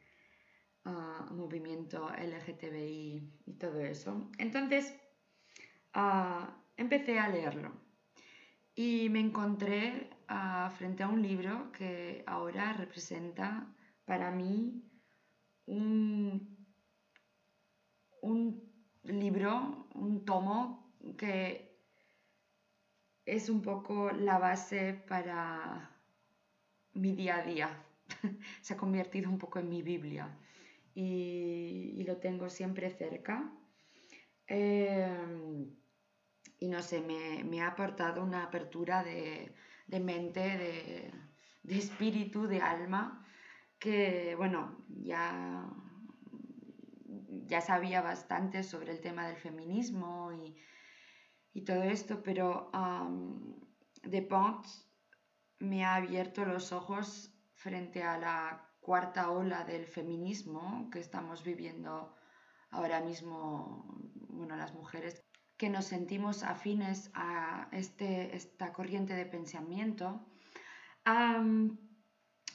ah, 0.84 1.28
movimiento 1.30 2.10
LGTBI 2.10 3.42
y 3.46 3.52
todo 3.54 3.80
eso. 3.80 4.30
Entonces, 4.38 4.94
ah, 5.92 6.60
empecé 6.76 7.18
a 7.18 7.28
leerlo 7.28 7.72
y 8.74 9.08
me 9.10 9.20
encontré 9.20 10.10
ah, 10.28 10.72
frente 10.76 11.04
a 11.04 11.08
un 11.08 11.22
libro 11.22 11.70
que 11.72 12.24
ahora 12.26 12.72
representa 12.72 13.72
para 14.04 14.30
mí 14.32 14.82
un, 15.66 16.56
un 18.22 18.72
libro, 19.04 19.88
un 19.94 20.24
tomo 20.24 20.94
que 21.18 21.74
es 23.26 23.48
un 23.48 23.62
poco 23.62 24.10
la 24.10 24.38
base 24.38 24.94
para 25.08 25.90
mi 26.92 27.12
día 27.12 27.36
a 27.36 27.42
día. 27.42 27.84
Se 28.60 28.74
ha 28.74 28.76
convertido 28.76 29.30
un 29.30 29.38
poco 29.38 29.58
en 29.58 29.68
mi 29.68 29.82
Biblia 29.82 30.38
y, 30.94 32.02
lo 32.06 32.18
tengo 32.18 32.48
siempre 32.48 32.90
cerca. 32.90 33.50
Eh, 34.46 35.66
y 36.60 36.68
no 36.68 36.82
sé, 36.82 37.00
me, 37.00 37.44
me 37.44 37.62
ha 37.62 37.68
aportado 37.68 38.22
una 38.22 38.44
apertura 38.44 39.02
de, 39.02 39.54
de 39.86 40.00
mente, 40.00 40.40
de, 40.40 41.12
de 41.62 41.78
espíritu, 41.78 42.46
de 42.46 42.60
alma, 42.60 43.23
que, 43.84 44.34
bueno, 44.36 44.78
ya, 44.88 45.68
ya 47.46 47.60
sabía 47.60 48.00
bastante 48.00 48.62
sobre 48.62 48.92
el 48.92 49.02
tema 49.02 49.26
del 49.26 49.36
feminismo 49.36 50.32
y, 50.32 50.56
y 51.52 51.64
todo 51.66 51.82
esto, 51.82 52.22
pero 52.22 52.70
um, 52.72 53.60
De 54.02 54.22
Pont 54.22 54.66
me 55.58 55.84
ha 55.84 55.96
abierto 55.96 56.46
los 56.46 56.72
ojos 56.72 57.30
frente 57.52 58.02
a 58.02 58.16
la 58.16 58.70
cuarta 58.80 59.30
ola 59.30 59.64
del 59.64 59.84
feminismo 59.84 60.88
que 60.90 61.00
estamos 61.00 61.44
viviendo 61.44 62.14
ahora 62.70 63.02
mismo, 63.02 63.84
bueno, 64.30 64.56
las 64.56 64.72
mujeres 64.72 65.22
que 65.58 65.68
nos 65.68 65.84
sentimos 65.84 66.42
afines 66.42 67.10
a 67.12 67.68
este, 67.70 68.34
esta 68.34 68.72
corriente 68.72 69.12
de 69.12 69.26
pensamiento. 69.26 70.26
Am, 71.04 71.78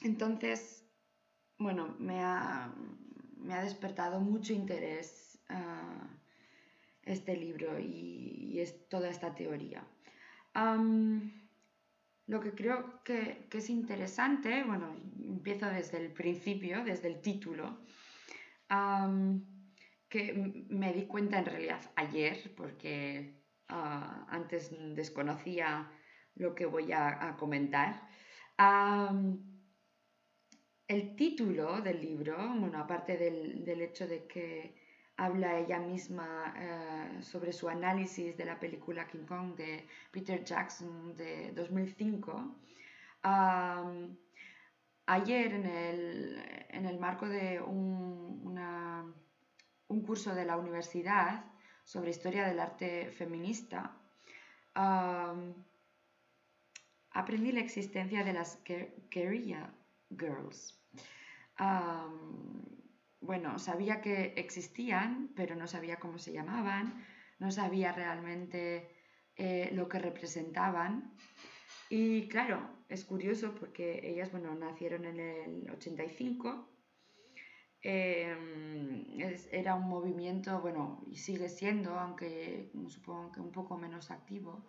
entonces, 0.02 0.89
bueno, 1.60 1.94
me 1.98 2.20
ha, 2.22 2.74
me 3.36 3.54
ha 3.54 3.62
despertado 3.62 4.18
mucho 4.18 4.52
interés 4.52 5.38
ah, 5.48 6.08
este 7.04 7.36
libro 7.36 7.78
y, 7.78 8.58
es 8.58 8.88
toda 8.88 9.08
esta 9.08 9.34
teoría. 9.34 9.82
Lo 12.26 12.40
que 12.40 12.52
creo 12.52 13.02
que, 13.04 13.46
que 13.48 13.58
es 13.58 13.70
interesante, 13.70 14.62
bueno, 14.64 14.94
empiezo 15.18 15.66
desde 15.66 15.98
el 15.98 16.12
principio, 16.12 16.84
desde 16.84 17.08
el 17.08 17.20
título, 17.20 17.78
que 20.08 20.66
me 20.68 20.92
di 20.92 21.06
cuenta 21.06 21.38
en 21.38 21.46
realidad 21.46 21.80
ayer, 21.96 22.52
porque 22.56 23.40
ah, 23.68 24.26
antes 24.28 24.70
desconocía 24.94 25.90
lo 26.34 26.54
que 26.54 26.66
voy 26.66 26.92
a, 26.92 27.36
comentar. 27.38 28.08
El 30.94 31.14
título 31.16 31.80
del 31.80 32.00
libro, 32.00 32.36
bueno, 32.58 32.78
aparte 32.78 33.16
del, 33.16 33.64
del 33.64 33.80
hecho 33.82 34.06
de 34.08 34.26
que 34.26 34.74
habla 35.16 35.58
ella 35.58 35.78
misma 35.78 36.54
eh, 36.56 37.22
sobre 37.22 37.52
su 37.52 37.68
análisis 37.68 38.36
de 38.36 38.44
la 38.44 38.58
película 38.58 39.06
King 39.06 39.26
Kong 39.26 39.54
de 39.54 39.86
Peter 40.10 40.42
Jackson 40.44 41.16
de 41.16 41.52
2005, 41.52 42.56
am, 43.22 44.16
ayer 45.06 45.52
en 45.54 45.66
el, 45.66 46.42
en 46.70 46.86
el 46.86 46.98
marco 46.98 47.28
de 47.28 47.60
un, 47.60 48.48
un 49.88 50.02
curso 50.02 50.34
de 50.34 50.44
la 50.44 50.56
universidad 50.56 51.44
sobre 51.84 52.10
historia 52.10 52.46
del 52.48 52.60
arte 52.60 53.10
feminista, 53.10 53.96
aprendí 57.12 57.52
la 57.52 57.60
existencia 57.60 58.24
de 58.24 58.32
las 58.32 58.64
guer- 58.64 58.92
guerrilla 59.10 59.72
girls. 60.18 60.79
Bueno, 63.20 63.58
sabía 63.58 64.00
que 64.00 64.32
existían, 64.36 65.32
pero 65.36 65.54
no 65.54 65.66
sabía 65.66 65.98
cómo 66.00 66.18
se 66.18 66.32
llamaban, 66.32 67.04
no 67.38 67.50
sabía 67.50 67.92
realmente 67.92 68.88
eh, 69.36 69.70
lo 69.72 69.88
que 69.88 69.98
representaban. 69.98 71.14
Y 71.90 72.28
claro, 72.28 72.58
es 72.88 73.04
curioso 73.04 73.54
porque 73.54 74.00
ellas, 74.10 74.30
bueno, 74.32 74.54
nacieron 74.54 75.04
en 75.06 75.20
el 75.20 75.70
85. 75.70 76.68
eh, 77.82 78.36
es- 79.18 79.48
era 79.52 79.74
un 79.74 79.88
movimiento, 79.88 80.60
bueno, 80.60 81.02
y 81.06 81.16
sigue 81.16 81.48
siendo, 81.48 81.98
aunque 81.98 82.70
supongo 82.88 83.32
que 83.32 83.40
un 83.40 83.52
poco 83.52 83.76
menos 83.78 84.10
activo, 84.10 84.66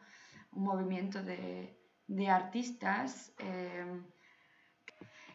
un 0.51 0.63
movimiento 0.63 1.23
de, 1.23 1.77
de 2.07 2.29
artistas 2.29 3.33
eh, 3.39 3.85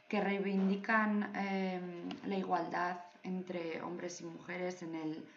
que 0.08 0.20
reivindican 0.20 1.32
eh, 1.34 1.80
la 2.26 2.36
igualdad 2.36 3.00
entre 3.26 3.82
hombres 3.82 4.20
y 4.20 4.24
mujeres 4.24 4.82
en 4.82 4.94
el, 4.94 5.28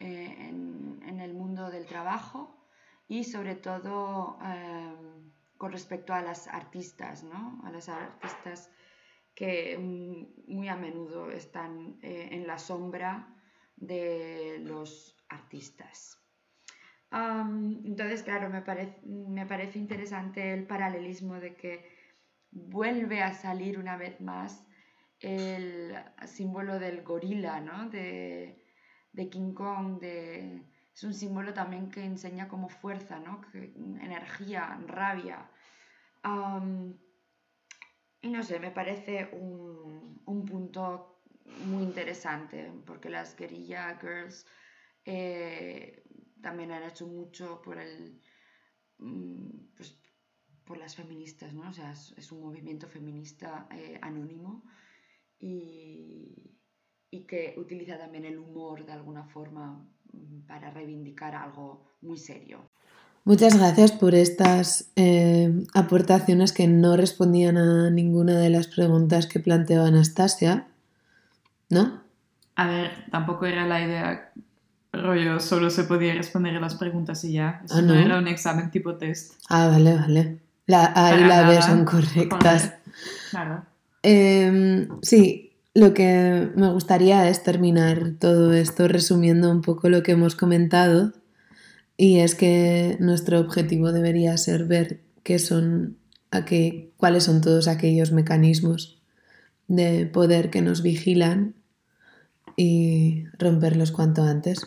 eh, 0.00 0.36
en, 0.48 1.20
el 1.20 1.34
mundo 1.34 1.70
del 1.70 1.86
trabajo 1.86 2.54
y 3.08 3.24
sobre 3.24 3.54
todo 3.54 4.38
eh, 4.44 4.94
con 5.56 5.72
respecto 5.72 6.14
a 6.14 6.22
las 6.22 6.46
artistas, 6.48 7.24
¿no? 7.24 7.60
A 7.64 7.70
las 7.70 7.88
artistas 7.88 8.70
que 9.34 9.76
mm, 9.78 10.52
muy 10.52 10.68
a 10.68 10.76
menudo 10.76 11.30
están 11.30 11.98
eh, 12.02 12.28
en 12.32 12.46
la 12.46 12.58
sombra 12.58 13.34
de 13.76 14.58
los 14.62 15.16
artistas. 15.28 16.18
Entonces, 17.10 18.22
claro, 18.22 18.50
me 18.50 18.62
me 19.06 19.46
parece 19.46 19.78
interesante 19.78 20.52
el 20.52 20.66
paralelismo 20.66 21.34
de 21.40 21.56
que 21.56 21.97
vuelve 22.50 23.22
a 23.22 23.32
salir 23.32 23.78
una 23.78 23.96
vez 23.96 24.20
más 24.20 24.64
el 25.20 25.94
símbolo 26.26 26.78
del 26.78 27.02
gorila, 27.02 27.60
¿no? 27.60 27.88
De, 27.90 28.64
de 29.12 29.28
King 29.28 29.52
Kong, 29.54 30.00
de, 30.00 30.62
es 30.94 31.04
un 31.04 31.14
símbolo 31.14 31.54
también 31.54 31.90
que 31.90 32.04
enseña 32.04 32.48
como 32.48 32.68
fuerza, 32.68 33.18
¿no? 33.18 33.40
Energía, 33.54 34.80
rabia. 34.86 35.50
Y 38.20 38.30
no 38.30 38.42
sé, 38.42 38.58
me 38.58 38.70
parece 38.70 39.30
un, 39.32 40.20
un 40.26 40.44
punto 40.44 41.22
muy 41.66 41.84
interesante, 41.84 42.72
porque 42.84 43.08
las 43.08 43.36
guerrilla 43.36 43.96
girls 44.00 44.46
eh, 45.04 46.02
también 46.42 46.72
han 46.72 46.82
hecho 46.82 47.06
mucho 47.06 47.62
por 47.62 47.78
el, 47.78 48.20
mm, 48.98 49.74
pues, 49.76 49.98
por 50.68 50.76
las 50.78 50.94
feministas, 50.94 51.54
¿no? 51.54 51.68
O 51.68 51.72
sea, 51.72 51.92
es, 51.92 52.14
es 52.18 52.30
un 52.30 52.42
movimiento 52.42 52.86
feminista 52.88 53.66
eh, 53.74 53.98
anónimo 54.02 54.62
y, 55.40 56.52
y 57.10 57.20
que 57.26 57.54
utiliza 57.56 57.96
también 57.98 58.26
el 58.26 58.38
humor 58.38 58.84
de 58.84 58.92
alguna 58.92 59.24
forma 59.24 59.82
mm, 60.12 60.46
para 60.46 60.70
reivindicar 60.70 61.34
algo 61.34 61.86
muy 62.02 62.18
serio. 62.18 62.60
Muchas 63.24 63.58
gracias 63.58 63.92
por 63.92 64.14
estas 64.14 64.90
eh, 64.96 65.52
aportaciones 65.74 66.52
que 66.52 66.66
no 66.66 66.96
respondían 66.96 67.56
a 67.56 67.90
ninguna 67.90 68.38
de 68.38 68.50
las 68.50 68.68
preguntas 68.68 69.26
que 69.26 69.40
planteó 69.40 69.84
Anastasia, 69.84 70.68
¿no? 71.68 72.02
A 72.56 72.68
ver, 72.68 72.90
tampoco 73.10 73.46
era 73.46 73.66
la 73.66 73.82
idea, 73.82 74.32
rollo, 74.92 75.40
solo 75.40 75.70
se 75.70 75.84
podía 75.84 76.14
responder 76.14 76.56
a 76.56 76.60
las 76.60 76.74
preguntas 76.74 77.22
y 77.24 77.32
ya. 77.34 77.60
Eso 77.64 77.76
Ah, 77.78 77.82
no 77.82 77.94
¿no? 77.94 78.00
era 78.00 78.18
un 78.18 78.28
examen 78.28 78.70
tipo 78.70 78.96
test. 78.96 79.34
Ah, 79.48 79.68
vale, 79.68 79.94
vale. 79.94 80.38
La 80.68 80.92
A 80.94 81.16
y 81.18 81.24
la 81.24 81.48
B 81.48 81.54
nada. 81.56 81.62
son 81.62 81.84
correctas. 81.84 82.74
Claro. 83.30 83.64
Em, 84.04 84.88
sí, 85.02 85.52
lo 85.74 85.92
que 85.94 86.50
me 86.54 86.70
gustaría 86.70 87.28
es 87.28 87.42
terminar 87.42 88.12
todo 88.20 88.52
esto 88.52 88.86
resumiendo 88.86 89.50
un 89.50 89.62
poco 89.62 89.88
lo 89.88 90.02
que 90.04 90.12
hemos 90.12 90.36
comentado 90.36 91.12
y 91.96 92.18
es 92.20 92.34
que 92.36 92.96
nuestro 93.00 93.40
objetivo 93.40 93.90
debería 93.90 94.36
ser 94.36 94.66
ver 94.66 95.00
qué 95.24 95.38
son, 95.40 95.96
a 96.30 96.44
qué- 96.44 96.92
cuáles 96.96 97.24
son 97.24 97.40
todos 97.40 97.66
aquellos 97.66 98.12
mecanismos 98.12 99.00
de 99.68 100.06
poder 100.06 100.50
que 100.50 100.62
nos 100.62 100.82
vigilan 100.82 101.54
y 102.56 103.24
romperlos 103.38 103.90
cuanto 103.92 104.22
antes. 104.22 104.66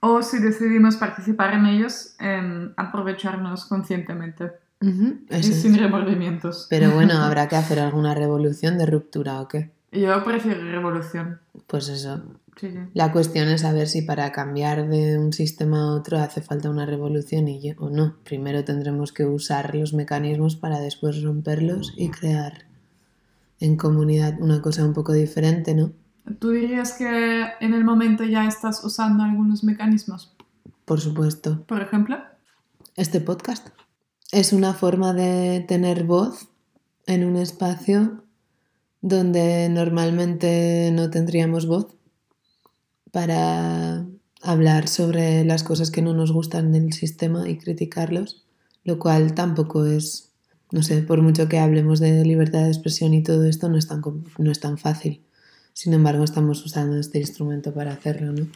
O 0.00 0.22
si 0.22 0.38
decidimos 0.38 0.96
participar 0.96 1.54
en 1.54 1.66
ellos, 1.66 2.14
em, 2.18 2.72
aprovecharnos 2.76 3.66
conscientemente 3.66 4.50
Ujú, 4.80 5.18
y 5.28 5.34
eso 5.34 5.50
es. 5.52 5.62
sin 5.62 5.76
remordimientos. 5.78 6.66
Pero 6.70 6.90
bueno, 6.92 7.14
habrá 7.18 7.48
que 7.48 7.56
hacer 7.56 7.78
alguna 7.80 8.14
revolución 8.14 8.78
de 8.78 8.86
ruptura 8.86 9.40
o 9.40 9.48
qué. 9.48 9.70
Yo 9.92 10.22
prefiero 10.24 10.62
revolución. 10.70 11.40
Pues 11.66 11.88
eso, 11.88 12.22
Sí, 12.56 12.68
sí. 12.70 12.78
La 12.92 13.10
cuestión 13.10 13.48
es 13.48 13.62
saber 13.62 13.88
si 13.88 14.02
para 14.02 14.32
cambiar 14.32 14.86
de 14.88 15.18
un 15.18 15.32
sistema 15.32 15.80
a 15.82 15.94
otro 15.94 16.18
hace 16.18 16.42
falta 16.42 16.68
una 16.68 16.84
revolución 16.84 17.48
y 17.48 17.60
yo- 17.62 17.74
o 17.78 17.88
no. 17.88 18.16
Primero 18.24 18.64
tendremos 18.64 19.12
que 19.12 19.24
usar 19.24 19.74
los 19.74 19.94
mecanismos 19.94 20.56
para 20.56 20.78
después 20.80 21.22
romperlos 21.22 21.94
y 21.96 22.10
crear 22.10 22.64
en 23.60 23.76
comunidad 23.76 24.34
una 24.40 24.60
cosa 24.60 24.84
un 24.84 24.92
poco 24.92 25.12
diferente, 25.14 25.74
¿no? 25.74 25.92
¿Tú 26.38 26.50
dirías 26.50 26.92
que 26.92 27.44
en 27.60 27.72
el 27.72 27.82
momento 27.84 28.24
ya 28.24 28.46
estás 28.46 28.84
usando 28.84 29.22
algunos 29.24 29.64
mecanismos? 29.64 30.34
Por 30.84 31.00
supuesto. 31.00 31.62
Por 31.66 31.80
ejemplo, 31.80 32.18
Este 32.96 33.20
podcast 33.20 33.68
es 34.32 34.52
una 34.52 34.74
forma 34.74 35.12
de 35.12 35.64
tener 35.66 36.04
voz 36.04 36.48
en 37.06 37.24
un 37.24 37.36
espacio 37.36 38.24
donde 39.00 39.68
normalmente 39.68 40.90
no 40.92 41.10
tendríamos 41.10 41.66
voz 41.66 41.96
para 43.10 44.06
hablar 44.42 44.88
sobre 44.88 45.44
las 45.44 45.62
cosas 45.64 45.90
que 45.90 46.02
no 46.02 46.14
nos 46.14 46.32
gustan 46.32 46.72
del 46.72 46.92
sistema 46.92 47.48
y 47.48 47.58
criticarlos, 47.58 48.44
lo 48.84 48.98
cual 48.98 49.34
tampoco 49.34 49.84
es, 49.84 50.30
no 50.70 50.82
sé, 50.82 51.02
por 51.02 51.22
mucho 51.22 51.48
que 51.48 51.58
hablemos 51.58 51.98
de 51.98 52.24
libertad 52.24 52.64
de 52.64 52.68
expresión 52.68 53.14
y 53.14 53.22
todo 53.22 53.44
esto, 53.44 53.68
no 53.68 53.76
es 53.78 53.88
tan, 53.88 54.02
no 54.38 54.50
es 54.50 54.60
tan 54.60 54.78
fácil. 54.78 55.22
Sin 55.72 55.92
embargo, 55.92 56.24
estamos 56.24 56.64
usando 56.64 56.98
este 56.98 57.18
instrumento 57.18 57.72
para 57.72 57.92
hacerlo, 57.92 58.32
¿no? 58.32 58.46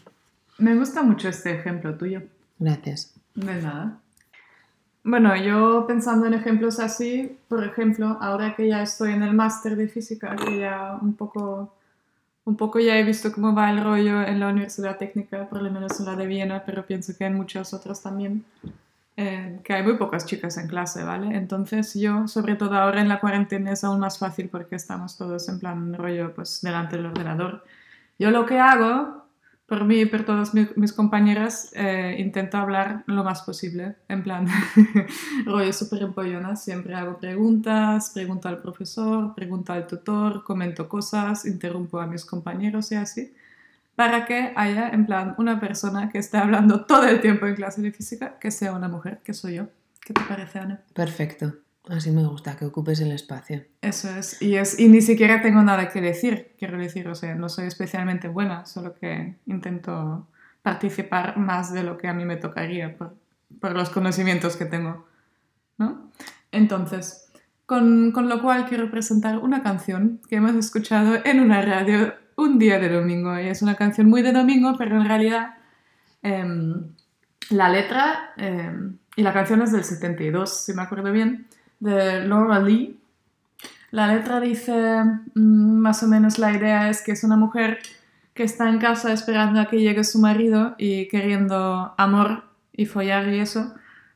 me 0.58 0.76
gusta 0.76 1.02
mucho 1.02 1.28
este 1.28 1.52
ejemplo 1.52 1.96
tuyo. 1.96 2.22
Gracias. 2.58 3.14
De 3.34 3.60
nada. 3.60 4.03
Bueno, 5.06 5.36
yo 5.36 5.86
pensando 5.86 6.26
en 6.26 6.32
ejemplos 6.32 6.80
así, 6.80 7.38
por 7.48 7.62
ejemplo, 7.62 8.16
ahora 8.22 8.54
que 8.56 8.66
ya 8.68 8.82
estoy 8.82 9.12
en 9.12 9.22
el 9.22 9.34
máster 9.34 9.76
de 9.76 9.86
física, 9.86 10.34
que 10.34 10.58
ya 10.60 10.98
un 11.00 11.14
poco, 11.14 11.74
un 12.46 12.56
poco 12.56 12.80
ya 12.80 12.98
he 12.98 13.04
visto 13.04 13.30
cómo 13.30 13.54
va 13.54 13.70
el 13.70 13.84
rollo 13.84 14.22
en 14.22 14.40
la 14.40 14.48
Universidad 14.48 14.96
Técnica, 14.96 15.46
por 15.46 15.60
lo 15.62 15.70
menos 15.70 16.00
en 16.00 16.06
la 16.06 16.16
de 16.16 16.26
Viena, 16.26 16.62
pero 16.64 16.86
pienso 16.86 17.12
que 17.18 17.26
en 17.26 17.34
muchos 17.34 17.74
otros 17.74 18.00
también, 18.02 18.46
eh, 19.18 19.60
que 19.62 19.74
hay 19.74 19.82
muy 19.82 19.98
pocas 19.98 20.24
chicas 20.24 20.56
en 20.56 20.68
clase, 20.68 21.04
¿vale? 21.04 21.36
Entonces 21.36 21.94
yo, 21.94 22.26
sobre 22.26 22.56
todo 22.56 22.74
ahora 22.76 23.02
en 23.02 23.08
la 23.08 23.20
cuarentena, 23.20 23.72
es 23.72 23.84
aún 23.84 24.00
más 24.00 24.18
fácil 24.18 24.48
porque 24.48 24.76
estamos 24.76 25.18
todos 25.18 25.48
en 25.50 25.60
plan 25.60 25.92
rollo, 25.94 26.34
pues, 26.34 26.60
delante 26.62 26.96
del 26.96 27.06
ordenador. 27.06 27.62
Yo 28.18 28.30
lo 28.30 28.46
que 28.46 28.58
hago, 28.58 29.23
por 29.66 29.84
mí 29.84 30.00
y 30.02 30.06
por 30.06 30.24
todas 30.24 30.52
mi- 30.54 30.68
mis 30.76 30.92
compañeras, 30.92 31.70
eh, 31.74 32.16
intento 32.18 32.58
hablar 32.58 33.02
lo 33.06 33.24
más 33.24 33.42
posible, 33.42 33.96
en 34.08 34.22
plan, 34.22 34.46
rollo 35.46 35.72
súper 35.72 36.02
empollona, 36.02 36.56
siempre 36.56 36.94
hago 36.94 37.18
preguntas, 37.18 38.10
pregunto 38.10 38.48
al 38.48 38.60
profesor, 38.60 39.34
pregunto 39.34 39.72
al 39.72 39.86
tutor, 39.86 40.44
comento 40.44 40.88
cosas, 40.88 41.46
interrumpo 41.46 42.00
a 42.00 42.06
mis 42.06 42.24
compañeros 42.24 42.92
y 42.92 42.96
así, 42.96 43.32
para 43.96 44.26
que 44.26 44.52
haya, 44.56 44.90
en 44.90 45.06
plan, 45.06 45.34
una 45.38 45.60
persona 45.60 46.10
que 46.10 46.18
esté 46.18 46.38
hablando 46.38 46.84
todo 46.86 47.04
el 47.06 47.20
tiempo 47.20 47.46
en 47.46 47.54
clase 47.56 47.82
de 47.82 47.92
física, 47.92 48.38
que 48.38 48.50
sea 48.50 48.72
una 48.74 48.88
mujer, 48.88 49.20
que 49.24 49.34
soy 49.34 49.54
yo. 49.56 49.66
¿Qué 50.04 50.12
te 50.14 50.22
parece, 50.22 50.58
Ana? 50.58 50.82
Perfecto. 50.94 51.54
Así 51.88 52.10
me 52.10 52.24
gusta, 52.24 52.56
que 52.56 52.64
ocupes 52.64 53.00
el 53.00 53.12
espacio. 53.12 53.64
Eso 53.82 54.08
es. 54.16 54.40
Y, 54.40 54.56
es. 54.56 54.78
y 54.78 54.88
ni 54.88 55.02
siquiera 55.02 55.42
tengo 55.42 55.62
nada 55.62 55.90
que 55.90 56.00
decir, 56.00 56.54
quiero 56.58 56.78
decir, 56.78 57.06
o 57.08 57.14
sea, 57.14 57.34
no 57.34 57.48
soy 57.48 57.66
especialmente 57.66 58.28
buena, 58.28 58.64
solo 58.64 58.94
que 58.94 59.36
intento 59.46 60.26
participar 60.62 61.36
más 61.36 61.74
de 61.74 61.82
lo 61.82 61.98
que 61.98 62.08
a 62.08 62.14
mí 62.14 62.24
me 62.24 62.36
tocaría 62.36 62.96
por, 62.96 63.14
por 63.60 63.72
los 63.76 63.90
conocimientos 63.90 64.56
que 64.56 64.64
tengo, 64.64 65.06
¿no? 65.76 66.10
Entonces, 66.52 67.30
con, 67.66 68.12
con 68.12 68.30
lo 68.30 68.40
cual 68.40 68.66
quiero 68.66 68.90
presentar 68.90 69.38
una 69.38 69.62
canción 69.62 70.20
que 70.28 70.36
hemos 70.36 70.54
escuchado 70.54 71.18
en 71.24 71.40
una 71.40 71.60
radio 71.60 72.14
un 72.36 72.58
día 72.58 72.78
de 72.78 72.88
domingo, 72.88 73.38
y 73.38 73.48
es 73.48 73.60
una 73.60 73.74
canción 73.74 74.08
muy 74.08 74.22
de 74.22 74.32
domingo, 74.32 74.74
pero 74.78 74.96
en 74.96 75.06
realidad 75.06 75.54
em, 76.22 76.94
la 77.50 77.68
letra 77.68 78.32
em, 78.36 78.98
y 79.16 79.22
la 79.22 79.32
canción 79.32 79.62
es 79.62 79.70
del 79.72 79.84
72, 79.84 80.64
si 80.64 80.72
me 80.72 80.82
acuerdo 80.82 81.12
bien, 81.12 81.46
de 81.84 82.26
Laura 82.26 82.58
Lee. 82.60 82.98
La 83.90 84.08
letra 84.08 84.40
dice, 84.40 85.04
mm, 85.34 85.78
más 85.78 86.02
o 86.02 86.08
menos 86.08 86.38
la 86.38 86.52
idea 86.52 86.88
es 86.90 87.02
que 87.02 87.12
es 87.12 87.22
una 87.22 87.36
mujer 87.36 87.78
que 88.32 88.42
está 88.42 88.68
en 88.68 88.78
casa 88.78 89.12
esperando 89.12 89.60
a 89.60 89.66
que 89.66 89.78
llegue 89.80 90.02
su 90.02 90.18
marido 90.18 90.74
y 90.78 91.06
queriendo 91.08 91.94
amor 91.96 92.44
y 92.72 92.86
follar 92.86 93.28
y 93.28 93.38
eso, 93.38 93.74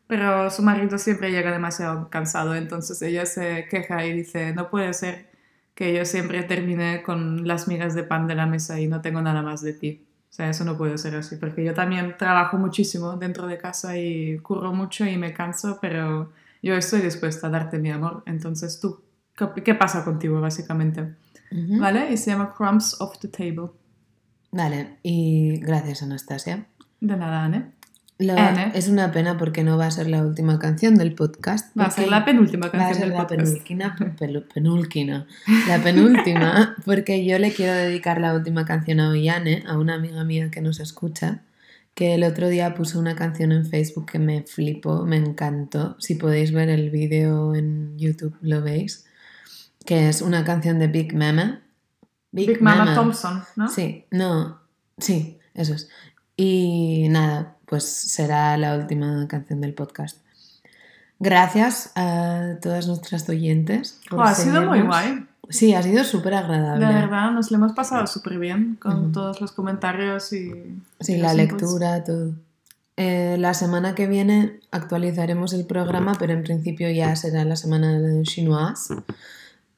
pero 0.09 0.51
su 0.51 0.62
marido 0.62 0.99
siempre 0.99 1.31
llega 1.31 1.53
demasiado 1.53 2.09
cansado, 2.11 2.55
entonces 2.57 3.01
ella 3.03 3.27
se 3.27 3.66
queja 3.70 4.05
y 4.07 4.12
dice, 4.15 4.53
no 4.55 4.70
puede 4.70 4.93
ser 4.95 5.28
que 5.74 5.95
yo 5.95 6.05
siempre 6.05 6.43
termine 6.43 7.03
con 7.03 7.47
las 7.47 7.69
migas 7.69 7.95
de 7.95 8.03
pan 8.03 8.27
de 8.27 8.35
la 8.35 8.47
mesa 8.47 8.81
y 8.81 8.89
no 8.89 9.01
tengo 9.01 9.20
nada 9.23 9.43
más 9.43 9.62
de 9.62 9.74
ti. 9.74 10.05
O 10.31 10.32
sea, 10.32 10.51
eso 10.51 10.65
no 10.65 10.77
puede 10.77 10.99
ser 10.99 11.15
así, 11.16 11.36
porque 11.36 11.65
yo 11.65 11.74
también 11.74 12.16
trabajo 12.19 12.59
muchísimo 12.59 13.16
dentro 13.16 13.47
de 13.47 13.59
casa 13.59 13.97
y 13.97 14.39
curro 14.39 14.73
mucho 14.73 15.07
y 15.07 15.16
me 15.16 15.32
canso, 15.32 15.78
pero 15.81 16.32
yo 16.62 16.74
estoy 16.74 17.01
dispuesta 17.01 17.47
a 17.47 17.51
darte 17.51 17.78
mi 17.78 17.90
amor. 17.90 18.22
Entonces, 18.26 18.80
tú, 18.80 19.02
¿qué, 19.36 19.47
qué 19.64 19.74
pasa 19.74 20.05
contigo, 20.05 20.40
básicamente? 20.40 21.14
¿Vale? 21.51 22.12
Y 22.12 22.16
se 22.16 22.30
llama 22.32 22.52
Crumbs 22.56 23.01
off 23.01 23.18
the 23.20 23.28
Table. 23.28 23.70
Vale, 24.51 24.98
y 25.02 25.60
gracias 25.60 26.02
Anastasia. 26.02 26.66
De 27.01 27.16
nada, 27.16 27.44
Anne. 27.44 27.72
Lo- 28.20 28.36
Anne. 28.36 28.72
es 28.74 28.89
una 28.89 29.12
pena 29.12 29.39
porque 29.39 29.62
no 29.62 29.78
va 29.78 29.86
a 29.86 29.90
ser 29.93 30.09
la 30.09 30.22
última 30.26 30.59
canción 30.59 30.97
del 30.97 31.14
podcast. 31.14 31.78
Va 31.78 31.85
a 31.85 31.90
ser 31.90 32.09
la 32.09 32.24
penúltima 32.24 32.66
va 32.66 32.68
a 32.68 32.72
canción 32.72 32.94
ser 32.94 33.09
del 33.09 33.12
la 33.16 33.26
podcast. 33.26 33.52
penúltima, 33.68 33.97
pelu- 34.18 34.47
penúltima, 34.52 35.26
la 35.68 35.78
penúltima, 35.82 36.76
porque 36.85 37.24
yo 37.24 37.39
le 37.39 37.52
quiero 37.52 37.72
dedicar 37.74 38.20
la 38.20 38.35
última 38.35 38.64
canción 38.64 38.98
a 39.01 39.10
Ollane, 39.10 39.62
a 39.68 39.78
una 39.78 39.94
amiga 39.94 40.24
mía 40.24 40.51
que 40.51 40.60
nos 40.60 40.80
escucha, 40.80 41.43
que 41.99 42.15
el 42.15 42.23
otro 42.23 42.47
día 42.47 42.77
puso 42.77 43.01
una 43.01 43.16
canción 43.16 43.51
en 43.51 43.66
Facebook 43.66 44.07
que 44.07 44.20
me 44.20 44.45
flipó, 44.45 45.05
me 45.05 45.16
encantó. 45.16 45.97
Si 45.99 46.15
podéis 46.15 46.53
ver 46.53 46.69
el 46.69 46.91
vídeo 46.91 47.57
en 47.57 47.99
YouTube 47.99 48.37
lo 48.41 48.62
veis, 48.62 49.05
que 49.85 50.09
es 50.09 50.23
una 50.23 50.45
canción 50.45 50.79
de 50.79 50.87
Big 50.87 51.12
Mama. 51.12 51.61
Big 52.31 52.62
Mama 52.62 52.95
Thompson, 52.95 53.43
¿no? 53.57 53.69
Sí, 53.69 54.05
no, 54.12 54.61
sí, 54.97 55.41
eso 55.55 55.75
es. 55.75 55.91
Y 56.37 57.09
nada, 57.11 57.57
pues 57.66 57.83
será 57.83 58.57
la 58.59 58.77
última 58.77 59.27
canción 59.27 59.61
del 59.61 59.75
podcast. 59.75 60.19
Gracias 61.19 61.91
a 61.97 62.59
todas 62.62 62.87
nuestras 62.87 63.29
oyentes. 63.29 63.99
Jo, 64.09 64.23
ha 64.23 64.37
sido 64.37 64.62
muy 64.62 64.83
guay. 64.83 65.27
Sí, 65.49 65.75
ha 65.75 65.83
sido 65.83 66.05
súper 66.05 66.35
agradable. 66.35 66.87
De 66.87 66.93
verdad, 66.93 67.31
nos 67.33 67.51
lo 67.51 67.57
hemos 67.57 67.73
pasado 67.73 68.07
súper 68.07 68.39
bien 68.39 68.77
con 68.81 69.05
Ujú. 69.05 69.12
todos 69.12 69.41
los 69.41 69.53
comentarios 69.53 70.33
y... 70.33 70.53
Sí, 71.01 71.15
y 71.15 71.16
la 71.19 71.35
lectura, 71.35 72.05
todo. 72.05 72.35
Eh, 72.97 73.37
la 73.39 73.55
semana 73.55 73.95
que 73.95 74.09
viene 74.09 74.61
actualizaremos 74.73 75.53
el 75.53 75.65
programa, 75.66 76.15
pero 76.19 76.33
en 76.33 76.43
principio 76.43 76.91
ya 76.91 77.15
será 77.16 77.45
la 77.45 77.57
semana 77.57 77.99
de 77.99 78.23
chinois. 78.25 78.89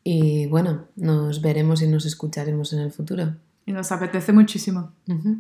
Y 0.03 0.47
bueno, 0.47 0.87
nos 0.97 1.43
veremos 1.43 1.83
y 1.83 1.87
nos 1.87 2.07
escucharemos 2.07 2.73
en 2.73 2.81
el 2.81 2.91
futuro. 2.91 3.35
Y 3.67 3.73
nos 3.73 3.93
apetece 3.93 4.33
muchísimo. 4.33 4.93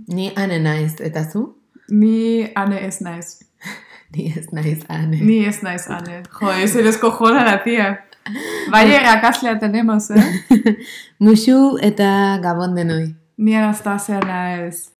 Ni 0.06 0.32
Anne 0.36 0.60
nice, 0.60 1.04
¿eta 1.04 1.30
tú? 1.30 1.56
Ni 1.88 2.50
Anne 2.54 2.86
es 2.86 3.00
nice. 3.00 3.46
Ni 4.12 4.26
es 4.26 4.52
nice 4.52 4.84
Anne. 4.88 5.20
Ni 5.20 5.44
es 5.44 5.62
nice 5.62 5.84
Anne. 5.88 6.22
Joder, 6.30 6.68
se 6.68 6.82
descojona 6.82 7.44
la 7.44 7.62
tía. 7.64 8.06
Bai, 8.72 8.84
errakaslea 8.92 9.58
tenemos, 9.58 10.10
eh? 10.14 10.76
Muxu 11.18 11.78
eta 11.82 12.38
gabon 12.42 12.74
denoi. 12.74 13.14
Mian 13.36 13.64
hasta 13.68 13.98
zera 13.98 14.66
ez. 14.66 14.90